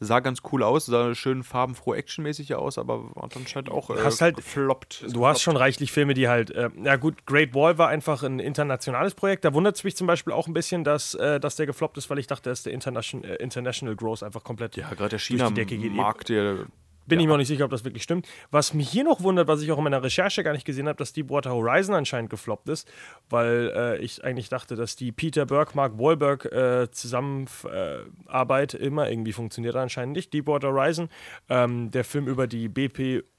Sah 0.00 0.18
ganz 0.20 0.40
cool 0.52 0.62
aus, 0.64 0.86
sah 0.86 1.14
schön 1.14 1.44
farbenfroh 1.44 1.94
actionmäßig 1.94 2.54
aus, 2.56 2.78
aber 2.78 3.12
hat 3.20 3.36
anscheinend 3.36 3.70
auch 3.70 3.90
äh, 3.90 4.02
Hast 4.02 4.20
halt- 4.20 4.36
gefloppt. 4.36 5.04
Du 5.12 5.24
hast 5.26 5.40
schon 5.40 5.56
reichlich 5.56 5.92
Filme, 5.92 6.14
die 6.14 6.28
halt, 6.28 6.50
äh, 6.50 6.68
ja 6.82 6.96
gut, 6.96 7.26
Great 7.26 7.54
Wall 7.54 7.78
war 7.78 7.88
einfach 7.88 8.22
ein 8.24 8.40
internationales 8.40 9.14
Projekt. 9.14 9.44
Da 9.44 9.54
wundert 9.54 9.76
es 9.76 9.84
mich 9.84 9.96
zum 9.96 10.06
Beispiel 10.06 10.32
auch 10.32 10.48
ein 10.48 10.52
bisschen, 10.52 10.82
dass, 10.82 11.14
äh, 11.14 11.38
dass 11.38 11.56
der 11.56 11.66
gefloppt 11.66 11.96
ist, 11.96 12.10
weil 12.10 12.18
ich 12.18 12.26
dachte, 12.26 12.50
dass 12.50 12.64
der 12.64 12.72
Internation, 12.72 13.22
äh, 13.22 13.36
International 13.36 13.94
Growth 13.94 14.22
einfach 14.24 14.42
komplett 14.42 14.76
Ja, 14.76 14.88
gerade 14.94 15.10
der. 15.10 15.18
China-Markt, 15.20 16.28
der 16.28 16.66
Bin 17.06 17.20
ich 17.20 17.26
mir 17.26 17.34
auch 17.34 17.38
nicht 17.38 17.48
sicher, 17.48 17.64
ob 17.64 17.70
das 17.70 17.84
wirklich 17.84 18.02
stimmt. 18.02 18.26
Was 18.50 18.74
mich 18.74 18.88
hier 18.88 19.04
noch 19.04 19.22
wundert, 19.22 19.48
was 19.48 19.62
ich 19.62 19.70
auch 19.72 19.78
in 19.78 19.84
meiner 19.84 20.02
Recherche 20.02 20.42
gar 20.42 20.52
nicht 20.52 20.64
gesehen 20.64 20.88
habe, 20.88 20.96
dass 20.96 21.12
Deepwater 21.12 21.52
Horizon 21.52 21.94
anscheinend 21.94 22.30
gefloppt 22.30 22.68
ist, 22.68 22.90
weil 23.28 23.72
äh, 23.74 23.98
ich 23.98 24.24
eigentlich 24.24 24.48
dachte, 24.48 24.76
dass 24.76 24.96
die 24.96 25.12
Peter 25.12 25.46
Burke, 25.46 25.76
Mark 25.76 25.98
Wahlberg 25.98 26.46
äh, 26.46 26.90
Zusammenarbeit 26.90 28.74
immer 28.74 29.10
irgendwie 29.10 29.32
funktioniert, 29.32 29.76
anscheinend 29.76 30.16
nicht. 30.16 30.32
Deepwater 30.32 30.68
Horizon, 30.68 31.08
ähm, 31.48 31.90
der 31.90 32.04
Film 32.04 32.26
über 32.26 32.46
die 32.46 32.68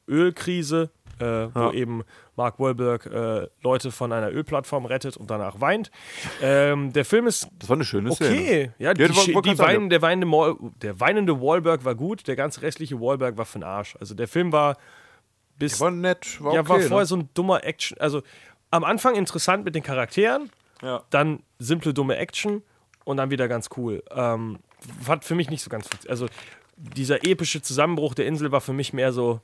BP-Ölkrise, 0.08 0.90
äh, 1.20 1.24
wo 1.54 1.60
Ja. 1.60 1.72
eben 1.72 2.04
Mark 2.36 2.60
Wahlberg 2.60 3.06
äh, 3.06 3.48
Leute 3.62 3.92
von 3.92 4.12
einer 4.12 4.32
Ölplattform 4.32 4.86
rettet 4.86 5.16
und 5.18 5.30
danach 5.30 5.62
weint. 5.62 5.92
Ähm, 6.42 6.92
der 6.92 7.06
Film 7.06 7.28
ist 7.28 7.48
Das 7.60 7.70
war 7.70 7.78
eine 7.78 7.86
schöne 7.86 8.12
Szene. 8.12 8.30
Okay, 8.30 8.72
ja, 8.78 8.94
die, 8.94 9.04
Ja, 9.04 9.08
die 9.42 9.56
sagen, 9.56 9.58
weinen, 9.58 9.90
der, 9.90 10.02
weinende 10.02 10.56
der 10.82 11.00
weinende 11.00 11.42
Wahlberg 11.42 11.86
war 11.86 11.96
gut, 11.96 12.28
der 12.28 12.36
ganze 12.36 12.62
restliche 12.62 13.00
Wahlberg 13.00 13.38
war 13.38 13.46
für 13.46 13.60
den 13.60 13.64
Arsch. 13.64 13.96
Also 14.00 14.14
der 14.16 14.28
Film 14.28 14.52
war 14.52 14.78
bis. 15.58 15.80
War 15.80 15.92
nett, 15.92 16.42
war 16.44 16.54
ja, 16.54 16.62
okay. 16.62 16.70
war 16.70 16.80
vorher 16.82 17.00
ne? 17.00 17.06
so 17.06 17.16
ein 17.16 17.30
dummer 17.34 17.64
Action. 17.64 17.98
Also 18.00 18.22
am 18.72 18.84
Anfang 18.84 19.16
interessant 19.16 19.64
mit 19.64 19.76
den 19.76 19.84
Charakteren, 19.84 20.50
ja. 20.82 21.04
dann 21.10 21.44
simple, 21.60 21.94
dumme 21.94 22.18
Action 22.18 22.62
und 23.06 23.18
dann 23.18 23.30
wieder 23.32 23.48
ganz 23.48 23.70
cool. 23.78 24.04
Ähm, 24.12 24.60
hat 25.08 25.24
für 25.24 25.36
mich 25.36 25.50
nicht 25.50 25.64
so 25.64 25.70
ganz. 25.70 25.88
Also 26.10 26.28
dieser 26.76 27.24
epische 27.24 27.62
Zusammenbruch 27.62 28.14
der 28.14 28.26
Insel 28.26 28.52
war 28.52 28.60
für 28.60 28.74
mich 28.74 28.92
mehr 28.92 29.14
so: 29.14 29.40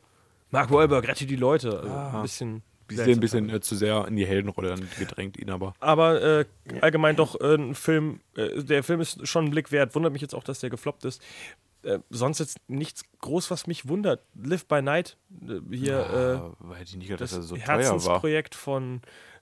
Mark 0.51 0.69
Wahlberg 0.71 1.07
rettet 1.07 1.29
die 1.29 1.35
Leute. 1.35 1.79
Also 1.79 2.17
ein 2.17 2.21
bisschen. 2.21 2.63
Sind 2.89 3.07
ein 3.07 3.19
bisschen 3.21 3.49
äh, 3.49 3.61
zu 3.61 3.75
sehr 3.77 4.05
in 4.09 4.17
die 4.17 4.25
Heldenrolle 4.25 4.69
dann 4.75 4.85
gedrängt, 4.99 5.37
ihn 5.37 5.49
aber. 5.49 5.73
Aber 5.79 6.21
äh, 6.21 6.45
allgemein 6.81 7.15
doch 7.15 7.39
äh, 7.39 7.55
ein 7.55 7.73
Film, 7.73 8.19
äh, 8.35 8.61
der 8.61 8.83
Film 8.83 8.99
ist 8.99 9.25
schon 9.25 9.45
einen 9.45 9.51
Blick 9.51 9.71
wert. 9.71 9.95
Wundert 9.95 10.11
mich 10.11 10.21
jetzt 10.21 10.35
auch, 10.35 10.43
dass 10.43 10.59
der 10.59 10.69
gefloppt 10.69 11.05
ist. 11.05 11.21
Äh, 11.83 11.99
sonst 12.09 12.39
jetzt 12.39 12.57
nichts 12.67 13.03
groß, 13.21 13.49
was 13.49 13.65
mich 13.65 13.87
wundert. 13.87 14.25
Live 14.35 14.65
by 14.65 14.81
Night, 14.81 15.15
äh, 15.47 15.59
hier 15.73 16.53
Ah, 16.59 16.73
hätte 16.75 16.89
ich 16.89 16.97
nicht 16.97 17.07
gedacht, 17.07 17.21
dass 17.21 17.29
das 17.31 17.39
er 17.39 17.43
so 17.43 17.55
teuer 17.55 17.67
war. 17.67 17.77
Herzensprojekt 17.77 18.55
von 18.55 19.01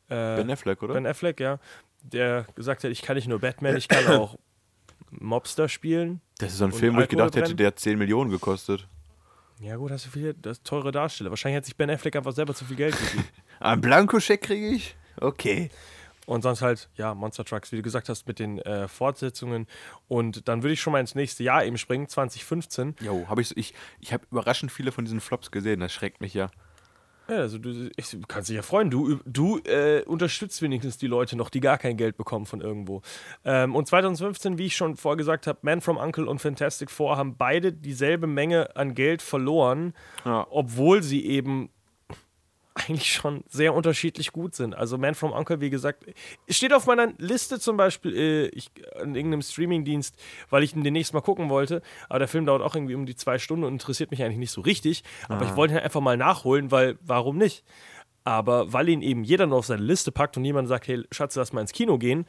äh, 0.10 0.36
Ben 0.36 0.52
Affleck, 0.52 0.84
oder? 0.84 0.94
Ben 0.94 1.08
Affleck, 1.08 1.40
ja. 1.40 1.58
Der 2.04 2.46
gesagt 2.54 2.84
hat, 2.84 2.92
ich 2.92 3.02
kann 3.02 3.16
nicht 3.16 3.28
nur 3.28 3.40
Batman, 3.40 3.76
ich 3.76 3.88
kann 3.88 4.06
auch 4.20 4.38
Mobster 5.10 5.68
spielen. 5.70 6.22
das 6.38 6.52
ist 6.52 6.60
so 6.60 6.66
ein 6.66 6.72
Film, 6.72 6.96
wo 6.96 7.02
ich 7.02 7.10
gedacht 7.10 7.30
hätte, 7.30 7.38
Alkoholbrennen. 7.40 7.58
der 7.58 7.68
hat 7.68 7.80
10 7.80 7.98
Millionen 7.98 8.30
gekostet. 8.30 8.88
Ja 9.60 9.76
gut, 9.76 9.92
hast 9.92 10.06
du 10.06 10.10
viele 10.10 10.34
das 10.34 10.64
teure 10.64 10.92
Darsteller. 10.92 11.30
Wahrscheinlich 11.32 11.58
hat 11.58 11.66
sich 11.66 11.76
Ben 11.76 11.90
Affleck 11.90 12.16
einfach 12.16 12.32
selber 12.32 12.54
zu 12.54 12.64
viel 12.64 12.78
Geld 12.78 12.98
gegeben. 12.98 13.28
Ein 13.60 13.82
Blankoscheck 13.82 14.42
kriege 14.42 14.70
ich? 14.70 14.96
Okay. 15.20 15.70
Und 16.26 16.44
sonst 16.44 16.62
halt, 16.62 16.90
ja, 16.96 17.14
Monster 17.14 17.44
Trucks, 17.44 17.72
wie 17.72 17.78
du 17.78 17.82
gesagt 17.82 18.08
hast, 18.08 18.28
mit 18.28 18.40
den 18.40 18.60
äh, 18.60 18.88
Fortsetzungen. 18.88 19.68
Und 20.08 20.48
dann 20.48 20.64
würde 20.64 20.74
ich 20.74 20.82
schon 20.82 20.94
mal 20.94 21.00
ins 21.00 21.16
nächste 21.16 21.44
Jahr 21.44 21.66
eben 21.66 21.78
springen, 21.78 22.08
2015. 22.08 22.96
Jo, 23.02 23.28
hab 23.28 23.40
ich, 23.40 23.58
ich, 23.58 23.74
ich 24.00 24.14
habe 24.14 24.26
überraschend 24.32 24.72
viele 24.72 24.92
von 24.92 25.06
diesen 25.06 25.22
Flops 25.22 25.52
gesehen, 25.52 25.80
das 25.80 25.92
schreckt 25.92 26.22
mich 26.22 26.34
ja. 26.36 26.52
Ja, 27.30 27.38
also 27.38 27.58
du, 27.60 27.90
ich, 27.96 28.18
kannst 28.28 28.50
dich 28.50 28.56
ja 28.56 28.62
freuen. 28.62 28.90
Du, 28.90 29.20
du 29.26 29.60
äh, 29.60 30.02
unterstützt 30.06 30.62
wenigstens 30.62 30.98
die 30.98 31.08
Leute 31.08 31.36
noch, 31.36 31.50
die 31.50 31.60
gar 31.60 31.78
kein 31.78 31.96
Geld 31.96 32.18
bekommen 32.18 32.46
von 32.46 32.60
irgendwo. 32.62 33.02
Ähm, 33.46 33.76
und 33.76 33.88
2015, 33.88 34.58
wie 34.58 34.66
ich 34.66 34.76
schon 34.76 34.96
vorher 34.96 35.18
gesagt 35.18 35.46
habe, 35.48 35.60
Man 35.62 35.82
from 35.82 35.98
Uncle 35.98 36.26
und 36.28 36.40
Fantastic 36.40 36.90
Four 36.90 37.18
haben 37.18 37.36
beide 37.38 37.72
dieselbe 37.72 38.26
Menge 38.28 38.76
an 38.76 38.96
Geld 38.96 39.22
verloren, 39.22 39.94
Ja. 40.26 40.48
obwohl 40.50 41.04
sie 41.04 41.26
eben 41.26 41.70
eigentlich 42.80 43.12
schon 43.12 43.44
sehr 43.48 43.74
unterschiedlich 43.74 44.32
gut 44.32 44.56
sind. 44.56 44.76
Also 44.76 44.98
Man 44.98 45.16
from 45.16 45.32
Uncle, 45.32 45.62
wie 45.62 45.70
gesagt, 45.70 46.06
steht 46.50 46.74
auf 46.74 46.86
meiner 46.86 47.14
Liste 47.18 47.60
zum 47.60 47.78
Beispiel 47.78 48.16
äh, 48.16 48.48
ich, 48.48 48.72
an 49.00 49.16
irgendeinem 49.16 49.42
Streamingdienst, 49.42 50.16
weil 50.50 50.64
ich 50.64 50.76
ihn 50.76 50.84
demnächst 50.84 51.14
mal 51.14 51.22
gucken 51.22 51.50
wollte. 51.50 51.82
Aber 52.08 52.20
der 52.20 52.28
Film 52.28 52.46
dauert 52.46 52.62
auch 52.62 52.76
irgendwie 52.76 52.96
um 52.96 53.06
die 53.06 53.16
zwei 53.16 53.38
Stunden 53.40 53.66
und 53.66 53.74
interessiert 53.74 54.12
mich 54.12 54.24
eigentlich 54.24 54.38
nicht 54.38 54.52
so 54.52 54.62
richtig. 54.62 55.04
Aber 55.28 55.46
ich 55.46 55.56
wollte 55.56 55.76
ihn 55.76 55.80
einfach 55.80 56.02
mal 56.02 56.18
nachholen, 56.18 56.72
weil 56.72 56.98
warum 57.02 57.38
nicht? 57.38 57.64
Aber 58.24 58.72
weil 58.74 58.90
ihn 58.90 59.02
eben 59.02 59.24
jeder 59.24 59.48
nur 59.48 59.58
auf 59.58 59.66
seine 59.66 59.82
Liste 59.82 60.12
packt 60.12 60.38
und 60.38 60.46
jemand 60.46 60.68
sagt, 60.68 60.88
hey 60.88 61.04
Schatz, 61.12 61.36
lass 61.36 61.54
mal 61.54 61.62
ins 61.62 61.72
Kino 61.72 61.98
gehen, 61.98 62.26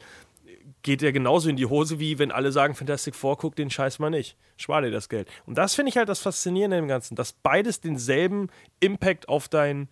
geht 0.83 1.03
er 1.03 1.11
genauso 1.11 1.49
in 1.49 1.55
die 1.55 1.65
Hose, 1.65 1.99
wie 1.99 2.17
wenn 2.19 2.31
alle 2.31 2.51
sagen, 2.51 2.75
Fantastic 2.75 3.15
Four, 3.15 3.37
guck 3.37 3.55
den 3.55 3.69
Scheiß 3.69 3.99
mal 3.99 4.09
nicht. 4.09 4.37
Spar 4.57 4.81
dir 4.81 4.91
das 4.91 5.09
Geld. 5.09 5.29
Und 5.45 5.57
das 5.57 5.75
finde 5.75 5.89
ich 5.89 5.97
halt 5.97 6.09
das 6.09 6.19
Faszinierende 6.19 6.77
im 6.77 6.87
Ganzen, 6.87 7.15
dass 7.15 7.33
beides 7.33 7.81
denselben 7.81 8.49
Impact 8.79 9.29
auf 9.29 9.47
dein, 9.47 9.89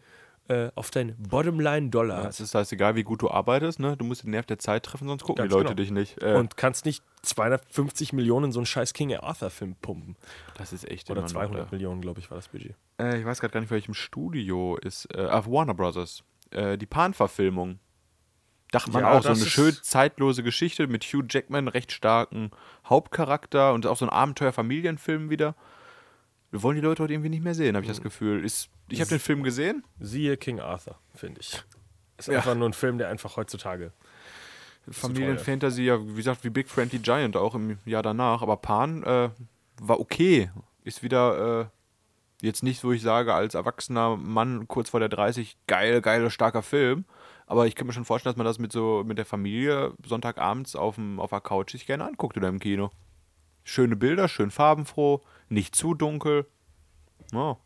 äh, 0.50 0.72
auf 0.76 0.90
dein 0.92 1.16
Bottomline-Dollar 1.18 2.20
Es 2.28 2.40
hat. 2.40 2.40
ist 2.40 2.56
heißt, 2.56 2.74
egal 2.74 2.96
wie 2.96 3.04
gut 3.04 3.22
du 3.22 3.30
arbeitest, 3.30 3.80
ne? 3.80 3.96
du 3.96 4.04
musst 4.04 4.24
den 4.24 4.32
Nerv 4.32 4.46
der 4.48 4.60
Zeit 4.60 4.84
treffen, 4.84 5.08
sonst 5.08 5.24
gucken 5.24 5.44
Ganz 5.44 5.50
die 5.50 5.54
Leute 5.56 5.68
genau. 5.70 5.76
dich 5.76 5.92
nicht. 5.92 6.22
Äh, 6.24 6.36
Und 6.36 6.58
kannst 6.58 6.86
nicht 6.86 7.04
250 7.22 8.14
Millionen 8.14 8.46
in 8.46 8.52
so 8.52 8.60
einen 8.60 8.66
scheiß 8.66 8.94
King 8.94 9.16
Arthur-Film 9.16 9.76
pumpen. 9.82 10.16
das 10.58 10.74
ist 10.74 10.90
echt 10.90 11.10
Oder 11.10 11.20
immer 11.20 11.28
noch 11.28 11.32
200 11.34 11.68
da. 11.68 11.72
Millionen, 11.72 12.02
glaube 12.02 12.20
ich, 12.20 12.30
war 12.32 12.36
das 12.38 12.48
Budget. 12.48 12.76
Äh, 13.00 13.20
ich 13.20 13.26
weiß 13.26 13.40
gerade 13.40 13.54
gar 13.54 13.60
nicht, 13.62 13.70
welchem 13.72 13.94
Studio 13.94 14.78
ist. 14.78 15.06
Äh, 15.16 15.22
ah, 15.22 15.46
Warner 15.46 15.74
Brothers. 15.74 16.24
Äh, 16.52 16.78
die 16.78 16.86
Pan-Verfilmung. 16.88 17.80
Dachte 18.72 18.92
man 18.92 19.02
Ja, 19.02 19.12
auch, 19.18 19.24
so 19.24 19.30
eine 19.30 19.38
schön 19.38 19.76
zeitlose 19.82 20.44
Geschichte 20.44 20.88
mit 20.88 21.04
Hugh 21.04 21.26
Jackman, 21.28 21.68
recht 21.68 21.92
starken 21.92 22.52
Hauptcharakter 22.86 23.74
und 23.74 23.88
auch 23.88 23.98
so 23.98 24.06
ein 24.06 24.10
Abenteuer-Familienfilm 24.10 25.30
wieder. 25.30 25.56
Wir 26.52 26.62
wollen 26.64 26.76
die 26.76 26.82
Leute 26.82 27.04
heute 27.04 27.14
irgendwie 27.14 27.30
nicht 27.30 27.44
mehr 27.44 27.56
sehen, 27.56 27.76
habe 27.76 27.84
ich 27.84 27.90
das 27.92 28.02
Gefühl. 28.02 28.44
Ist, 28.44 28.70
ich 28.90 29.02
habe 29.02 29.10
den 29.10 29.20
Film 29.20 29.44
gesehen. 29.44 29.84
Siehe 30.00 30.38
King 30.38 30.60
Arthur, 30.60 30.98
finde 31.16 31.42
ich. 31.42 31.64
Ist 32.18 32.28
Ja. 32.28 32.38
einfach 32.38 32.56
nur 32.56 32.68
ein 32.70 32.74
Film, 32.74 32.98
der 32.98 33.10
einfach 33.10 33.38
heutzutage. 33.38 33.92
Familienfantasy, 34.90 35.84
ja, 35.84 36.00
wie 36.02 36.16
gesagt, 36.16 36.44
wie 36.44 36.50
Big 36.50 36.68
Friendly 36.68 37.00
Giant 37.00 37.38
auch 37.38 37.56
im 37.56 37.78
Jahr 37.86 38.02
danach. 38.04 38.42
Aber 38.42 38.58
Pan 38.58 39.04
äh, 39.04 39.30
war 39.82 40.00
okay. 40.00 40.50
Ist 40.84 41.04
wieder 41.04 41.62
äh, 41.62 41.66
jetzt 42.46 42.64
nicht, 42.64 42.84
wo 42.84 42.92
ich 42.92 43.02
sage, 43.02 43.34
als 43.34 43.54
erwachsener 43.54 44.16
Mann 44.18 44.68
kurz 44.68 44.90
vor 44.90 45.00
der 45.00 45.10
30, 45.10 45.58
geil, 45.68 46.02
geiler, 46.02 46.30
starker 46.30 46.64
Film. 46.64 47.06
Aber 47.46 47.68
ich 47.68 47.76
kann 47.76 47.88
mir 47.88 47.94
schon 47.94 48.06
vorstellen, 48.06 48.34
dass 48.34 48.38
man 48.38 48.46
das 48.46 48.60
mit 48.60 48.72
so 48.72 49.04
mit 49.06 49.18
der 49.18 49.26
Familie 49.26 49.94
Sonntagabends 50.06 50.76
auf, 50.76 50.96
dem, 50.96 51.20
auf 51.20 51.32
der 51.32 51.42
Couch 51.42 51.72
sich 51.72 51.86
gerne 51.86 52.06
anguckt 52.06 52.38
oder 52.38 52.48
im 52.48 52.60
Kino. 52.60 52.92
Schöne 53.64 53.96
Bilder, 53.96 54.28
schön 54.28 54.52
farbenfroh, 54.52 55.22
nicht 55.50 55.76
zu 55.76 55.94
dunkel. 55.94 56.48
Ja. 57.34 57.58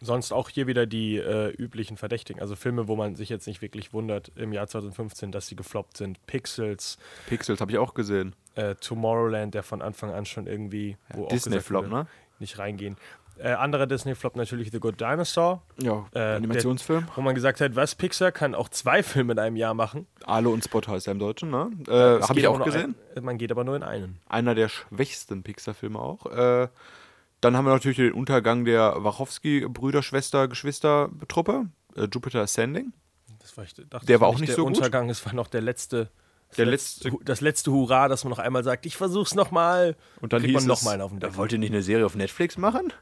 Sonst 0.00 0.32
auch 0.32 0.48
hier 0.48 0.66
wieder 0.66 0.86
die 0.86 1.16
äh, 1.16 1.50
üblichen 1.50 1.96
Verdächtigen. 1.96 2.40
Also 2.40 2.54
Filme, 2.56 2.86
wo 2.88 2.94
man 2.96 3.16
sich 3.16 3.28
jetzt 3.28 3.46
nicht 3.46 3.62
wirklich 3.62 3.92
wundert 3.92 4.30
im 4.36 4.52
Jahr 4.52 4.66
2015, 4.68 5.32
dass 5.32 5.48
sie 5.48 5.56
gefloppt 5.56 5.96
sind. 5.96 6.24
Pixels, 6.26 6.98
Pixels 7.26 7.60
habe 7.60 7.72
ich 7.72 7.78
auch 7.78 7.94
gesehen. 7.94 8.34
äh, 8.54 8.74
Tomorrowland, 8.76 9.54
der 9.54 9.62
von 9.62 9.82
Anfang 9.82 10.12
an 10.12 10.24
schon 10.26 10.46
irgendwie 10.46 10.96
gesagt 11.12 11.32
Disney-Flop, 11.32 11.88
ne? 11.88 12.06
nicht 12.38 12.58
reingehen. 12.58 12.96
Äh, 13.40 13.52
anderer 13.52 13.86
Disney-Flop 13.86 14.34
natürlich 14.34 14.72
The 14.72 14.80
Good 14.80 15.00
Dinosaur, 15.00 15.62
Ja, 15.80 16.06
Äh, 16.12 16.18
Animationsfilm. 16.36 17.06
wo 17.14 17.20
man 17.20 17.36
gesagt 17.36 17.60
hat, 17.60 17.76
was, 17.76 17.94
Pixar 17.94 18.32
kann 18.32 18.54
auch 18.56 18.68
zwei 18.68 19.04
Filme 19.04 19.32
in 19.34 19.38
einem 19.38 19.54
Jahr 19.54 19.74
machen. 19.74 20.06
Alo 20.24 20.50
und 20.50 20.64
Spot 20.64 20.80
heißt 20.86 21.06
er 21.06 21.12
im 21.12 21.20
Deutschen, 21.20 21.50
ne? 21.50 21.70
Äh, 21.86 22.20
habe 22.22 22.38
ich 22.40 22.46
auch 22.48 22.64
gesehen. 22.64 22.96
Ein, 23.14 23.24
man 23.24 23.38
geht 23.38 23.52
aber 23.52 23.62
nur 23.62 23.76
in 23.76 23.84
einen. 23.84 24.18
Einer 24.28 24.56
der 24.56 24.68
schwächsten 24.68 25.44
Pixar-Filme 25.44 26.00
auch. 26.00 26.26
Äh, 26.26 26.68
dann 27.40 27.56
haben 27.56 27.64
wir 27.64 27.72
natürlich 27.72 27.98
den 27.98 28.12
Untergang 28.12 28.64
der 28.64 28.96
Wachowski-Brüder, 29.04 30.02
Schwester, 30.02 30.48
Geschwister-Truppe. 30.48 31.66
Äh, 31.96 32.08
Jupiter 32.12 32.40
Ascending. 32.40 32.92
Das 33.38 33.56
war, 33.56 33.64
ich 33.64 33.74
dachte, 33.74 34.06
Der 34.06 34.20
war 34.20 34.28
auch 34.28 34.38
nicht 34.38 34.48
der 34.50 34.56
so 34.56 34.64
gut. 34.66 34.76
Untergang, 34.76 35.08
es 35.10 35.24
war 35.24 35.32
noch 35.34 35.48
der 35.48 35.62
letzte. 35.62 36.10
Das 36.48 36.56
Der 36.56 36.66
letzte, 36.66 37.12
das 37.24 37.40
letzte 37.42 37.70
Hurra, 37.72 38.08
dass 38.08 38.24
man 38.24 38.30
noch 38.30 38.38
einmal 38.38 38.64
sagt, 38.64 38.86
ich 38.86 38.96
versuch's 38.96 39.34
nochmal. 39.34 39.96
Und 40.20 40.32
dann 40.32 40.40
Kriegt 40.40 40.54
hieß 40.56 40.66
man 40.66 40.74
es, 40.74 40.80
noch 40.80 40.82
mal 40.82 40.92
einen 40.92 41.02
auf 41.02 41.10
den 41.10 41.18
er 41.18 41.28
Deckel. 41.28 41.36
wollte 41.36 41.58
nicht 41.58 41.70
eine 41.72 41.82
Serie 41.82 42.06
auf 42.06 42.14
Netflix 42.14 42.56
machen? 42.56 42.92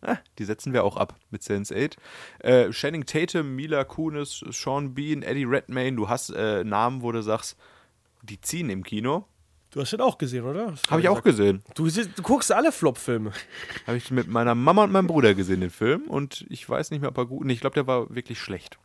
Ah, 0.00 0.18
die 0.38 0.44
setzen 0.44 0.72
wir 0.72 0.84
auch 0.84 0.96
ab 0.96 1.16
mit 1.30 1.42
Sense8. 1.42 1.96
Äh, 2.40 2.70
Channing 2.70 3.04
Tatum, 3.06 3.54
Mila 3.56 3.84
Kunis, 3.84 4.44
Sean 4.50 4.94
Bean, 4.94 5.22
Eddie 5.22 5.44
Redmayne. 5.44 5.96
Du 5.96 6.08
hast 6.08 6.30
äh, 6.30 6.62
Namen, 6.64 7.02
wo 7.02 7.10
du 7.12 7.22
sagst, 7.22 7.56
die 8.22 8.40
ziehen 8.40 8.70
im 8.70 8.84
Kino. 8.84 9.26
Du 9.70 9.80
hast 9.80 9.92
den 9.92 10.00
auch 10.00 10.16
gesehen, 10.16 10.44
oder? 10.44 10.74
Habe 10.90 11.00
ich 11.02 11.08
auch 11.08 11.22
gesehen. 11.22 11.62
Du, 11.74 11.88
du 11.88 12.22
guckst 12.22 12.50
alle 12.50 12.72
Flop-Filme. 12.72 13.32
Habe 13.86 13.98
ich 13.98 14.10
mit 14.10 14.26
meiner 14.28 14.54
Mama 14.54 14.84
und 14.84 14.92
meinem 14.92 15.06
Bruder 15.06 15.34
gesehen, 15.34 15.60
den 15.60 15.70
Film. 15.70 16.02
Und 16.08 16.46
ich 16.48 16.68
weiß 16.68 16.90
nicht 16.90 17.00
mehr, 17.00 17.10
ob 17.10 17.18
er 17.18 17.26
gut. 17.26 17.44
Nee, 17.44 17.52
ich 17.52 17.60
glaube, 17.60 17.74
der 17.74 17.86
war 17.86 18.14
wirklich 18.14 18.40
schlecht. 18.40 18.78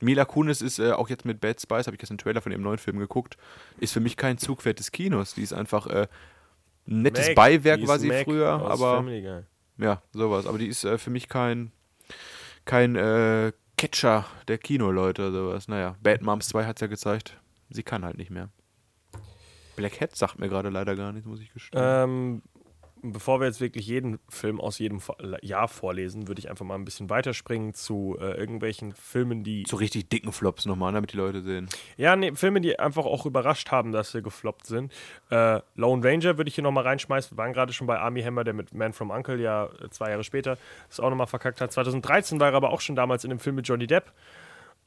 Mila 0.00 0.24
Kunis 0.24 0.60
ist 0.60 0.78
äh, 0.78 0.92
auch 0.92 1.08
jetzt 1.08 1.24
mit 1.24 1.40
Bad 1.40 1.60
Spice, 1.60 1.86
habe 1.86 1.96
ich 1.96 2.02
jetzt 2.02 2.10
einen 2.10 2.18
Trailer 2.18 2.42
von 2.42 2.52
ihrem 2.52 2.62
neuen 2.62 2.78
Film 2.78 2.98
geguckt, 2.98 3.36
ist 3.78 3.92
für 3.92 4.00
mich 4.00 4.16
kein 4.16 4.36
Zugpferd 4.36 4.78
des 4.78 4.92
Kinos. 4.92 5.34
Die 5.34 5.42
ist 5.42 5.52
einfach 5.52 5.86
äh, 5.86 6.06
ein 6.86 7.02
nettes 7.02 7.28
Mac, 7.28 7.36
Beiwerk 7.36 7.86
war 7.86 7.98
sie 7.98 8.08
Mac 8.08 8.24
früher, 8.24 8.48
aber 8.48 9.04
ja, 9.78 10.02
sowas. 10.12 10.46
Aber 10.46 10.58
die 10.58 10.66
ist 10.66 10.84
äh, 10.84 10.98
für 10.98 11.10
mich 11.10 11.28
kein, 11.28 11.72
kein 12.64 12.96
äh, 12.96 13.52
Catcher 13.76 14.26
der 14.48 14.58
Kinoleute, 14.58 15.32
sowas. 15.32 15.68
Naja, 15.68 15.96
Bad 16.02 16.22
Moms 16.22 16.48
2 16.48 16.66
hat 16.66 16.76
es 16.76 16.80
ja 16.80 16.86
gezeigt. 16.88 17.38
Sie 17.70 17.82
kann 17.82 18.04
halt 18.04 18.16
nicht 18.18 18.30
mehr. 18.30 18.50
Black 19.76 20.00
Hat 20.00 20.16
sagt 20.16 20.38
mir 20.38 20.48
gerade 20.48 20.70
leider 20.70 20.96
gar 20.96 21.12
nichts, 21.12 21.28
muss 21.28 21.40
ich 21.40 21.52
gestehen. 21.52 21.80
Ähm, 21.82 22.42
bevor 23.02 23.40
wir 23.40 23.46
jetzt 23.46 23.60
wirklich 23.60 23.86
jeden 23.86 24.18
Film 24.28 24.60
aus 24.60 24.78
jedem 24.78 25.00
Jahr 25.42 25.68
vorlesen, 25.68 26.28
würde 26.28 26.38
ich 26.38 26.50
einfach 26.50 26.64
mal 26.64 26.74
ein 26.74 26.84
bisschen 26.84 27.10
weiterspringen 27.10 27.74
zu 27.74 28.16
äh, 28.20 28.32
irgendwelchen 28.32 28.92
Filmen, 28.92 29.44
die. 29.44 29.64
so 29.68 29.76
richtig 29.76 30.08
dicken 30.08 30.32
Flops 30.32 30.66
nochmal, 30.66 30.92
damit 30.92 31.12
die 31.12 31.16
Leute 31.16 31.42
sehen. 31.42 31.68
Ja, 31.96 32.16
nee, 32.16 32.32
Filme, 32.34 32.60
die 32.60 32.78
einfach 32.78 33.04
auch 33.04 33.26
überrascht 33.26 33.70
haben, 33.70 33.92
dass 33.92 34.12
sie 34.12 34.22
gefloppt 34.22 34.66
sind. 34.66 34.92
Äh, 35.30 35.60
Lone 35.74 36.04
Ranger 36.04 36.36
würde 36.38 36.48
ich 36.48 36.54
hier 36.54 36.64
nochmal 36.64 36.84
reinschmeißen. 36.84 37.36
Wir 37.36 37.38
waren 37.38 37.52
gerade 37.52 37.72
schon 37.72 37.86
bei 37.86 37.98
Army 37.98 38.22
Hammer, 38.22 38.44
der 38.44 38.54
mit 38.54 38.74
Man 38.74 38.92
from 38.92 39.10
Uncle 39.10 39.40
ja 39.40 39.66
äh, 39.66 39.90
zwei 39.90 40.10
Jahre 40.10 40.24
später 40.24 40.58
das 40.88 41.00
auch 41.00 41.10
nochmal 41.10 41.26
verkackt 41.26 41.60
hat. 41.60 41.72
2013 41.72 42.40
war 42.40 42.50
er 42.50 42.54
aber 42.54 42.70
auch 42.70 42.80
schon 42.80 42.96
damals 42.96 43.24
in 43.24 43.30
dem 43.30 43.38
Film 43.38 43.56
mit 43.56 43.68
Johnny 43.68 43.86
Depp, 43.86 44.12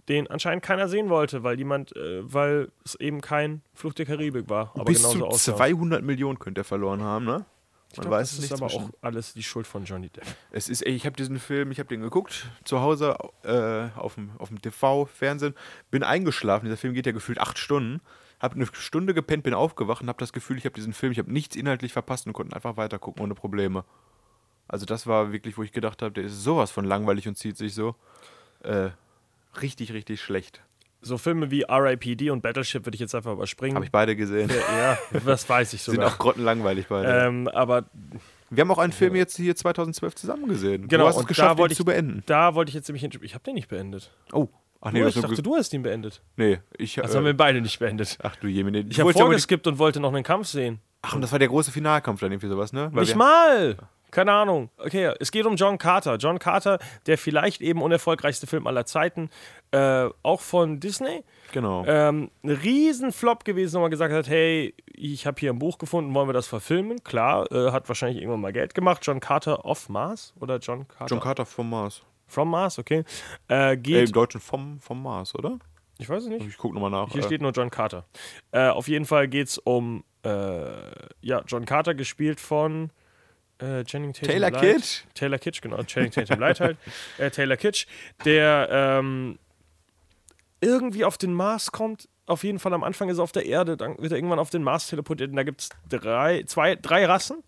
den 0.10 0.28
anscheinend 0.28 0.64
keiner 0.64 0.90
sehen 0.90 1.10
wollte, 1.10 1.44
weil 1.44 1.58
jemand, 1.58 1.96
äh, 1.96 2.22
weil 2.24 2.72
es 2.84 2.96
eben 2.96 3.22
kein 3.22 3.62
Flucht 3.74 4.00
der 4.00 4.06
Karibik 4.06 4.50
war. 4.50 4.72
Aber 4.76 4.86
Bis 4.86 4.98
genauso 4.98 5.20
zu 5.20 5.26
aussah. 5.28 5.56
200 5.56 6.04
Millionen 6.04 6.40
könnte 6.40 6.62
er 6.62 6.66
verloren 6.66 7.02
haben, 7.02 7.26
ne? 7.26 7.46
Man 7.96 8.02
glaub, 8.04 8.12
weiß 8.12 8.30
das 8.30 8.38
es 8.38 8.44
ist 8.46 8.52
nicht 8.52 8.62
aber 8.62 8.70
zwischen- 8.72 8.86
auch 8.90 8.94
alles 9.02 9.34
die 9.34 9.42
Schuld 9.42 9.66
von 9.66 9.84
Johnny 9.86 10.10
Depp. 10.10 10.24
Es 10.52 10.70
ist, 10.70 10.82
ey, 10.84 10.94
ich 10.94 11.06
habe 11.08 11.16
diesen 11.16 11.40
Film, 11.40 11.72
ich 11.72 11.80
habe 11.80 11.90
den 11.90 12.02
geguckt, 12.02 12.46
zu 12.64 12.82
Hause 12.82 13.16
äh, 13.44 13.88
auf 13.98 14.14
dem, 14.16 14.30
auf 14.38 14.50
dem 14.50 14.62
TV, 14.62 15.06
Fernsehen, 15.06 15.56
bin 15.90 16.04
eingeschlafen. 16.04 16.66
Dieser 16.66 16.78
Film 16.78 16.94
geht 16.94 17.06
ja 17.08 17.12
gefühlt 17.14 17.40
acht 17.40 17.58
Stunden. 17.58 18.02
Habe 18.40 18.56
eine 18.56 18.68
Stunde 18.74 19.14
gepennt, 19.16 19.44
bin 19.44 19.54
aufgewacht 19.56 20.02
und 20.04 20.08
habe 20.08 20.20
das 20.20 20.34
Gefühl, 20.34 20.58
ich 20.58 20.66
habe 20.66 20.76
diesen 20.76 20.94
Film, 20.94 21.12
ich 21.12 21.18
habe 21.20 21.32
nichts 21.34 21.56
inhaltlich 21.56 21.92
verpasst 21.92 22.28
und 22.28 22.34
konnte 22.34 22.56
einfach 22.56 22.78
weitergucken 22.78 23.24
ohne 23.24 23.34
Probleme. 23.34 23.84
Also 24.68 24.86
das 24.86 25.08
war 25.08 25.32
wirklich, 25.32 25.58
wo 25.58 25.64
ich 25.64 25.72
gedacht 25.72 26.02
habe, 26.04 26.12
der 26.12 26.26
ist 26.26 26.44
sowas 26.44 26.70
von 26.70 26.86
langweilig 26.86 27.28
und 27.28 27.36
zieht 27.40 27.58
sich 27.58 27.74
so 27.74 27.96
äh, 28.64 28.90
richtig, 29.62 29.94
richtig 29.94 30.22
schlecht. 30.22 30.62
So 31.02 31.18
Filme 31.18 31.50
wie 31.50 31.62
R.I.P.D. 31.62 32.30
und 32.30 32.42
Battleship 32.42 32.86
würde 32.86 32.96
ich 32.96 33.00
jetzt 33.00 33.16
einfach 33.16 33.32
überspringen. 33.32 33.76
Habe 33.76 33.86
ich 33.86 33.92
beide 33.92 34.16
gesehen. 34.18 34.50
ja, 34.50 34.98
das 35.26 35.48
weiß 35.48 35.72
ich 35.74 35.82
Sind 35.84 35.96
sogar. 35.96 36.10
auch 36.10 36.18
grottenlangweilig 36.18 36.88
beide. 36.90 37.26
Ähm, 37.28 37.48
aber 37.48 37.86
Wir 38.50 38.62
haben 38.62 38.72
auch 38.72 38.80
einen 38.80 38.92
Film 38.92 39.16
jetzt 39.16 39.38
hier 39.38 39.56
2012 39.56 40.16
zusammen 40.16 40.48
gesehen. 40.50 40.90
genau, 40.90 41.04
du 41.06 41.10
hast 41.10 41.18
es 41.22 41.26
geschafft, 41.26 41.52
da 41.52 41.58
wollte 41.58 41.72
ihn 41.72 41.74
ich 41.74 41.78
zu 41.78 41.86
beenden. 41.86 42.24
Da 42.26 42.54
wollte 42.54 42.70
ich 42.70 42.76
jetzt 42.76 42.90
nämlich. 42.90 43.04
Ich 43.24 43.34
habe 43.34 43.44
den 43.46 43.54
nicht 43.56 43.70
beendet. 43.70 44.12
Oh, 44.34 44.50
ach 44.82 44.92
nee, 44.92 45.00
du, 45.00 45.06
das 45.06 45.16
ich 45.16 45.22
dachte, 45.22 45.42
du 45.42 45.56
hast 45.56 45.72
ihn 45.74 45.84
beendet. 45.84 46.22
Nee, 46.36 46.60
ich. 46.78 46.96
Das 46.96 47.14
äh, 47.14 47.18
haben 47.18 47.24
wir 47.26 47.38
beide 47.38 47.62
nicht 47.62 47.80
beendet. 47.80 48.18
ach 48.22 48.36
du 48.36 48.48
Jemine. 48.48 48.80
Ich 48.82 49.00
habe 49.00 49.04
aber 49.04 49.14
die- 49.14 49.20
vorgeskippt 49.20 49.68
und 49.68 49.78
wollte 49.80 50.02
noch 50.02 50.14
einen 50.14 50.24
Kampf 50.26 50.48
sehen. 50.48 50.80
Ach, 51.02 51.14
und 51.16 51.22
das 51.22 51.32
war 51.32 51.40
der 51.40 51.48
große 51.48 51.72
Finalkampf 51.72 52.20
dann 52.20 52.34
irgendwie 52.34 52.50
sowas, 52.50 52.74
ne? 52.74 52.90
Weil 52.92 53.04
nicht 53.06 53.16
mal! 53.16 53.78
Keine 54.12 54.32
Ahnung. 54.32 54.70
Okay, 54.78 55.14
es 55.20 55.32
geht 55.32 55.46
um 55.46 55.56
John 55.56 55.78
Carter. 55.78 56.16
John 56.18 56.40
Carter, 56.40 56.80
der 57.06 57.18
vielleicht 57.18 57.62
eben 57.62 57.82
unerfolgreichste 57.82 58.48
Film 58.48 58.66
aller 58.68 58.86
Zeiten, 58.86 59.30
äh, 59.72 60.08
auch 60.24 60.42
von 60.42 60.80
Disney. 60.80 61.24
Genau. 61.52 61.86
Ähm, 61.86 62.32
ein 62.44 62.50
Riesenflop 62.50 63.46
gewesen, 63.46 63.78
wo 63.78 63.82
man 63.82 63.92
gesagt 63.92 64.14
hat, 64.14 64.28
hey, 64.28 64.74
ich 64.94 65.26
habe 65.28 65.40
hier 65.40 65.52
ein 65.52 65.60
Buch 65.60 65.78
gefunden, 65.78 66.14
wollen 66.14 66.28
wir 66.28 66.34
das 66.34 66.48
verfilmen? 66.48 67.04
Klar, 67.04 67.52
äh, 67.52 67.72
hat 67.72 67.88
wahrscheinlich 67.88 68.20
irgendwann 68.22 68.42
mal 68.42 68.54
Geld 68.54 68.74
gemacht. 68.74 69.02
John 69.04 69.20
Carter 69.20 69.66
of 69.66 69.90
Mars 69.90 70.34
oder 70.40 70.58
John 70.58 70.88
Carter 70.88 71.14
John 71.16 71.20
Carter 71.24 71.46
vom 71.46 71.70
Mars. 71.70 72.02
from 72.28 72.50
Mars, 72.50 72.80
okay. 72.80 73.04
Äh, 73.50 73.74
Äh, 73.74 73.78
geht, 73.78 74.08
Im 74.10 74.14
Deutschen 74.14 74.42
vom, 74.42 74.80
vom 74.80 75.02
Mars, 75.04 75.36
oder? 75.36 75.58
ich 75.98 76.08
weiß 76.10 76.24
es 76.24 76.30
nicht. 76.30 76.46
Ich 76.48 76.58
guck 76.58 76.74
nochmal 76.74 76.92
nach. 76.92 77.12
Hier 77.12 77.22
äh, 77.22 77.26
steht 77.26 77.42
nur 77.42 77.52
John 77.52 77.70
Carter. 77.70 78.06
Äh, 78.52 78.70
auf 78.70 78.88
jeden 78.88 79.06
Fall 79.06 79.28
geht 79.28 79.48
es 79.50 79.58
um 79.58 80.04
äh, 80.24 80.30
ja, 81.22 81.42
John 81.46 81.66
Carter, 81.66 81.94
gespielt 81.94 82.40
von 82.40 82.90
äh, 83.60 83.84
Tatum. 83.84 84.14
Taylor 84.14 84.52
Light. 84.52 84.62
Kitsch? 84.62 85.04
Taylor 85.14 85.38
Kitsch, 85.38 85.62
genau. 85.62 85.84
Channing 85.84 86.12
Tatum 86.12 86.40
Light 86.40 86.60
halt. 86.60 86.78
Äh, 87.18 87.30
Taylor 87.32 87.58
Kitsch, 87.58 87.86
der 88.26 88.70
ähm, 88.72 89.38
irgendwie 90.62 91.06
auf 91.06 91.18
den 91.18 91.34
Mars 91.34 91.72
kommt. 91.72 92.08
Auf 92.26 92.44
jeden 92.44 92.60
Fall 92.60 92.74
am 92.74 92.84
Anfang 92.84 93.10
ist 93.10 93.18
er 93.18 93.24
auf 93.24 93.32
der 93.32 93.46
Erde, 93.46 93.76
dann 93.76 93.98
wird 93.98 94.12
er 94.12 94.18
irgendwann 94.18 94.40
auf 94.40 94.50
den 94.50 94.64
Mars 94.64 94.88
teleportiert 94.88 95.32
und 95.32 95.36
da 95.36 95.44
gibt 95.44 95.62
es 95.62 95.70
drei, 95.90 96.44
zwei, 96.44 96.76
drei 96.76 97.06
Rassen. 97.06 97.44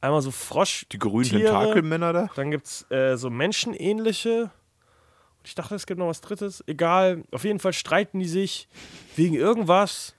Einmal 0.00 0.22
so 0.22 0.30
Frosch, 0.30 0.86
die 0.92 0.98
grünen. 0.98 1.28
Tentakelmänner 1.28 2.12
da. 2.12 2.30
dann 2.34 2.50
gibt 2.50 2.66
es 2.66 2.90
äh, 2.90 3.16
so 3.16 3.28
menschenähnliche. 3.28 4.44
Und 4.44 5.46
ich 5.46 5.54
dachte, 5.54 5.74
es 5.74 5.86
gibt 5.86 5.98
noch 5.98 6.06
was 6.06 6.22
Drittes. 6.22 6.64
Egal. 6.66 7.24
Auf 7.32 7.44
jeden 7.44 7.58
Fall 7.58 7.72
streiten 7.74 8.18
die 8.18 8.28
sich 8.28 8.68
wegen 9.16 9.34
irgendwas. 9.34 10.14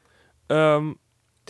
Ähm, 0.49 0.99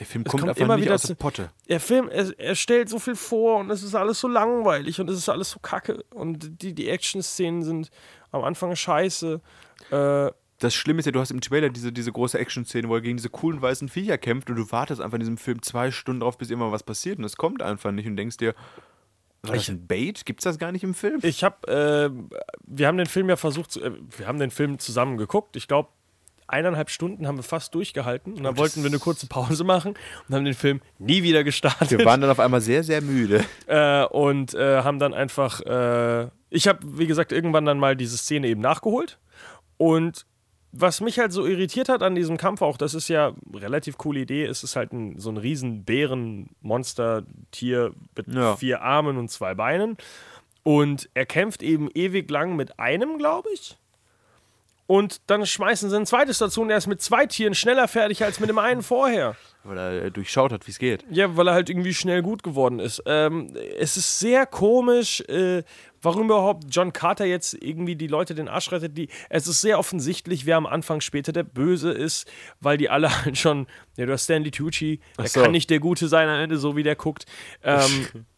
Der 0.01 0.07
Film 0.07 0.23
kommt, 0.23 0.41
kommt 0.41 0.49
einfach 0.49 0.65
immer 0.65 0.77
nicht 0.77 0.85
wieder 0.85 0.95
aus 0.95 1.03
der 1.03 1.13
Potte. 1.13 1.51
der 1.69 1.79
Film, 1.79 2.09
er, 2.09 2.33
er 2.39 2.55
stellt 2.55 2.89
so 2.89 2.97
viel 2.97 3.15
vor 3.15 3.59
und 3.59 3.69
es 3.69 3.83
ist 3.83 3.93
alles 3.93 4.19
so 4.19 4.27
langweilig 4.27 4.99
und 4.99 5.07
es 5.11 5.17
ist 5.19 5.29
alles 5.29 5.51
so 5.51 5.59
kacke. 5.59 6.03
Und 6.09 6.63
die, 6.63 6.73
die 6.73 6.89
Action-Szenen 6.89 7.61
sind 7.61 7.91
am 8.31 8.43
Anfang 8.43 8.75
scheiße. 8.75 9.39
Äh, 9.91 10.31
Das 10.57 10.73
Schlimme 10.73 11.01
ist 11.01 11.05
ja, 11.05 11.11
du 11.11 11.19
hast 11.19 11.29
im 11.29 11.39
Trailer 11.39 11.69
diese, 11.69 11.91
diese 11.91 12.11
große 12.11 12.39
Action-Szene, 12.39 12.89
wo 12.89 12.95
er 12.95 13.01
gegen 13.01 13.17
diese 13.17 13.29
coolen 13.29 13.61
weißen 13.61 13.89
Viecher 13.89 14.17
kämpft 14.17 14.49
und 14.49 14.55
du 14.55 14.71
wartest 14.71 15.01
einfach 15.01 15.17
in 15.17 15.19
diesem 15.19 15.37
Film 15.37 15.61
zwei 15.61 15.91
Stunden 15.91 16.21
drauf, 16.21 16.35
bis 16.35 16.49
irgendwann 16.49 16.71
was 16.71 16.81
passiert 16.81 17.19
und 17.19 17.23
es 17.25 17.37
kommt 17.37 17.61
einfach 17.61 17.91
nicht 17.91 18.07
und 18.07 18.15
denkst 18.17 18.37
dir, 18.37 18.55
war 19.43 19.55
das 19.55 19.69
ein 19.69 19.85
Bait? 19.85 20.25
Gibt's 20.25 20.45
das 20.45 20.57
gar 20.57 20.71
nicht 20.71 20.83
im 20.83 20.95
Film? 20.95 21.19
ich 21.21 21.43
habe, 21.43 21.67
äh, 21.67 22.35
wir 22.65 22.87
haben 22.87 22.97
den 22.97 23.07
Film 23.07 23.29
ja 23.29 23.35
versucht, 23.37 23.71
zu, 23.71 23.81
äh, 23.83 23.91
wir 24.17 24.27
haben 24.27 24.39
den 24.39 24.51
Film 24.51 24.79
zusammen 24.79 25.17
geguckt. 25.17 25.55
Ich 25.55 25.67
glaube, 25.67 25.89
eineinhalb 26.51 26.89
Stunden 26.89 27.27
haben 27.27 27.37
wir 27.37 27.43
fast 27.43 27.73
durchgehalten 27.75 28.33
und 28.33 28.43
dann 28.43 28.57
wollten 28.57 28.83
wir 28.83 28.89
eine 28.89 28.99
kurze 28.99 29.27
Pause 29.27 29.63
machen 29.63 29.95
und 30.27 30.35
haben 30.35 30.45
den 30.45 30.53
Film 30.53 30.81
nie 30.99 31.23
wieder 31.23 31.43
gestartet. 31.43 31.97
Wir 31.97 32.05
waren 32.05 32.21
dann 32.21 32.29
auf 32.29 32.39
einmal 32.39 32.61
sehr, 32.61 32.83
sehr 32.83 33.01
müde. 33.01 33.43
äh, 33.67 34.03
und 34.05 34.53
äh, 34.53 34.83
haben 34.83 34.99
dann 34.99 35.13
einfach, 35.13 35.61
äh, 35.61 36.27
ich 36.49 36.67
habe, 36.67 36.79
wie 36.97 37.07
gesagt, 37.07 37.31
irgendwann 37.31 37.65
dann 37.65 37.79
mal 37.79 37.95
diese 37.95 38.17
Szene 38.17 38.47
eben 38.47 38.61
nachgeholt. 38.61 39.19
Und 39.77 40.25
was 40.73 41.01
mich 41.01 41.19
halt 41.19 41.33
so 41.33 41.45
irritiert 41.45 41.89
hat 41.89 42.01
an 42.01 42.15
diesem 42.15 42.37
Kampf 42.37 42.61
auch, 42.61 42.77
das 42.77 42.93
ist 42.93 43.09
ja 43.09 43.33
eine 43.51 43.61
relativ 43.61 43.97
coole 43.97 44.21
Idee, 44.21 44.45
es 44.45 44.63
ist 44.63 44.77
halt 44.77 44.93
ein, 44.93 45.19
so 45.19 45.29
ein 45.29 45.35
riesen 45.37 45.83
Bären-Monster-Tier 45.83 47.93
mit 48.15 48.27
Ja. 48.27 48.55
vier 48.55 48.81
Armen 48.81 49.17
und 49.17 49.29
zwei 49.29 49.53
Beinen. 49.53 49.97
Und 50.63 51.09
er 51.13 51.25
kämpft 51.25 51.63
eben 51.63 51.89
ewig 51.93 52.29
lang 52.29 52.55
mit 52.55 52.79
einem, 52.79 53.17
glaube 53.17 53.49
ich. 53.53 53.77
Und 54.91 55.21
dann 55.27 55.45
schmeißen 55.45 55.89
sie 55.89 55.95
ein 55.95 56.05
zweites 56.05 56.39
dazu 56.39 56.63
und 56.63 56.69
er 56.69 56.75
ist 56.75 56.87
mit 56.87 57.01
zwei 57.01 57.25
Tieren 57.25 57.55
schneller 57.55 57.87
fertig 57.87 58.25
als 58.25 58.41
mit 58.41 58.49
dem 58.49 58.57
einen 58.57 58.81
vorher. 58.81 59.37
Weil 59.63 59.77
er 59.77 60.03
äh, 60.03 60.11
durchschaut 60.11 60.51
hat, 60.51 60.67
wie 60.67 60.71
es 60.71 60.79
geht. 60.79 61.05
Ja, 61.09 61.37
weil 61.37 61.47
er 61.47 61.53
halt 61.53 61.69
irgendwie 61.69 61.93
schnell 61.93 62.21
gut 62.21 62.43
geworden 62.43 62.79
ist. 62.79 63.01
Ähm, 63.05 63.55
es 63.79 63.95
ist 63.95 64.19
sehr 64.19 64.45
komisch, 64.45 65.21
äh, 65.29 65.63
warum 66.01 66.25
überhaupt 66.25 66.65
John 66.69 66.91
Carter 66.91 67.23
jetzt 67.23 67.53
irgendwie 67.53 67.95
die 67.95 68.07
Leute 68.07 68.35
den 68.35 68.49
Arsch 68.49 68.69
rettet. 68.73 68.97
Die, 68.97 69.07
es 69.29 69.47
ist 69.47 69.61
sehr 69.61 69.79
offensichtlich, 69.79 70.45
wer 70.45 70.57
am 70.57 70.65
Anfang 70.65 70.99
später 70.99 71.31
der 71.31 71.43
Böse 71.43 71.93
ist, 71.93 72.29
weil 72.59 72.75
die 72.77 72.89
alle 72.89 73.09
halt 73.23 73.37
schon. 73.37 73.67
Ja, 73.95 74.05
du 74.05 74.11
hast 74.11 74.25
Stanley 74.25 74.51
Tucci, 74.51 74.99
der 75.17 75.27
so. 75.27 75.41
kann 75.41 75.51
nicht 75.51 75.69
der 75.69 75.79
Gute 75.79 76.09
sein 76.09 76.27
am 76.27 76.37
Ende, 76.37 76.57
so 76.57 76.75
wie 76.75 76.83
der 76.83 76.97
guckt. 76.97 77.25
Ähm, 77.63 78.07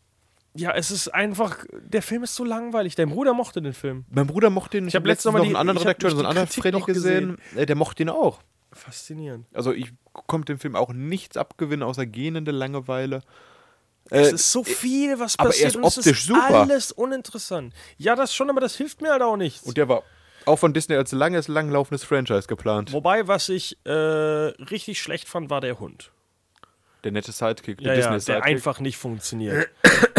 ja, 0.55 0.71
es 0.71 0.91
ist 0.91 1.07
einfach, 1.13 1.57
der 1.71 2.01
Film 2.01 2.23
ist 2.23 2.35
so 2.35 2.43
langweilig. 2.43 2.95
Dein 2.95 3.09
Bruder 3.09 3.33
mochte 3.33 3.61
den 3.61 3.73
Film. 3.73 4.05
Mein 4.11 4.27
Bruder 4.27 4.49
mochte 4.49 4.77
den. 4.77 4.87
Ich 4.87 4.95
hab 4.95 5.01
habe 5.01 5.09
letztens 5.09 5.25
noch 5.25 5.33
mal 5.33 5.41
einen 5.41 5.49
die- 5.49 5.55
anderen 5.55 5.77
Redakteur, 5.79 6.09
die 6.11 6.15
so 6.15 6.21
einen 6.21 6.29
anderen 6.29 6.47
Freddy 6.47 6.77
noch 6.79 6.85
gesehen. 6.85 7.37
Äh, 7.55 7.65
Der 7.65 7.75
mochte 7.75 8.03
ihn 8.03 8.09
auch. 8.09 8.39
Faszinierend. 8.71 9.45
Also 9.53 9.71
ich 9.71 9.91
konnte 10.27 10.53
dem 10.53 10.59
Film 10.59 10.75
auch 10.75 10.93
nichts 10.93 11.37
abgewinnen, 11.37 11.83
außer 11.83 12.05
gähnende 12.05 12.51
Langeweile. 12.51 13.21
Es 14.09 14.31
Äh, 14.31 14.35
ist 14.35 14.51
so 14.51 14.63
viel, 14.63 15.17
was 15.19 15.37
aber 15.39 15.49
er 15.49 15.51
passiert 15.51 15.69
ist 15.69 15.75
und 15.77 15.85
es 15.85 15.97
optisch 15.97 16.19
ist 16.21 16.27
super. 16.27 16.61
alles 16.61 16.91
uninteressant. 16.91 17.73
Ja, 17.97 18.15
das 18.15 18.35
schon, 18.35 18.49
aber 18.49 18.59
das 18.61 18.75
hilft 18.75 19.01
mir 19.01 19.11
halt 19.11 19.21
auch 19.21 19.37
nichts. 19.37 19.63
Und 19.63 19.77
der 19.77 19.87
war 19.89 20.03
auch 20.45 20.57
von 20.59 20.73
Disney 20.73 20.95
als 20.97 21.11
langes, 21.13 21.47
langlaufendes 21.47 22.03
Franchise 22.03 22.47
geplant. 22.47 22.91
Wobei, 22.91 23.27
was 23.27 23.47
ich 23.49 23.77
äh, 23.85 23.91
richtig 23.91 25.01
schlecht 25.01 25.29
fand, 25.29 25.49
war 25.49 25.61
der 25.61 25.79
Hund. 25.79 26.11
Der 27.03 27.11
nette 27.11 27.31
Sidekick, 27.31 27.77
der 27.79 27.87
Ja, 27.87 27.95
Disney 27.95 28.11
der 28.11 28.19
Sidekick. 28.21 28.45
einfach 28.45 28.79
nicht 28.79 28.97
funktioniert. 28.97 29.69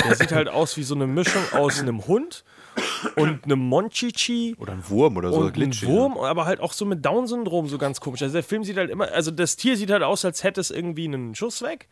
der 0.05 0.14
sieht 0.16 0.32
halt 0.32 0.49
aus 0.49 0.76
wie 0.76 0.82
so 0.82 0.95
eine 0.95 1.07
Mischung 1.07 1.43
aus 1.53 1.80
einem 1.80 2.07
Hund 2.07 2.45
und 3.16 3.45
einem 3.45 3.59
Monchichi 3.61 4.55
Oder 4.59 4.72
ein 4.72 4.89
Wurm 4.89 5.16
oder 5.16 5.30
so. 5.30 5.37
und 5.39 5.47
ein 5.49 5.53
glitschig. 5.53 5.89
Wurm, 5.89 6.16
aber 6.18 6.45
halt 6.47 6.61
auch 6.61 6.72
so 6.72 6.85
mit 6.85 7.05
Down-Syndrom 7.05 7.68
so 7.68 7.78
ganz 7.78 8.01
komisch. 8.01 8.22
Also 8.22 8.35
der 8.35 8.43
Film 8.43 8.64
sieht 8.64 8.76
halt 8.76 8.91
immer, 8.91 9.11
also 9.12 9.30
das 9.30 9.57
Tier 9.57 9.76
sieht 9.76 9.91
halt 9.91 10.03
aus, 10.03 10.24
als 10.24 10.43
hätte 10.45 10.61
es 10.61 10.70
irgendwie 10.70 11.05
einen 11.07 11.35
Schuss 11.35 11.62
weg. 11.62 11.89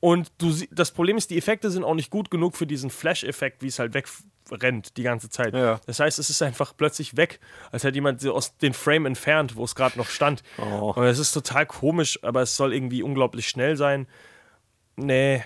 Und 0.00 0.30
du, 0.38 0.52
sie- 0.52 0.68
das 0.70 0.92
Problem 0.92 1.16
ist, 1.16 1.30
die 1.30 1.38
Effekte 1.38 1.70
sind 1.70 1.82
auch 1.82 1.94
nicht 1.94 2.10
gut 2.10 2.30
genug 2.30 2.56
für 2.56 2.66
diesen 2.68 2.90
Flash-Effekt, 2.90 3.62
wie 3.62 3.66
es 3.66 3.80
halt 3.80 3.94
wegrennt 3.94 4.96
die 4.96 5.02
ganze 5.02 5.28
Zeit. 5.28 5.54
Ja. 5.54 5.80
Das 5.86 5.98
heißt, 5.98 6.20
es 6.20 6.30
ist 6.30 6.40
einfach 6.42 6.72
plötzlich 6.76 7.16
weg, 7.16 7.40
als 7.72 7.82
hätte 7.82 7.96
jemand 7.96 8.20
so 8.20 8.32
aus 8.32 8.56
den 8.58 8.74
Frame 8.74 9.06
entfernt, 9.06 9.56
wo 9.56 9.64
es 9.64 9.74
gerade 9.74 9.98
noch 9.98 10.08
stand. 10.08 10.44
Oh. 10.58 10.92
Und 10.94 11.04
es 11.04 11.18
ist 11.18 11.32
total 11.32 11.66
komisch, 11.66 12.20
aber 12.22 12.42
es 12.42 12.54
soll 12.56 12.72
irgendwie 12.74 13.02
unglaublich 13.02 13.48
schnell 13.48 13.76
sein. 13.76 14.06
Nee. 14.98 15.42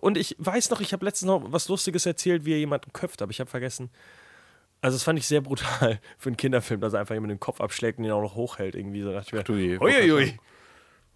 Und 0.00 0.18
ich 0.18 0.34
weiß 0.38 0.70
noch, 0.70 0.80
ich 0.80 0.92
habe 0.92 1.04
letztens 1.04 1.28
noch 1.28 1.52
was 1.52 1.68
Lustiges 1.68 2.06
erzählt, 2.06 2.44
wie 2.44 2.52
er 2.52 2.58
jemanden 2.58 2.92
köpft, 2.92 3.22
aber 3.22 3.30
ich 3.30 3.38
habe 3.40 3.48
vergessen. 3.48 3.90
Also, 4.80 4.96
das 4.96 5.04
fand 5.04 5.18
ich 5.18 5.26
sehr 5.28 5.40
brutal 5.40 6.00
für 6.18 6.28
einen 6.28 6.36
Kinderfilm, 6.36 6.80
dass 6.80 6.92
er 6.92 7.00
einfach 7.00 7.14
jemanden 7.14 7.36
den 7.36 7.40
Kopf 7.40 7.60
abschlägt 7.60 7.98
und 7.98 8.04
ihn 8.04 8.10
auch 8.10 8.20
noch 8.22 8.34
hochhält. 8.34 8.74
Irgendwie 8.74 9.02
so 9.02 9.12
dachte 9.12 9.28
ich 9.28 9.32
mir, 9.32 9.42
du 9.44 9.54
je, 9.54 9.78
uiuiui, 9.78 10.38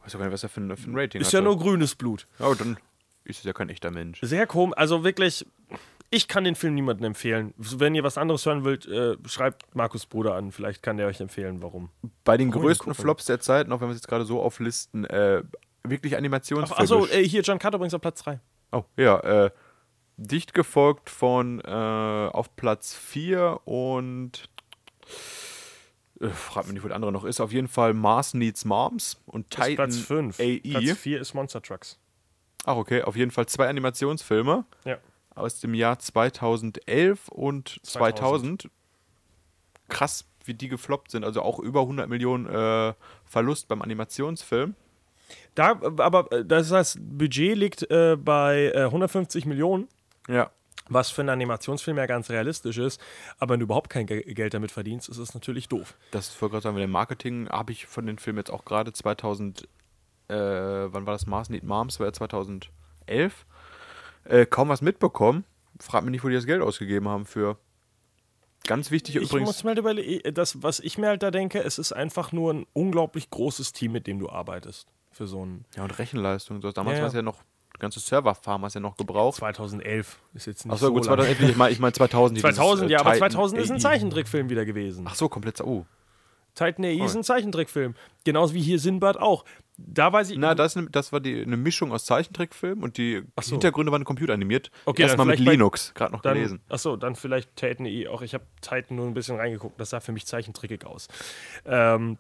Weiß 0.05 0.15
auch 0.15 0.19
gar 0.21 0.27
nicht, 0.27 0.33
was 0.33 0.43
er 0.45 0.49
für 0.49 0.61
ein, 0.61 0.77
für 0.77 0.91
ein 0.91 0.97
Rating 0.97 1.21
ist 1.21 1.29
hat. 1.29 1.35
ja 1.35 1.41
nur 1.41 1.59
grünes 1.59 1.95
Blut. 1.97 2.27
Oh, 2.39 2.55
dann 2.57 2.79
ist 3.25 3.41
es 3.41 3.45
ja 3.45 3.53
kein 3.53 3.69
echter 3.69 3.91
Mensch. 3.91 4.21
Sehr 4.23 4.47
komisch, 4.47 4.77
also 4.79 5.05
wirklich, 5.05 5.45
ich 6.11 6.29
kann 6.29 6.45
den 6.45 6.55
Film 6.55 6.75
niemandem 6.77 7.07
empfehlen. 7.07 7.53
Wenn 7.59 7.95
ihr 7.95 8.05
was 8.05 8.17
anderes 8.17 8.47
hören 8.47 8.65
wollt, 8.65 8.87
äh, 8.87 9.17
schreibt 9.27 9.75
Markus 9.75 10.07
Bruder 10.07 10.35
an, 10.35 10.53
vielleicht 10.53 10.83
kann 10.83 10.97
der 10.97 11.09
euch 11.09 11.21
empfehlen, 11.21 11.61
warum. 11.61 11.91
Bei 12.25 12.37
den 12.39 12.55
Cool, 12.55 12.63
größten 12.63 12.93
gucken. 12.93 13.03
Flops 13.03 13.27
der 13.27 13.41
Zeit, 13.41 13.67
auch 13.71 13.81
wenn 13.81 13.89
wir 13.89 13.93
es 13.93 13.99
jetzt 13.99 14.09
gerade 14.09 14.25
so 14.25 14.41
auflisten, 14.41 15.05
äh, 15.05 15.43
wirklich 15.85 16.17
Animationsfilme. 16.17 16.81
Achso, 16.81 17.07
äh, 17.07 17.23
hier, 17.27 17.43
John 17.43 17.59
Carter 17.59 17.77
übrigens 17.77 17.95
auf 17.95 18.01
Platz 18.01 18.23
3. 18.23 18.41
Oh, 18.73 18.85
ja, 18.97 19.19
äh, 19.21 19.51
dicht 20.17 20.53
gefolgt 20.55 21.11
von 21.11 21.61
äh, 21.61 21.69
auf 21.71 22.55
Platz 22.57 22.95
4 22.95 23.61
und 23.65 24.49
äh, 26.21 26.29
frag 26.29 26.65
mich 26.67 26.75
nicht, 26.75 26.85
wo 26.85 26.89
der 26.89 26.97
andere 26.97 27.13
noch 27.13 27.25
ist. 27.25 27.41
Auf 27.41 27.53
jeden 27.53 27.69
Fall 27.69 27.95
Mars 27.95 28.35
Needs 28.35 28.65
Moms 28.65 29.21
und 29.27 29.47
Das 29.57 29.61
ist 29.61 29.71
Titan 29.71 29.91
Platz 29.91 29.99
5. 30.01 30.41
AE. 30.41 30.61
Platz 30.61 30.99
4 30.99 31.21
ist 31.21 31.35
Monster 31.35 31.63
Trucks. 31.63 31.99
Ach, 32.65 32.77
okay, 32.77 33.03
auf 33.03 33.17
jeden 33.17 33.31
Fall 33.31 33.47
zwei 33.47 33.69
Animationsfilme 33.69 34.65
Ja. 34.85 34.99
aus 35.35 35.61
dem 35.61 35.75
Jahr 35.75 35.99
2011 35.99 37.29
und 37.29 37.81
2000. 37.85 38.63
2000. 38.63 38.71
Krass, 39.89 40.27
wie 40.45 40.53
die 40.55 40.69
gefloppt 40.69 41.11
sind. 41.13 41.25
Also 41.25 41.41
auch 41.43 41.59
über 41.61 41.81
100 41.83 42.09
Millionen 42.09 42.47
äh, 42.47 42.93
Verlust 43.25 43.69
beim 43.69 43.81
Animationsfilm. 43.81 44.75
Da, 45.55 45.81
aber 45.99 46.31
äh, 46.33 46.45
das 46.45 46.71
heißt, 46.71 46.99
Budget 47.01 47.57
liegt 47.57 47.91
äh, 47.91 48.17
bei 48.17 48.73
äh, 48.75 48.85
150 48.85 49.45
Millionen, 49.47 49.89
Ja. 50.29 50.51
was 50.89 51.11
für 51.11 51.21
einen 51.23 51.31
Animationsfilm 51.31 51.97
ja 51.99 52.07
ganz 52.07 52.31
realistisch 52.31 52.79
ist. 52.79 53.01
Aber 53.39 53.53
wenn 53.55 53.61
du 53.61 53.65
überhaupt 53.65 53.91
kein 53.91 54.07
Ge 54.07 54.23
Geld 54.35 54.55
damit 54.55 54.71
verdienst, 54.71 55.09
ist 55.09 55.19
es 55.19 55.35
natürlich 55.35 55.69
doof. 55.69 55.97
Das 56.13 56.41
wollte 56.41 56.53
gerade 56.53 56.63
sagen, 56.63 56.75
mit 56.77 56.85
dem 56.85 56.91
Marketing 56.91 57.49
habe 57.49 57.73
ich 57.73 57.87
von 57.87 58.07
den 58.07 58.19
Filmen 58.19 58.39
jetzt 58.39 58.51
auch 58.51 58.65
gerade 58.65 58.93
2000, 58.93 59.63
äh, 60.29 60.35
wann 60.37 61.07
war 61.07 61.13
das? 61.13 61.27
Mars 61.27 61.51
Need 61.51 61.65
Moms, 61.65 61.99
war 62.01 62.07
ja 62.07 62.13
2011, 62.13 62.71
äh, 64.25 64.47
kaum 64.47 64.69
was 64.69 64.81
mitbekommen. 64.83 65.45
Frag 65.81 66.05
mich 66.05 66.11
nicht, 66.13 66.25
wo 66.25 66.29
die 66.29 66.35
das 66.35 66.47
Geld 66.47 66.63
ausgegeben 66.63 67.09
haben 67.09 67.25
für. 67.27 67.59
Ganz 68.67 68.91
wichtig 68.91 69.17
Ich 69.17 69.23
übrigens. 69.23 69.47
muss 69.47 69.65
mir 69.65 69.71
halt 69.71 69.79
überlegen, 69.79 70.35
das, 70.35 70.63
was 70.63 70.81
ich 70.81 70.99
mir 70.99 71.07
halt 71.09 71.23
da 71.23 71.31
denke, 71.31 71.63
es 71.63 71.79
ist 71.79 71.93
einfach 71.93 72.33
nur 72.33 72.53
ein 72.53 72.67
unglaublich 72.73 73.31
großes 73.31 73.73
Team, 73.73 73.93
mit 73.93 74.07
dem 74.07 74.19
du 74.19 74.29
arbeitest. 74.29 74.89
Für 75.19 75.27
so 75.27 75.45
ein 75.45 75.65
Ja, 75.77 75.83
und 75.83 75.99
Rechenleistung. 75.99 76.57
und 76.57 76.63
So. 76.63 76.71
Damals 76.73 76.95
Ja, 76.95 76.99
ja. 76.99 77.03
war 77.03 77.09
es 77.09 77.15
ja 77.15 77.23
noch, 77.23 77.43
die 77.75 77.81
ganze 77.81 77.99
Serverfarm 78.01 78.65
hast 78.65 78.75
ja 78.75 78.81
noch 78.81 78.97
gebraucht. 78.97 79.37
2011 79.39 80.17
ist 80.35 80.47
jetzt 80.47 80.65
nicht 80.65 80.73
Achso, 80.73 80.87
so 80.87 80.93
gut, 80.93 81.05
lange. 81.07 81.23
2011, 81.23 81.51
ich 81.51 81.57
meine 81.57 81.73
ich 81.73 81.79
mein 81.81 81.93
2000. 81.93 82.37
dieses, 82.39 82.55
2000, 82.55 82.89
äh, 82.89 82.93
ja, 82.93 83.01
aber 83.01 83.13
Titan 83.15 83.31
2000 83.33 83.61
ist 83.61 83.71
ein 83.71 83.77
AI. 83.77 83.81
Zeichentrickfilm 83.81 84.49
wieder 84.49 84.65
gewesen. 84.65 85.05
Ach 85.09 85.15
so, 85.17 85.29
komplett. 85.29 85.61
Oh. 85.61 85.85
Titan 86.55 86.85
AI 86.85 87.05
ist 87.05 87.15
ein 87.17 87.23
Zeichentrickfilm. 87.25 87.95
Genauso 88.25 88.55
wie 88.55 88.61
hier 88.63 88.79
Sinbad 88.79 89.17
auch. 89.17 89.45
Da 89.77 90.13
weiß 90.13 90.31
ich. 90.31 90.39
Na, 90.39 90.57
das, 90.57 90.77
eine- 90.77 90.91
das 90.91 91.13
war 91.13 91.21
die, 91.21 91.41
eine 91.43 91.57
Mischung 91.57 91.93
aus 91.93 92.05
Zeichentrickfilm 92.05 92.83
und 92.83 92.97
die 92.97 93.23
so. 93.41 93.53
Hintergründe 93.53 93.93
waren 93.93 94.03
computeranimiert. 94.05 94.73
Okay, 94.85 95.03
Erstmal 95.03 95.27
mit 95.27 95.39
Linux, 95.39 95.95
gerade 95.95 96.13
noch 96.13 96.23
dann, 96.23 96.35
gelesen. 96.35 96.61
Achso, 96.69 96.97
dann 96.97 97.15
vielleicht 97.15 97.55
Titan 97.55 97.87
AI 97.87 98.09
auch. 98.09 98.23
Ich 98.23 98.35
habe 98.35 98.45
Titan 98.61 98.97
nur 98.97 99.07
ein 99.07 99.15
bisschen 99.15 99.37
reingeguckt. 99.37 99.81
Das 99.81 99.91
sah 99.91 100.01
für 100.01 100.11
mich 100.13 100.27
zeichentrickig 100.27 100.85
aus. 100.85 101.07
Ähm, 101.65 102.19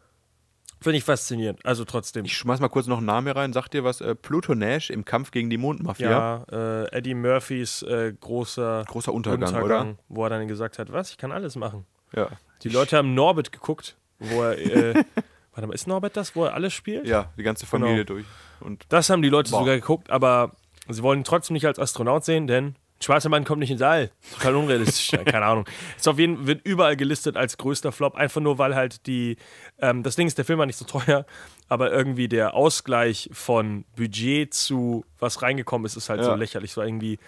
Finde 0.80 0.98
ich 0.98 1.04
faszinierend. 1.04 1.64
Also 1.64 1.84
trotzdem. 1.84 2.24
Ich 2.24 2.36
schmeiß 2.36 2.60
mal 2.60 2.68
kurz 2.68 2.86
noch 2.86 2.98
einen 2.98 3.06
Namen 3.06 3.26
hier 3.26 3.34
rein. 3.36 3.52
Sagt 3.52 3.74
dir 3.74 3.82
was? 3.84 4.00
Äh, 4.00 4.14
Pluto 4.14 4.54
Nash 4.54 4.90
im 4.90 5.04
Kampf 5.04 5.30
gegen 5.32 5.50
die 5.50 5.56
Mondmafia. 5.58 6.44
ja, 6.50 6.82
äh, 6.84 6.92
Eddie 6.96 7.14
Murphys 7.14 7.82
äh, 7.82 8.12
großer 8.20 8.84
Großer 8.86 9.12
Untergang, 9.12 9.98
wo 10.08 10.24
er 10.24 10.30
dann 10.30 10.46
gesagt 10.46 10.78
hat, 10.78 10.92
was, 10.92 11.10
ich 11.10 11.18
kann 11.18 11.32
alles 11.32 11.56
machen. 11.56 11.84
Ja. 12.14 12.28
Die 12.62 12.68
Leute 12.68 12.96
haben 12.96 13.14
Norbert 13.14 13.50
geguckt, 13.52 13.96
wo 14.20 14.42
er, 14.42 14.58
äh, 14.58 14.94
warte 15.52 15.66
mal, 15.66 15.74
ist 15.74 15.86
Norbert 15.88 16.16
das, 16.16 16.34
wo 16.36 16.44
er 16.44 16.54
alles 16.54 16.72
spielt? 16.72 17.06
Ja, 17.06 17.32
die 17.36 17.42
ganze 17.42 17.66
Familie 17.66 18.04
Genau. 18.04 18.18
durch. 18.20 18.26
Und 18.60 18.84
Das 18.88 19.10
haben 19.10 19.22
die 19.22 19.28
Leute 19.28 19.50
Boah. 19.50 19.60
sogar 19.60 19.74
geguckt, 19.74 20.10
aber 20.10 20.52
sie 20.88 21.02
wollen 21.02 21.20
ihn 21.20 21.24
trotzdem 21.24 21.54
nicht 21.54 21.66
als 21.66 21.78
Astronaut 21.78 22.24
sehen, 22.24 22.46
denn 22.46 22.76
schwarzer 23.00 23.28
Mann 23.28 23.44
kommt 23.44 23.60
nicht 23.60 23.70
ins 23.70 23.82
All. 23.82 24.10
Total 24.34 24.56
unrealistisch. 24.56 25.12
Ja, 25.12 25.24
Keine 25.24 25.44
Ahnung. 25.44 25.64
Ist 25.96 26.08
auf 26.08 26.18
jeden 26.18 26.46
wird 26.46 26.64
überall 26.66 26.96
gelistet 26.96 27.36
als 27.36 27.56
größter 27.58 27.92
Flop, 27.92 28.14
einfach 28.16 28.40
nur 28.40 28.58
weil 28.58 28.74
halt 28.74 29.06
die. 29.06 29.36
Ähm, 29.78 30.02
das 30.02 30.16
Ding 30.16 30.26
ist, 30.26 30.36
der 30.38 30.44
Film 30.44 30.58
war 30.58 30.66
nicht 30.66 30.76
so 30.78 30.84
teuer, 30.84 31.24
aber 31.68 31.92
irgendwie 31.92 32.28
der 32.28 32.54
Ausgleich 32.54 33.28
von 33.32 33.84
Budget 33.96 34.52
zu 34.54 35.04
was 35.18 35.42
reingekommen 35.42 35.86
ist, 35.86 35.96
ist 35.96 36.08
halt 36.08 36.22
so 36.24 36.30
Ja. 36.30 36.36
lächerlich. 36.36 36.72
So 36.72 36.82
irgendwie 36.82 37.18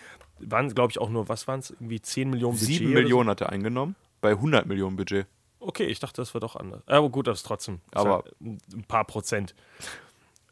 waren, 0.41 0.75
glaube 0.75 0.91
ich, 0.91 0.99
auch 0.99 1.11
nur, 1.11 1.29
was 1.29 1.47
waren 1.49 1.61
es? 1.61 1.71
Irgendwie 1.71 2.01
10 2.01 2.31
Millionen 2.31 2.55
Budget. 2.59 2.67
sieben 2.79 2.93
oder 2.93 3.01
Millionen 3.03 3.29
hat 3.31 3.41
er 3.43 3.51
eingenommen. 3.51 3.95
Bei 4.21 4.31
100 4.31 4.67
Millionen 4.67 4.97
Budget. 4.97 5.27
So. 5.61 5.67
Okay, 5.69 5.85
ich 5.85 6.01
dachte, 6.01 6.23
das 6.23 6.33
war 6.35 6.41
doch 6.41 6.57
anders. 6.57 6.83
Aber 6.87 7.11
gut, 7.11 7.27
das 7.27 7.41
ist 7.41 7.47
trotzdem. 7.47 7.77
Ist 7.87 7.97
Aber- 7.97 8.25
halt 8.25 8.35
ein 8.41 8.85
paar 8.89 9.05
Prozent. 9.05 9.55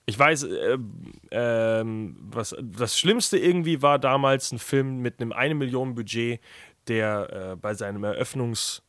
Ich 0.09 0.19
weiß, 0.19 0.45
äh, 0.45 0.79
ähm, 1.33 2.17
was 2.31 2.57
das 2.63 2.99
Schlimmste 2.99 3.37
irgendwie 3.37 3.83
war 3.83 3.99
damals 3.99 4.53
ein 4.53 4.59
Film 4.59 5.01
mit 5.03 5.21
einem 5.21 5.33
1 5.33 5.55
Million 5.55 5.95
Budget, 5.95 6.41
der 6.87 7.51
äh, 7.53 7.57
bei 7.57 7.75
seinem 7.75 8.05
Eröffnungs, 8.05 8.81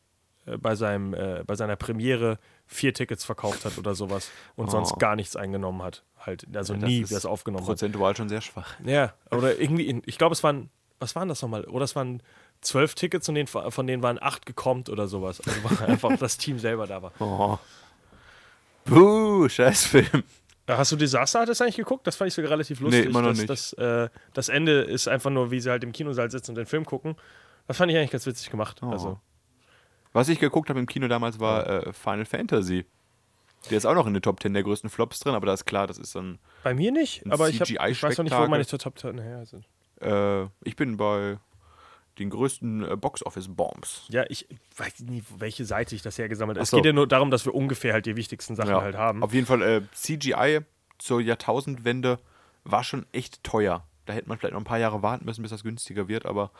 äh, 0.46 0.56
bei 0.56 0.74
seinem, 0.74 1.12
äh, 1.12 1.44
bei 1.46 1.56
seiner 1.56 1.76
Premiere 1.76 2.38
vier 2.66 2.94
Tickets 2.94 3.22
verkauft 3.26 3.66
hat 3.66 3.76
oder 3.76 3.94
sowas 3.94 4.30
und 4.56 4.70
sonst 4.70 4.92
Oh. 4.94 4.96
gar 4.96 5.14
nichts 5.14 5.36
eingenommen 5.36 5.82
hat. 5.82 6.04
Halt, 6.18 6.46
also 6.56 6.72
Das 6.72 6.82
nie 6.88 7.02
das 7.04 7.26
aufgenommen 7.26 7.64
hat. 7.64 7.68
Prozentual 7.68 8.16
schon 8.16 8.30
sehr 8.30 8.40
schwach. 8.40 8.72
Ja, 8.86 9.12
oder 9.30 9.58
irgendwie, 9.60 9.88
in, 9.88 10.02
ich 10.06 10.16
glaube, 10.16 10.32
es 10.32 10.42
waren, 10.42 10.70
was 11.00 11.14
waren 11.16 11.28
das 11.28 11.42
nochmal? 11.42 11.64
Oder 11.64 11.84
es 11.84 11.94
waren 11.96 12.22
zwölf 12.62 12.94
Tickets 12.94 13.28
und 13.28 13.46
von 13.50 13.86
denen 13.86 14.02
waren 14.02 14.18
acht 14.22 14.46
gekommen 14.46 14.84
oder 14.90 15.06
sowas. 15.06 15.42
Also 15.46 15.64
war 15.64 15.82
einfach 15.88 16.16
das 16.16 16.38
Team 16.38 16.58
selber 16.58 16.86
da 16.86 17.02
war. 17.02 17.12
Oh. 17.20 17.58
Buh, 18.86 19.48
Scheißfilm. 19.50 20.24
Hast 20.76 20.92
du 20.92 20.96
Disaster 20.96 21.40
Artist 21.40 21.62
eigentlich 21.62 21.76
geguckt? 21.76 22.06
Das 22.06 22.16
fand 22.16 22.28
ich 22.28 22.34
sogar 22.34 22.50
relativ 22.50 22.80
lustig. 22.80 23.06
immer 23.06 23.22
noch 23.22 23.30
das, 23.30 23.38
nicht. 23.38 23.50
Das, 23.50 23.72
äh, 23.74 24.08
das 24.34 24.48
Ende 24.48 24.82
ist 24.82 25.08
einfach 25.08 25.30
nur, 25.30 25.50
wie 25.50 25.60
sie 25.60 25.70
halt 25.70 25.84
im 25.84 25.92
Kinosaal 25.92 26.30
sitzen 26.30 26.52
und 26.52 26.56
den 26.56 26.66
Film 26.66 26.84
gucken. 26.84 27.16
Das 27.66 27.76
fand 27.76 27.90
ich 27.90 27.96
eigentlich 27.96 28.10
ganz 28.10 28.26
witzig 28.26 28.50
gemacht. 28.50 28.80
Oh. 28.82 28.90
Also, 28.90 29.20
Was 30.12 30.28
ich 30.28 30.38
geguckt 30.38 30.68
habe 30.70 30.80
im 30.80 30.86
Kino 30.86 31.08
damals 31.08 31.40
war 31.40 31.66
äh, 31.66 31.92
Final 31.92 32.24
Fantasy. 32.24 32.84
Der 33.68 33.78
ist 33.78 33.84
auch 33.84 33.94
noch 33.94 34.06
in 34.06 34.14
den 34.14 34.22
Top 34.22 34.40
10 34.40 34.54
der 34.54 34.62
größten 34.62 34.88
Flops 34.88 35.20
drin, 35.20 35.34
aber 35.34 35.46
da 35.46 35.52
ist 35.52 35.66
klar, 35.66 35.86
das 35.86 35.98
ist 35.98 36.14
dann. 36.14 36.38
bei 36.62 36.72
mir 36.72 36.92
nicht, 36.92 37.30
aber 37.30 37.50
ich, 37.50 37.60
hab, 37.60 37.68
ich 37.68 38.02
weiß 38.02 38.16
noch 38.16 38.24
nicht, 38.24 38.36
wo 38.36 38.46
meine 38.46 38.64
Top 38.64 38.98
10 38.98 39.18
her 39.18 39.44
sind. 39.44 39.66
Äh, 40.00 40.48
ich 40.64 40.76
bin 40.76 40.96
bei 40.96 41.38
den 42.20 42.30
größten 42.30 42.88
äh, 42.88 42.96
Box-Office-Bombs. 42.96 44.04
Ja, 44.10 44.24
ich 44.28 44.46
weiß 44.76 45.00
nie, 45.00 45.24
welche 45.38 45.64
Seite 45.64 45.94
ich 45.96 46.02
das 46.02 46.16
hergesammelt 46.18 46.56
habe. 46.56 46.60
Ach 46.60 46.64
Es 46.64 46.70
so. 46.70 46.76
geht 46.76 46.86
ja 46.86 46.92
nur 46.92 47.08
darum, 47.08 47.30
dass 47.32 47.44
wir 47.44 47.54
ungefähr 47.54 47.92
halt 47.92 48.06
die 48.06 48.14
wichtigsten 48.16 48.54
Sachen 48.54 48.74
halt 48.74 48.96
haben. 48.96 49.22
Auf 49.24 49.34
jeden 49.34 49.46
Fall 49.46 49.62
äh, 49.62 49.82
CGI 49.94 50.60
zur 50.98 51.20
Jahrtausendwende 51.20 52.18
war 52.64 52.84
schon 52.84 53.06
echt 53.12 53.42
teuer. 53.42 53.84
Da 54.06 54.12
hätte 54.12 54.28
man 54.28 54.38
vielleicht 54.38 54.54
noch 54.54 54.60
ein 54.60 54.64
paar 54.64 54.78
Jahre 54.78 55.02
warten 55.02 55.24
müssen, 55.24 55.42
bis 55.42 55.50
das 55.50 55.62
günstiger 55.62 56.08
wird, 56.08 56.26
aber 56.26 56.50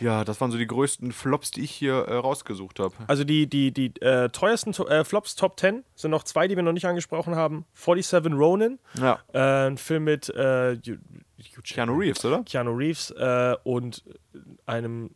ja, 0.00 0.24
das 0.24 0.40
waren 0.40 0.50
so 0.50 0.58
die 0.58 0.66
größten 0.66 1.12
Flops, 1.12 1.52
die 1.52 1.62
ich 1.62 1.70
hier 1.70 1.94
äh, 1.94 2.14
rausgesucht 2.16 2.80
habe. 2.80 2.94
Also 3.06 3.22
die, 3.22 3.46
die, 3.46 3.70
die 3.70 3.92
äh, 4.00 4.28
teuersten 4.28 4.72
to 4.72 4.86
äh, 4.88 5.04
Flops 5.04 5.36
Top 5.36 5.58
10 5.58 5.84
sind 5.94 6.10
noch 6.10 6.24
zwei, 6.24 6.48
die 6.48 6.56
wir 6.56 6.64
noch 6.64 6.72
nicht 6.72 6.86
angesprochen 6.86 7.36
haben. 7.36 7.64
47 7.74 8.32
Ronin, 8.34 8.80
Ja. 8.98 9.20
äh, 9.32 9.68
ein 9.68 9.78
Film 9.78 10.04
mit 10.04 10.28
äh, 10.30 10.76
Keanu. 11.62 11.96
Reeves, 11.98 12.24
oder? 12.24 12.42
Keanu 12.44 12.72
Reeves 12.72 13.10
äh, 13.10 13.56
und 13.64 14.02
einem 14.66 15.10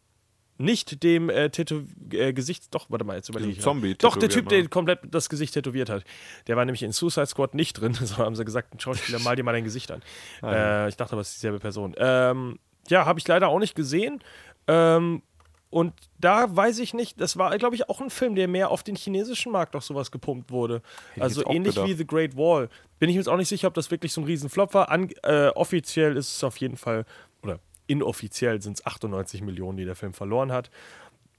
nicht 0.58 1.02
dem 1.04 1.30
äh, 1.30 1.50
Tätow 1.50 1.82
äh, 2.12 2.32
Gesicht, 2.32 2.74
doch, 2.74 2.90
warte 2.90 3.04
mal, 3.04 3.16
jetzt 3.16 3.28
überlege 3.28 3.52
ich. 3.52 3.60
Zombie 3.60 3.94
Doch, 3.94 4.16
der 4.16 4.28
Typ, 4.28 4.48
der 4.48 4.66
komplett 4.68 5.00
das 5.08 5.28
Gesicht 5.28 5.54
tätowiert 5.54 5.88
hat. 5.88 6.04
Der 6.48 6.56
war 6.56 6.64
nämlich 6.64 6.82
in 6.82 6.92
Suicide 6.92 7.26
Squad 7.26 7.54
nicht 7.54 7.74
drin, 7.74 7.94
sondern 8.00 8.26
haben 8.26 8.36
sie 8.36 8.44
gesagt, 8.44 8.74
ein 8.74 8.80
Schauspieler, 8.80 9.20
mal 9.20 9.36
dir 9.36 9.44
mal 9.44 9.52
dein 9.52 9.64
Gesicht 9.64 9.90
an. 9.90 10.02
Ah, 10.42 10.84
äh, 10.84 10.88
ich 10.88 10.96
dachte 10.96 11.12
aber, 11.12 11.20
es 11.20 11.28
ist 11.28 11.36
dieselbe 11.36 11.60
Person. 11.60 11.94
Ähm, 11.96 12.58
ja, 12.88 13.06
habe 13.06 13.20
ich 13.20 13.28
leider 13.28 13.48
auch 13.48 13.60
nicht 13.60 13.74
gesehen. 13.74 14.20
Ähm, 14.66 15.22
und 15.70 15.92
da 16.18 16.54
weiß 16.54 16.78
ich 16.78 16.94
nicht, 16.94 17.20
das 17.20 17.36
war, 17.36 17.56
glaube 17.58 17.74
ich, 17.74 17.88
auch 17.88 18.00
ein 18.00 18.10
Film, 18.10 18.34
der 18.34 18.48
mehr 18.48 18.70
auf 18.70 18.82
den 18.82 18.96
chinesischen 18.96 19.52
Markt 19.52 19.74
doch 19.74 19.82
sowas 19.82 20.10
gepumpt 20.10 20.50
wurde. 20.50 20.82
ich 21.14 21.22
also 21.22 21.44
auch 21.44 21.52
ähnlich 21.52 21.74
gedacht. 21.74 21.88
wie 21.88 21.94
The 21.94 22.06
Great 22.06 22.36
Wall. 22.36 22.68
Bin 22.98 23.10
ich 23.10 23.16
mir 23.16 23.20
jetzt 23.20 23.28
auch 23.28 23.36
nicht 23.36 23.48
sicher, 23.48 23.68
ob 23.68 23.74
das 23.74 23.90
wirklich 23.90 24.12
so 24.12 24.22
ein 24.22 24.24
Riesenflop 24.24 24.72
war. 24.72 24.90
An, 24.90 25.10
äh, 25.22 25.48
offiziell 25.48 26.16
ist 26.16 26.36
es 26.36 26.44
auf 26.44 26.56
jeden 26.56 26.76
Fall, 26.76 27.04
oder 27.42 27.60
inoffiziell 27.86 28.62
sind 28.62 28.78
es 28.78 28.86
98 28.86 29.42
Millionen, 29.42 29.76
die 29.76 29.84
der 29.84 29.94
Film 29.94 30.14
verloren 30.14 30.52
hat. 30.52 30.70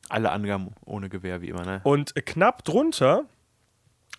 Alle 0.09 0.31
Angaben 0.31 0.73
ohne 0.85 1.09
Gewehr, 1.09 1.41
wie 1.41 1.49
immer, 1.49 1.65
ne? 1.65 1.81
Und 1.83 2.15
knapp 2.25 2.63
drunter 2.63 3.25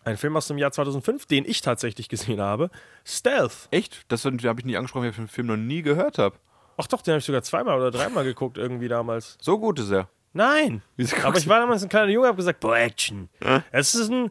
ein 0.04 0.16
Film 0.16 0.36
aus 0.36 0.48
dem 0.48 0.58
Jahr 0.58 0.72
2005, 0.72 1.26
den 1.26 1.44
ich 1.44 1.60
tatsächlich 1.60 2.08
gesehen 2.08 2.40
habe, 2.40 2.70
Stealth. 3.04 3.68
Echt? 3.70 4.04
Das 4.08 4.24
habe 4.24 4.36
ich 4.36 4.64
nicht 4.64 4.76
angesprochen, 4.76 5.04
weil 5.04 5.10
ich 5.10 5.16
den 5.16 5.28
Film 5.28 5.48
noch 5.48 5.56
nie 5.56 5.82
gehört 5.82 6.18
habe. 6.18 6.36
Ach 6.80 6.86
doch, 6.86 7.02
den 7.02 7.12
habe 7.12 7.18
ich 7.18 7.24
sogar 7.24 7.42
zweimal 7.42 7.76
oder 7.76 7.90
dreimal 7.90 8.24
geguckt 8.24 8.56
irgendwie 8.56 8.88
damals. 8.88 9.36
So 9.40 9.58
gut 9.58 9.78
ist 9.78 9.90
er. 9.90 10.08
Nein. 10.32 10.82
Aber 11.22 11.36
ich 11.36 11.48
war 11.48 11.60
damals 11.60 11.82
ein 11.82 11.88
kleiner 11.88 12.10
Junge, 12.10 12.28
habe 12.28 12.36
gesagt, 12.36 12.60
boah, 12.60 12.76
Action. 12.76 13.28
Es 13.70 13.94
ist 13.94 14.10
ein, 14.10 14.30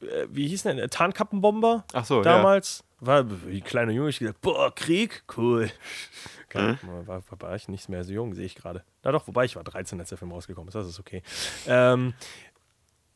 äh, 0.00 0.26
wie 0.30 0.48
hieß 0.48 0.64
denn, 0.64 0.80
ein 0.80 0.90
Tarnkappenbomber 0.90 1.84
Ach 1.92 2.04
so, 2.04 2.16
ja. 2.16 2.22
damals. 2.22 2.82
War 2.98 3.26
wie 3.46 3.60
kleiner 3.60 3.92
Junge, 3.92 4.08
ich 4.08 4.18
gesagt, 4.18 4.40
boah, 4.40 4.74
Krieg, 4.74 5.22
cool. 5.36 5.70
Keine 6.48 6.78
war, 6.82 7.06
war, 7.06 7.22
war 7.40 7.54
ich 7.54 7.68
nicht 7.68 7.88
mehr 7.88 8.02
so 8.02 8.12
jung, 8.12 8.34
sehe 8.34 8.46
ich 8.46 8.54
gerade. 8.54 8.82
Na 9.02 9.12
doch, 9.12 9.28
wobei 9.28 9.44
ich 9.44 9.54
war 9.54 9.64
13, 9.64 10.00
als 10.00 10.08
der 10.08 10.18
Film 10.18 10.32
rausgekommen 10.32 10.68
ist, 10.68 10.74
das 10.74 10.88
ist 10.88 10.98
okay. 10.98 11.22
Ähm, 11.66 12.14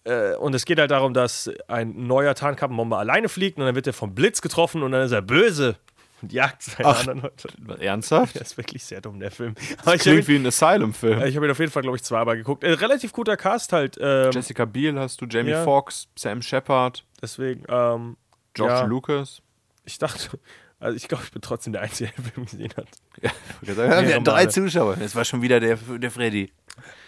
äh, 0.04 0.34
und 0.36 0.54
es 0.54 0.64
geht 0.64 0.78
halt 0.78 0.90
darum, 0.90 1.14
dass 1.14 1.50
ein 1.68 2.06
neuer 2.06 2.34
Tarnkappenbomber 2.34 2.98
alleine 2.98 3.28
fliegt 3.28 3.58
und 3.58 3.64
dann 3.64 3.74
wird 3.74 3.86
er 3.86 3.92
vom 3.92 4.14
Blitz 4.14 4.42
getroffen 4.42 4.82
und 4.82 4.92
dann 4.92 5.02
ist 5.02 5.12
er 5.12 5.22
böse 5.22 5.76
und 6.22 6.32
jagt 6.32 6.62
seine 6.62 6.88
Ach. 6.88 7.00
anderen 7.00 7.22
Leute. 7.22 7.82
Ernsthaft? 7.84 8.34
Der 8.34 8.42
ist 8.42 8.56
wirklich 8.56 8.84
sehr 8.84 9.00
dumm, 9.00 9.20
der 9.20 9.30
Film. 9.30 9.54
Aber 9.78 9.92
habe 9.92 9.98
Klingt 9.98 10.28
wie 10.28 10.36
ein 10.36 10.46
Asylum-Film. 10.46 11.22
ich 11.24 11.36
hab 11.36 11.42
ihn 11.42 11.50
auf 11.50 11.58
jeden 11.58 11.72
Fall, 11.72 11.82
glaube 11.82 11.96
ich, 11.96 12.02
zweimal 12.02 12.36
geguckt. 12.36 12.64
Äh, 12.64 12.72
relativ 12.72 13.12
guter 13.12 13.36
Cast 13.36 13.72
halt. 13.72 13.96
Ähm, 14.00 14.30
Jessica 14.32 14.64
Biel 14.64 14.98
hast 14.98 15.20
du, 15.20 15.26
Jamie 15.26 15.50
Ja. 15.50 15.64
Foxx, 15.64 16.08
Sam 16.16 16.42
Shepard, 16.42 17.04
deswegen, 17.22 17.64
ähm, 17.68 18.16
George 18.54 18.74
ja, 18.74 18.84
Lucas. 18.84 19.42
ich 19.84 19.98
dachte, 19.98 20.38
also 20.80 20.96
ich 20.96 21.08
glaube, 21.08 21.24
ich 21.24 21.30
bin 21.32 21.42
trotzdem 21.42 21.72
der 21.74 21.82
Einzige, 21.82 22.10
der 22.16 22.24
den 22.24 22.32
Film 22.32 22.46
gesehen 22.46 22.72
hat. 22.76 22.88
Wir 23.60 24.14
hatten 24.14 24.24
drei. 24.24 24.46
Zuschauer. 24.46 24.96
Das 24.96 25.14
war 25.14 25.24
schon 25.24 25.42
wieder 25.42 25.60
der, 25.60 25.76
der 25.76 26.10
Freddy. 26.10 26.50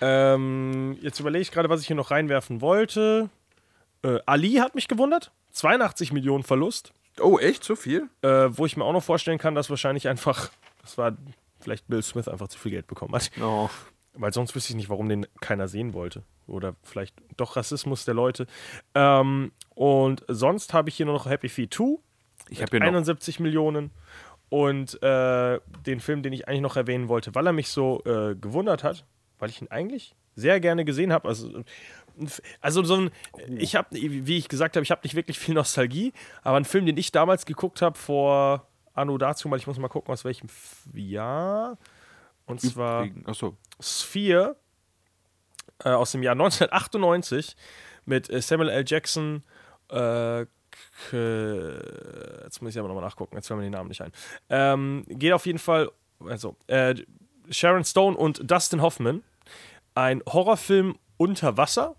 Ähm, 0.01 0.99
jetzt 1.01 1.19
überlege 1.21 1.43
ich 1.43 1.51
gerade, 1.51 1.69
was 1.71 1.81
ich 1.81 1.87
hier 1.87 1.97
noch 1.97 2.11
reinwerfen 2.11 2.61
wollte. 2.61 3.31
Äh, 4.03 4.19
Ali 4.27 4.55
hat 4.55 4.75
mich 4.75 4.89
gewundert. 4.89 5.33
82 5.53 6.13
Millionen 6.13 6.45
Verlust. 6.45 6.93
Oh, 7.21 7.39
echt? 7.39 7.65
So 7.65 7.77
viel? 7.77 8.09
Äh, 8.23 8.49
wo 8.51 8.67
ich 8.67 8.77
mir 8.77 8.85
auch 8.85 8.93
noch 8.93 9.03
vorstellen 9.03 9.39
kann, 9.39 9.55
dass 9.55 9.71
wahrscheinlich 9.71 10.09
einfach, 10.09 10.51
das 10.81 10.97
war 10.99 11.17
vielleicht 11.61 11.87
Bill 11.89 12.03
Smith 12.03 12.29
einfach 12.29 12.49
zu 12.49 12.59
viel 12.59 12.73
Geld 12.73 12.87
bekommen 12.87 13.15
hat. 13.15 13.31
Oh. 13.41 13.69
Weil 14.15 14.33
sonst 14.33 14.55
wüsste 14.55 14.73
ich 14.73 14.77
nicht, 14.77 14.91
warum 14.91 15.09
den 15.09 15.27
keiner 15.41 15.69
sehen 15.69 15.95
wollte. 15.95 16.23
Oder 16.47 16.75
vielleicht 16.83 17.15
doch 17.37 17.57
Rassismus 17.57 18.05
der 18.05 18.15
Leute. 18.15 18.47
Ähm, 18.95 19.53
und 19.71 20.25
sonst 20.29 20.75
habe 20.75 20.89
ich 20.89 20.97
hier 20.97 21.07
nur 21.07 21.15
noch 21.15 21.27
Happy 21.27 21.49
Feet 21.49 21.73
2. 21.73 21.99
Ich 22.49 22.61
habe 22.61 22.71
hier 22.71 22.81
noch 22.81 22.89
71 22.89 23.41
Millionen. 23.41 23.91
Und 24.49 25.03
äh, 25.03 25.61
den 25.87 26.01
Film, 26.01 26.23
den 26.23 26.35
ich 26.35 26.47
eigentlich 26.47 26.61
noch 26.61 26.77
erwähnen 26.77 27.09
wollte, 27.09 27.35
weil 27.35 27.47
er 27.47 27.55
mich 27.55 27.69
so 27.69 28.03
äh, 28.05 28.35
gewundert 28.35 28.85
hat, 28.85 29.07
weil 29.39 29.49
ich 29.49 29.63
ihn 29.63 29.69
eigentlich 29.69 30.15
sehr 30.35 30.61
gerne 30.61 30.85
gesehen 30.85 31.13
habe. 31.13 31.29
Also, 31.29 31.65
also 32.61 32.83
so 32.85 32.97
ein, 32.97 33.11
ich 33.57 33.77
habe, 33.77 33.89
wie 33.93 34.39
ich 34.39 34.49
gesagt 34.49 34.77
habe, 34.77 34.85
ich 34.85 34.91
habe 34.91 35.01
nicht 35.05 35.15
wirklich 35.15 35.39
viel 35.39 35.55
Nostalgie, 35.55 36.13
aber 36.43 36.57
ein 36.57 36.65
Film, 36.65 36.87
den 36.87 36.97
ich 36.97 37.13
damals 37.13 37.47
geguckt 37.47 37.83
habe 37.83 37.99
vor 37.99 38.67
Anno 38.95 39.19
dazu, 39.19 39.51
weil 39.51 39.59
ich 39.59 39.67
muss 39.67 39.79
mal 39.79 39.89
gucken, 39.89 40.13
aus 40.13 40.25
welchem 40.25 40.49
Jahr. 40.95 41.79
Und 42.47 42.61
zwar 42.61 43.09
Achso. 43.25 43.57
Sphere 43.81 44.57
äh, 45.85 45.91
aus 45.91 46.13
dem 46.13 46.23
Jahr 46.23 46.33
1998 46.33 47.57
mit 48.05 48.31
äh, 48.31 48.41
Samuel 48.41 48.71
L. 48.71 48.85
Jackson. 48.87 49.43
Äh, 49.91 50.47
jetzt 51.13 52.63
muss 52.63 52.73
ich 52.73 52.79
aber 52.79 52.89
nochmal 52.89 53.05
nachgucken, 53.05 53.37
jetzt 53.37 53.47
fällt 53.47 53.59
mir 53.59 53.65
den 53.65 53.73
Namen 53.73 53.89
nicht 53.89 54.01
ein. 54.01 54.13
Ähm, 54.49 55.05
geht 55.09 55.33
auf 55.33 55.47
jeden 55.47 55.59
Fall, 55.59 55.91
also 56.25 56.57
äh, 56.67 56.95
Sharon 57.51 57.85
Stone 57.85 58.17
und 58.17 58.51
Dustin 58.51 58.81
Hoffman. 58.83 59.23
Ein 59.95 60.23
Horrorfilm 60.27 60.99
unter 61.19 61.57
Wasser 61.57 61.97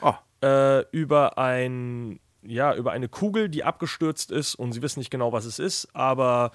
Oh, 0.00 0.14
äh, 0.42 0.88
über 0.90 1.38
ein 1.38 2.20
ja 2.42 2.74
über 2.74 2.92
eine 2.92 3.08
Kugel, 3.08 3.48
die 3.48 3.64
abgestürzt 3.64 4.30
ist 4.30 4.54
und 4.54 4.72
sie 4.72 4.82
wissen 4.82 5.00
nicht 5.00 5.10
genau, 5.10 5.32
was 5.32 5.44
es 5.44 5.58
ist, 5.58 5.88
aber 5.94 6.52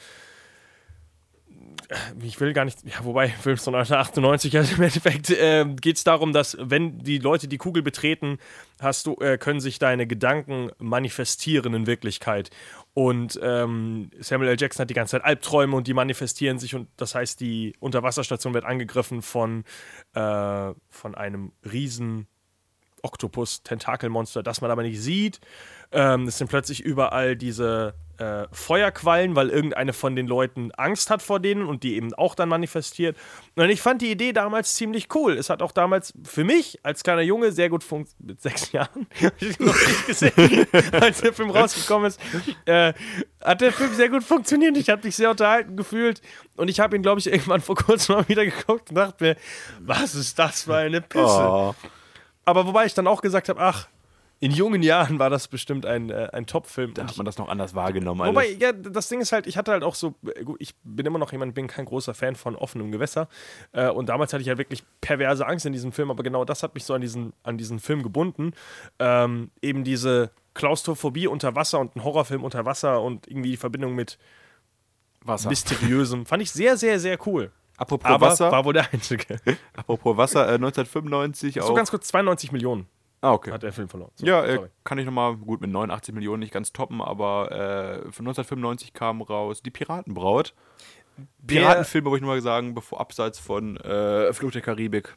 äh, 1.90 1.96
ich 2.24 2.40
will 2.40 2.54
gar 2.54 2.66
nicht, 2.66 2.80
ja, 2.86 3.04
wobei, 3.04 3.30
Film 3.30 3.58
von 3.58 3.76
1998, 3.76 4.58
also 4.58 4.76
im 4.76 4.84
Endeffekt 4.84 5.30
äh, 5.30 5.66
geht 5.80 5.98
es 5.98 6.04
darum, 6.04 6.34
dass 6.34 6.58
wenn 6.60 7.00
die 7.00 7.18
Leute 7.18 7.48
die 7.48 7.58
Kugel 7.58 7.84
betreten, 7.84 8.38
hast 8.80 9.06
du, 9.08 9.16
äh, 9.16 9.38
können 9.38 9.60
sich 9.60 9.80
deine 9.80 10.08
Gedanken 10.08 10.72
manifestieren 10.78 11.74
in 11.74 11.88
Wirklichkeit. 11.88 12.50
Und 12.94 13.40
ähm, 13.42 14.12
Samuel 14.20 14.52
L. 14.52 14.58
Jackson 14.60 14.84
hat 14.84 14.90
die 14.90 14.96
ganze 14.96 15.12
Zeit 15.12 15.26
Albträume 15.26 15.76
und 15.76 15.88
die 15.88 15.94
manifestieren 15.94 16.60
sich 16.60 16.76
und 16.76 16.90
das 16.98 17.16
heißt, 17.16 17.40
die 17.40 17.74
Unterwasserstation 17.80 18.54
wird 18.54 18.66
angegriffen 18.66 19.22
von, 19.22 19.64
äh, 20.14 20.74
von 20.90 21.16
einem 21.16 21.54
riesen 21.72 22.28
Oktopus, 23.04 23.64
Tentakelmonster, 23.64 24.44
das 24.44 24.62
man 24.62 24.72
aber 24.72 24.84
nicht 24.84 25.02
sieht. 25.02 25.40
Ähm, 25.92 26.28
es 26.28 26.38
sind 26.38 26.50
plötzlich 26.50 26.82
überall 26.82 27.36
diese 27.36 27.94
äh, 28.22 28.48
Feuerquallen, 28.52 29.36
weil 29.36 29.50
irgendeine 29.50 29.94
von 29.94 30.16
den 30.16 30.28
Leuten 30.28 30.72
Angst 30.74 31.10
hat 31.10 31.22
vor 31.22 31.40
denen 31.40 31.66
und 31.66 31.84
die 31.84 31.96
eben 31.96 32.14
auch 32.14 32.36
dann 32.36 32.50
manifestiert. 32.50 33.18
Und 33.56 33.70
ich 33.70 33.82
fand 33.82 34.02
die 34.02 34.12
Idee 34.12 34.32
damals 34.32 34.76
ziemlich 34.76 35.08
cool. 35.16 35.34
Es 35.34 35.50
hat 35.50 35.62
auch 35.62 35.72
damals 35.72 36.14
für 36.24 36.44
mich 36.44 36.80
als 36.84 37.04
kleiner 37.04 37.24
Junge 37.24 37.52
sehr 37.52 37.70
gut 37.70 37.84
funktioniert. 37.84 38.02
Mit 38.20 38.42
sechs 38.42 38.72
Jahren, 38.72 39.08
hab 39.22 39.42
ich 39.42 39.60
noch 39.60 39.76
nicht 39.76 40.08
gesehen, 40.08 40.68
als 41.02 41.22
der 41.22 41.34
Film 41.34 41.50
rausgekommen 41.50 42.08
ist, 42.08 42.20
äh, 42.66 42.94
hat 43.44 43.62
der 43.62 43.74
Film 43.74 43.94
sehr 43.94 44.10
gut 44.10 44.24
funktioniert. 44.24 44.78
Ich 44.78 44.90
habe 44.90 45.04
mich 45.04 45.16
sehr 45.16 45.32
unterhalten 45.32 45.76
gefühlt 45.76 46.22
und 46.56 46.70
ich 46.70 46.80
habe 46.80 46.96
ihn, 46.96 47.02
glaube 47.02 47.20
ich, 47.20 47.28
irgendwann 47.28 47.62
vor 47.62 47.76
kurzem 47.76 48.16
mal 48.16 48.28
wieder 48.30 48.46
geguckt 48.46 48.90
und 48.90 48.96
dachte 48.96 49.24
mir, 49.24 49.36
was 49.80 50.16
ist 50.16 50.38
das 50.38 50.64
für 50.64 50.76
eine 50.76 51.02
Pisse? 51.02 51.26
oh. 51.26 51.76
Aber 52.46 52.66
wobei 52.66 52.86
ich 52.86 52.94
dann 52.94 53.08
auch 53.08 53.22
gesagt 53.22 53.50
habe, 53.50 53.60
ach, 53.60 53.88
in 54.42 54.52
jungen 54.52 54.82
Jahren 54.82 55.20
war 55.20 55.30
das 55.30 55.48
bestimmt 55.48 55.86
ein, 55.86 56.10
äh, 56.10 56.30
ein 56.34 56.48
Top-Film. 56.48 56.96
Da 56.96 57.06
hat 57.06 57.16
man 57.16 57.28
das 57.28 57.38
noch 57.38 57.48
anders 57.48 57.76
wahrgenommen. 57.76 58.28
Wobei, 58.28 58.48
alles. 58.48 58.60
ja, 58.60 58.74
das 58.74 59.08
Ding 59.08 59.22
ist 59.22 59.32
halt, 59.32 59.46
ich 59.46 59.56
hatte 59.56 59.72
halt 59.72 59.84
auch 59.84 59.94
so, 59.94 60.16
äh, 60.26 60.44
ich 60.58 60.74
bin 60.84 61.06
immer 61.06 61.20
noch 61.20 61.32
jemand, 61.32 61.54
bin 61.54 61.68
kein 61.68 61.86
großer 61.86 62.16
Fan 62.16 62.36
von 62.36 62.56
offenem 62.56 62.92
Gewässer. 62.92 63.28
Äh, 63.72 63.90
und 63.90 64.10
damals 64.10 64.34
hatte 64.34 64.42
ich 64.42 64.50
halt 64.50 64.58
wirklich 64.58 64.84
perverse 65.00 65.46
Angst 65.46 65.68
in 65.68 65.74
diesem 65.74 65.92
Film, 65.92 66.10
aber 66.10 66.24
genau 66.24 66.44
das 66.44 66.64
hat 66.64 66.74
mich 66.74 66.86
so 66.86 66.96
an 66.96 67.02
diesen, 67.02 67.34
an 67.44 67.60
diesen 67.60 67.80
Film 67.80 68.02
gebunden. 68.02 68.54
Ähm, 68.98 69.52
eben 69.62 69.84
diese 69.84 70.32
Klaustrophobie 70.56 71.28
unter 71.28 71.56
Wasser 71.56 71.80
und 71.80 71.96
ein 71.96 72.04
Horrorfilm 72.04 72.44
unter 72.44 72.66
Wasser 72.66 73.00
und 73.00 73.28
irgendwie 73.28 73.52
die 73.52 73.58
Verbindung 73.58 73.94
mit 73.94 74.18
Wasser. 75.24 75.50
Mysteriösem. 75.50 76.26
Fand 76.26 76.42
ich 76.42 76.52
sehr, 76.52 76.78
sehr, 76.78 77.00
sehr 77.00 77.20
cool. 77.28 77.52
Apropos 77.82 78.10
Aber 78.12 78.28
Wasser, 78.28 78.52
war 78.52 78.64
wohl 78.66 78.74
der 78.74 78.94
einzige. 78.94 79.40
apropos 79.76 80.16
Wasser, 80.18 80.42
äh, 80.48 80.54
1995 80.56 81.56
so 81.56 81.62
auch. 81.62 81.76
ganz 81.76 81.90
kurz, 81.90 82.08
92 82.10 82.52
Millionen 82.52 82.86
ah, 83.22 83.34
okay. 83.34 83.52
hat 83.52 83.64
der 83.64 83.74
Film 83.74 83.90
verloren. 83.90 84.12
So, 84.16 84.26
Ja, 84.26 84.44
äh, 84.46 84.56
sorry. 84.56 84.70
kann 84.84 84.98
ich 85.00 85.06
nochmal, 85.06 85.36
gut, 85.38 85.62
mit 85.62 85.72
89 85.72 86.14
Millionen 86.14 86.42
nicht 86.42 86.54
ganz 86.54 86.74
toppen, 86.74 87.02
aber 87.02 87.52
äh, 87.52 88.12
von 88.12 88.28
1995 88.28 88.94
kam 88.94 89.22
raus 89.22 89.62
Die 89.64 89.72
Piratenbraut. 89.72 90.54
Piratenfilme, 91.46 92.10
wollte 92.10 92.18
ich 92.18 92.26
nur 92.26 92.36
mal 92.36 92.42
sagen, 92.42 92.74
bevor 92.74 93.00
abseits 93.02 93.40
von 93.40 93.78
äh, 93.78 94.32
Fluch 94.34 94.52
der 94.52 94.62
Karibik, 94.62 95.16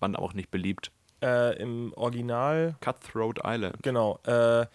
waren 0.00 0.16
auch 0.16 0.32
nicht 0.34 0.50
beliebt. 0.50 0.90
äh, 1.22 1.56
im 1.60 1.92
Original 1.96 2.76
Cutthroat 2.80 3.40
Island. 3.44 3.76
Genau. 3.82 4.18
Äh, 4.24 4.66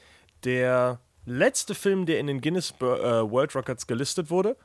der 0.44 1.00
letzte 1.26 1.76
Film, 1.76 2.06
der 2.06 2.20
in 2.20 2.28
den 2.28 2.42
Guinness 2.42 2.74
äh, 2.80 2.84
World 2.84 3.56
Records 3.56 3.86
gelistet 3.88 4.30
wurde, 4.30 4.58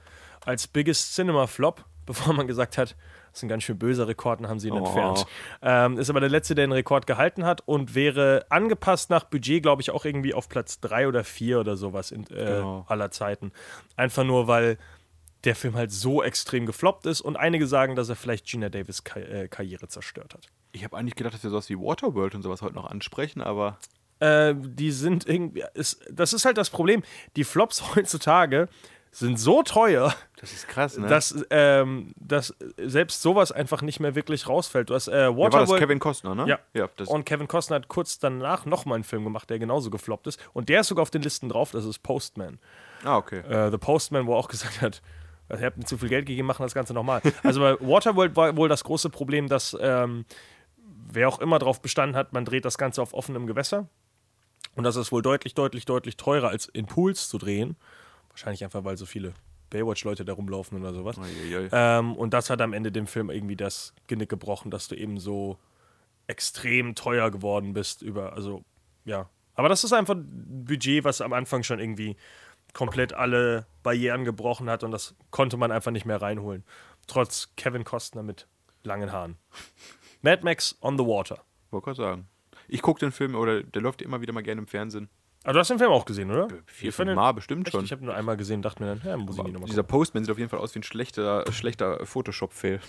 als 0.44 0.66
Biggest 0.66 1.14
Cinema 1.14 1.46
Flop, 1.46 1.84
bevor 2.06 2.32
man 2.32 2.46
gesagt 2.46 2.78
hat, 2.78 2.96
das 3.32 3.40
ist 3.40 3.42
ein 3.42 3.48
ganz 3.48 3.64
schön 3.64 3.78
böser 3.78 4.08
Rekord, 4.08 4.40
und 4.40 4.48
haben 4.48 4.58
sie 4.60 4.68
ihn 4.68 4.74
Oh. 4.74 4.78
entfernt. 4.78 5.26
Ähm, 5.62 5.98
ist 5.98 6.08
aber 6.08 6.20
der 6.20 6.30
letzte, 6.30 6.54
der 6.54 6.66
den 6.66 6.72
Rekord 6.72 7.06
gehalten 7.06 7.44
hat 7.44 7.62
und 7.66 7.94
wäre 7.94 8.46
angepasst 8.48 9.10
nach 9.10 9.24
Budget, 9.24 9.62
glaube 9.62 9.82
ich, 9.82 9.90
auch 9.90 10.04
irgendwie 10.04 10.32
auf 10.32 10.48
Platz 10.48 10.80
3 10.80 11.08
oder 11.08 11.24
4 11.24 11.60
oder 11.60 11.76
sowas 11.76 12.10
in, 12.12 12.22
äh, 12.30 12.44
Genau. 12.46 12.84
aller 12.88 13.10
Zeiten. 13.10 13.52
Einfach 13.96 14.24
nur, 14.24 14.46
weil 14.48 14.78
der 15.44 15.54
Film 15.54 15.76
halt 15.76 15.92
so 15.92 16.22
extrem 16.22 16.66
gefloppt 16.66 17.06
ist 17.06 17.20
und 17.20 17.36
einige 17.36 17.66
sagen, 17.66 17.94
dass 17.94 18.08
er 18.08 18.16
vielleicht 18.16 18.46
Gina 18.46 18.68
Davis 18.68 19.04
Ka 19.04 19.20
äh, 19.20 19.48
Karriere 19.48 19.86
zerstört 19.86 20.34
hat. 20.34 20.48
Ich 20.72 20.82
habe 20.82 20.96
eigentlich 20.96 21.14
gedacht, 21.14 21.34
dass 21.34 21.42
wir 21.44 21.50
sowas 21.50 21.68
wie 21.68 21.78
Waterworld 21.78 22.34
und 22.34 22.42
sowas 22.42 22.62
heute 22.62 22.74
noch 22.74 22.90
ansprechen, 22.90 23.42
aber 23.42 23.78
äh, 24.18 24.54
die 24.56 24.90
sind 24.90 25.28
irgendwie. 25.28 25.62
Ist, 25.74 26.04
das 26.10 26.32
ist 26.32 26.46
halt 26.46 26.56
das 26.58 26.70
Problem. 26.70 27.02
Die 27.36 27.44
Flops 27.44 27.82
heutzutage 27.96 28.68
sind 29.18 29.38
so 29.38 29.62
teuer, 29.62 30.14
Das 30.40 30.52
ist 30.52 30.68
krass, 30.68 30.98
ne? 30.98 31.06
dass, 31.06 31.44
ähm, 31.50 32.12
dass 32.16 32.54
selbst 32.76 33.22
sowas 33.22 33.50
einfach 33.50 33.80
nicht 33.80 33.98
mehr 33.98 34.14
wirklich 34.14 34.48
rausfällt. 34.48 34.90
Du 34.90 34.94
hast 34.94 35.08
äh, 35.08 35.22
ja, 35.22 35.36
war 35.36 35.50
das 35.50 35.60
Waterworld 35.60 35.80
Kevin 35.80 35.98
Costner, 35.98 36.34
ne? 36.34 36.46
Ja. 36.46 36.58
ja 36.74 36.88
und 37.06 37.24
Kevin 37.24 37.48
Costner 37.48 37.76
hat 37.76 37.88
kurz 37.88 38.18
danach 38.18 38.66
nochmal 38.66 38.96
einen 38.96 39.04
Film 39.04 39.24
gemacht, 39.24 39.48
der 39.48 39.58
genauso 39.58 39.90
gefloppt 39.90 40.26
ist. 40.26 40.38
Und 40.52 40.68
der 40.68 40.80
ist 40.80 40.88
sogar 40.88 41.02
auf 41.02 41.10
den 41.10 41.22
Listen 41.22 41.48
drauf, 41.48 41.70
das 41.70 41.84
ist 41.86 42.00
Postman. 42.02 42.58
ah, 43.04 43.16
okay. 43.16 43.40
Äh, 43.40 43.70
The 43.70 43.78
Postman, 43.78 44.26
wo 44.26 44.34
er 44.34 44.38
auch 44.38 44.48
gesagt 44.50 44.82
hat, 44.82 45.00
ihr 45.50 45.64
habt 45.64 45.78
mir 45.78 45.84
zu 45.84 45.96
viel 45.96 46.10
Geld 46.10 46.26
gegeben, 46.26 46.46
machen 46.46 46.62
das 46.62 46.74
Ganze 46.74 46.92
nochmal. 46.92 47.22
Also 47.42 47.60
bei 47.60 47.80
Waterworld 47.80 48.36
war 48.36 48.56
wohl 48.56 48.68
das 48.68 48.84
große 48.84 49.08
Problem, 49.08 49.48
dass 49.48 49.76
ähm, 49.80 50.26
wer 51.10 51.28
auch 51.28 51.38
immer 51.40 51.58
darauf 51.58 51.80
bestanden 51.80 52.16
hat, 52.16 52.32
man 52.32 52.44
dreht 52.44 52.64
das 52.64 52.76
Ganze 52.76 53.00
auf 53.00 53.14
offenem 53.14 53.46
Gewässer. 53.46 53.88
Und 54.74 54.84
das 54.84 54.96
ist 54.96 55.10
wohl 55.10 55.22
deutlich, 55.22 55.54
deutlich, 55.54 55.86
deutlich 55.86 56.18
teurer 56.18 56.48
als 56.48 56.66
in 56.66 56.84
Pools 56.84 57.28
zu 57.28 57.38
drehen. 57.38 57.76
Wahrscheinlich 58.36 58.62
einfach, 58.64 58.84
weil 58.84 58.98
so 58.98 59.06
viele 59.06 59.32
Baywatch-Leute 59.70 60.26
da 60.26 60.34
rumlaufen 60.34 60.78
oder 60.78 60.92
sowas. 60.92 61.16
Ähm, 61.72 62.14
und 62.14 62.34
das 62.34 62.50
hat 62.50 62.60
am 62.60 62.74
Ende 62.74 62.92
dem 62.92 63.06
Film 63.06 63.30
irgendwie 63.30 63.56
das 63.56 63.94
Genick 64.08 64.28
gebrochen, 64.28 64.70
dass 64.70 64.88
du 64.88 64.94
eben 64.94 65.18
so 65.18 65.58
extrem 66.26 66.94
teuer 66.94 67.30
geworden 67.30 67.72
bist 67.72 68.02
über, 68.02 68.34
also 68.34 68.62
ja. 69.06 69.30
Aber 69.54 69.70
das 69.70 69.84
ist 69.84 69.94
einfach 69.94 70.16
ein 70.16 70.64
Budget, 70.66 71.02
was 71.04 71.22
am 71.22 71.32
Anfang 71.32 71.62
schon 71.62 71.80
irgendwie 71.80 72.18
komplett 72.74 73.14
alle 73.14 73.64
Barrieren 73.82 74.26
gebrochen 74.26 74.68
hat 74.68 74.84
und 74.84 74.90
das 74.90 75.14
konnte 75.30 75.56
man 75.56 75.72
einfach 75.72 75.90
nicht 75.90 76.04
mehr 76.04 76.20
reinholen. 76.20 76.62
Trotz 77.06 77.54
Kevin 77.56 77.84
Costner 77.84 78.22
mit 78.22 78.46
langen 78.82 79.12
Haaren. 79.12 79.38
Mad 80.20 80.44
Max 80.44 80.76
on 80.82 80.98
the 80.98 81.04
Water. 81.04 81.42
Wollte 81.70 81.86
gerade 81.86 81.96
sagen. 81.96 82.28
Ich 82.68 82.82
gucke 82.82 83.00
den 83.00 83.12
Film, 83.12 83.34
oder 83.34 83.62
der 83.62 83.80
läuft 83.80 84.02
immer 84.02 84.20
wieder 84.20 84.34
mal 84.34 84.42
gerne 84.42 84.60
im 84.60 84.66
Fernsehen. 84.66 85.08
Aber 85.46 85.52
du 85.52 85.60
hast 85.60 85.70
den 85.70 85.78
Film 85.78 85.92
auch 85.92 86.04
gesehen, 86.04 86.32
oder? 86.32 86.48
Vier, 86.66 86.92
fünf 86.92 87.14
Mal 87.14 87.30
bestimmt 87.30 87.68
Echt? 87.68 87.72
schon. 87.72 87.84
Ich 87.84 87.92
habe 87.92 88.04
nur 88.04 88.16
einmal 88.16 88.36
gesehen, 88.36 88.62
dachte 88.62 88.82
mir 88.82 88.96
dann, 88.96 89.00
ja, 89.04 89.16
muss 89.16 89.36
ich 89.36 89.44
nicht 89.44 89.52
nochmal 89.52 89.70
Dieser 89.70 89.84
Postman 89.84 90.24
sieht 90.24 90.32
auf 90.32 90.38
jeden 90.38 90.50
Fall 90.50 90.58
aus 90.58 90.74
wie 90.74 90.80
ein 90.80 90.82
schlechter, 90.82 91.44
schlechter 91.52 92.04
Photoshop-Fail. 92.04 92.80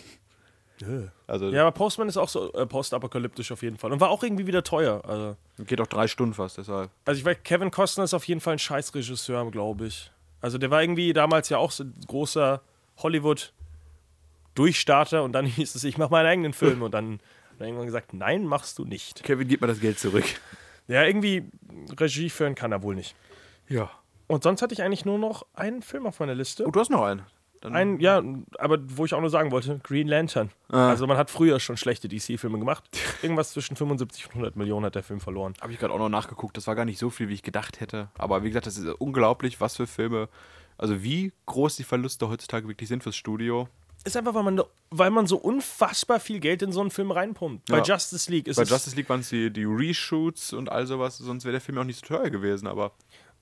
Also 1.27 1.49
Ja, 1.49 1.61
aber 1.61 1.71
Postman 1.71 2.07
ist 2.07 2.17
auch 2.17 2.29
so 2.29 2.51
äh, 2.53 2.65
postapokalyptisch 2.65 3.51
auf 3.51 3.61
jeden 3.61 3.77
Fall. 3.77 3.91
Und 3.91 3.99
war 3.99 4.09
auch 4.09 4.23
irgendwie 4.23 4.47
wieder 4.47 4.63
teuer. 4.63 5.03
Also. 5.05 5.37
geht 5.65 5.79
auch 5.79 5.85
drei 5.85 6.07
Stunden 6.07 6.33
fast, 6.33 6.57
deshalb. 6.57 6.89
Also 7.05 7.19
ich 7.19 7.25
weiß, 7.25 7.37
Kevin 7.43 7.69
Costner 7.69 8.05
ist 8.05 8.15
auf 8.15 8.27
jeden 8.27 8.41
Fall 8.41 8.53
ein 8.53 8.59
Scheißregisseur, 8.59 9.51
glaube 9.51 9.85
ich. 9.85 10.11
Also 10.41 10.57
der 10.57 10.71
war 10.71 10.81
irgendwie 10.81 11.13
damals 11.13 11.49
ja 11.49 11.59
auch 11.59 11.69
so 11.69 11.83
ein 11.83 11.93
großer 12.07 12.63
Hollywood-Durchstarter 12.97 15.21
und 15.21 15.33
dann 15.33 15.45
hieß 15.45 15.75
es, 15.75 15.83
ich 15.83 15.99
mache 15.99 16.09
meinen 16.09 16.25
eigenen 16.25 16.53
Film 16.53 16.81
und 16.81 16.95
dann 16.95 17.19
hat 17.51 17.59
er 17.59 17.67
irgendwann 17.67 17.85
gesagt, 17.85 18.15
nein, 18.15 18.47
machst 18.47 18.79
du 18.79 18.85
nicht. 18.85 19.23
Kevin, 19.23 19.47
gib 19.47 19.61
mir 19.61 19.67
das 19.67 19.79
Geld 19.79 19.99
zurück. 19.99 20.25
Ja, 20.87 21.03
irgendwie 21.03 21.49
Regie 21.99 22.29
führen 22.29 22.55
kann 22.55 22.71
er 22.71 22.81
wohl 22.81 22.95
nicht. 22.95 23.15
Ja. 23.67 23.89
Und 24.27 24.43
sonst 24.43 24.61
hatte 24.61 24.73
ich 24.73 24.83
eigentlich 24.83 25.05
nur 25.05 25.19
noch 25.19 25.45
einen 25.53 25.81
Film 25.81 26.05
auf 26.05 26.19
meiner 26.19 26.35
Liste. 26.35 26.65
Oh, 26.65 26.71
du 26.71 26.79
hast 26.79 26.89
noch 26.89 27.03
einen. 27.03 27.23
Dann 27.61 27.75
Ein, 27.75 27.99
ja, 27.99 28.21
aber 28.59 28.77
wo 28.81 29.05
ich 29.05 29.13
auch 29.13 29.21
nur 29.21 29.29
sagen 29.29 29.51
wollte, 29.51 29.79
Green 29.83 30.07
Lantern. 30.07 30.51
Ah. 30.69 30.89
Also 30.89 31.07
man 31.07 31.17
hat 31.17 31.31
früher 31.31 31.59
schon 31.59 31.75
schlechte 31.75 32.07
DC-Filme 32.07 32.59
gemacht. 32.59 32.83
Irgendwas 33.21 33.51
zwischen 33.51 33.75
75 33.75 34.25
und 34.27 34.31
100 34.31 34.55
Millionen 34.55 34.85
hat 34.85 34.95
der 34.95 35.03
Film 35.03 35.19
verloren. 35.19 35.53
Habe 35.61 35.73
ich 35.73 35.79
gerade 35.79 35.93
auch 35.93 35.97
noch 35.97 36.09
nachgeguckt. 36.09 36.55
Das 36.55 36.67
war 36.67 36.75
gar 36.75 36.85
nicht 36.85 36.99
so 36.99 37.09
viel, 37.09 37.29
wie 37.29 37.33
ich 37.33 37.43
gedacht 37.43 37.79
hätte. 37.79 38.09
Aber 38.17 38.43
wie 38.43 38.49
gesagt, 38.49 38.67
das 38.67 38.77
ist 38.77 38.87
unglaublich, 38.99 39.59
was 39.59 39.75
für 39.75 39.87
Filme. 39.87 40.29
Also 40.77 41.01
wie 41.01 41.31
groß 41.47 41.75
die 41.77 41.83
Verluste 41.83 42.29
heutzutage 42.29 42.67
wirklich 42.67 42.89
sind 42.89 43.01
fürs 43.01 43.15
Studio. 43.15 43.67
Ist 44.03 44.15
einfach, 44.15 44.33
weil 44.33 44.43
man, 44.43 44.61
weil 44.89 45.09
man 45.09 45.27
so 45.27 45.37
unfassbar 45.37 46.19
viel 46.19 46.39
Geld 46.39 46.61
in 46.61 46.71
so 46.71 46.79
einen 46.81 46.91
Film 46.91 47.11
reinpumpt. 47.11 47.65
Bei 47.65 47.77
Ja. 47.79 47.83
Justice 47.83 48.31
League 48.31 48.47
ist 48.47 48.55
Bei 48.55 48.63
es. 48.63 48.69
Justice 48.69 48.95
League 48.95 49.09
waren 49.09 49.19
es 49.19 49.29
die, 49.29 49.51
die 49.51 49.65
Reshoots 49.65 50.53
und 50.53 50.69
all 50.71 50.87
sowas, 50.87 51.17
sonst 51.17 51.43
wäre 51.43 51.53
der 51.53 51.61
Film 51.61 51.77
auch 51.77 51.83
nicht 51.83 51.99
so 51.99 52.05
teuer 52.15 52.29
gewesen. 52.29 52.67
Aber 52.67 52.91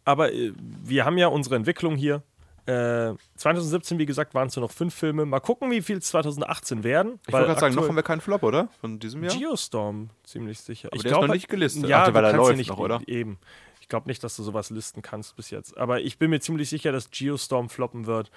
aber 0.05 0.31
äh, 0.33 0.53
wir 0.57 1.03
haben 1.05 1.17
ja 1.17 1.27
unsere 1.27 1.55
Entwicklung 1.55 1.95
hier. 1.95 2.21
Äh, 2.67 3.13
2017, 3.35 3.99
wie 3.99 4.07
gesagt, 4.07 4.33
waren 4.33 4.47
es 4.47 4.55
nur 4.55 4.65
noch 4.65 4.71
fünf 4.71 4.93
Filme. 4.95 5.25
Mal 5.25 5.39
gucken, 5.39 5.69
wie 5.69 5.81
viel 5.83 5.97
es 5.97 6.05
2018 6.07 6.83
werden. 6.83 7.19
ich 7.27 7.33
wollte 7.33 7.47
gerade 7.47 7.59
sagen, 7.59 7.75
noch 7.75 7.87
haben 7.87 7.95
wir 7.95 8.01
keinen 8.01 8.21
Flop, 8.21 8.41
oder? 8.41 8.69
Von 8.81 8.97
diesem 8.97 9.23
Jahr? 9.23 9.35
Geostorm, 9.35 10.09
ziemlich 10.23 10.59
sicher. 10.59 10.87
Aber 10.87 10.95
ich 10.95 11.03
der 11.03 11.11
ist 11.11 11.17
glaub, 11.17 11.27
noch 11.27 11.33
nicht 11.35 11.47
gelistet. 11.47 11.87
Ja, 11.87 12.05
Ach, 12.07 12.13
weil 12.13 12.25
er 12.25 12.33
läuft 12.33 12.51
ja 12.51 12.57
nicht 12.57 12.69
noch, 12.69 12.79
oder? 12.79 13.01
Eben. 13.05 13.37
Ich 13.81 13.87
glaube 13.87 14.07
nicht, 14.07 14.23
dass 14.23 14.35
du 14.35 14.41
sowas 14.41 14.71
listen 14.71 15.03
kannst 15.03 15.35
bis 15.35 15.51
jetzt. 15.51 15.77
Aber 15.77 16.01
ich 16.01 16.17
bin 16.17 16.31
mir 16.31 16.39
ziemlich 16.39 16.69
sicher, 16.69 16.91
dass 16.91 17.11
Geostorm 17.11 17.69
floppen 17.69 18.07
wird. 18.07 18.31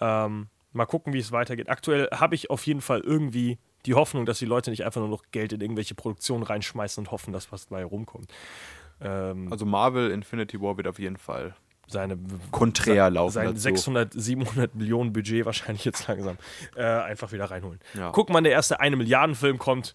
Ähm, 0.00 0.46
mal 0.72 0.86
gucken, 0.86 1.12
wie 1.12 1.18
es 1.18 1.32
weitergeht. 1.32 1.68
Aktuell 1.68 2.08
habe 2.12 2.34
ich 2.34 2.50
auf 2.50 2.66
jeden 2.66 2.80
Fall 2.80 3.00
irgendwie 3.00 3.58
die 3.86 3.94
Hoffnung, 3.94 4.26
dass 4.26 4.38
die 4.38 4.46
Leute 4.46 4.70
nicht 4.70 4.84
einfach 4.84 5.00
nur 5.00 5.10
noch 5.10 5.22
Geld 5.32 5.52
in 5.52 5.60
irgendwelche 5.60 5.94
Produktionen 5.94 6.42
reinschmeißen 6.44 7.04
und 7.04 7.10
hoffen, 7.10 7.32
dass 7.32 7.50
was 7.52 7.66
dabei 7.68 7.84
rumkommt. 7.84 8.32
Ähm, 9.00 9.48
Also 9.50 9.66
Marvel 9.66 10.10
Infinity 10.10 10.60
War 10.60 10.76
wird 10.76 10.86
auf 10.86 10.98
jeden 10.98 11.16
Fall 11.16 11.54
seine 11.88 12.16
konträr 12.52 13.10
laufen 13.10 13.32
sein 13.34 13.46
dazu. 13.48 13.58
600, 13.60 14.12
700 14.14 14.74
Millionen 14.76 15.12
Budget 15.12 15.44
wahrscheinlich 15.44 15.84
jetzt 15.84 16.06
langsam 16.08 16.38
äh, 16.76 16.82
einfach 16.84 17.32
wieder 17.32 17.50
reinholen. 17.50 17.80
Ja. 17.94 18.10
Guck 18.12 18.30
mal, 18.30 18.40
der 18.42 18.52
erste 18.52 18.80
eine 18.80 18.96
Milliarden 18.96 19.34
Film 19.34 19.58
kommt. 19.58 19.94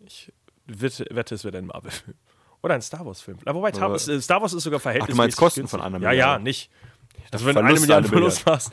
Ich 0.00 0.32
wette, 0.66 1.04
wette 1.10 1.34
es 1.34 1.44
wird 1.44 1.56
ein 1.56 1.66
Marvel-Film. 1.66 2.16
Oder 2.62 2.74
ein 2.76 2.82
Star 2.82 3.04
Wars-Film. 3.04 3.38
Na, 3.44 3.54
Wobei 3.54 3.72
Tar 3.72 3.86
Aber- 3.90 3.96
äh, 3.96 4.20
Star 4.20 4.40
Wars 4.40 4.52
ist 4.52 4.62
sogar 4.62 4.78
verhältnismäßig 4.78 5.18
meinst 5.18 5.36
Kosten 5.36 5.60
günstig. 5.62 5.80
von 5.80 5.84
einer 5.84 5.98
Ja, 6.00 6.08
Milliarde? 6.10 6.38
ja, 6.40 6.44
nicht. 6.44 6.70
Also 7.32 7.44
wenn 7.46 7.54
du 7.56 7.60
eine 7.60 7.68
Verlust 7.70 7.82
Milliarde 7.82 8.08
Verlust 8.08 8.46
machst, 8.46 8.70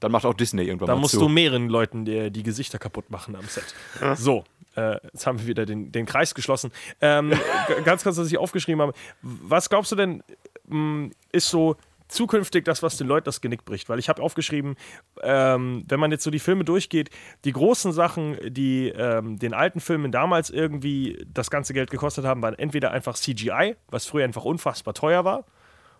Dann 0.00 0.12
macht 0.12 0.24
auch 0.24 0.34
Disney 0.34 0.62
irgendwann 0.64 0.88
dann 0.88 0.96
mal 0.96 1.02
musst 1.02 1.14
zu. 1.14 1.20
du 1.20 1.28
mehreren 1.28 1.68
Leuten 1.68 2.04
die, 2.04 2.30
die 2.30 2.42
Gesichter 2.42 2.78
kaputt 2.78 3.10
machen 3.10 3.36
am 3.36 3.44
Set. 3.44 3.74
So, 4.16 4.44
äh, 4.76 4.98
jetzt 5.12 5.26
haben 5.26 5.38
wir 5.38 5.46
wieder 5.46 5.66
den, 5.66 5.92
den 5.92 6.06
Kreis 6.06 6.34
geschlossen. 6.34 6.72
Ähm, 7.00 7.32
ganz 7.84 8.02
kurz, 8.02 8.16
was 8.16 8.26
ich 8.26 8.38
aufgeschrieben 8.38 8.80
habe. 8.80 8.94
Was 9.22 9.68
glaubst 9.68 9.92
du 9.92 9.96
denn, 9.96 10.22
mh, 10.68 11.10
ist 11.32 11.48
so 11.50 11.76
zukünftig 12.08 12.64
das, 12.64 12.82
was 12.82 12.96
den 12.96 13.06
Leuten 13.06 13.24
das 13.24 13.40
Genick 13.40 13.64
bricht? 13.64 13.88
Weil 13.88 13.98
ich 13.98 14.08
habe 14.08 14.22
aufgeschrieben, 14.22 14.76
ähm, 15.22 15.84
wenn 15.88 16.00
man 16.00 16.10
jetzt 16.10 16.24
so 16.24 16.30
die 16.30 16.38
Filme 16.38 16.64
durchgeht, 16.64 17.10
die 17.44 17.52
großen 17.52 17.92
Sachen, 17.92 18.36
die 18.46 18.88
ähm, 18.88 19.38
den 19.38 19.54
alten 19.54 19.80
Filmen 19.80 20.12
damals 20.12 20.50
irgendwie 20.50 21.24
das 21.32 21.50
ganze 21.50 21.72
Geld 21.72 21.90
gekostet 21.90 22.24
haben, 22.24 22.42
waren 22.42 22.54
entweder 22.54 22.90
einfach 22.90 23.16
CGI, 23.16 23.76
was 23.88 24.06
früher 24.06 24.24
einfach 24.24 24.44
unfassbar 24.44 24.94
teuer 24.94 25.24
war, 25.24 25.44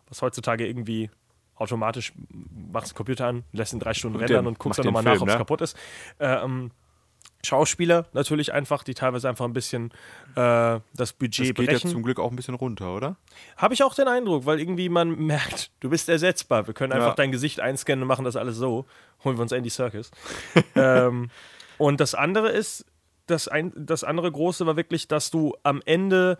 was 0.08 0.22
heutzutage 0.22 0.66
irgendwie 0.66 1.10
automatisch 1.60 2.12
machst 2.72 2.92
den 2.92 2.96
Computer 2.96 3.26
an, 3.26 3.44
lässt 3.52 3.72
ihn 3.72 3.80
drei 3.80 3.94
Stunden 3.94 4.16
Und 4.16 4.22
rendern 4.22 4.44
der 4.44 4.48
und 4.48 4.58
guckst 4.58 4.78
dann 4.78 4.86
nochmal 4.86 5.02
nach, 5.04 5.20
ob 5.20 5.28
es 5.28 5.34
ne? 5.34 5.38
kaputt 5.38 5.60
ist. 5.60 5.76
Ähm, 6.18 6.70
Schauspieler 7.44 8.06
natürlich 8.12 8.52
einfach, 8.52 8.82
die 8.82 8.94
teilweise 8.94 9.28
einfach 9.28 9.44
ein 9.46 9.52
bisschen 9.52 9.92
äh, 10.36 10.80
das 10.94 11.12
Budget 11.14 11.50
das 11.50 11.54
geht 11.54 11.58
ja 11.58 11.72
brechen. 11.72 11.90
zum 11.90 12.02
Glück 12.02 12.20
auch 12.20 12.30
ein 12.30 12.36
bisschen 12.36 12.54
runter, 12.54 12.94
oder? 12.94 13.16
Habe 13.56 13.72
ich 13.74 13.82
auch 13.82 13.94
den 13.94 14.08
Eindruck, 14.08 14.44
weil 14.46 14.60
irgendwie 14.60 14.88
man 14.88 15.16
merkt, 15.26 15.70
du 15.80 15.88
bist 15.90 16.08
ersetzbar. 16.08 16.66
Wir 16.66 16.74
können 16.74 16.92
einfach 16.92 17.08
Ja. 17.08 17.14
dein 17.14 17.32
Gesicht 17.32 17.60
einscannen 17.60 18.02
und 18.02 18.08
machen 18.08 18.24
das 18.24 18.36
alles 18.36 18.56
so. 18.56 18.86
Holen 19.24 19.36
wir 19.38 19.42
uns 19.42 19.52
Andy 19.52 19.70
Circus. 19.70 20.10
ähm, 20.74 21.30
und 21.78 22.00
das 22.00 22.14
andere 22.14 22.50
ist, 22.50 22.84
das, 23.26 23.48
ein, 23.48 23.72
das 23.76 24.04
andere 24.04 24.30
große 24.30 24.66
war 24.66 24.76
wirklich, 24.76 25.08
dass 25.08 25.30
du 25.30 25.56
am 25.62 25.80
Ende 25.86 26.36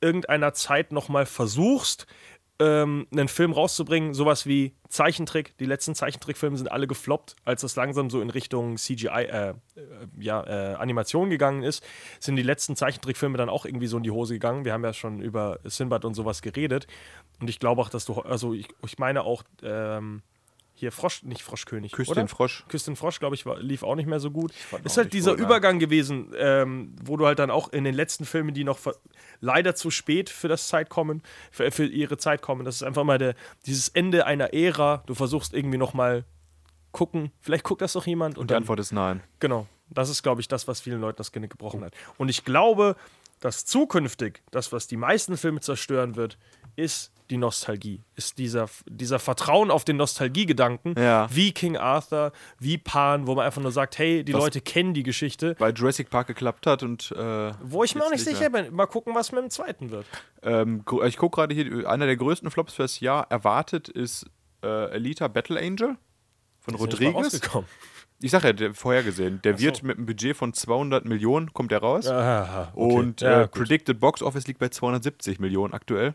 irgendeiner 0.00 0.52
Zeit 0.54 0.90
nochmal 0.90 1.26
versuchst, 1.26 2.06
ähm, 2.62 3.06
einen 3.10 3.28
Film 3.28 3.52
rauszubringen, 3.52 4.14
sowas 4.14 4.46
wie 4.46 4.74
Zeichentrick. 4.88 5.56
Die 5.58 5.64
letzten 5.64 5.94
Zeichentrickfilme 5.94 6.56
sind 6.56 6.70
alle 6.70 6.86
gefloppt, 6.86 7.34
als 7.44 7.62
es 7.64 7.74
langsam 7.74 8.08
so 8.08 8.20
in 8.20 8.30
Richtung 8.30 8.76
CGI, 8.76 9.08
äh, 9.08 9.48
äh, 9.50 9.54
ja, 10.18 10.44
äh, 10.44 10.74
Animation 10.74 11.28
gegangen 11.28 11.62
ist, 11.64 11.84
sind 12.20 12.36
die 12.36 12.42
letzten 12.42 12.76
Zeichentrickfilme 12.76 13.36
dann 13.36 13.48
auch 13.48 13.66
irgendwie 13.66 13.88
so 13.88 13.96
in 13.96 14.04
die 14.04 14.10
Hose 14.10 14.34
gegangen. 14.34 14.64
Wir 14.64 14.72
haben 14.72 14.84
ja 14.84 14.92
schon 14.92 15.20
über 15.20 15.58
Sinbad 15.64 16.04
und 16.04 16.14
sowas 16.14 16.42
geredet. 16.42 16.86
Und 17.40 17.50
ich 17.50 17.58
glaube 17.58 17.82
auch, 17.82 17.88
dass 17.88 18.04
du, 18.04 18.14
also 18.20 18.54
ich, 18.54 18.68
ich 18.86 18.98
meine 18.98 19.24
auch, 19.24 19.42
ähm, 19.62 20.22
hier 20.82 20.90
Frosch, 20.90 21.22
nicht 21.22 21.42
Froschkönig. 21.42 21.92
Küss 21.92 22.08
den 22.08 22.26
Frosch. 22.26 22.64
Küss 22.68 22.82
den 22.82 22.96
Frosch, 22.96 23.20
glaube 23.20 23.36
ich, 23.36 23.46
war, 23.46 23.58
lief 23.60 23.84
auch 23.84 23.94
nicht 23.94 24.08
mehr 24.08 24.18
so 24.18 24.32
gut. 24.32 24.52
Ist 24.82 24.96
halt 24.96 25.12
dieser 25.12 25.36
geil. 25.36 25.44
Übergang 25.44 25.78
gewesen, 25.78 26.34
ähm, 26.36 26.96
wo 27.04 27.16
du 27.16 27.24
halt 27.24 27.38
dann 27.38 27.52
auch 27.52 27.72
in 27.72 27.84
den 27.84 27.94
letzten 27.94 28.24
Filmen, 28.24 28.52
die 28.52 28.64
noch 28.64 28.80
leider 29.40 29.76
zu 29.76 29.92
spät 29.92 30.28
für 30.28 30.48
das 30.48 30.66
Zeit 30.66 30.88
kommen, 30.88 31.22
für, 31.52 31.70
für 31.70 31.86
ihre 31.86 32.18
Zeit 32.18 32.42
kommen. 32.42 32.64
Das 32.64 32.74
ist 32.74 32.82
einfach 32.82 33.04
mal 33.04 33.18
der, 33.18 33.36
dieses 33.64 33.88
Ende 33.90 34.26
einer 34.26 34.52
Ära. 34.52 35.04
Du 35.06 35.14
versuchst 35.14 35.54
irgendwie 35.54 35.78
noch 35.78 35.94
mal 35.94 36.24
gucken, 36.90 37.30
vielleicht 37.40 37.62
guckt 37.62 37.80
das 37.80 37.92
doch 37.92 38.06
jemand 38.06 38.36
und 38.36 38.42
Und 38.42 38.50
die 38.50 38.54
dann 38.54 38.64
Antwort 38.64 38.80
ist 38.80 38.90
nein. 38.90 39.22
Genau. 39.38 39.68
Das 39.88 40.08
ist, 40.08 40.24
glaube 40.24 40.40
ich, 40.40 40.48
das, 40.48 40.66
was 40.66 40.80
vielen 40.80 41.00
Leuten 41.00 41.18
das 41.18 41.30
Genick 41.30 41.50
gebrochen 41.50 41.84
hat. 41.84 41.94
Und 42.18 42.28
ich 42.28 42.44
glaube, 42.44 42.96
dass 43.42 43.64
zukünftig 43.66 44.42
das, 44.50 44.72
was 44.72 44.86
die 44.86 44.96
meisten 44.96 45.36
Filme 45.36 45.60
zerstören 45.60 46.16
wird, 46.16 46.38
ist 46.76 47.12
die 47.28 47.36
Nostalgie. 47.38 48.00
Ist 48.14 48.38
dieser, 48.38 48.68
dieser 48.86 49.18
Vertrauen 49.18 49.70
auf 49.70 49.84
den 49.84 49.96
Nostalgiegedanken, 49.96 50.94
Ja. 50.98 51.28
wie 51.34 51.52
King 51.52 51.76
Arthur, 51.76 52.32
wie 52.58 52.78
Pan, 52.78 53.26
wo 53.26 53.34
man 53.34 53.44
einfach 53.46 53.60
nur 53.62 53.72
sagt, 53.72 53.98
hey, 53.98 54.22
die 54.24 54.32
Was- 54.34 54.40
Leute 54.42 54.60
kennen 54.60 54.94
die 54.94 55.02
Geschichte. 55.02 55.54
Weil 55.58 55.72
Jurassic 55.74 56.08
Park 56.10 56.28
geklappt 56.28 56.66
hat 56.66 56.82
und. 56.82 57.10
Äh, 57.12 57.52
Wo 57.62 57.84
ich 57.84 57.94
mir 57.94 58.04
auch 58.04 58.10
nicht 58.10 58.24
sicher 58.24 58.48
mehr. 58.50 58.62
bin. 58.64 58.74
Mal 58.74 58.86
gucken, 58.86 59.14
was 59.14 59.32
mit 59.32 59.42
dem 59.42 59.50
zweiten 59.50 59.90
wird. 59.90 60.06
Ähm, 60.42 60.84
ich 61.04 61.16
gucke 61.16 61.36
gerade 61.36 61.54
hier, 61.54 61.88
einer 61.88 62.06
der 62.06 62.16
größten 62.16 62.50
Flops 62.50 62.74
fürs 62.74 63.00
Jahr 63.00 63.30
erwartet 63.30 63.88
ist 63.88 64.26
äh, 64.62 64.66
Alita 64.66 65.28
Battle 65.28 65.58
Angel 65.60 65.96
von 66.60 66.74
Rodriguez. 66.76 67.40
Ich 68.22 68.30
sage 68.30 68.48
ja, 68.48 68.52
der, 68.52 68.74
vorhergesehen. 68.74 69.42
Der 69.42 69.56
so. 69.58 69.64
wird 69.64 69.82
mit 69.82 69.96
einem 69.96 70.06
Budget 70.06 70.36
von 70.36 70.52
200 70.54 71.04
Millionen, 71.04 71.52
kommt 71.52 71.70
der 71.72 71.80
raus. 71.80 72.06
Ah, 72.06 72.72
okay. 72.74 72.94
Und 72.94 73.20
ja, 73.20 73.42
äh, 73.42 73.48
Predicted 73.48 73.98
Box 74.00 74.22
Office 74.22 74.46
liegt 74.46 74.58
bei 74.60 74.68
270 74.68 75.40
Millionen 75.40 75.74
aktuell. 75.74 76.14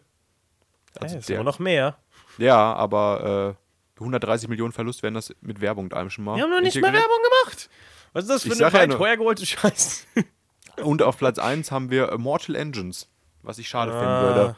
also 0.95 1.03
Also 1.03 1.17
ist 1.17 1.29
der, 1.29 1.35
immer 1.37 1.43
noch 1.45 1.59
mehr. 1.59 1.97
ja, 2.37 2.73
aber 2.73 3.55
130 3.99 4.47
Millionen 4.49 4.71
Verlust 4.73 5.03
wären 5.03 5.15
das 5.15 5.33
mit 5.41 5.59
Werbung 5.61 5.85
und 5.85 5.93
allem 5.93 6.09
schon 6.09 6.23
mal. 6.23 6.35
Wir 6.37 6.43
haben 6.43 6.51
noch 6.51 6.61
nicht 6.61 6.79
mal. 6.79 6.93
Werbung 6.93 7.17
gemacht. 7.43 7.69
Was 8.13 8.23
ist 8.23 8.29
das 8.29 8.41
für 8.43 8.47
Ich 8.49 8.53
eine 8.53 8.59
sag 8.71 8.73
ja 8.73 8.79
weit 8.81 8.89
nur- 8.97 9.07
hergeholte 9.07 9.45
Scheiße? 9.45 10.05
Und 10.83 11.01
auf 11.01 11.17
Platz 11.17 11.39
1 11.39 11.71
haben 11.71 11.89
wir 11.89 12.11
äh, 12.11 12.17
Mortal 12.19 12.55
Engines, 12.55 13.09
was 13.41 13.57
ich 13.57 13.67
schade 13.67 13.91
Ah. 13.91 13.99
finden 13.99 14.35
würde. 14.35 14.55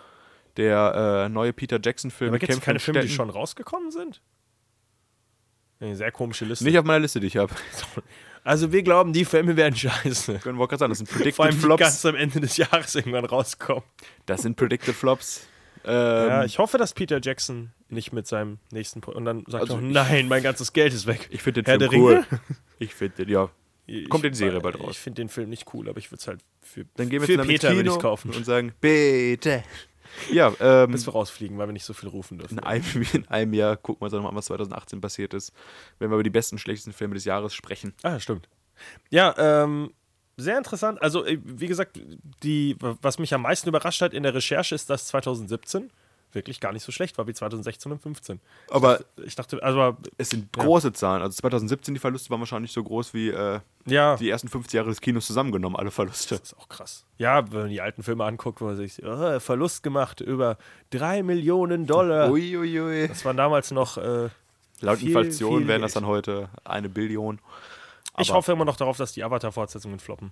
Der 0.57 1.23
äh, 1.25 1.29
neue 1.29 1.53
Peter 1.53 1.79
Jackson-Film 1.81 2.31
Aber 2.31 2.39
gibt 2.39 2.51
es 2.51 2.59
keine 2.59 2.75
in 2.75 2.79
Filme, 2.81 2.99
die 2.99 3.07
schon 3.09 3.29
rausgekommen 3.29 3.91
sind? 3.91 4.21
Nee, 5.79 5.93
sehr 5.95 6.11
komische 6.11 6.45
Liste. 6.45 6.65
Nicht 6.65 6.77
auf 6.77 6.85
meiner 6.85 6.99
Liste, 6.99 7.19
die 7.19 7.27
ich 7.27 7.37
habe. 7.37 7.53
also 8.43 8.71
wir 8.71 8.83
glauben, 8.83 9.13
die 9.13 9.23
Filme 9.25 9.55
werden 9.55 9.75
scheiße. 9.75 10.39
Können 10.39 10.57
wir 10.57 10.63
auch 10.65 10.67
gerade 10.69 10.79
sagen, 10.79 10.91
das 10.91 10.97
sind 10.97 11.07
Vor 11.09 11.17
Predicted 11.19 11.39
allem 11.45 11.55
die 11.55 11.61
Flops. 11.61 11.79
ganz 11.79 12.05
am 12.05 12.15
Ende 12.15 12.39
des 12.41 12.57
Jahres 12.57 12.95
irgendwann 12.95 13.25
rauskommen. 13.25 13.83
Das 14.25 14.41
sind 14.41 14.57
Predicted 14.57 14.95
Flops. 14.95 15.47
Ähm, 15.85 15.93
ja, 15.93 16.43
ich 16.43 16.59
hoffe, 16.59 16.77
dass 16.77 16.93
Peter 16.93 17.19
Jackson 17.21 17.71
nicht 17.87 18.11
mit 18.11 18.27
seinem 18.27 18.59
nächsten 18.71 18.99
Pro 18.99 19.11
und 19.13 19.23
dann 19.23 19.45
sagt 19.47 19.61
Also 19.61 19.75
er, 19.75 19.81
nein, 19.81 20.27
mein 20.27 20.43
ganzes 20.43 20.73
Geld 20.73 20.93
ist 20.93 21.07
weg. 21.07 21.29
ich 21.31 21.41
finde 21.41 21.63
den 21.63 21.79
Herr 21.79 21.89
Film 21.89 22.01
cool. 22.01 22.13
Ringe? 22.29 22.41
Ich 22.79 22.93
finde 22.93 23.23
den, 23.25 23.29
ja. 23.29 23.49
Kommt 24.09 24.25
in 24.25 24.33
die 24.33 24.37
Serie 24.37 24.59
bald 24.59 24.77
raus. 24.79 24.89
Ich 24.91 24.99
finde 24.99 25.21
den 25.21 25.29
Film 25.29 25.49
nicht 25.49 25.73
cool, 25.73 25.89
aber 25.89 25.97
ich 25.97 26.11
würde 26.11 26.19
es 26.19 26.27
halt 26.27 26.41
für, 26.61 26.85
Dann 26.97 27.09
gehen 27.09 27.21
wir 27.21 27.27
für 27.27 27.43
Peter 27.43 27.73
Kino 27.73 27.95
ich 27.95 27.99
kaufen. 27.99 28.31
und 28.31 28.45
sagen, 28.45 28.73
bitte. 28.81 29.63
Ja, 30.31 30.53
ähm, 30.59 30.91
Bis 30.91 31.05
wir 31.05 31.13
rausfliegen, 31.13 31.57
weil 31.57 31.67
wir 31.67 31.73
nicht 31.73 31.85
so 31.85 31.93
viel 31.93 32.09
rufen 32.09 32.37
dürfen. 32.37 32.57
in 32.57 32.63
einem, 32.63 32.83
in 33.13 33.27
einem 33.27 33.53
Jahr 33.53 33.77
gucken 33.77 34.01
wir 34.01 34.05
uns 34.05 34.13
dann 34.13 34.23
mal 34.23 34.29
an, 34.29 34.35
was 34.35 34.45
2018 34.45 35.01
passiert 35.01 35.33
ist, 35.33 35.53
wenn 35.99 36.09
wir 36.09 36.15
über 36.15 36.23
die 36.23 36.29
besten 36.29 36.55
und 36.55 36.59
schlechtesten 36.59 36.93
Filme 36.93 37.15
des 37.15 37.25
Jahres 37.25 37.53
sprechen. 37.53 37.93
Ah, 38.03 38.19
stimmt. 38.19 38.49
Ja, 39.09 39.35
ähm, 39.37 39.93
sehr 40.37 40.57
interessant. 40.57 41.01
Also, 41.01 41.25
äh, 41.25 41.37
wie 41.43 41.67
gesagt, 41.67 41.99
die, 42.43 42.75
was 42.79 43.19
mich 43.19 43.33
am 43.33 43.41
meisten 43.41 43.67
überrascht 43.67 44.01
hat 44.01 44.13
in 44.13 44.23
der 44.23 44.33
Recherche 44.33 44.75
ist, 44.75 44.89
dass 44.89 45.07
2017 45.07 45.91
wirklich 46.31 46.59
gar 46.59 46.71
nicht 46.73 46.83
so 46.83 46.91
schlecht 46.91 47.17
war 47.17 47.25
wie 47.27 47.33
2016 47.33 47.91
und 47.91 48.01
15. 48.01 48.39
Aber 48.69 48.99
Ich 49.25 49.35
dachte, 49.35 49.61
also, 49.63 49.97
es 50.17 50.29
sind 50.29 50.55
Ja. 50.55 50.63
große 50.63 50.93
Zahlen. 50.93 51.21
Also 51.21 51.35
2017 51.41 51.93
die 51.95 51.99
Verluste 51.99 52.29
waren 52.29 52.39
wahrscheinlich 52.39 52.71
so 52.71 52.83
groß 52.83 53.13
wie 53.13 53.29
äh, 53.29 53.59
ja, 53.85 54.15
die 54.17 54.29
ersten 54.29 54.47
50 54.47 54.73
Jahre 54.73 54.89
des 54.89 55.01
Kinos 55.01 55.25
zusammengenommen, 55.25 55.75
alle 55.75 55.91
Verluste. 55.91 56.37
das 56.37 56.51
ist 56.51 56.57
auch 56.59 56.69
krass. 56.69 57.05
Ja, 57.17 57.51
wenn 57.51 57.61
man 57.61 57.69
die 57.69 57.81
alten 57.81 58.03
Filme 58.03 58.23
anguckt, 58.25 58.61
wo 58.61 58.65
man 58.65 58.75
sich, 58.75 59.03
oh, 59.03 59.39
Verlust 59.39 59.81
gemacht 59.83 60.21
über 60.21 60.57
3 60.91 61.23
Millionen 61.23 61.85
Dollar. 61.87 62.29
Uiuiui. 62.31 63.07
Das 63.07 63.25
waren 63.25 63.37
damals 63.37 63.71
noch. 63.71 63.97
Äh, 63.97 64.29
Laut 64.81 64.99
viel, 64.99 65.07
Inflation 65.09 65.59
viel 65.59 65.67
wären 65.67 65.81
das 65.81 65.93
dann 65.93 66.05
heute 66.05 66.49
eine 66.63 66.87
Billion. 66.89 67.39
ich 68.17 68.29
Aber- 68.29 68.37
hoffe 68.37 68.51
immer 68.53 68.65
noch 68.65 68.77
darauf, 68.77 68.95
dass 68.97 69.11
die 69.13 69.23
Avatar-Fortsetzungen 69.23 69.99
floppen. 69.99 70.31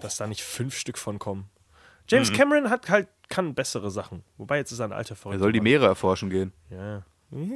Dass 0.00 0.16
da 0.16 0.26
nicht 0.26 0.42
fünf 0.42 0.76
Stück 0.76 0.96
von 0.96 1.18
kommen. 1.18 1.50
James 2.08 2.32
Cameron 2.32 2.70
hat 2.70 2.88
halt, 2.90 3.08
kann 3.28 3.54
bessere 3.54 3.90
Sachen. 3.90 4.22
Wobei 4.36 4.58
jetzt 4.58 4.72
ist 4.72 4.78
er 4.78 4.86
ein 4.86 4.92
alter 4.92 5.14
Er 5.14 5.16
Verrückter. 5.16 5.40
soll 5.40 5.52
die. 5.52 5.60
Meere 5.60 5.86
erforschen 5.86 6.30
gehen. 6.30 6.52
Ja. 6.70 7.02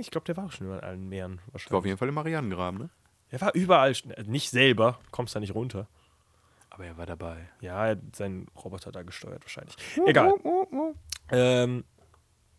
Ich 0.01 0.11
glaube, 0.11 0.25
der 0.25 0.37
war 0.37 0.47
auch 0.47 0.53
schon 0.53 0.67
über 0.67 0.83
allen 0.83 1.09
Meeren 1.09 1.37
Das 1.37 1.45
war 1.45 1.49
auf 1.49 1.55
wahrscheinlich. 1.55 1.85
jeden 1.87 1.99
Fall 1.99 2.09
im 2.09 2.15
Marianengraben, 2.15 2.79
ne? 2.81 2.91
Er 3.31 3.41
war 3.43 3.55
überall, 3.55 3.93
äh, 3.93 4.23
nicht 4.25 4.51
selber, 4.51 4.99
kommst 5.11 5.37
da 5.37 5.41
nicht 5.41 5.55
runter. 5.55 5.87
Aber 6.71 6.87
er 6.87 6.97
war 6.97 7.07
dabei. 7.07 7.49
Ja, 7.61 7.85
er 7.87 7.91
hat 7.93 8.17
seinen 8.17 8.47
Roboter 8.57 8.91
da 8.91 9.03
gesteuert 9.03 9.45
wahrscheinlich. 9.45 9.77
Egal. 10.07 10.35
Ähm, 11.31 11.85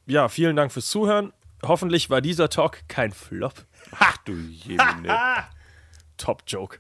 ja, 0.05 0.27
vielen 0.29 0.55
Dank 0.55 0.71
fürs 0.71 0.89
Zuhören. 0.89 1.33
Hoffentlich 1.63 2.09
war 2.09 2.21
dieser 2.21 2.49
Talk 2.49 2.87
kein 2.87 3.11
Flop. 3.11 3.65
Ach 3.97 4.17
du 4.17 4.33
Jemine. 4.33 5.07
Top-Joke. 6.17 6.75
Joke 6.75 6.79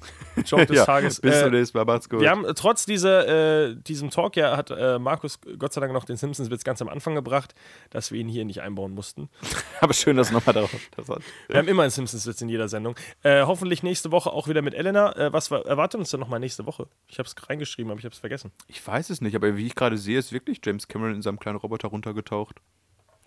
des 0.36 0.50
ja, 0.50 0.84
Tages. 0.84 1.20
bis 1.20 1.36
Äh, 1.36 1.42
zum 1.44 1.50
nächsten 1.52 1.78
Mal. 1.78 1.84
Macht's 1.84 2.08
gut. 2.08 2.20
Wir 2.20 2.30
haben 2.30 2.44
äh, 2.44 2.54
trotz 2.54 2.86
dieser, 2.86 3.68
äh, 3.68 3.76
diesem 3.76 4.10
Talk 4.10 4.36
ja, 4.36 4.56
hat 4.56 4.70
äh, 4.70 4.98
Markus 4.98 5.38
Gott 5.58 5.72
sei 5.72 5.80
Dank 5.80 5.92
noch 5.92 6.04
den 6.04 6.16
Simpsons-Witz 6.16 6.64
ganz 6.64 6.80
am 6.82 6.88
Anfang 6.88 7.14
gebracht, 7.14 7.54
dass 7.90 8.12
wir 8.12 8.20
ihn 8.20 8.28
hier 8.28 8.44
nicht 8.44 8.62
einbauen 8.62 8.92
mussten. 8.94 9.28
Aber 9.80 9.92
schön, 9.92 10.16
dass 10.16 10.30
nochmal 10.30 10.54
darauf 10.54 10.70
das 10.96 11.08
hat. 11.08 11.22
Wir 11.48 11.58
haben 11.58 11.68
immer 11.68 11.82
einen 11.82 11.90
Simpsons-Witz 11.90 12.40
in 12.40 12.48
jeder 12.48 12.68
Sendung. 12.68 12.94
Äh, 13.22 13.42
hoffentlich 13.44 13.82
nächste 13.82 14.10
Woche 14.12 14.30
auch 14.30 14.48
wieder 14.48 14.62
mit 14.62 14.74
Elena. 14.74 15.16
Äh, 15.16 15.32
was 15.32 15.50
war- 15.50 15.66
erwartet 15.66 15.98
uns 16.00 16.10
denn 16.10 16.20
nochmal 16.20 16.40
nächste 16.40 16.66
Woche? 16.66 16.86
Ich 17.08 17.18
habe 17.18 17.26
es 17.28 17.34
reingeschrieben, 17.48 17.90
aber 17.90 17.98
ich 17.98 18.04
habe 18.04 18.12
es 18.14 18.18
vergessen. 18.20 18.52
Ich 18.68 18.86
weiß 18.86 19.10
es 19.10 19.20
nicht, 19.20 19.34
aber 19.36 19.56
wie 19.56 19.66
ich 19.66 19.74
gerade 19.74 19.98
sehe, 19.98 20.18
ist 20.18 20.32
wirklich 20.32 20.60
James 20.64 20.88
Cameron 20.88 21.14
in 21.16 21.22
seinem 21.22 21.38
kleinen 21.38 21.58
Roboter 21.58 21.88
runtergetaucht. 21.88 22.56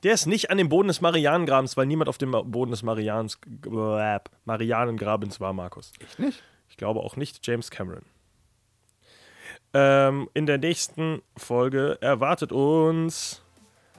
Der 0.04 0.14
ist 0.14 0.26
nicht 0.26 0.50
an 0.52 0.58
dem 0.58 0.68
Boden 0.68 0.90
des 0.90 1.00
Marianengrabens, 1.00 1.78
weil 1.78 1.86
niemand 1.86 2.10
auf 2.10 2.18
dem 2.18 2.32
Boden 2.32 2.72
des 2.72 2.84
äh, 2.84 4.20
Marianengrabens 4.46 5.40
war, 5.40 5.54
Markus. 5.54 5.94
Echt 6.00 6.20
nicht? 6.20 6.44
Ich 6.74 6.78
glaube 6.78 7.02
auch 7.02 7.18
nicht 7.18 7.46
James 7.46 7.70
Cameron. 7.70 8.02
Ähm, 9.76 10.28
in 10.34 10.48
der 10.48 10.58
nächsten 10.58 11.22
Folge 11.38 12.00
erwartet 12.02 12.52
uns. 12.52 13.44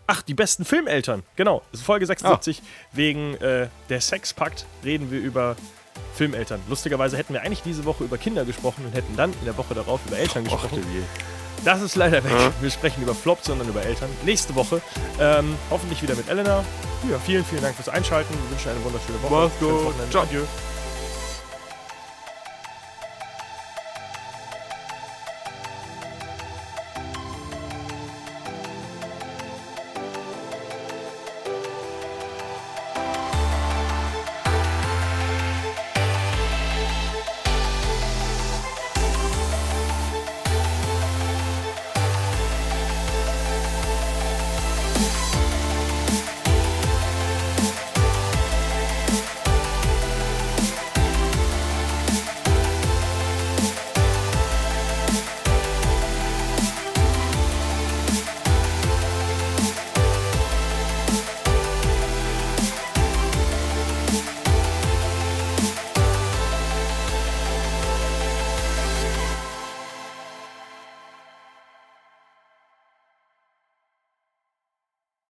Ach, 0.09 0.23
die 0.23 0.35
besten 0.35 0.65
Filmeltern. 0.65 1.23
Genau, 1.37 1.63
das 1.71 1.83
ist 1.83 1.87
Folge 1.87 2.05
76. 2.05 2.63
Wegen 2.91 3.35
äh, 3.35 3.69
der 3.91 4.01
Sexpakt 4.01 4.67
reden 4.85 5.13
wir 5.13 5.21
über 5.21 5.55
Filmeltern. 6.15 6.61
Lustigerweise 6.69 7.17
hätten 7.17 7.33
wir 7.33 7.43
eigentlich 7.43 7.63
diese 7.63 7.85
Woche 7.85 8.03
über 8.03 8.19
Kinder 8.19 8.45
gesprochen 8.45 8.85
und 8.87 8.93
hätten 8.93 9.17
dann 9.17 9.33
in 9.35 9.45
der 9.45 9.57
Woche 9.57 9.75
darauf 9.75 10.05
über 10.05 10.19
Eltern 10.19 10.43
gesprochen. 10.43 10.83
Das 11.65 11.81
ist 11.81 11.95
leider 11.95 12.25
weg. 12.25 12.33
Wir 12.61 12.71
sprechen 12.71 13.05
über 13.05 13.15
Flops, 13.15 13.47
sondern 13.47 13.69
über 13.69 13.85
Eltern. 13.85 14.11
Nächste 14.25 14.57
Woche. 14.57 14.83
Ähm, 15.21 15.55
hoffentlich 15.71 16.03
wieder 16.03 16.17
mit 16.17 16.29
Elena. 16.29 16.65
Ja, 17.09 17.21
vielen, 17.21 17.45
vielen 17.45 17.63
Dank 17.63 17.77
fürs 17.77 17.89
Einschalten. 17.89 18.35
Wir 18.35 18.51
wünschen 18.51 18.73
eine 18.73 18.85
wunderschöne 18.85 19.23
Woche. 19.23 19.33
Mach's 19.33 19.61
gut. 19.61 20.11
Ciao. 20.11 20.25
Adieu. 20.25 20.43